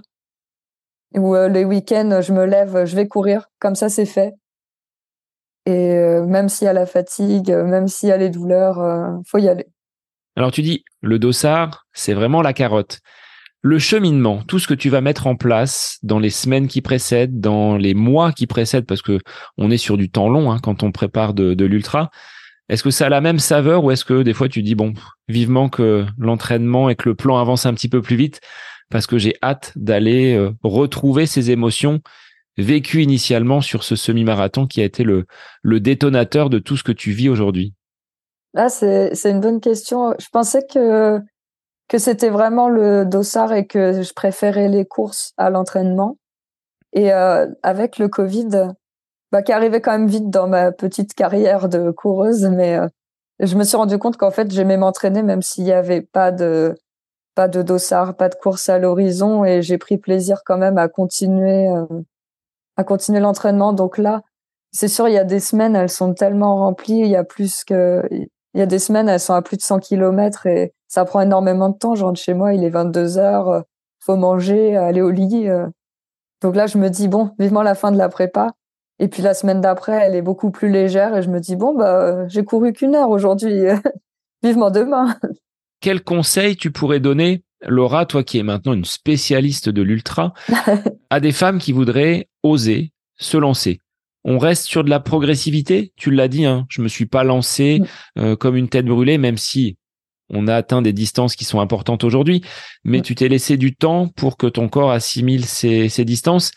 Ou 1.14 1.36
les 1.36 1.64
week-ends, 1.64 2.20
je 2.20 2.32
me 2.32 2.44
lève, 2.46 2.84
je 2.84 2.96
vais 2.96 3.06
courir. 3.06 3.48
Comme 3.60 3.76
ça, 3.76 3.88
c'est 3.88 4.06
fait. 4.06 4.34
Et 5.66 5.94
même 6.26 6.48
s'il 6.48 6.64
y 6.64 6.68
a 6.68 6.72
la 6.72 6.86
fatigue, 6.86 7.52
même 7.52 7.86
s'il 7.86 8.08
y 8.08 8.12
a 8.12 8.16
les 8.16 8.30
douleurs, 8.30 9.20
faut 9.24 9.38
y 9.38 9.48
aller. 9.48 9.68
Alors 10.34 10.50
tu 10.50 10.62
dis, 10.62 10.84
le 11.00 11.20
dossard, 11.20 11.86
c'est 11.92 12.14
vraiment 12.14 12.42
la 12.42 12.54
carotte. 12.54 12.98
Le 13.62 13.78
cheminement, 13.78 14.42
tout 14.46 14.58
ce 14.58 14.66
que 14.66 14.74
tu 14.74 14.88
vas 14.88 15.02
mettre 15.02 15.26
en 15.26 15.36
place 15.36 15.98
dans 16.02 16.18
les 16.18 16.30
semaines 16.30 16.66
qui 16.66 16.80
précèdent, 16.80 17.40
dans 17.40 17.76
les 17.76 17.92
mois 17.92 18.32
qui 18.32 18.46
précèdent, 18.46 18.86
parce 18.86 19.02
que 19.02 19.18
on 19.58 19.70
est 19.70 19.76
sur 19.76 19.98
du 19.98 20.10
temps 20.10 20.30
long 20.30 20.50
hein, 20.50 20.58
quand 20.62 20.82
on 20.82 20.92
prépare 20.92 21.34
de, 21.34 21.64
l'ultra. 21.64 22.10
Est-ce 22.70 22.82
que 22.82 22.90
ça 22.90 23.06
a 23.06 23.08
la 23.10 23.20
même 23.20 23.38
saveur 23.38 23.84
ou 23.84 23.90
est-ce 23.90 24.04
que 24.04 24.22
des 24.22 24.32
fois 24.32 24.48
tu 24.48 24.62
dis 24.62 24.74
bon, 24.74 24.94
vivement 25.28 25.68
que 25.68 26.06
l'entraînement 26.16 26.88
et 26.88 26.94
que 26.94 27.08
le 27.08 27.14
plan 27.14 27.38
avance 27.38 27.66
un 27.66 27.74
petit 27.74 27.88
peu 27.88 28.00
plus 28.00 28.16
vite 28.16 28.40
parce 28.90 29.06
que 29.06 29.18
j'ai 29.18 29.34
hâte 29.42 29.72
d'aller 29.76 30.34
euh, 30.34 30.52
retrouver 30.62 31.26
ces 31.26 31.50
émotions 31.50 32.00
vécues 32.56 33.02
initialement 33.02 33.60
sur 33.60 33.84
ce 33.84 33.96
semi-marathon 33.96 34.66
qui 34.66 34.80
a 34.80 34.84
été 34.84 35.04
le, 35.04 35.26
le 35.62 35.80
détonateur 35.80 36.50
de 36.50 36.58
tout 36.58 36.76
ce 36.76 36.82
que 36.82 36.92
tu 36.92 37.12
vis 37.12 37.28
aujourd'hui? 37.28 37.74
Là, 38.54 38.68
c'est, 38.68 39.14
c'est 39.14 39.30
une 39.30 39.40
bonne 39.40 39.60
question. 39.60 40.14
Je 40.18 40.26
pensais 40.32 40.66
que, 40.66 41.20
que 41.90 41.98
c'était 41.98 42.30
vraiment 42.30 42.68
le 42.68 43.04
dossard 43.04 43.52
et 43.52 43.66
que 43.66 44.02
je 44.02 44.14
préférais 44.14 44.68
les 44.68 44.86
courses 44.86 45.34
à 45.36 45.50
l'entraînement. 45.50 46.18
Et 46.92 47.12
euh, 47.12 47.48
avec 47.64 47.98
le 47.98 48.08
Covid, 48.08 48.68
bah, 49.32 49.42
qui 49.42 49.52
arrivait 49.52 49.80
quand 49.80 49.90
même 49.90 50.06
vite 50.06 50.30
dans 50.30 50.46
ma 50.46 50.70
petite 50.70 51.14
carrière 51.14 51.68
de 51.68 51.90
coureuse, 51.90 52.44
mais 52.44 52.78
euh, 52.78 52.86
je 53.40 53.56
me 53.56 53.64
suis 53.64 53.76
rendu 53.76 53.98
compte 53.98 54.16
qu'en 54.16 54.30
fait, 54.30 54.52
j'aimais 54.52 54.76
m'entraîner 54.76 55.24
même 55.24 55.42
s'il 55.42 55.64
n'y 55.64 55.72
avait 55.72 56.00
pas 56.00 56.30
de 56.30 56.76
pas 57.34 57.48
de 57.48 57.62
dossard, 57.62 58.16
pas 58.16 58.28
de 58.28 58.34
course 58.36 58.68
à 58.68 58.78
l'horizon, 58.78 59.44
et 59.44 59.62
j'ai 59.62 59.78
pris 59.78 59.98
plaisir 59.98 60.42
quand 60.46 60.58
même 60.58 60.78
à 60.78 60.88
continuer 60.88 61.68
euh, 61.68 61.86
à 62.76 62.84
continuer 62.84 63.20
l'entraînement. 63.20 63.72
Donc 63.72 63.98
là, 63.98 64.22
c'est 64.72 64.88
sûr, 64.88 65.08
il 65.08 65.14
y 65.14 65.18
a 65.18 65.24
des 65.24 65.40
semaines, 65.40 65.74
elles 65.74 65.90
sont 65.90 66.14
tellement 66.14 66.56
remplies, 66.56 67.00
il 67.00 67.08
y 67.08 67.16
a 67.16 67.24
plus 67.24 67.64
que 67.64 68.02
il 68.12 68.28
y 68.60 68.62
a 68.62 68.66
des 68.66 68.78
semaines, 68.78 69.08
elles 69.08 69.20
sont 69.20 69.34
à 69.34 69.42
plus 69.42 69.56
de 69.56 69.62
100 69.62 69.80
kilomètres 69.80 70.46
et 70.46 70.72
ça 70.90 71.04
prend 71.06 71.22
énormément 71.22 71.70
de 71.70 71.78
temps. 71.78 71.94
Je 71.94 72.04
rentre 72.04 72.20
chez 72.20 72.34
moi, 72.34 72.52
il 72.52 72.64
est 72.64 72.70
22 72.70 73.16
heures, 73.16 73.48
euh, 73.48 73.60
faut 74.00 74.16
manger, 74.16 74.76
aller 74.76 75.00
au 75.00 75.10
lit. 75.10 75.46
Donc 76.42 76.56
là, 76.56 76.66
je 76.66 76.76
me 76.78 76.88
dis 76.88 77.08
bon, 77.08 77.30
vivement 77.38 77.62
la 77.62 77.74
fin 77.74 77.92
de 77.92 77.96
la 77.96 78.08
prépa. 78.08 78.52
Et 78.98 79.08
puis 79.08 79.22
la 79.22 79.32
semaine 79.32 79.62
d'après, 79.62 79.92
elle 79.92 80.14
est 80.14 80.22
beaucoup 80.22 80.50
plus 80.50 80.70
légère 80.70 81.16
et 81.16 81.22
je 81.22 81.30
me 81.30 81.40
dis 81.40 81.56
bon 81.56 81.74
bah 81.74 82.28
j'ai 82.28 82.44
couru 82.44 82.74
qu'une 82.74 82.94
heure 82.94 83.08
aujourd'hui, 83.08 83.62
vivement 84.42 84.70
demain. 84.70 85.16
Quel 85.80 86.04
conseil 86.04 86.56
tu 86.56 86.70
pourrais 86.70 87.00
donner, 87.00 87.42
Laura, 87.62 88.04
toi 88.04 88.22
qui 88.22 88.38
es 88.38 88.42
maintenant 88.42 88.74
une 88.74 88.84
spécialiste 88.84 89.70
de 89.70 89.80
l'ultra, 89.80 90.34
à 91.10 91.20
des 91.20 91.32
femmes 91.32 91.58
qui 91.58 91.72
voudraient 91.72 92.28
oser 92.42 92.92
se 93.16 93.38
lancer? 93.38 93.80
On 94.24 94.38
reste 94.38 94.66
sur 94.66 94.84
de 94.84 94.90
la 94.90 95.00
progressivité? 95.00 95.94
Tu 95.96 96.10
l'as 96.10 96.28
dit, 96.28 96.44
hein, 96.44 96.66
je 96.68 96.82
me 96.82 96.88
suis 96.88 97.06
pas 97.06 97.24
lancé 97.24 97.80
mm. 97.80 98.20
euh, 98.20 98.36
comme 98.36 98.56
une 98.56 98.68
tête 98.68 98.84
brûlée, 98.84 99.16
même 99.16 99.38
si 99.38 99.78
on 100.30 100.48
a 100.48 100.54
atteint 100.54 100.82
des 100.82 100.92
distances 100.92 101.36
qui 101.36 101.44
sont 101.44 101.60
importantes 101.60 102.04
aujourd'hui. 102.04 102.42
Mais 102.84 103.00
tu 103.00 103.14
t'es 103.14 103.28
laissé 103.28 103.56
du 103.56 103.74
temps 103.74 104.08
pour 104.08 104.36
que 104.36 104.46
ton 104.46 104.68
corps 104.68 104.90
assimile 104.90 105.44
ces, 105.44 105.88
ces 105.88 106.04
distances 106.04 106.52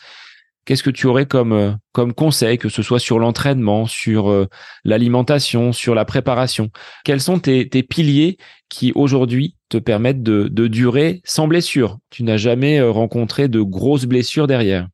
qu'est-ce 0.64 0.82
que 0.82 0.90
tu 0.90 1.06
aurais 1.06 1.26
comme, 1.26 1.52
euh, 1.52 1.72
comme 1.92 2.12
conseil, 2.12 2.58
que 2.58 2.68
ce 2.68 2.82
soit 2.82 2.98
sur 2.98 3.18
l'entraînement, 3.18 3.86
sur 3.86 4.30
euh, 4.30 4.48
l'alimentation, 4.84 5.72
sur 5.72 5.94
la 5.94 6.04
préparation? 6.04 6.70
Quels 7.04 7.20
sont 7.20 7.38
tes, 7.38 7.68
tes 7.68 7.82
piliers 7.82 8.38
qui 8.68 8.92
aujourd'hui 8.94 9.56
te 9.68 9.78
permettent 9.78 10.22
de, 10.22 10.48
de 10.48 10.66
durer 10.66 11.20
sans 11.24 11.48
blessure? 11.48 11.98
Tu 12.10 12.22
n'as 12.24 12.36
jamais 12.36 12.78
euh, 12.78 12.90
rencontré 12.90 13.48
de 13.48 13.60
grosses 13.60 14.06
blessures 14.06 14.46
derrière 14.46 14.88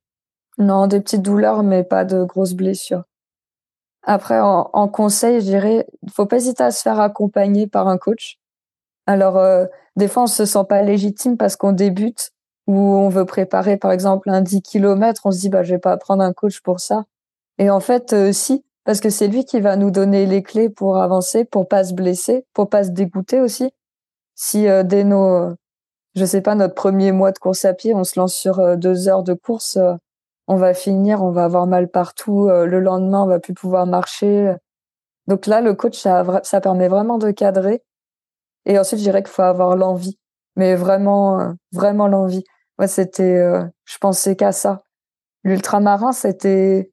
Non, 0.59 0.87
des 0.87 1.01
petites 1.01 1.23
douleurs, 1.23 1.63
mais 1.63 1.85
pas 1.85 2.05
de 2.05 2.25
grosses 2.25 2.55
blessures. 2.55 3.05
Après, 4.03 4.41
en, 4.41 4.71
en 4.73 4.89
conseil, 4.89 5.41
je 5.41 5.47
dirais, 5.47 5.87
il 6.03 6.11
faut 6.11 6.27
pas 6.27 6.37
hésiter 6.37 6.63
à 6.63 6.71
se 6.71 6.83
faire 6.83 7.01
accompagner 7.01 7.67
par 7.67 7.87
un 7.87 7.99
coach. 7.99 8.40
Alors, 9.11 9.67
des 9.97 10.09
fois, 10.09 10.25
on 10.25 10.27
se 10.27 10.45
sent 10.45 10.65
pas 10.69 10.83
légitime 10.83 11.37
parce 11.37 11.57
qu'on 11.57 11.73
débute 11.73 12.33
où 12.71 12.79
on 12.79 13.09
veut 13.09 13.25
préparer 13.25 13.77
par 13.77 13.91
exemple 13.91 14.31
un 14.31 14.43
10 14.43 14.63
km, 14.63 15.23
on 15.25 15.33
se 15.33 15.41
dit 15.41 15.49
bah 15.49 15.63
je 15.63 15.75
vais 15.75 15.81
pas 15.81 15.97
prendre 15.97 16.23
un 16.23 16.33
coach 16.33 16.61
pour 16.61 16.81
ça. 16.81 17.05
Et 17.59 17.71
en 17.71 17.81
fait 17.81 18.13
euh, 18.13 18.33
si 18.33 18.65
parce 18.85 19.01
que 19.01 19.11
c'est 19.11 19.29
lui 19.29 19.45
qui 19.45 19.61
va 19.61 19.77
nous 19.77 19.91
donner 19.91 20.25
les 20.27 20.43
clés 20.43 20.71
pour 20.71 20.99
avancer, 20.99 21.45
pour 21.45 21.69
pas 21.69 21.85
se 21.85 21.95
blesser, 21.95 22.47
pour 22.55 22.69
pas 22.69 22.85
se 22.85 22.91
dégoûter 22.91 23.41
aussi. 23.41 23.73
Si 24.37 24.69
euh, 24.69 24.83
dès 24.85 25.05
nos 25.05 25.55
je 26.15 26.25
sais 26.25 26.41
pas 26.43 26.55
notre 26.55 26.75
premier 26.75 27.13
mois 27.13 27.33
de 27.33 27.39
course 27.39 27.65
à 27.65 27.75
pied, 27.75 27.95
on 27.95 28.05
se 28.05 28.19
lance 28.19 28.35
sur 28.35 28.61
euh, 28.61 28.77
deux 28.77 29.09
heures 29.09 29.25
de 29.25 29.35
course, 29.35 29.79
on 30.49 30.57
va 30.57 30.75
finir, 30.75 31.23
on 31.23 31.31
va 31.31 31.45
avoir 31.45 31.67
mal 31.67 31.89
partout, 31.89 32.49
le 32.49 32.81
lendemain 32.81 33.23
on 33.25 33.27
va 33.27 33.41
plus 33.41 33.55
pouvoir 33.55 33.87
marcher. 33.87 34.55
Donc 35.27 35.47
là 35.47 35.61
le 35.61 35.75
coach 35.75 35.99
ça 35.99 36.61
permet 36.61 36.89
vraiment 36.89 37.19
de 37.19 37.31
cadrer. 37.33 37.83
Et 38.67 38.79
ensuite 38.79 39.01
je 39.01 39.05
dirais 39.05 39.23
qu'il 39.23 39.33
faut 39.33 39.43
avoir 39.43 39.77
l'envie, 39.77 40.19
mais 40.57 40.75
vraiment 40.77 41.55
vraiment 41.73 42.07
l'envie 42.09 42.45
ouais, 42.81 42.89
c'était, 42.89 43.37
euh, 43.39 43.65
je 43.85 43.99
pensais 43.99 44.37
qu'à 44.37 44.53
ça. 44.53 44.83
L'ultramarin, 45.45 46.13
c'était, 46.13 46.93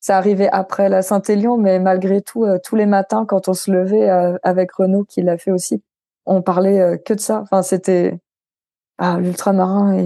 ça 0.00 0.18
arrivait 0.18 0.50
après 0.52 0.88
la 0.90 1.02
Saint-Élion, 1.02 1.58
mais 1.58 1.80
malgré 1.80 2.22
tout, 2.22 2.44
euh, 2.44 2.58
tous 2.64 2.76
les 2.76 2.86
matins, 2.86 3.26
quand 3.26 3.48
on 3.48 3.54
se 3.54 3.70
levait 3.70 4.10
euh, 4.10 4.38
avec 4.42 4.72
Renaud, 4.72 5.04
qui 5.04 5.22
l'a 5.22 5.38
fait 5.38 5.52
aussi, 5.52 5.82
on 6.26 6.42
parlait 6.42 7.00
que 7.06 7.14
de 7.14 7.20
ça. 7.20 7.40
Enfin, 7.42 7.62
c'était, 7.62 8.18
ah, 8.98 9.18
l'ultramarin, 9.20 9.96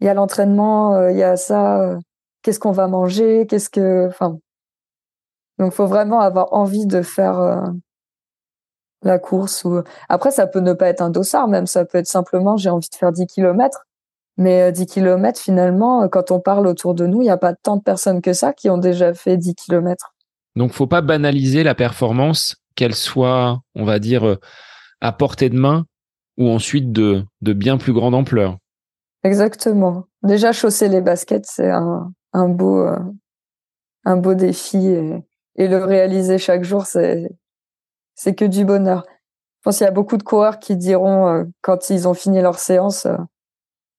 il 0.00 0.06
y 0.06 0.08
a 0.08 0.14
l'entraînement, 0.14 1.08
il 1.08 1.18
y 1.18 1.22
a 1.24 1.36
ça, 1.36 1.98
qu'est-ce 2.42 2.60
qu'on 2.60 2.72
va 2.72 2.88
manger, 2.88 3.46
qu'est-ce 3.48 3.70
que, 3.70 4.08
enfin, 4.08 4.38
donc 5.58 5.72
faut 5.72 5.86
vraiment 5.86 6.20
avoir 6.20 6.52
envie 6.52 6.86
de 6.86 7.02
faire 7.02 7.72
la 9.02 9.18
course 9.18 9.64
ou 9.64 9.82
après 10.08 10.30
ça 10.30 10.46
peut 10.46 10.60
ne 10.60 10.72
pas 10.72 10.88
être 10.88 11.02
un 11.02 11.10
dossard 11.10 11.48
même 11.48 11.66
ça 11.66 11.84
peut 11.84 11.98
être 11.98 12.06
simplement 12.06 12.56
j'ai 12.56 12.70
envie 12.70 12.88
de 12.88 12.94
faire 12.94 13.12
10 13.12 13.26
kilomètres 13.26 13.84
mais 14.38 14.70
10 14.70 14.82
euh, 14.82 14.84
km, 14.86 15.40
finalement, 15.40 16.02
euh, 16.04 16.08
quand 16.08 16.30
on 16.30 16.40
parle 16.40 16.66
autour 16.66 16.94
de 16.94 17.06
nous, 17.06 17.20
il 17.20 17.24
n'y 17.24 17.30
a 17.30 17.36
pas 17.36 17.54
tant 17.54 17.76
de 17.76 17.82
personnes 17.82 18.22
que 18.22 18.32
ça 18.32 18.52
qui 18.52 18.70
ont 18.70 18.78
déjà 18.78 19.12
fait 19.12 19.36
10 19.36 19.56
km. 19.56 20.14
Donc, 20.54 20.72
faut 20.72 20.86
pas 20.86 21.02
banaliser 21.02 21.64
la 21.64 21.74
performance, 21.74 22.56
qu'elle 22.76 22.94
soit, 22.94 23.60
on 23.74 23.84
va 23.84 23.98
dire, 23.98 24.26
euh, 24.26 24.36
à 25.00 25.12
portée 25.12 25.50
de 25.50 25.58
main 25.58 25.84
ou 26.38 26.48
ensuite 26.48 26.92
de, 26.92 27.24
de 27.42 27.52
bien 27.52 27.78
plus 27.78 27.92
grande 27.92 28.14
ampleur. 28.14 28.56
Exactement. 29.24 30.04
Déjà, 30.22 30.52
chausser 30.52 30.88
les 30.88 31.00
baskets, 31.00 31.46
c'est 31.46 31.70
un, 31.70 32.12
un, 32.32 32.48
beau, 32.48 32.86
un 34.04 34.16
beau 34.16 34.34
défi 34.34 34.86
et, 34.86 35.24
et 35.56 35.66
le 35.66 35.78
réaliser 35.78 36.38
chaque 36.38 36.62
jour, 36.62 36.86
c'est, 36.86 37.28
c'est 38.18 38.34
que 38.34 38.44
du 38.44 38.64
bonheur. 38.64 39.04
Je 39.06 39.62
pense 39.62 39.78
qu'il 39.78 39.84
y 39.84 39.88
a 39.88 39.92
beaucoup 39.92 40.16
de 40.16 40.22
coureurs 40.24 40.58
qui 40.58 40.76
diront, 40.76 41.46
quand 41.62 41.88
ils 41.88 42.08
ont 42.08 42.14
fini 42.14 42.40
leur 42.40 42.58
séance, 42.58 43.06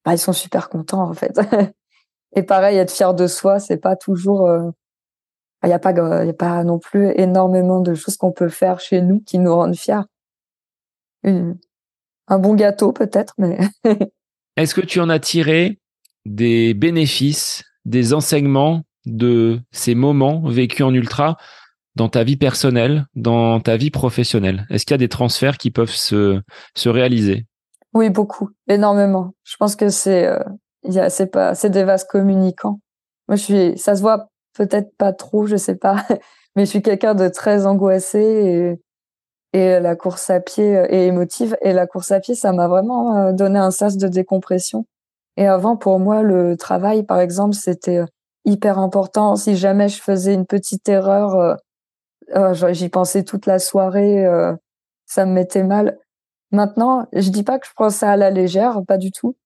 bah, 0.06 0.14
ils 0.14 0.20
sont 0.20 0.34
super 0.34 0.70
contents 0.70 1.10
en 1.10 1.14
fait. 1.14 1.40
Et 2.36 2.44
pareil, 2.44 2.78
être 2.78 2.92
fier 2.92 3.14
de 3.14 3.28
soi, 3.28 3.60
c'est 3.60 3.78
pas 3.78 3.96
toujours. 3.96 4.48
Il 4.48 4.72
euh, 5.66 5.68
n'y 5.68 5.74
a 5.74 5.80
pas, 5.80 5.92
il 5.92 6.30
a 6.30 6.34
pas 6.34 6.64
non 6.64 6.80
plus 6.80 7.12
énormément 7.16 7.80
de 7.80 7.94
choses 7.96 8.18
qu'on 8.18 8.32
peut 8.32 8.50
faire 8.50 8.80
chez 8.80 9.02
nous 9.02 9.22
qui 9.22 9.40
nous 9.40 9.56
rendent 9.56 9.76
fiers. 9.76 10.06
un 11.24 12.40
bon 12.40 12.56
gâteau 12.56 12.92
peut-être, 12.92 13.34
mais. 13.38 13.58
Est-ce 14.58 14.76
que 14.76 14.82
tu 14.82 15.00
en 15.00 15.10
as 15.10 15.20
tiré 15.20 15.80
des 16.26 16.74
bénéfices, 16.74 17.64
des 17.86 18.14
enseignements 18.14 18.84
de 19.06 19.62
ces 19.72 19.96
moments 19.96 20.42
vécus 20.48 20.86
en 20.86 20.94
ultra 20.94 21.38
dans 21.96 22.10
ta 22.10 22.24
vie 22.24 22.38
personnelle, 22.38 23.06
dans 23.16 23.60
ta 23.60 23.78
vie 23.78 23.92
professionnelle? 23.92 24.66
Est-ce 24.70 24.86
qu'il 24.86 24.94
y 24.94 24.96
a 24.96 25.00
des 25.00 25.10
transferts 25.10 25.58
qui 25.58 25.72
peuvent 25.72 25.90
se, 25.90 26.42
se 26.76 26.90
réaliser? 26.90 27.46
Oui, 27.94 28.10
beaucoup, 28.10 28.50
énormément. 28.68 29.34
Je 29.44 29.56
pense 29.58 29.76
que 29.76 29.90
c'est, 29.90 30.28
euh, 30.28 31.26
pas, 31.32 31.56
c'est 31.56 31.70
des 31.70 31.84
vases 31.84 32.04
communicants. 32.04 32.80
Moi, 33.28 33.36
je 33.36 33.44
suis, 33.44 33.78
ça 33.78 33.96
se 33.96 34.02
voit 34.02 34.30
peut-être 34.54 34.96
pas 34.98 35.14
trop, 35.14 35.46
je 35.48 35.56
sais 35.56 35.76
pas, 35.76 36.06
mais 36.56 36.66
je 36.66 36.70
suis 36.70 36.82
quelqu'un 36.82 37.16
de 37.16 37.28
très 37.30 37.66
angoissé 37.66 38.80
et, 39.54 39.60
et 39.60 39.80
la 39.80 39.96
course 39.96 40.30
à 40.30 40.40
pied 40.40 40.78
euh, 40.78 40.86
est 40.90 41.08
émotive. 41.08 41.58
Et 41.62 41.74
la 41.74 41.88
course 41.88 42.12
à 42.12 42.20
pied, 42.20 42.36
ça 42.36 42.52
m'a 42.52 42.68
vraiment 42.68 43.18
euh, 43.18 43.32
donné 43.34 43.58
un 43.58 43.72
sas 43.72 43.98
de 43.98 44.08
décompression. 44.08 44.86
Et 45.38 45.48
avant, 45.48 45.78
pour 45.78 46.00
moi, 46.00 46.22
le 46.22 46.58
travail, 46.58 47.04
par 47.04 47.20
exemple, 47.20 47.56
c'était 47.56 48.02
hyper 48.46 48.78
important. 48.78 49.36
Si 49.36 49.56
jamais 49.56 49.88
je 49.88 50.02
faisais 50.02 50.34
une 50.34 50.46
petite 50.46 50.88
erreur, 50.90 51.58
j'y 52.72 52.90
pensais 52.90 53.24
toute 53.24 53.46
la 53.46 53.60
soirée, 53.60 54.26
ça 55.06 55.26
me 55.26 55.34
mettait 55.34 55.64
mal. 55.64 55.98
Maintenant, 56.52 57.08
je 57.14 57.30
dis 57.30 57.44
pas 57.44 57.60
que 57.60 57.68
je 57.68 57.74
prends 57.76 57.90
ça 57.90 58.12
à 58.12 58.18
la 58.18 58.32
légère, 58.32 58.82
pas 58.88 58.98
du 58.98 59.12
tout, 59.12 59.38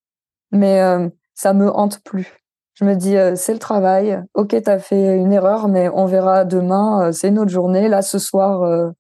mais 0.51 0.81
euh, 0.81 1.10
ça 1.34 1.53
me 1.53 1.69
hante 1.69 2.01
plus. 2.03 2.38
Je 2.76 2.85
me 2.85 2.95
dis, 2.95 3.15
c'est 3.35 3.53
le 3.53 3.60
travail. 3.60 4.22
Ok, 4.34 4.55
t'as 4.64 4.80
fait 4.80 5.18
une 5.18 5.31
erreur, 5.31 5.68
mais 5.68 5.89
on 5.89 6.05
verra 6.05 6.43
demain. 6.43 7.11
c'est 7.11 7.27
une 7.30 7.38
autre 7.38 7.51
journée. 7.51 7.88
Là, 7.88 8.01
ce 8.01 8.18
soir, 8.18 8.91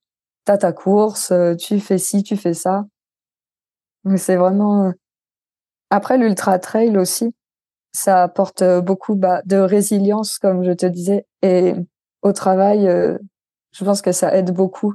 t'as 0.45 0.57
ta 0.57 0.71
course. 0.73 1.33
tu 1.57 1.79
fais 1.79 1.97
ci, 1.97 2.21
tu 2.21 2.37
fais 2.37 2.53
ça. 2.53 2.85
c'est 4.17 4.35
vraiment. 4.35 4.91
Après, 5.89 6.17
l'ultra 6.17 6.59
trail 6.59 6.97
aussi, 6.97 7.33
ça 7.93 8.23
apporte 8.23 8.63
beaucoup 8.81 9.15
bah, 9.15 9.41
de 9.45 9.57
résilience, 9.57 10.37
comme 10.37 10.63
je 10.63 10.71
te 10.71 10.85
disais, 10.85 11.25
et 11.41 11.73
au 12.21 12.31
travail, 12.31 12.87
je 13.73 13.83
pense 13.83 14.01
que 14.01 14.11
ça 14.11 14.35
aide 14.35 14.51
beaucoup 14.51 14.93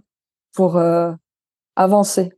pour 0.55 0.81
avancer. 1.77 2.33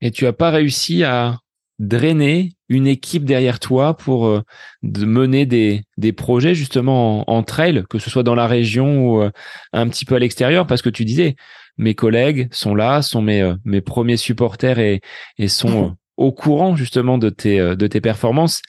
Et 0.00 0.10
tu 0.10 0.26
as 0.26 0.32
pas 0.32 0.50
réussi 0.50 1.04
à 1.04 1.38
drainer 1.78 2.52
une 2.68 2.86
équipe 2.86 3.24
derrière 3.24 3.58
toi 3.60 3.96
pour 3.96 4.26
euh, 4.26 4.42
de 4.82 5.04
mener 5.04 5.46
des, 5.46 5.82
des 5.96 6.12
projets 6.12 6.54
justement 6.54 7.28
en, 7.30 7.42
trail, 7.42 7.84
que 7.90 7.98
ce 7.98 8.08
soit 8.08 8.22
dans 8.22 8.34
la 8.34 8.46
région 8.46 9.06
ou 9.06 9.22
euh, 9.22 9.30
un 9.72 9.88
petit 9.88 10.04
peu 10.04 10.14
à 10.14 10.18
l'extérieur, 10.18 10.66
parce 10.66 10.80
que 10.80 10.88
tu 10.90 11.04
disais, 11.04 11.36
mes 11.76 11.94
collègues 11.94 12.48
sont 12.52 12.74
là, 12.74 13.02
sont 13.02 13.20
mes, 13.20 13.42
euh, 13.42 13.54
mes 13.64 13.80
premiers 13.80 14.16
supporters 14.16 14.78
et, 14.78 15.00
et 15.38 15.48
sont 15.48 15.96
au 16.16 16.32
courant 16.32 16.76
justement 16.76 17.18
de 17.18 17.30
tes, 17.30 17.58
de 17.58 17.86
tes 17.86 18.00
performances. 18.00 18.62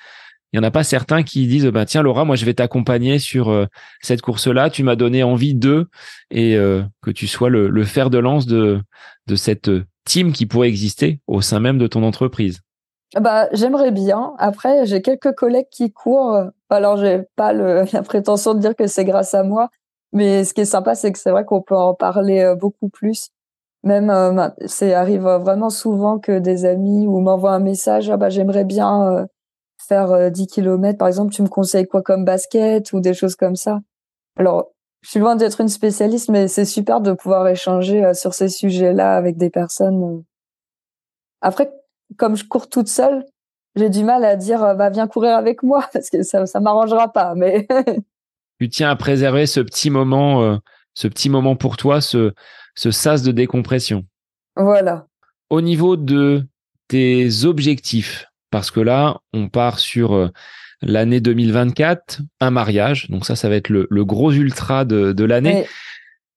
Il 0.53 0.57
y 0.57 0.59
en 0.59 0.63
a 0.63 0.71
pas 0.71 0.83
certains 0.83 1.23
qui 1.23 1.47
disent 1.47 1.65
bah 1.65 1.85
tiens 1.85 2.03
Laura 2.03 2.25
moi 2.25 2.35
je 2.35 2.45
vais 2.45 2.53
t'accompagner 2.53 3.17
sur 3.17 3.67
cette 4.01 4.21
course 4.21 4.47
là 4.47 4.69
tu 4.69 4.83
m'as 4.83 4.95
donné 4.95 5.23
envie 5.23 5.55
de 5.55 5.89
et 6.29 6.55
que 7.01 7.11
tu 7.11 7.25
sois 7.25 7.49
le, 7.49 7.83
fer 7.83 8.11
de 8.11 8.19
lance 8.19 8.45
de 8.45 8.79
de 9.25 9.35
cette 9.35 9.71
team 10.05 10.31
qui 10.31 10.45
pourrait 10.45 10.69
exister 10.69 11.19
au 11.25 11.41
sein 11.41 11.59
même 11.59 11.79
de 11.79 11.87
ton 11.87 12.03
entreprise 12.03 12.61
bah, 13.19 13.47
j'aimerais 13.53 13.91
bien. 13.91 14.33
Après, 14.39 14.85
j'ai 14.85 15.01
quelques 15.01 15.33
collègues 15.33 15.67
qui 15.69 15.91
courent. 15.91 16.45
Alors, 16.69 16.97
j'ai 16.97 17.21
pas 17.35 17.53
la 17.53 18.03
prétention 18.03 18.53
de 18.53 18.59
dire 18.59 18.75
que 18.75 18.87
c'est 18.87 19.05
grâce 19.05 19.33
à 19.33 19.43
moi, 19.43 19.69
mais 20.13 20.43
ce 20.45 20.53
qui 20.53 20.61
est 20.61 20.65
sympa, 20.65 20.95
c'est 20.95 21.11
que 21.11 21.19
c'est 21.19 21.31
vrai 21.31 21.45
qu'on 21.45 21.61
peut 21.61 21.75
en 21.75 21.93
parler 21.93 22.41
euh, 22.41 22.55
beaucoup 22.55 22.89
plus. 22.89 23.29
Même, 23.83 24.09
euh, 24.09 24.49
c'est 24.67 24.93
arrive 24.93 25.23
vraiment 25.23 25.69
souvent 25.69 26.19
que 26.19 26.39
des 26.39 26.65
amis 26.65 27.07
ou 27.07 27.19
m'envoient 27.19 27.53
un 27.53 27.59
message. 27.59 28.09
Ah 28.09 28.17
bah, 28.17 28.29
j'aimerais 28.29 28.65
bien 28.65 29.11
euh, 29.11 29.25
faire 29.83 30.31
10 30.31 30.47
km. 30.47 30.97
Par 30.97 31.07
exemple, 31.07 31.33
tu 31.33 31.41
me 31.41 31.47
conseilles 31.47 31.87
quoi 31.87 32.01
comme 32.01 32.25
basket 32.25 32.93
ou 32.93 32.99
des 32.99 33.13
choses 33.13 33.35
comme 33.35 33.55
ça. 33.55 33.81
Alors, 34.37 34.71
je 35.01 35.09
suis 35.09 35.19
loin 35.19 35.35
d'être 35.35 35.61
une 35.61 35.69
spécialiste, 35.69 36.29
mais 36.29 36.47
c'est 36.47 36.65
super 36.65 37.01
de 37.01 37.11
pouvoir 37.13 37.47
échanger 37.47 38.13
sur 38.13 38.33
ces 38.33 38.49
sujets-là 38.49 39.15
avec 39.15 39.37
des 39.37 39.49
personnes. 39.49 40.23
Après, 41.41 41.71
comme 42.17 42.35
je 42.35 42.45
cours 42.45 42.69
toute 42.69 42.87
seule, 42.87 43.25
j'ai 43.75 43.89
du 43.89 44.03
mal 44.03 44.23
à 44.25 44.35
dire 44.35 44.59
va 44.59 44.89
viens 44.89 45.07
courir 45.07 45.35
avec 45.35 45.63
moi 45.63 45.87
parce 45.93 46.09
que 46.09 46.23
ça 46.23 46.45
ça 46.45 46.59
m'arrangera 46.59 47.11
pas 47.11 47.35
mais 47.35 47.67
tu 48.59 48.69
tiens 48.69 48.89
à 48.89 48.95
préserver 48.95 49.45
ce 49.45 49.59
petit 49.59 49.89
moment 49.89 50.43
euh, 50.43 50.57
ce 50.93 51.07
petit 51.07 51.29
moment 51.29 51.55
pour 51.55 51.77
toi 51.77 52.01
ce 52.01 52.33
ce 52.75 52.89
sas 52.89 53.21
de 53.21 53.31
décompression. 53.31 54.03
Voilà. 54.55 55.05
Au 55.51 55.61
niveau 55.61 55.95
de 55.95 56.43
tes 56.87 57.45
objectifs 57.45 58.25
parce 58.53 58.69
que 58.69 58.79
là 58.79 59.17
on 59.33 59.49
part 59.49 59.79
sur 59.79 60.13
euh, 60.13 60.29
l'année 60.83 61.19
2024, 61.19 62.21
un 62.39 62.51
mariage, 62.51 63.09
donc 63.09 63.25
ça 63.25 63.35
ça 63.35 63.49
va 63.49 63.55
être 63.55 63.69
le, 63.69 63.87
le 63.89 64.05
gros 64.05 64.31
ultra 64.31 64.85
de, 64.85 65.11
de 65.11 65.23
l'année. 65.25 65.65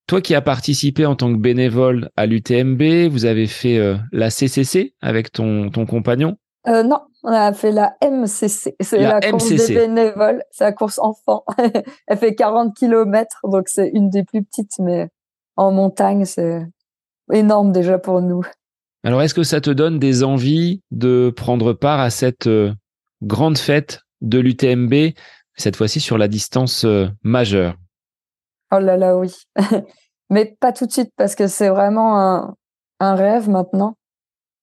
Toi 0.07 0.23
qui 0.23 0.35
as 0.35 0.41
participé 0.41 1.05
en 1.05 1.15
tant 1.15 1.31
que 1.31 1.39
bénévole 1.39 2.09
à 2.17 2.25
l'UTMB, 2.25 3.11
vous 3.11 3.27
avez 3.27 3.47
fait 3.47 3.77
euh, 3.77 3.97
la 4.13 4.31
CCC 4.31 4.95
avec 5.03 5.31
ton, 5.31 5.69
ton 5.69 5.85
compagnon? 5.85 6.37
Euh, 6.67 6.83
Non, 6.83 7.01
on 7.23 7.33
a 7.33 7.53
fait 7.53 7.71
la 7.71 7.97
MCC. 8.01 8.77
C'est 8.81 8.99
la, 8.99 9.21
course 9.21 9.51
des 9.51 9.75
bénévoles. 9.75 10.43
C'est 10.53 10.65
la 10.65 10.73
course 10.73 10.99
enfant. 10.99 11.45
Elle 12.07 12.17
fait 12.17 12.35
40 12.35 12.75
km, 12.75 13.41
donc 13.45 13.69
c'est 13.69 13.91
une 13.93 14.09
des 14.09 14.25
plus 14.25 14.43
petites, 14.43 14.79
mais 14.79 15.09
en 15.57 15.71
montagne, 15.71 16.25
c'est 16.25 16.63
énorme 17.31 17.73
déjà 17.73 17.99
pour 17.99 18.23
nous. 18.23 18.43
Alors, 19.07 19.23
est-ce 19.23 19.35
que 19.35 19.45
ça 19.45 19.61
te 19.61 19.71
donne 19.71 19.99
des 19.99 20.25
envies 20.25 20.83
de 20.91 21.33
prendre 21.35 21.73
part 21.73 22.01
à 22.01 22.11
cette 22.11 22.49
euh, 22.49 22.75
grande 23.23 23.57
fête 23.57 24.01
de 24.21 24.39
l'UTMB, 24.39 25.15
cette 25.55 25.77
fois-ci 25.77 26.01
sur 26.01 26.19
la 26.19 26.29
distance 26.29 26.85
majeure? 27.23 27.77
Oh 28.73 28.81
là 28.81 28.97
là, 28.97 29.17
oui. 29.17 29.33
Mais 30.31 30.57
pas 30.59 30.73
tout 30.73 30.87
de 30.87 30.93
suite 30.93 31.13
parce 31.17 31.37
que 31.37 31.47
c'est 31.47 31.69
vraiment 31.69 32.57
un, 32.99 33.15
rêve 33.15 33.49
maintenant. 33.49 33.97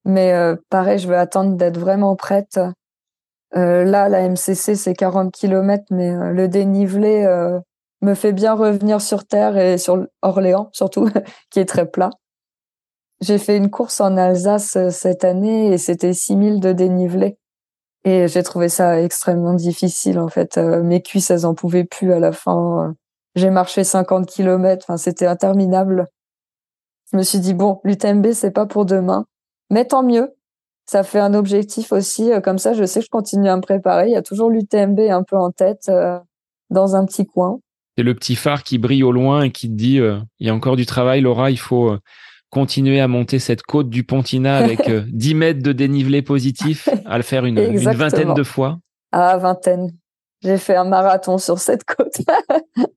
Mais 0.03 0.33
euh, 0.33 0.57
pareil, 0.69 0.99
je 0.99 1.07
vais 1.07 1.15
attendre 1.15 1.55
d'être 1.55 1.79
vraiment 1.79 2.15
prête. 2.17 2.59
Euh, 3.55 3.83
là, 3.83 4.09
la 4.09 4.27
MCC, 4.27 4.75
c'est 4.75 4.95
40 4.95 5.31
km, 5.31 5.83
mais 5.91 6.11
euh, 6.11 6.31
le 6.31 6.47
dénivelé 6.47 7.23
euh, 7.23 7.59
me 8.01 8.15
fait 8.15 8.33
bien 8.33 8.53
revenir 8.53 8.99
sur 8.99 9.25
Terre 9.25 9.57
et 9.57 9.77
sur 9.77 10.07
Orléans, 10.21 10.69
surtout, 10.73 11.09
qui 11.51 11.59
est 11.59 11.65
très 11.65 11.85
plat. 11.85 12.09
J'ai 13.23 13.37
fait 13.37 13.57
une 13.57 13.69
course 13.69 14.01
en 14.01 14.17
Alsace 14.17 14.77
cette 14.89 15.23
année 15.23 15.73
et 15.73 15.77
c'était 15.77 16.13
6000 16.13 16.59
de 16.59 16.73
dénivelé. 16.73 17.37
Et 18.03 18.27
j'ai 18.27 18.43
trouvé 18.43 18.67
ça 18.69 19.01
extrêmement 19.01 19.53
difficile, 19.53 20.19
en 20.19 20.27
fait. 20.27 20.57
mes 20.57 21.01
cuisses, 21.01 21.31
elles 21.31 21.45
en 21.45 21.55
pouvaient 21.55 21.85
plus 21.85 22.11
à 22.11 22.19
la 22.19 22.33
fin 22.33 22.93
j'ai 23.35 23.49
marché 23.49 23.83
50 23.83 24.27
km, 24.27 24.85
enfin, 24.87 24.97
c'était 24.97 25.25
interminable. 25.25 26.07
Je 27.11 27.17
me 27.17 27.23
suis 27.23 27.39
dit, 27.39 27.53
bon, 27.53 27.79
l'UTMB, 27.83 28.31
c'est 28.31 28.51
pas 28.51 28.65
pour 28.65 28.85
demain, 28.85 29.25
mais 29.69 29.85
tant 29.85 30.03
mieux. 30.03 30.33
Ça 30.85 31.03
fait 31.03 31.19
un 31.19 31.33
objectif 31.33 31.91
aussi. 31.91 32.31
Euh, 32.31 32.41
comme 32.41 32.57
ça, 32.57 32.73
je 32.73 32.83
sais 32.83 32.99
que 32.99 33.05
je 33.05 33.09
continue 33.09 33.47
à 33.47 33.55
me 33.55 33.61
préparer. 33.61 34.07
Il 34.07 34.11
y 34.11 34.17
a 34.17 34.21
toujours 34.21 34.49
l'UTMB 34.49 34.99
un 35.09 35.23
peu 35.23 35.37
en 35.37 35.49
tête, 35.51 35.85
euh, 35.89 36.19
dans 36.69 36.95
un 36.95 37.05
petit 37.05 37.25
coin. 37.25 37.59
C'est 37.97 38.03
le 38.03 38.13
petit 38.13 38.35
phare 38.35 38.63
qui 38.63 38.77
brille 38.77 39.03
au 39.03 39.11
loin 39.11 39.43
et 39.43 39.51
qui 39.51 39.69
te 39.69 39.75
dit, 39.75 39.99
euh, 39.99 40.19
il 40.39 40.47
y 40.47 40.49
a 40.49 40.53
encore 40.53 40.75
du 40.75 40.85
travail, 40.85 41.21
Laura, 41.21 41.51
il 41.51 41.59
faut 41.59 41.95
continuer 42.53 43.01
à 43.01 43.07
monter 43.07 43.39
cette 43.39 43.63
côte 43.63 43.89
du 43.89 44.03
Pontina 44.03 44.57
avec 44.57 44.89
10 45.07 45.35
mètres 45.35 45.63
de 45.63 45.73
dénivelé 45.73 46.21
positif, 46.21 46.87
à 47.05 47.17
le 47.17 47.23
faire 47.23 47.45
une, 47.45 47.57
une 47.57 47.77
vingtaine 47.77 48.33
de 48.33 48.43
fois. 48.43 48.79
Ah, 49.11 49.37
vingtaine. 49.37 49.91
J'ai 50.41 50.57
fait 50.57 50.75
un 50.75 50.85
marathon 50.85 51.37
sur 51.37 51.59
cette 51.59 51.83
côte. 51.83 52.17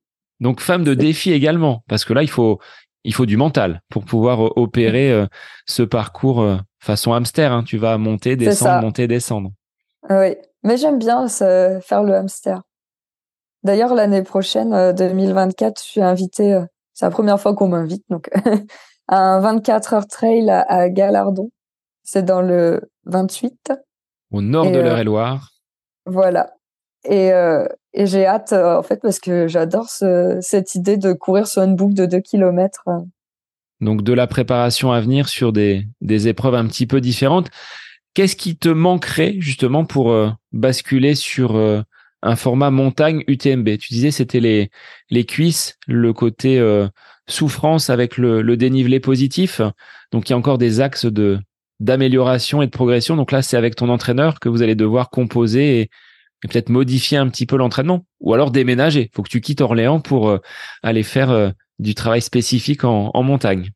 Donc 0.40 0.60
femme 0.60 0.84
de 0.84 0.94
défi 0.94 1.32
également, 1.32 1.82
parce 1.88 2.04
que 2.04 2.12
là 2.12 2.22
il 2.22 2.30
faut 2.30 2.58
il 3.04 3.14
faut 3.14 3.24
du 3.24 3.36
mental 3.36 3.80
pour 3.88 4.04
pouvoir 4.04 4.44
euh, 4.44 4.50
opérer 4.56 5.12
euh, 5.12 5.26
ce 5.64 5.82
parcours 5.82 6.42
euh, 6.42 6.56
façon 6.80 7.12
hamster. 7.12 7.52
Hein. 7.52 7.62
Tu 7.64 7.78
vas 7.78 7.96
monter, 7.98 8.36
descendre, 8.36 8.82
monter, 8.82 9.06
descendre. 9.06 9.50
Oui, 10.10 10.36
mais 10.62 10.76
j'aime 10.76 10.98
bien 10.98 11.28
faire 11.28 12.02
le 12.02 12.14
hamster. 12.14 12.62
D'ailleurs 13.62 13.94
l'année 13.94 14.22
prochaine, 14.22 14.92
2024, 14.92 15.80
je 15.80 15.84
suis 15.84 16.00
invitée. 16.00 16.60
c'est 16.92 17.06
la 17.06 17.10
première 17.10 17.40
fois 17.40 17.54
qu'on 17.54 17.68
m'invite, 17.68 18.04
donc 18.10 18.28
un 19.08 19.40
24 19.40 19.94
heures 19.94 20.06
trail 20.06 20.50
à, 20.50 20.88
Galardon. 20.88 21.50
C'est 22.02 22.24
dans 22.24 22.42
le 22.42 22.90
28. 23.04 23.72
Au 24.32 24.40
nord 24.40 24.70
de 24.70 24.78
l'Eure-et-Loire. 24.78 25.50
Voilà. 26.06 26.54
Et, 27.04 27.32
euh, 27.32 27.66
et 27.92 28.06
j'ai 28.06 28.26
hâte, 28.26 28.52
euh, 28.52 28.76
en 28.78 28.82
fait, 28.82 29.00
parce 29.00 29.18
que 29.18 29.48
j'adore 29.48 29.88
ce, 29.88 30.38
cette 30.40 30.74
idée 30.74 30.96
de 30.96 31.12
courir 31.12 31.46
sur 31.46 31.62
une 31.62 31.76
boucle 31.76 31.94
de 31.94 32.06
2 32.06 32.20
km. 32.20 32.84
Donc, 33.80 34.02
de 34.02 34.12
la 34.12 34.26
préparation 34.26 34.92
à 34.92 35.00
venir 35.00 35.28
sur 35.28 35.52
des, 35.52 35.86
des 36.00 36.28
épreuves 36.28 36.54
un 36.54 36.66
petit 36.66 36.86
peu 36.86 37.00
différentes. 37.00 37.48
Qu'est-ce 38.14 38.36
qui 38.36 38.56
te 38.56 38.68
manquerait 38.68 39.36
justement 39.38 39.84
pour 39.84 40.10
euh, 40.10 40.30
basculer 40.52 41.14
sur 41.14 41.56
euh, 41.56 41.82
un 42.22 42.36
format 42.36 42.70
montagne 42.70 43.22
UTMB 43.28 43.76
Tu 43.78 43.92
disais 43.92 44.10
c'était 44.10 44.40
les, 44.40 44.70
les 45.10 45.24
cuisses, 45.24 45.78
le 45.86 46.12
côté 46.12 46.58
souffrance 47.28 47.90
avec 47.90 48.16
le, 48.16 48.56
dénivelé 48.56 49.00
positif. 49.00 49.60
Donc, 50.12 50.28
il 50.28 50.32
y 50.32 50.34
a 50.34 50.38
encore 50.38 50.58
des 50.58 50.80
axes 50.80 51.06
de 51.06 51.38
d'amélioration 51.78 52.62
et 52.62 52.66
de 52.66 52.70
progression. 52.70 53.16
Donc 53.16 53.32
là, 53.32 53.42
c'est 53.42 53.58
avec 53.58 53.76
ton 53.76 53.90
entraîneur 53.90 54.40
que 54.40 54.48
vous 54.48 54.62
allez 54.62 54.74
devoir 54.74 55.10
composer 55.10 55.80
et, 55.80 55.90
et 56.44 56.48
peut-être 56.48 56.68
modifier 56.68 57.18
un 57.18 57.28
petit 57.28 57.46
peu 57.46 57.56
l'entraînement 57.56 58.04
ou 58.20 58.34
alors 58.34 58.50
déménager. 58.50 59.10
Faut 59.14 59.22
que 59.22 59.28
tu 59.28 59.40
quittes 59.40 59.60
Orléans 59.60 60.00
pour 60.00 60.28
euh, 60.28 60.38
aller 60.82 61.02
faire 61.02 61.30
euh, 61.30 61.50
du 61.78 61.94
travail 61.94 62.22
spécifique 62.22 62.84
en, 62.84 63.22
montagne. 63.22 63.70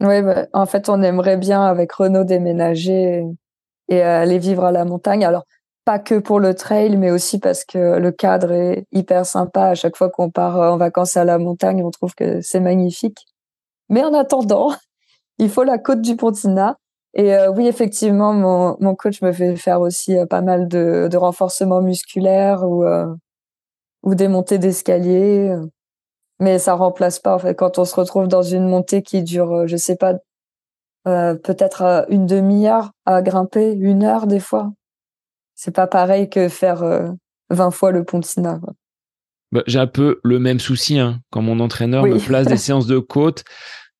Oui, 0.00 0.22
bah, 0.22 0.46
en 0.52 0.66
fait, 0.66 0.88
on 0.88 1.02
aimerait 1.02 1.36
bien 1.36 1.62
avec 1.62 1.92
Renault 1.92 2.24
déménager 2.24 3.24
et, 3.88 4.00
aller 4.00 4.38
vivre 4.38 4.64
à 4.64 4.72
la 4.72 4.84
montagne. 4.84 5.24
Alors, 5.24 5.44
pas 5.84 5.98
que 5.98 6.18
pour 6.18 6.40
le 6.40 6.54
trail, 6.54 6.96
mais 6.96 7.10
aussi 7.10 7.38
parce 7.38 7.64
que 7.64 7.98
le 7.98 8.12
cadre 8.12 8.52
est 8.52 8.86
hyper 8.92 9.26
sympa. 9.26 9.68
À 9.68 9.74
chaque 9.74 9.96
fois 9.96 10.10
qu'on 10.10 10.30
part 10.30 10.60
euh, 10.60 10.70
en 10.70 10.76
vacances 10.76 11.16
à 11.16 11.24
la 11.24 11.38
montagne, 11.38 11.82
on 11.84 11.90
trouve 11.90 12.14
que 12.14 12.40
c'est 12.42 12.60
magnifique. 12.60 13.26
Mais 13.88 14.04
en 14.04 14.14
attendant, 14.14 14.70
il 15.38 15.50
faut 15.50 15.64
la 15.64 15.78
côte 15.78 16.02
du 16.02 16.16
Pontina. 16.16 16.76
Et 17.14 17.34
euh, 17.34 17.50
oui, 17.50 17.66
effectivement, 17.66 18.32
mon, 18.32 18.76
mon, 18.80 18.94
coach 18.94 19.20
me 19.22 19.32
fait 19.32 19.56
faire 19.56 19.80
aussi 19.80 20.16
euh, 20.16 20.26
pas 20.26 20.42
mal 20.42 20.68
de, 20.68 21.08
de 21.10 21.16
renforcement 21.16 21.82
musculaire 21.82 22.62
ou, 22.64 22.84
ou 24.02 24.14
des 24.14 24.28
montées 24.28 24.58
d'escalier. 24.58 25.56
Mais 26.40 26.58
ça 26.58 26.74
remplace 26.74 27.18
pas, 27.18 27.34
en 27.34 27.38
fait, 27.38 27.54
quand 27.54 27.78
on 27.78 27.84
se 27.84 27.94
retrouve 27.96 28.28
dans 28.28 28.42
une 28.42 28.68
montée 28.68 29.02
qui 29.02 29.22
dure, 29.22 29.66
je 29.66 29.76
sais 29.76 29.96
pas, 29.96 30.14
peut-être 31.04 32.06
une 32.10 32.26
demi-heure 32.26 32.92
à 33.06 33.22
grimper, 33.22 33.72
une 33.72 34.04
heure 34.04 34.26
des 34.26 34.40
fois. 34.40 34.72
C'est 35.62 35.74
pas 35.74 35.86
pareil 35.86 36.30
que 36.30 36.48
faire 36.48 36.82
20 37.50 37.70
fois 37.70 37.90
le 37.90 38.02
pont 38.02 38.18
de 38.18 38.24
Sina. 38.24 38.58
Bah, 39.52 39.62
j'ai 39.66 39.78
un 39.78 39.86
peu 39.86 40.18
le 40.24 40.38
même 40.38 40.58
souci 40.58 40.98
hein. 40.98 41.20
quand 41.30 41.42
mon 41.42 41.60
entraîneur 41.60 42.06
me 42.06 42.18
place 42.18 42.46
des 42.46 42.56
séances 42.56 42.86
de 42.86 42.98
côte 42.98 43.44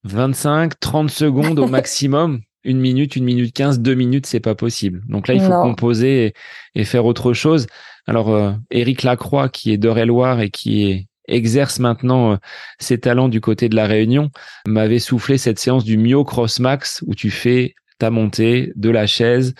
25, 0.04 0.80
30 0.80 1.10
secondes 1.10 1.58
au 1.58 1.66
maximum. 1.68 2.40
Une 2.64 2.80
minute, 2.80 3.14
une 3.14 3.24
minute 3.24 3.54
15, 3.54 3.80
deux 3.80 3.92
minutes, 3.92 4.24
c'est 4.24 4.40
pas 4.40 4.54
possible. 4.54 5.02
Donc 5.06 5.28
là, 5.28 5.34
il 5.34 5.42
faut 5.42 5.50
composer 5.50 6.32
et, 6.74 6.84
faire 6.84 7.04
autre 7.04 7.34
chose. 7.34 7.66
Alors, 8.06 8.30
euh, 8.30 8.52
Éric 8.70 9.02
Lacroix, 9.02 9.50
qui 9.50 9.70
est 9.70 9.76
d'Eure-et-Loire 9.76 10.40
et 10.40 10.48
qui 10.48 11.08
exerce 11.28 11.78
maintenant 11.78 12.32
euh, 12.32 12.36
ses 12.78 12.98
talents 12.98 13.28
du 13.28 13.42
côté 13.42 13.68
de 13.68 13.76
la 13.76 13.86
Réunion, 13.86 14.30
m'avait 14.66 14.98
soufflé 14.98 15.36
cette 15.36 15.58
séance 15.58 15.84
du 15.84 15.98
Mio 15.98 16.24
Cross 16.24 16.58
Max 16.60 17.04
où 17.06 17.14
tu 17.14 17.30
fais 17.30 17.74
ta 17.98 18.10
montée 18.10 18.72
de 18.76 18.88
la 18.88 19.06
chaise 19.06 19.54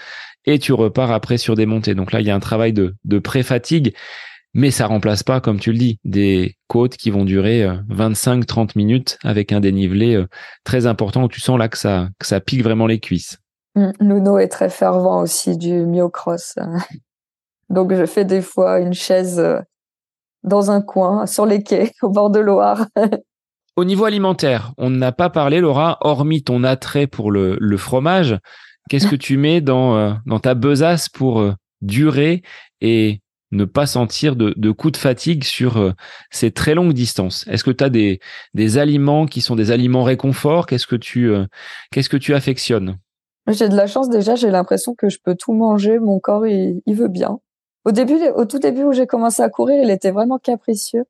et 0.44 0.58
tu 0.58 0.72
repars 0.72 1.10
après 1.10 1.38
sur 1.38 1.54
des 1.54 1.66
montées. 1.66 1.94
Donc 1.94 2.12
là, 2.12 2.20
il 2.20 2.26
y 2.26 2.30
a 2.30 2.34
un 2.34 2.40
travail 2.40 2.72
de, 2.72 2.94
de 3.04 3.18
pré-fatigue 3.18 3.94
mais 4.52 4.70
ça 4.70 4.86
remplace 4.86 5.22
pas, 5.22 5.40
comme 5.40 5.60
tu 5.60 5.72
le 5.72 5.78
dis, 5.78 6.00
des 6.04 6.56
côtes 6.66 6.96
qui 6.96 7.10
vont 7.10 7.24
durer 7.24 7.66
25-30 7.88 8.60
euh, 8.60 8.66
minutes 8.76 9.18
avec 9.22 9.52
un 9.52 9.60
dénivelé 9.60 10.16
euh, 10.16 10.26
très 10.64 10.86
important 10.86 11.24
où 11.24 11.28
tu 11.28 11.40
sens 11.40 11.58
là 11.58 11.68
que 11.68 11.78
ça, 11.78 12.08
que 12.18 12.26
ça 12.26 12.40
pique 12.40 12.62
vraiment 12.62 12.86
les 12.86 12.98
cuisses. 12.98 13.38
Nuno 14.00 14.38
est 14.38 14.48
très 14.48 14.68
fervent 14.68 15.22
aussi 15.22 15.56
du 15.56 15.86
myocross. 15.86 16.56
Donc 17.70 17.94
je 17.94 18.04
fais 18.06 18.24
des 18.24 18.42
fois 18.42 18.80
une 18.80 18.94
chaise 18.94 19.38
euh, 19.38 19.60
dans 20.42 20.72
un 20.72 20.80
coin, 20.80 21.26
sur 21.26 21.46
les 21.46 21.62
quais, 21.62 21.92
au 22.02 22.10
bord 22.10 22.30
de 22.30 22.40
Loire. 22.40 22.86
Au 23.76 23.84
niveau 23.84 24.04
alimentaire, 24.04 24.72
on 24.78 24.90
n'a 24.90 25.12
pas 25.12 25.30
parlé, 25.30 25.60
Laura, 25.60 25.96
hormis 26.00 26.42
ton 26.42 26.64
attrait 26.64 27.06
pour 27.06 27.30
le, 27.30 27.56
le 27.60 27.76
fromage, 27.76 28.36
qu'est-ce 28.90 29.06
que 29.06 29.16
tu 29.16 29.38
mets 29.38 29.62
dans, 29.62 30.18
dans 30.26 30.40
ta 30.40 30.54
besace 30.54 31.08
pour 31.08 31.54
durer 31.80 32.42
et 32.82 33.20
ne 33.52 33.64
pas 33.64 33.86
sentir 33.86 34.36
de, 34.36 34.54
de 34.56 34.70
coups 34.70 34.92
de 34.92 34.96
fatigue 34.96 35.44
sur 35.44 35.76
euh, 35.76 35.92
ces 36.30 36.50
très 36.50 36.74
longues 36.74 36.92
distances? 36.92 37.46
Est-ce 37.48 37.64
que 37.64 37.70
tu 37.70 37.82
as 37.82 37.90
des, 37.90 38.20
des 38.54 38.78
aliments 38.78 39.26
qui 39.26 39.40
sont 39.40 39.56
des 39.56 39.70
aliments 39.70 40.04
réconfort? 40.04 40.66
Qu'est-ce 40.66 40.86
que 40.86 40.96
tu 40.96 41.30
euh, 41.30 41.46
qu'est-ce 41.90 42.08
que 42.08 42.16
tu 42.16 42.34
affectionnes? 42.34 42.98
J'ai 43.48 43.68
de 43.68 43.76
la 43.76 43.86
chance 43.86 44.08
déjà, 44.08 44.36
j'ai 44.36 44.50
l'impression 44.50 44.94
que 44.94 45.08
je 45.08 45.18
peux 45.22 45.34
tout 45.34 45.52
manger, 45.52 45.98
mon 45.98 46.20
corps 46.20 46.46
il, 46.46 46.82
il 46.86 46.94
veut 46.94 47.08
bien. 47.08 47.40
Au 47.84 47.92
début 47.92 48.18
au 48.36 48.44
tout 48.44 48.58
début 48.58 48.84
où 48.84 48.92
j'ai 48.92 49.06
commencé 49.06 49.42
à 49.42 49.48
courir, 49.48 49.82
il 49.82 49.90
était 49.90 50.12
vraiment 50.12 50.38
capricieux. 50.38 51.04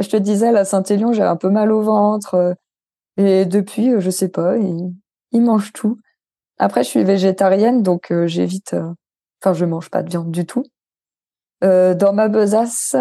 Je 0.00 0.08
te 0.08 0.16
disais 0.16 0.48
à 0.48 0.52
la 0.52 0.64
Saint-Élion, 0.64 1.12
j'avais 1.12 1.28
un 1.28 1.36
peu 1.36 1.50
mal 1.50 1.72
au 1.72 1.82
ventre 1.82 2.34
euh, 2.34 2.54
et 3.18 3.44
depuis 3.44 3.92
je 3.98 4.10
sais 4.10 4.30
pas, 4.30 4.56
il 4.56 5.42
mange 5.42 5.72
tout. 5.72 5.98
Après 6.62 6.84
je 6.84 6.88
suis 6.88 7.04
végétarienne 7.04 7.82
donc 7.82 8.12
j'évite 8.26 8.76
enfin 9.40 9.52
je 9.52 9.64
mange 9.64 9.90
pas 9.90 10.02
de 10.02 10.10
viande 10.10 10.30
du 10.30 10.46
tout. 10.46 10.64
Euh, 11.62 11.94
dans 11.94 12.12
ma 12.12 12.28
besace, 12.28 12.96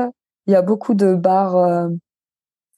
il 0.46 0.54
y 0.54 0.56
a 0.56 0.62
beaucoup 0.62 0.94
de 0.94 1.16
bars 1.16 1.58
euh, 1.58 1.90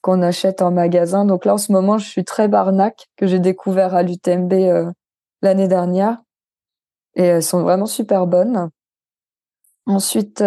qu'on 0.00 0.22
achète 0.22 0.62
en 0.62 0.70
magasin. 0.70 1.24
Donc 1.24 1.44
là, 1.44 1.54
en 1.54 1.58
ce 1.58 1.72
moment, 1.72 1.98
je 1.98 2.08
suis 2.08 2.24
très 2.24 2.48
barnac, 2.48 3.06
que 3.16 3.26
j'ai 3.26 3.38
découvert 3.38 3.94
à 3.94 4.02
l'UTMB 4.02 4.52
euh, 4.52 4.90
l'année 5.42 5.68
dernière. 5.68 6.18
Et 7.16 7.24
elles 7.24 7.42
sont 7.42 7.62
vraiment 7.62 7.86
super 7.86 8.26
bonnes. 8.26 8.70
Ensuite, 9.86 10.42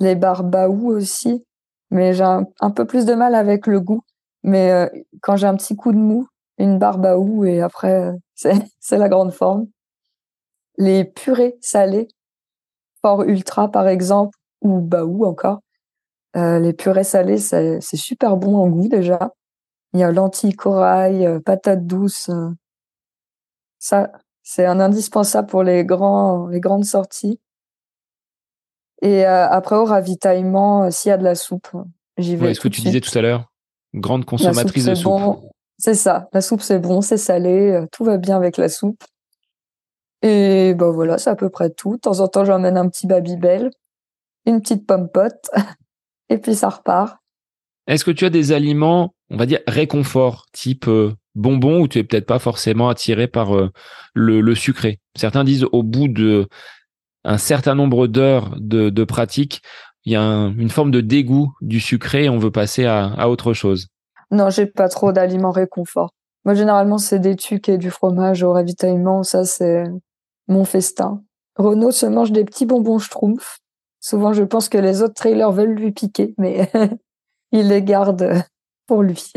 les 0.00 0.14
bars 0.16 0.44
Baou 0.44 0.92
aussi. 0.92 1.44
Mais 1.90 2.12
j'ai 2.12 2.24
un, 2.24 2.70
peu 2.70 2.84
plus 2.84 3.06
de 3.06 3.14
mal 3.14 3.34
avec 3.34 3.66
le 3.66 3.80
goût. 3.80 4.02
Mais 4.42 4.90
quand 5.22 5.36
j'ai 5.36 5.46
un 5.46 5.56
petit 5.56 5.76
coup 5.76 5.92
de 5.92 5.96
mou, 5.96 6.26
une 6.58 6.78
barre 6.78 6.98
Baou 6.98 7.46
et 7.46 7.62
après, 7.62 8.12
c'est 8.80 8.98
la 8.98 9.08
grande 9.08 9.32
forme. 9.32 9.66
Les 10.76 11.04
purées 11.04 11.56
salées, 11.60 12.08
Fort 13.02 13.24
Ultra 13.24 13.70
par 13.70 13.88
exemple, 13.88 14.38
ou 14.60 14.80
baou 14.80 15.24
encore. 15.24 15.60
Euh, 16.36 16.58
les 16.58 16.72
purées 16.72 17.04
salées, 17.04 17.38
c'est 17.38 17.80
super 17.80 18.36
bon 18.36 18.56
en 18.56 18.68
goût 18.68 18.88
déjà. 18.88 19.32
Il 19.94 20.00
y 20.00 20.02
a 20.02 20.12
lentilles, 20.12 20.54
corail, 20.54 21.26
euh, 21.26 21.40
patates 21.40 21.86
douces. 21.86 22.28
Euh. 22.28 22.50
Ça, 23.78 24.12
c'est 24.42 24.66
un 24.66 24.78
indispensable 24.78 25.48
pour 25.48 25.62
les 25.62 25.84
grands, 25.84 26.46
les 26.48 26.60
grandes 26.60 26.84
sorties. 26.84 27.40
Et 29.00 29.24
après 29.24 29.76
au 29.76 29.84
ravitaillement, 29.84 30.90
s'il 30.90 31.10
y 31.10 31.12
a 31.12 31.16
de 31.18 31.22
la 31.22 31.36
soupe, 31.36 31.68
j'y 32.16 32.34
vais. 32.34 32.48
Ouais, 32.48 32.54
ce 32.54 32.60
que 32.60 32.66
tu 32.66 32.80
disais 32.80 33.00
tout 33.00 33.16
à 33.16 33.22
l'heure, 33.22 33.52
grande 33.94 34.24
consommatrice 34.24 34.86
de 34.86 34.94
soupe. 34.96 35.40
C'est 35.78 35.94
ça, 35.94 36.28
la 36.32 36.40
soupe 36.40 36.62
c'est 36.62 36.80
bon, 36.80 37.00
c'est 37.00 37.16
salé, 37.16 37.84
tout 37.92 38.04
va 38.04 38.16
bien 38.16 38.36
avec 38.36 38.56
la 38.56 38.68
soupe. 38.68 39.02
Et 40.22 40.74
ben 40.74 40.90
voilà, 40.90 41.18
c'est 41.18 41.30
à 41.30 41.36
peu 41.36 41.48
près 41.48 41.70
tout. 41.70 41.94
De 41.96 42.00
temps 42.00 42.18
en 42.18 42.26
temps, 42.26 42.44
j'emmène 42.44 42.76
un 42.76 42.88
petit 42.88 43.06
Babybel 43.06 43.70
une 44.48 44.60
petite 44.60 44.86
pomme 44.86 45.08
pote, 45.08 45.50
et 46.30 46.38
puis 46.38 46.54
ça 46.54 46.68
repart. 46.68 47.18
Est-ce 47.86 48.04
que 48.04 48.10
tu 48.10 48.24
as 48.24 48.30
des 48.30 48.52
aliments, 48.52 49.14
on 49.30 49.36
va 49.36 49.46
dire, 49.46 49.60
réconfort, 49.66 50.46
type 50.52 50.88
euh, 50.88 51.14
bonbon, 51.34 51.80
ou 51.80 51.88
tu 51.88 51.98
es 51.98 52.04
peut-être 52.04 52.26
pas 52.26 52.38
forcément 52.38 52.88
attiré 52.88 53.28
par 53.28 53.56
euh, 53.56 53.70
le, 54.14 54.54
sucré? 54.54 55.00
Certains 55.16 55.44
disent 55.44 55.66
au 55.72 55.82
bout 55.82 56.08
de 56.08 56.48
un 57.24 57.38
certain 57.38 57.74
nombre 57.74 58.06
d'heures 58.06 58.54
de, 58.58 59.04
pratique, 59.04 59.62
il 60.04 60.12
y 60.12 60.16
a 60.16 60.22
une 60.22 60.70
forme 60.70 60.90
de 60.90 61.00
dégoût 61.00 61.52
du 61.60 61.80
sucré 61.80 62.24
et 62.24 62.28
on 62.28 62.38
veut 62.38 62.50
passer 62.50 62.86
à, 62.86 63.28
autre 63.28 63.52
chose. 63.52 63.88
Non, 64.30 64.50
j'ai 64.50 64.66
pas 64.66 64.88
trop 64.88 65.12
d'aliments 65.12 65.50
réconfort. 65.50 66.10
Moi, 66.44 66.54
généralement, 66.54 66.98
c'est 66.98 67.18
des 67.18 67.36
tucs 67.36 67.68
et 67.68 67.78
du 67.78 67.90
fromage 67.90 68.42
au 68.42 68.52
ravitaillement. 68.52 69.22
Ça, 69.22 69.44
c'est 69.44 69.84
mon 70.48 70.64
festin. 70.64 71.22
Renaud 71.56 71.90
se 71.90 72.06
mange 72.06 72.32
des 72.32 72.44
petits 72.44 72.66
bonbons 72.66 72.98
schtroumpfs. 72.98 73.58
Souvent, 74.00 74.32
je 74.32 74.44
pense 74.44 74.68
que 74.68 74.78
les 74.78 75.02
autres 75.02 75.14
trailers 75.14 75.52
veulent 75.52 75.74
lui 75.74 75.92
piquer, 75.92 76.34
mais 76.38 76.70
il 77.52 77.68
les 77.68 77.82
garde 77.82 78.44
pour 78.86 79.02
lui. 79.02 79.32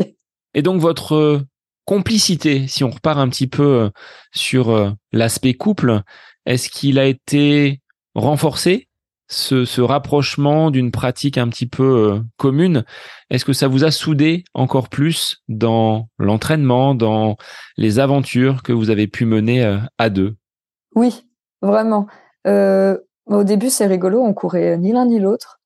Et 0.54 0.62
donc, 0.62 0.80
votre 0.80 1.14
euh, 1.14 1.42
complicité, 1.84 2.66
si 2.68 2.84
on 2.84 2.90
repart 2.90 3.18
un 3.18 3.28
petit 3.28 3.48
peu 3.48 3.62
euh, 3.62 3.90
sur 4.32 4.70
euh, 4.70 4.90
l'aspect 5.12 5.54
couple, 5.54 6.02
est-ce 6.46 6.68
qu'il 6.68 6.98
a 6.98 7.06
été 7.06 7.80
renforcé? 8.14 8.88
Ce, 9.32 9.80
rapprochement 9.80 10.70
d'une 10.70 10.90
pratique 10.90 11.38
un 11.38 11.48
petit 11.48 11.66
peu 11.66 12.20
commune, 12.36 12.84
est-ce 13.30 13.44
que 13.44 13.52
ça 13.52 13.68
vous 13.68 13.84
a 13.84 13.90
soudé 13.90 14.44
encore 14.54 14.88
plus 14.88 15.42
dans 15.48 16.08
l'entraînement, 16.18 16.94
dans 16.94 17.36
les 17.76 17.98
aventures 17.98 18.62
que 18.62 18.72
vous 18.72 18.90
avez 18.90 19.06
pu 19.06 19.24
mener 19.24 19.78
à 19.98 20.10
deux? 20.10 20.36
Oui, 20.94 21.26
vraiment. 21.62 22.06
Au 22.44 23.44
début, 23.44 23.70
c'est 23.70 23.86
rigolo, 23.86 24.20
on 24.20 24.34
courait 24.34 24.76
ni 24.78 24.92
l'un 24.92 25.06
ni 25.06 25.18
l'autre. 25.18 25.60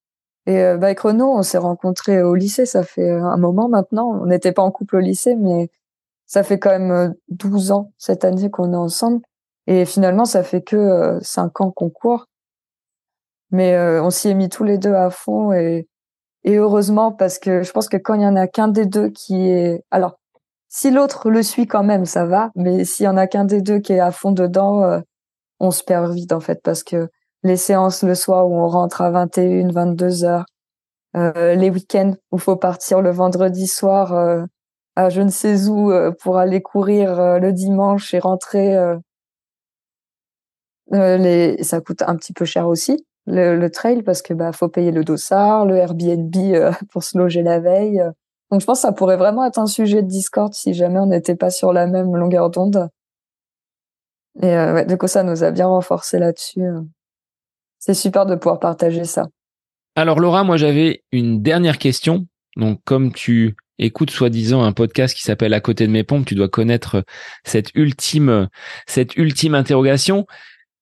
Et 0.47 0.63
euh, 0.63 0.77
bah, 0.77 0.87
avec 0.87 1.01
Renaud, 1.01 1.33
on 1.33 1.43
s'est 1.43 1.59
rencontrés 1.59 2.23
au 2.23 2.35
lycée, 2.35 2.67
ça 2.67 2.83
fait 2.85 3.11
un 3.11 3.37
moment 3.37 3.69
maintenant. 3.69 4.09
On 4.09 4.27
n'était 4.27 4.53
pas 4.53 4.63
en 4.63 4.71
couple 4.71 4.97
au 4.97 5.01
lycée, 5.01 5.35
mais 5.35 5.71
ça 6.27 6.43
fait 6.43 6.59
quand 6.59 6.71
même 6.71 7.15
12 7.29 7.71
euh, 7.71 7.75
ans 7.75 7.93
cette 7.99 8.25
année 8.25 8.51
qu'on 8.51 8.73
est 8.73 8.77
ensemble. 8.77 9.23
Et 9.67 9.85
finalement, 9.85 10.25
ça 10.25 10.45
fait 10.45 10.63
que 10.63 11.19
5 11.23 11.61
euh, 11.61 11.65
ans 11.65 11.71
qu'on 11.73 11.91
court. 11.91 12.27
Mais 13.51 13.79
on 14.01 14.11
s'y 14.11 14.29
est 14.29 14.35
mis 14.35 14.49
tous 14.49 14.65
les 14.65 14.79
deux 14.79 14.95
à 14.95 15.11
fond 15.11 15.53
et, 15.53 15.89
heureusement 16.47 17.13
parce 17.13 17.39
que 17.39 17.63
je 17.63 17.73
pense 17.73 17.89
que 17.89 17.97
quand 17.97 18.15
il 18.15 18.23
y 18.23 18.27
en 18.27 18.37
a 18.37 18.47
qu'un 18.47 18.69
des 18.69 18.87
deux 18.87 19.11
qui 19.11 19.49
est, 19.49 19.83
alors 19.91 20.19
si 20.69 20.91
l'autre 20.91 21.31
le 21.31 21.43
suit 21.43 21.67
quand 21.67 21.85
même, 21.85 22.07
ça 22.07 22.25
va. 22.25 22.51
Mais 22.55 22.85
s'il 22.85 23.05
y 23.07 23.09
en 23.09 23.17
a 23.17 23.27
qu'un 23.27 23.45
des 23.45 23.61
deux 23.63 23.81
qui 23.81 23.93
est 23.95 24.01
à 24.01 24.11
fond 24.13 24.33
dedans, 24.33 25.01
on 25.61 25.71
se 25.71 25.83
perd 25.83 26.13
vite 26.13 26.33
en 26.33 26.41
fait 26.41 26.61
parce 26.63 26.83
que 26.83 27.09
les 27.43 27.57
séances 27.57 28.03
le 28.03 28.15
soir 28.15 28.49
où 28.49 28.55
on 28.57 28.69
rentre 28.69 29.01
à 29.03 29.11
21, 29.11 29.71
22 29.73 30.25
heures, 30.25 30.47
euh, 31.17 31.55
les 31.55 31.71
week-ends 31.71 32.15
où 32.31 32.39
faut 32.39 32.57
partir 32.57 33.01
le 33.01 33.11
vendredi 33.11 33.67
soir 33.67 34.13
euh, 34.13 34.45
à 34.97 35.09
je 35.09 35.23
ne 35.23 35.31
sais 35.31 35.67
où 35.67 35.91
euh, 35.91 36.13
pour 36.21 36.39
aller 36.39 36.61
courir 36.61 37.39
le 37.41 37.53
dimanche 37.53 38.13
et 38.15 38.19
rentrer. 38.19 38.77
ça 41.63 41.81
coûte 41.81 42.03
un 42.03 42.17
petit 42.17 42.33
peu 42.33 42.45
cher 42.45 42.69
aussi 42.69 43.05
le, 43.27 43.69
trail 43.69 44.03
parce 44.03 44.23
que 44.23 44.35
bah 44.35 44.53
faut 44.53 44.69
payer 44.69 44.93
le 44.93 45.05
dossard, 45.05 45.67
le 45.67 45.77
Airbnb 45.77 46.35
pour 46.91 47.03
se 47.03 47.19
loger 47.19 47.43
la 47.43 47.61
veille. 47.61 48.03
Donc 48.51 48.61
je 48.61 48.67
pense 48.67 48.79
que 48.79 48.83
ça 48.83 48.93
pourrait 48.93 49.17
vraiment 49.17 49.45
être 49.45 49.59
un 49.59 49.67
sujet 49.67 50.03
de 50.03 50.09
Discord 50.09 50.55
si 50.55 50.75
jamais 50.75 51.01
on 51.01 51.07
n'était 51.07 51.35
pas 51.35 51.51
sur 51.51 51.73
la 51.73 51.87
même 51.87 52.15
longueur 52.15 52.51
d'onde. 52.51 52.89
Et 54.43 54.47
ouais, 54.47 54.85
du 54.85 54.97
coup 54.97 55.09
ça 55.09 55.23
nous 55.23 55.43
a 55.43 55.51
bien 55.51 55.67
renforcé 55.67 56.19
là-dessus 56.19 56.63
c'est 57.87 57.95
super 57.95 58.27
de 58.27 58.35
pouvoir 58.35 58.59
partager 58.59 59.05
ça. 59.05 59.27
Alors 59.95 60.19
Laura, 60.19 60.43
moi 60.43 60.57
j'avais 60.57 61.05
une 61.13 61.41
dernière 61.41 61.79
question. 61.79 62.27
Donc 62.57 62.81
comme 62.85 63.13
tu 63.13 63.55
écoutes 63.79 64.11
soi-disant 64.11 64.63
un 64.63 64.73
podcast 64.73 65.15
qui 65.15 65.23
s'appelle 65.23 65.55
À 65.55 65.61
côté 65.61 65.87
de 65.87 65.93
mes 65.93 66.03
pompes, 66.03 66.27
tu 66.27 66.35
dois 66.35 66.49
connaître 66.49 67.05
cette 67.45 67.73
ultime 67.75 68.49
cette 68.89 69.17
ultime 69.17 69.55
interrogation. 69.55 70.27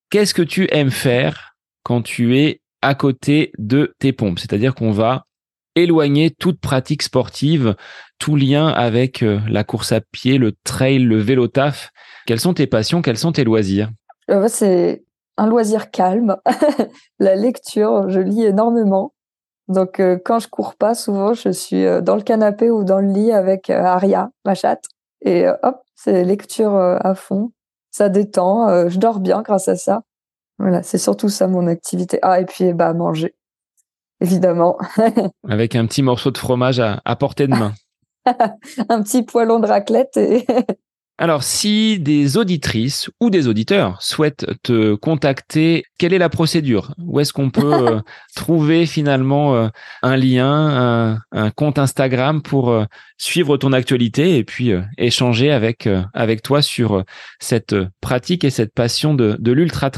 Qu'est-ce 0.09 0.33
que 0.33 0.43
tu 0.43 0.66
aimes 0.71 0.91
faire 0.91 1.54
quand 1.85 2.02
tu 2.02 2.36
es 2.39 2.61
à 2.82 2.94
côté 2.94 3.52
de 3.59 3.94
tes 3.98 4.12
pompes 4.12 4.39
C'est-à-dire 4.39 4.74
qu'on 4.74 4.90
va 4.90 5.24
éloigner 5.77 6.31
toute 6.31 6.61
pratique 6.61 7.02
sportive, 7.02 7.74
tout 8.19 8.36
lien 8.36 8.69
avec 8.69 9.23
euh, 9.23 9.40
la 9.48 9.65
course 9.65 9.93
à 9.93 10.01
pied, 10.01 10.39
le 10.39 10.52
trail, 10.65 10.98
le 10.98 11.19
vélo 11.19 11.48
taf. 11.48 11.90
Quelles 12.27 12.40
sont 12.40 12.55
tes 12.55 12.66
passions? 12.66 13.02
Quels 13.02 13.19
sont 13.19 13.32
tes 13.32 13.44
loisirs? 13.44 13.90
Euh, 14.31 14.47
C'est 14.48 15.05
un 15.36 15.47
loisir 15.47 15.90
calme, 15.90 16.36
la 17.19 17.35
lecture, 17.35 18.09
je 18.09 18.20
lis 18.20 18.44
énormément. 18.44 19.12
Donc 19.66 20.01
quand 20.24 20.39
je 20.39 20.47
cours 20.47 20.77
pas, 20.77 20.94
souvent 20.94 21.32
je 21.32 21.48
suis 21.48 21.85
dans 22.02 22.15
le 22.15 22.23
canapé 22.23 22.70
ou 22.70 22.85
dans 22.85 23.01
le 23.01 23.09
lit 23.09 23.32
avec 23.32 23.69
Aria, 23.70 24.31
ma 24.44 24.55
chatte, 24.55 24.85
et 25.24 25.47
hop, 25.62 25.81
c'est 25.97 26.23
lecture 26.23 26.77
à 26.77 27.15
fond. 27.16 27.51
Ça 27.90 28.11
détend, 28.11 28.89
je 28.89 28.98
dors 28.98 29.19
bien 29.19 29.43
grâce 29.43 29.66
à 29.66 29.74
ça. 29.74 30.02
Voilà, 30.59 30.83
c'est 30.83 30.99
surtout 30.99 31.29
ça 31.29 31.47
mon 31.47 31.67
activité. 31.67 32.19
Ah 32.23 32.41
et 32.41 32.45
puis 32.45 32.73
bah 32.73 32.93
manger, 32.95 33.35
évidemment. 34.21 34.79
avec 35.49 35.75
un 35.75 35.87
petit 35.87 36.03
morceau 36.03 36.31
de 36.31 36.39
fromage 36.39 36.81
à, 36.81 37.01
à 37.05 37.17
portée 37.17 37.47
de 37.47 37.55
main. 37.55 37.75
un 38.89 39.03
petit 39.03 39.23
poêlon 39.23 39.61
de 39.61 39.67
raclette 39.67 40.17
et 40.17 40.47
Alors, 41.17 41.45
si 41.45 42.01
des 42.01 42.37
auditrices 42.37 43.09
ou 43.21 43.31
des 43.31 43.47
auditeurs 43.47 44.03
souhaitent 44.03 44.47
te 44.65 44.97
contacter, 44.97 45.85
quelle 45.97 46.13
est 46.13 46.19
la 46.19 46.29
procédure? 46.29 46.93
Où 46.99 47.21
est-ce 47.21 47.33
qu'on 47.33 47.51
peut 47.51 47.73
euh, 47.73 48.01
trouver 48.35 48.85
finalement 48.85 49.55
euh, 49.55 49.69
un 50.03 50.17
lien, 50.17 51.21
un, 51.31 51.51
compte 51.53 51.79
Instagram 51.79 52.43
pour 52.43 52.71
euh, 52.71 52.85
suivre 53.17 53.57
ton 53.57 53.73
actualité 53.73 54.39
et 54.39 54.45
puis 54.45 54.73
échanger 54.99 55.53
avec 55.53 55.89
avec 56.15 56.43
toi 56.43 56.63
sur 56.63 57.05
cette 57.39 57.77
pratique 58.01 58.43
et 58.43 58.51
cette 58.51 58.75
passion 58.75 59.15
de, 59.15 59.37
de 59.39 59.53
l'ultra 59.53 59.91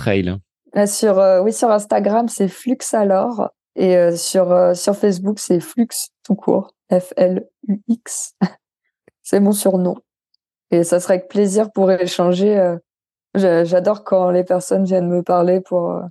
trail 0.77 0.89
Sur 0.89 1.43
oui, 1.43 1.53
sur 1.53 1.70
Instagram 1.70 2.28
c'est 2.28 2.48
Flux 2.48 2.78
alors 2.93 3.51
et 3.74 4.16
sur 4.16 4.77
sur 4.77 4.97
Facebook 4.97 5.39
c'est 5.39 5.61
Flux 5.61 5.89
tout 6.23 6.35
court, 6.35 6.73
F 6.93 7.12
L 7.16 7.47
U 7.69 7.81
X. 7.89 8.35
c'est 9.23 9.40
mon 9.40 9.53
surnom. 9.53 9.97
Et 10.70 10.85
ça 10.85 11.01
serait 11.01 11.15
avec 11.15 11.28
plaisir 11.28 11.70
pour 11.73 11.90
échanger. 11.90 12.59
Euh, 12.59 12.77
j'adore 13.35 14.05
quand 14.05 14.31
les 14.31 14.44
personnes 14.44 14.85
viennent 14.85 15.09
me 15.09 15.23
parler 15.23 15.61
pour, 15.61 15.90
euh, 15.93 16.03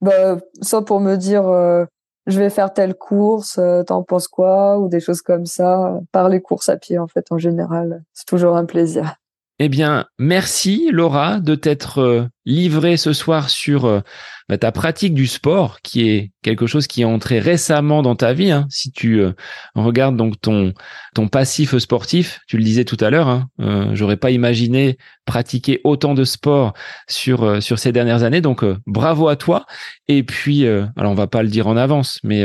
bah, 0.00 0.38
soit 0.62 0.84
pour 0.84 1.00
me 1.00 1.16
dire 1.16 1.46
euh, 1.48 1.84
je 2.26 2.38
vais 2.38 2.50
faire 2.50 2.72
telle 2.72 2.94
course, 2.94 3.60
t'en 3.86 4.02
penses 4.02 4.28
quoi, 4.28 4.78
ou 4.78 4.88
des 4.88 5.00
choses 5.00 5.22
comme 5.22 5.46
ça. 5.46 5.98
Par 6.12 6.28
les 6.28 6.40
courses 6.40 6.68
à 6.68 6.76
pied, 6.76 6.98
en 6.98 7.08
fait, 7.08 7.26
en 7.30 7.38
général, 7.38 8.04
c'est 8.12 8.26
toujours 8.26 8.56
un 8.56 8.66
plaisir. 8.66 9.16
Eh 9.62 9.68
bien, 9.68 10.06
merci 10.18 10.88
Laura 10.90 11.38
de 11.38 11.54
t'être 11.54 11.98
euh, 11.98 12.26
livrée 12.46 12.96
ce 12.96 13.12
soir 13.12 13.50
sur 13.50 13.84
euh, 13.84 14.00
bah, 14.48 14.56
ta 14.56 14.72
pratique 14.72 15.12
du 15.12 15.26
sport, 15.26 15.82
qui 15.82 16.08
est 16.08 16.32
quelque 16.40 16.66
chose 16.66 16.86
qui 16.86 17.02
est 17.02 17.04
entré 17.04 17.40
récemment 17.40 18.00
dans 18.00 18.16
ta 18.16 18.32
vie. 18.32 18.50
Hein. 18.52 18.64
Si 18.70 18.90
tu 18.90 19.20
euh, 19.20 19.32
regardes 19.74 20.16
donc 20.16 20.40
ton 20.40 20.72
ton 21.14 21.28
passif 21.28 21.76
sportif, 21.76 22.40
tu 22.48 22.56
le 22.56 22.64
disais 22.64 22.86
tout 22.86 22.96
à 23.00 23.10
l'heure, 23.10 23.28
hein, 23.28 23.90
j'aurais 23.92 24.16
pas 24.16 24.30
imaginé 24.30 24.96
pratiquer 25.26 25.82
autant 25.84 26.14
de 26.14 26.24
sport 26.24 26.72
sur 27.06 27.62
sur 27.62 27.78
ces 27.78 27.92
dernières 27.92 28.22
années. 28.22 28.40
Donc 28.40 28.64
bravo 28.86 29.28
à 29.28 29.36
toi. 29.36 29.66
Et 30.08 30.22
puis, 30.22 30.66
alors 30.66 31.12
on 31.12 31.14
va 31.14 31.26
pas 31.26 31.42
le 31.42 31.50
dire 31.50 31.66
en 31.66 31.76
avance, 31.76 32.18
mais 32.24 32.44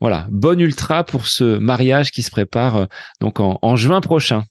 voilà, 0.00 0.28
bonne 0.30 0.60
ultra 0.60 1.02
pour 1.02 1.26
ce 1.26 1.58
mariage 1.58 2.12
qui 2.12 2.22
se 2.22 2.30
prépare 2.30 2.86
donc 3.20 3.40
en 3.40 3.76
juin 3.76 4.00
prochain. 4.00 4.44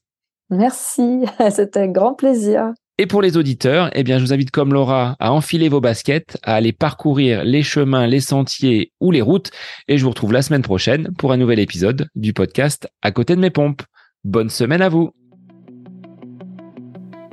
Merci, 0.52 1.24
c'était 1.50 1.80
un 1.80 1.88
grand 1.88 2.14
plaisir. 2.14 2.74
Et 2.98 3.08
pour 3.08 3.22
les 3.22 3.38
auditeurs, 3.38 3.90
eh 3.94 4.04
bien, 4.04 4.20
je 4.20 4.26
vous 4.26 4.34
invite 4.34 4.52
comme 4.52 4.74
Laura 4.74 5.16
à 5.20 5.32
enfiler 5.32 5.70
vos 5.70 5.82
baskets, 5.82 6.38
à 6.44 6.54
aller 6.56 6.74
parcourir 6.74 7.44
les 7.44 7.64
chemins, 7.64 8.06
les 8.06 8.20
sentiers 8.20 8.92
ou 9.00 9.12
les 9.12 9.22
routes. 9.22 9.50
Et 9.88 9.98
je 9.98 10.04
vous 10.04 10.10
retrouve 10.10 10.34
la 10.34 10.44
semaine 10.44 10.62
prochaine 10.62 11.10
pour 11.18 11.32
un 11.32 11.38
nouvel 11.38 11.58
épisode 11.58 12.10
du 12.16 12.34
podcast 12.34 12.88
À 13.02 13.12
côté 13.12 13.36
de 13.36 13.42
mes 13.42 13.50
pompes. 13.50 13.82
Bonne 14.24 14.50
semaine 14.50 14.84
à 14.84 14.90
vous. 14.90 15.12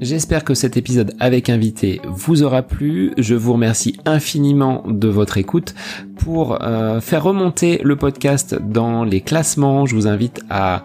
J'espère 0.00 0.44
que 0.44 0.54
cet 0.54 0.76
épisode 0.76 1.12
avec 1.18 1.50
invité 1.50 2.00
vous 2.06 2.44
aura 2.44 2.62
plu. 2.62 3.12
Je 3.18 3.34
vous 3.34 3.54
remercie 3.54 3.98
infiniment 4.04 4.84
de 4.86 5.08
votre 5.08 5.38
écoute. 5.38 5.74
Pour 6.16 6.62
euh, 6.62 7.00
faire 7.00 7.24
remonter 7.24 7.80
le 7.82 7.96
podcast 7.96 8.54
dans 8.54 9.02
les 9.02 9.20
classements, 9.20 9.86
je 9.86 9.96
vous 9.96 10.06
invite 10.06 10.40
à 10.50 10.84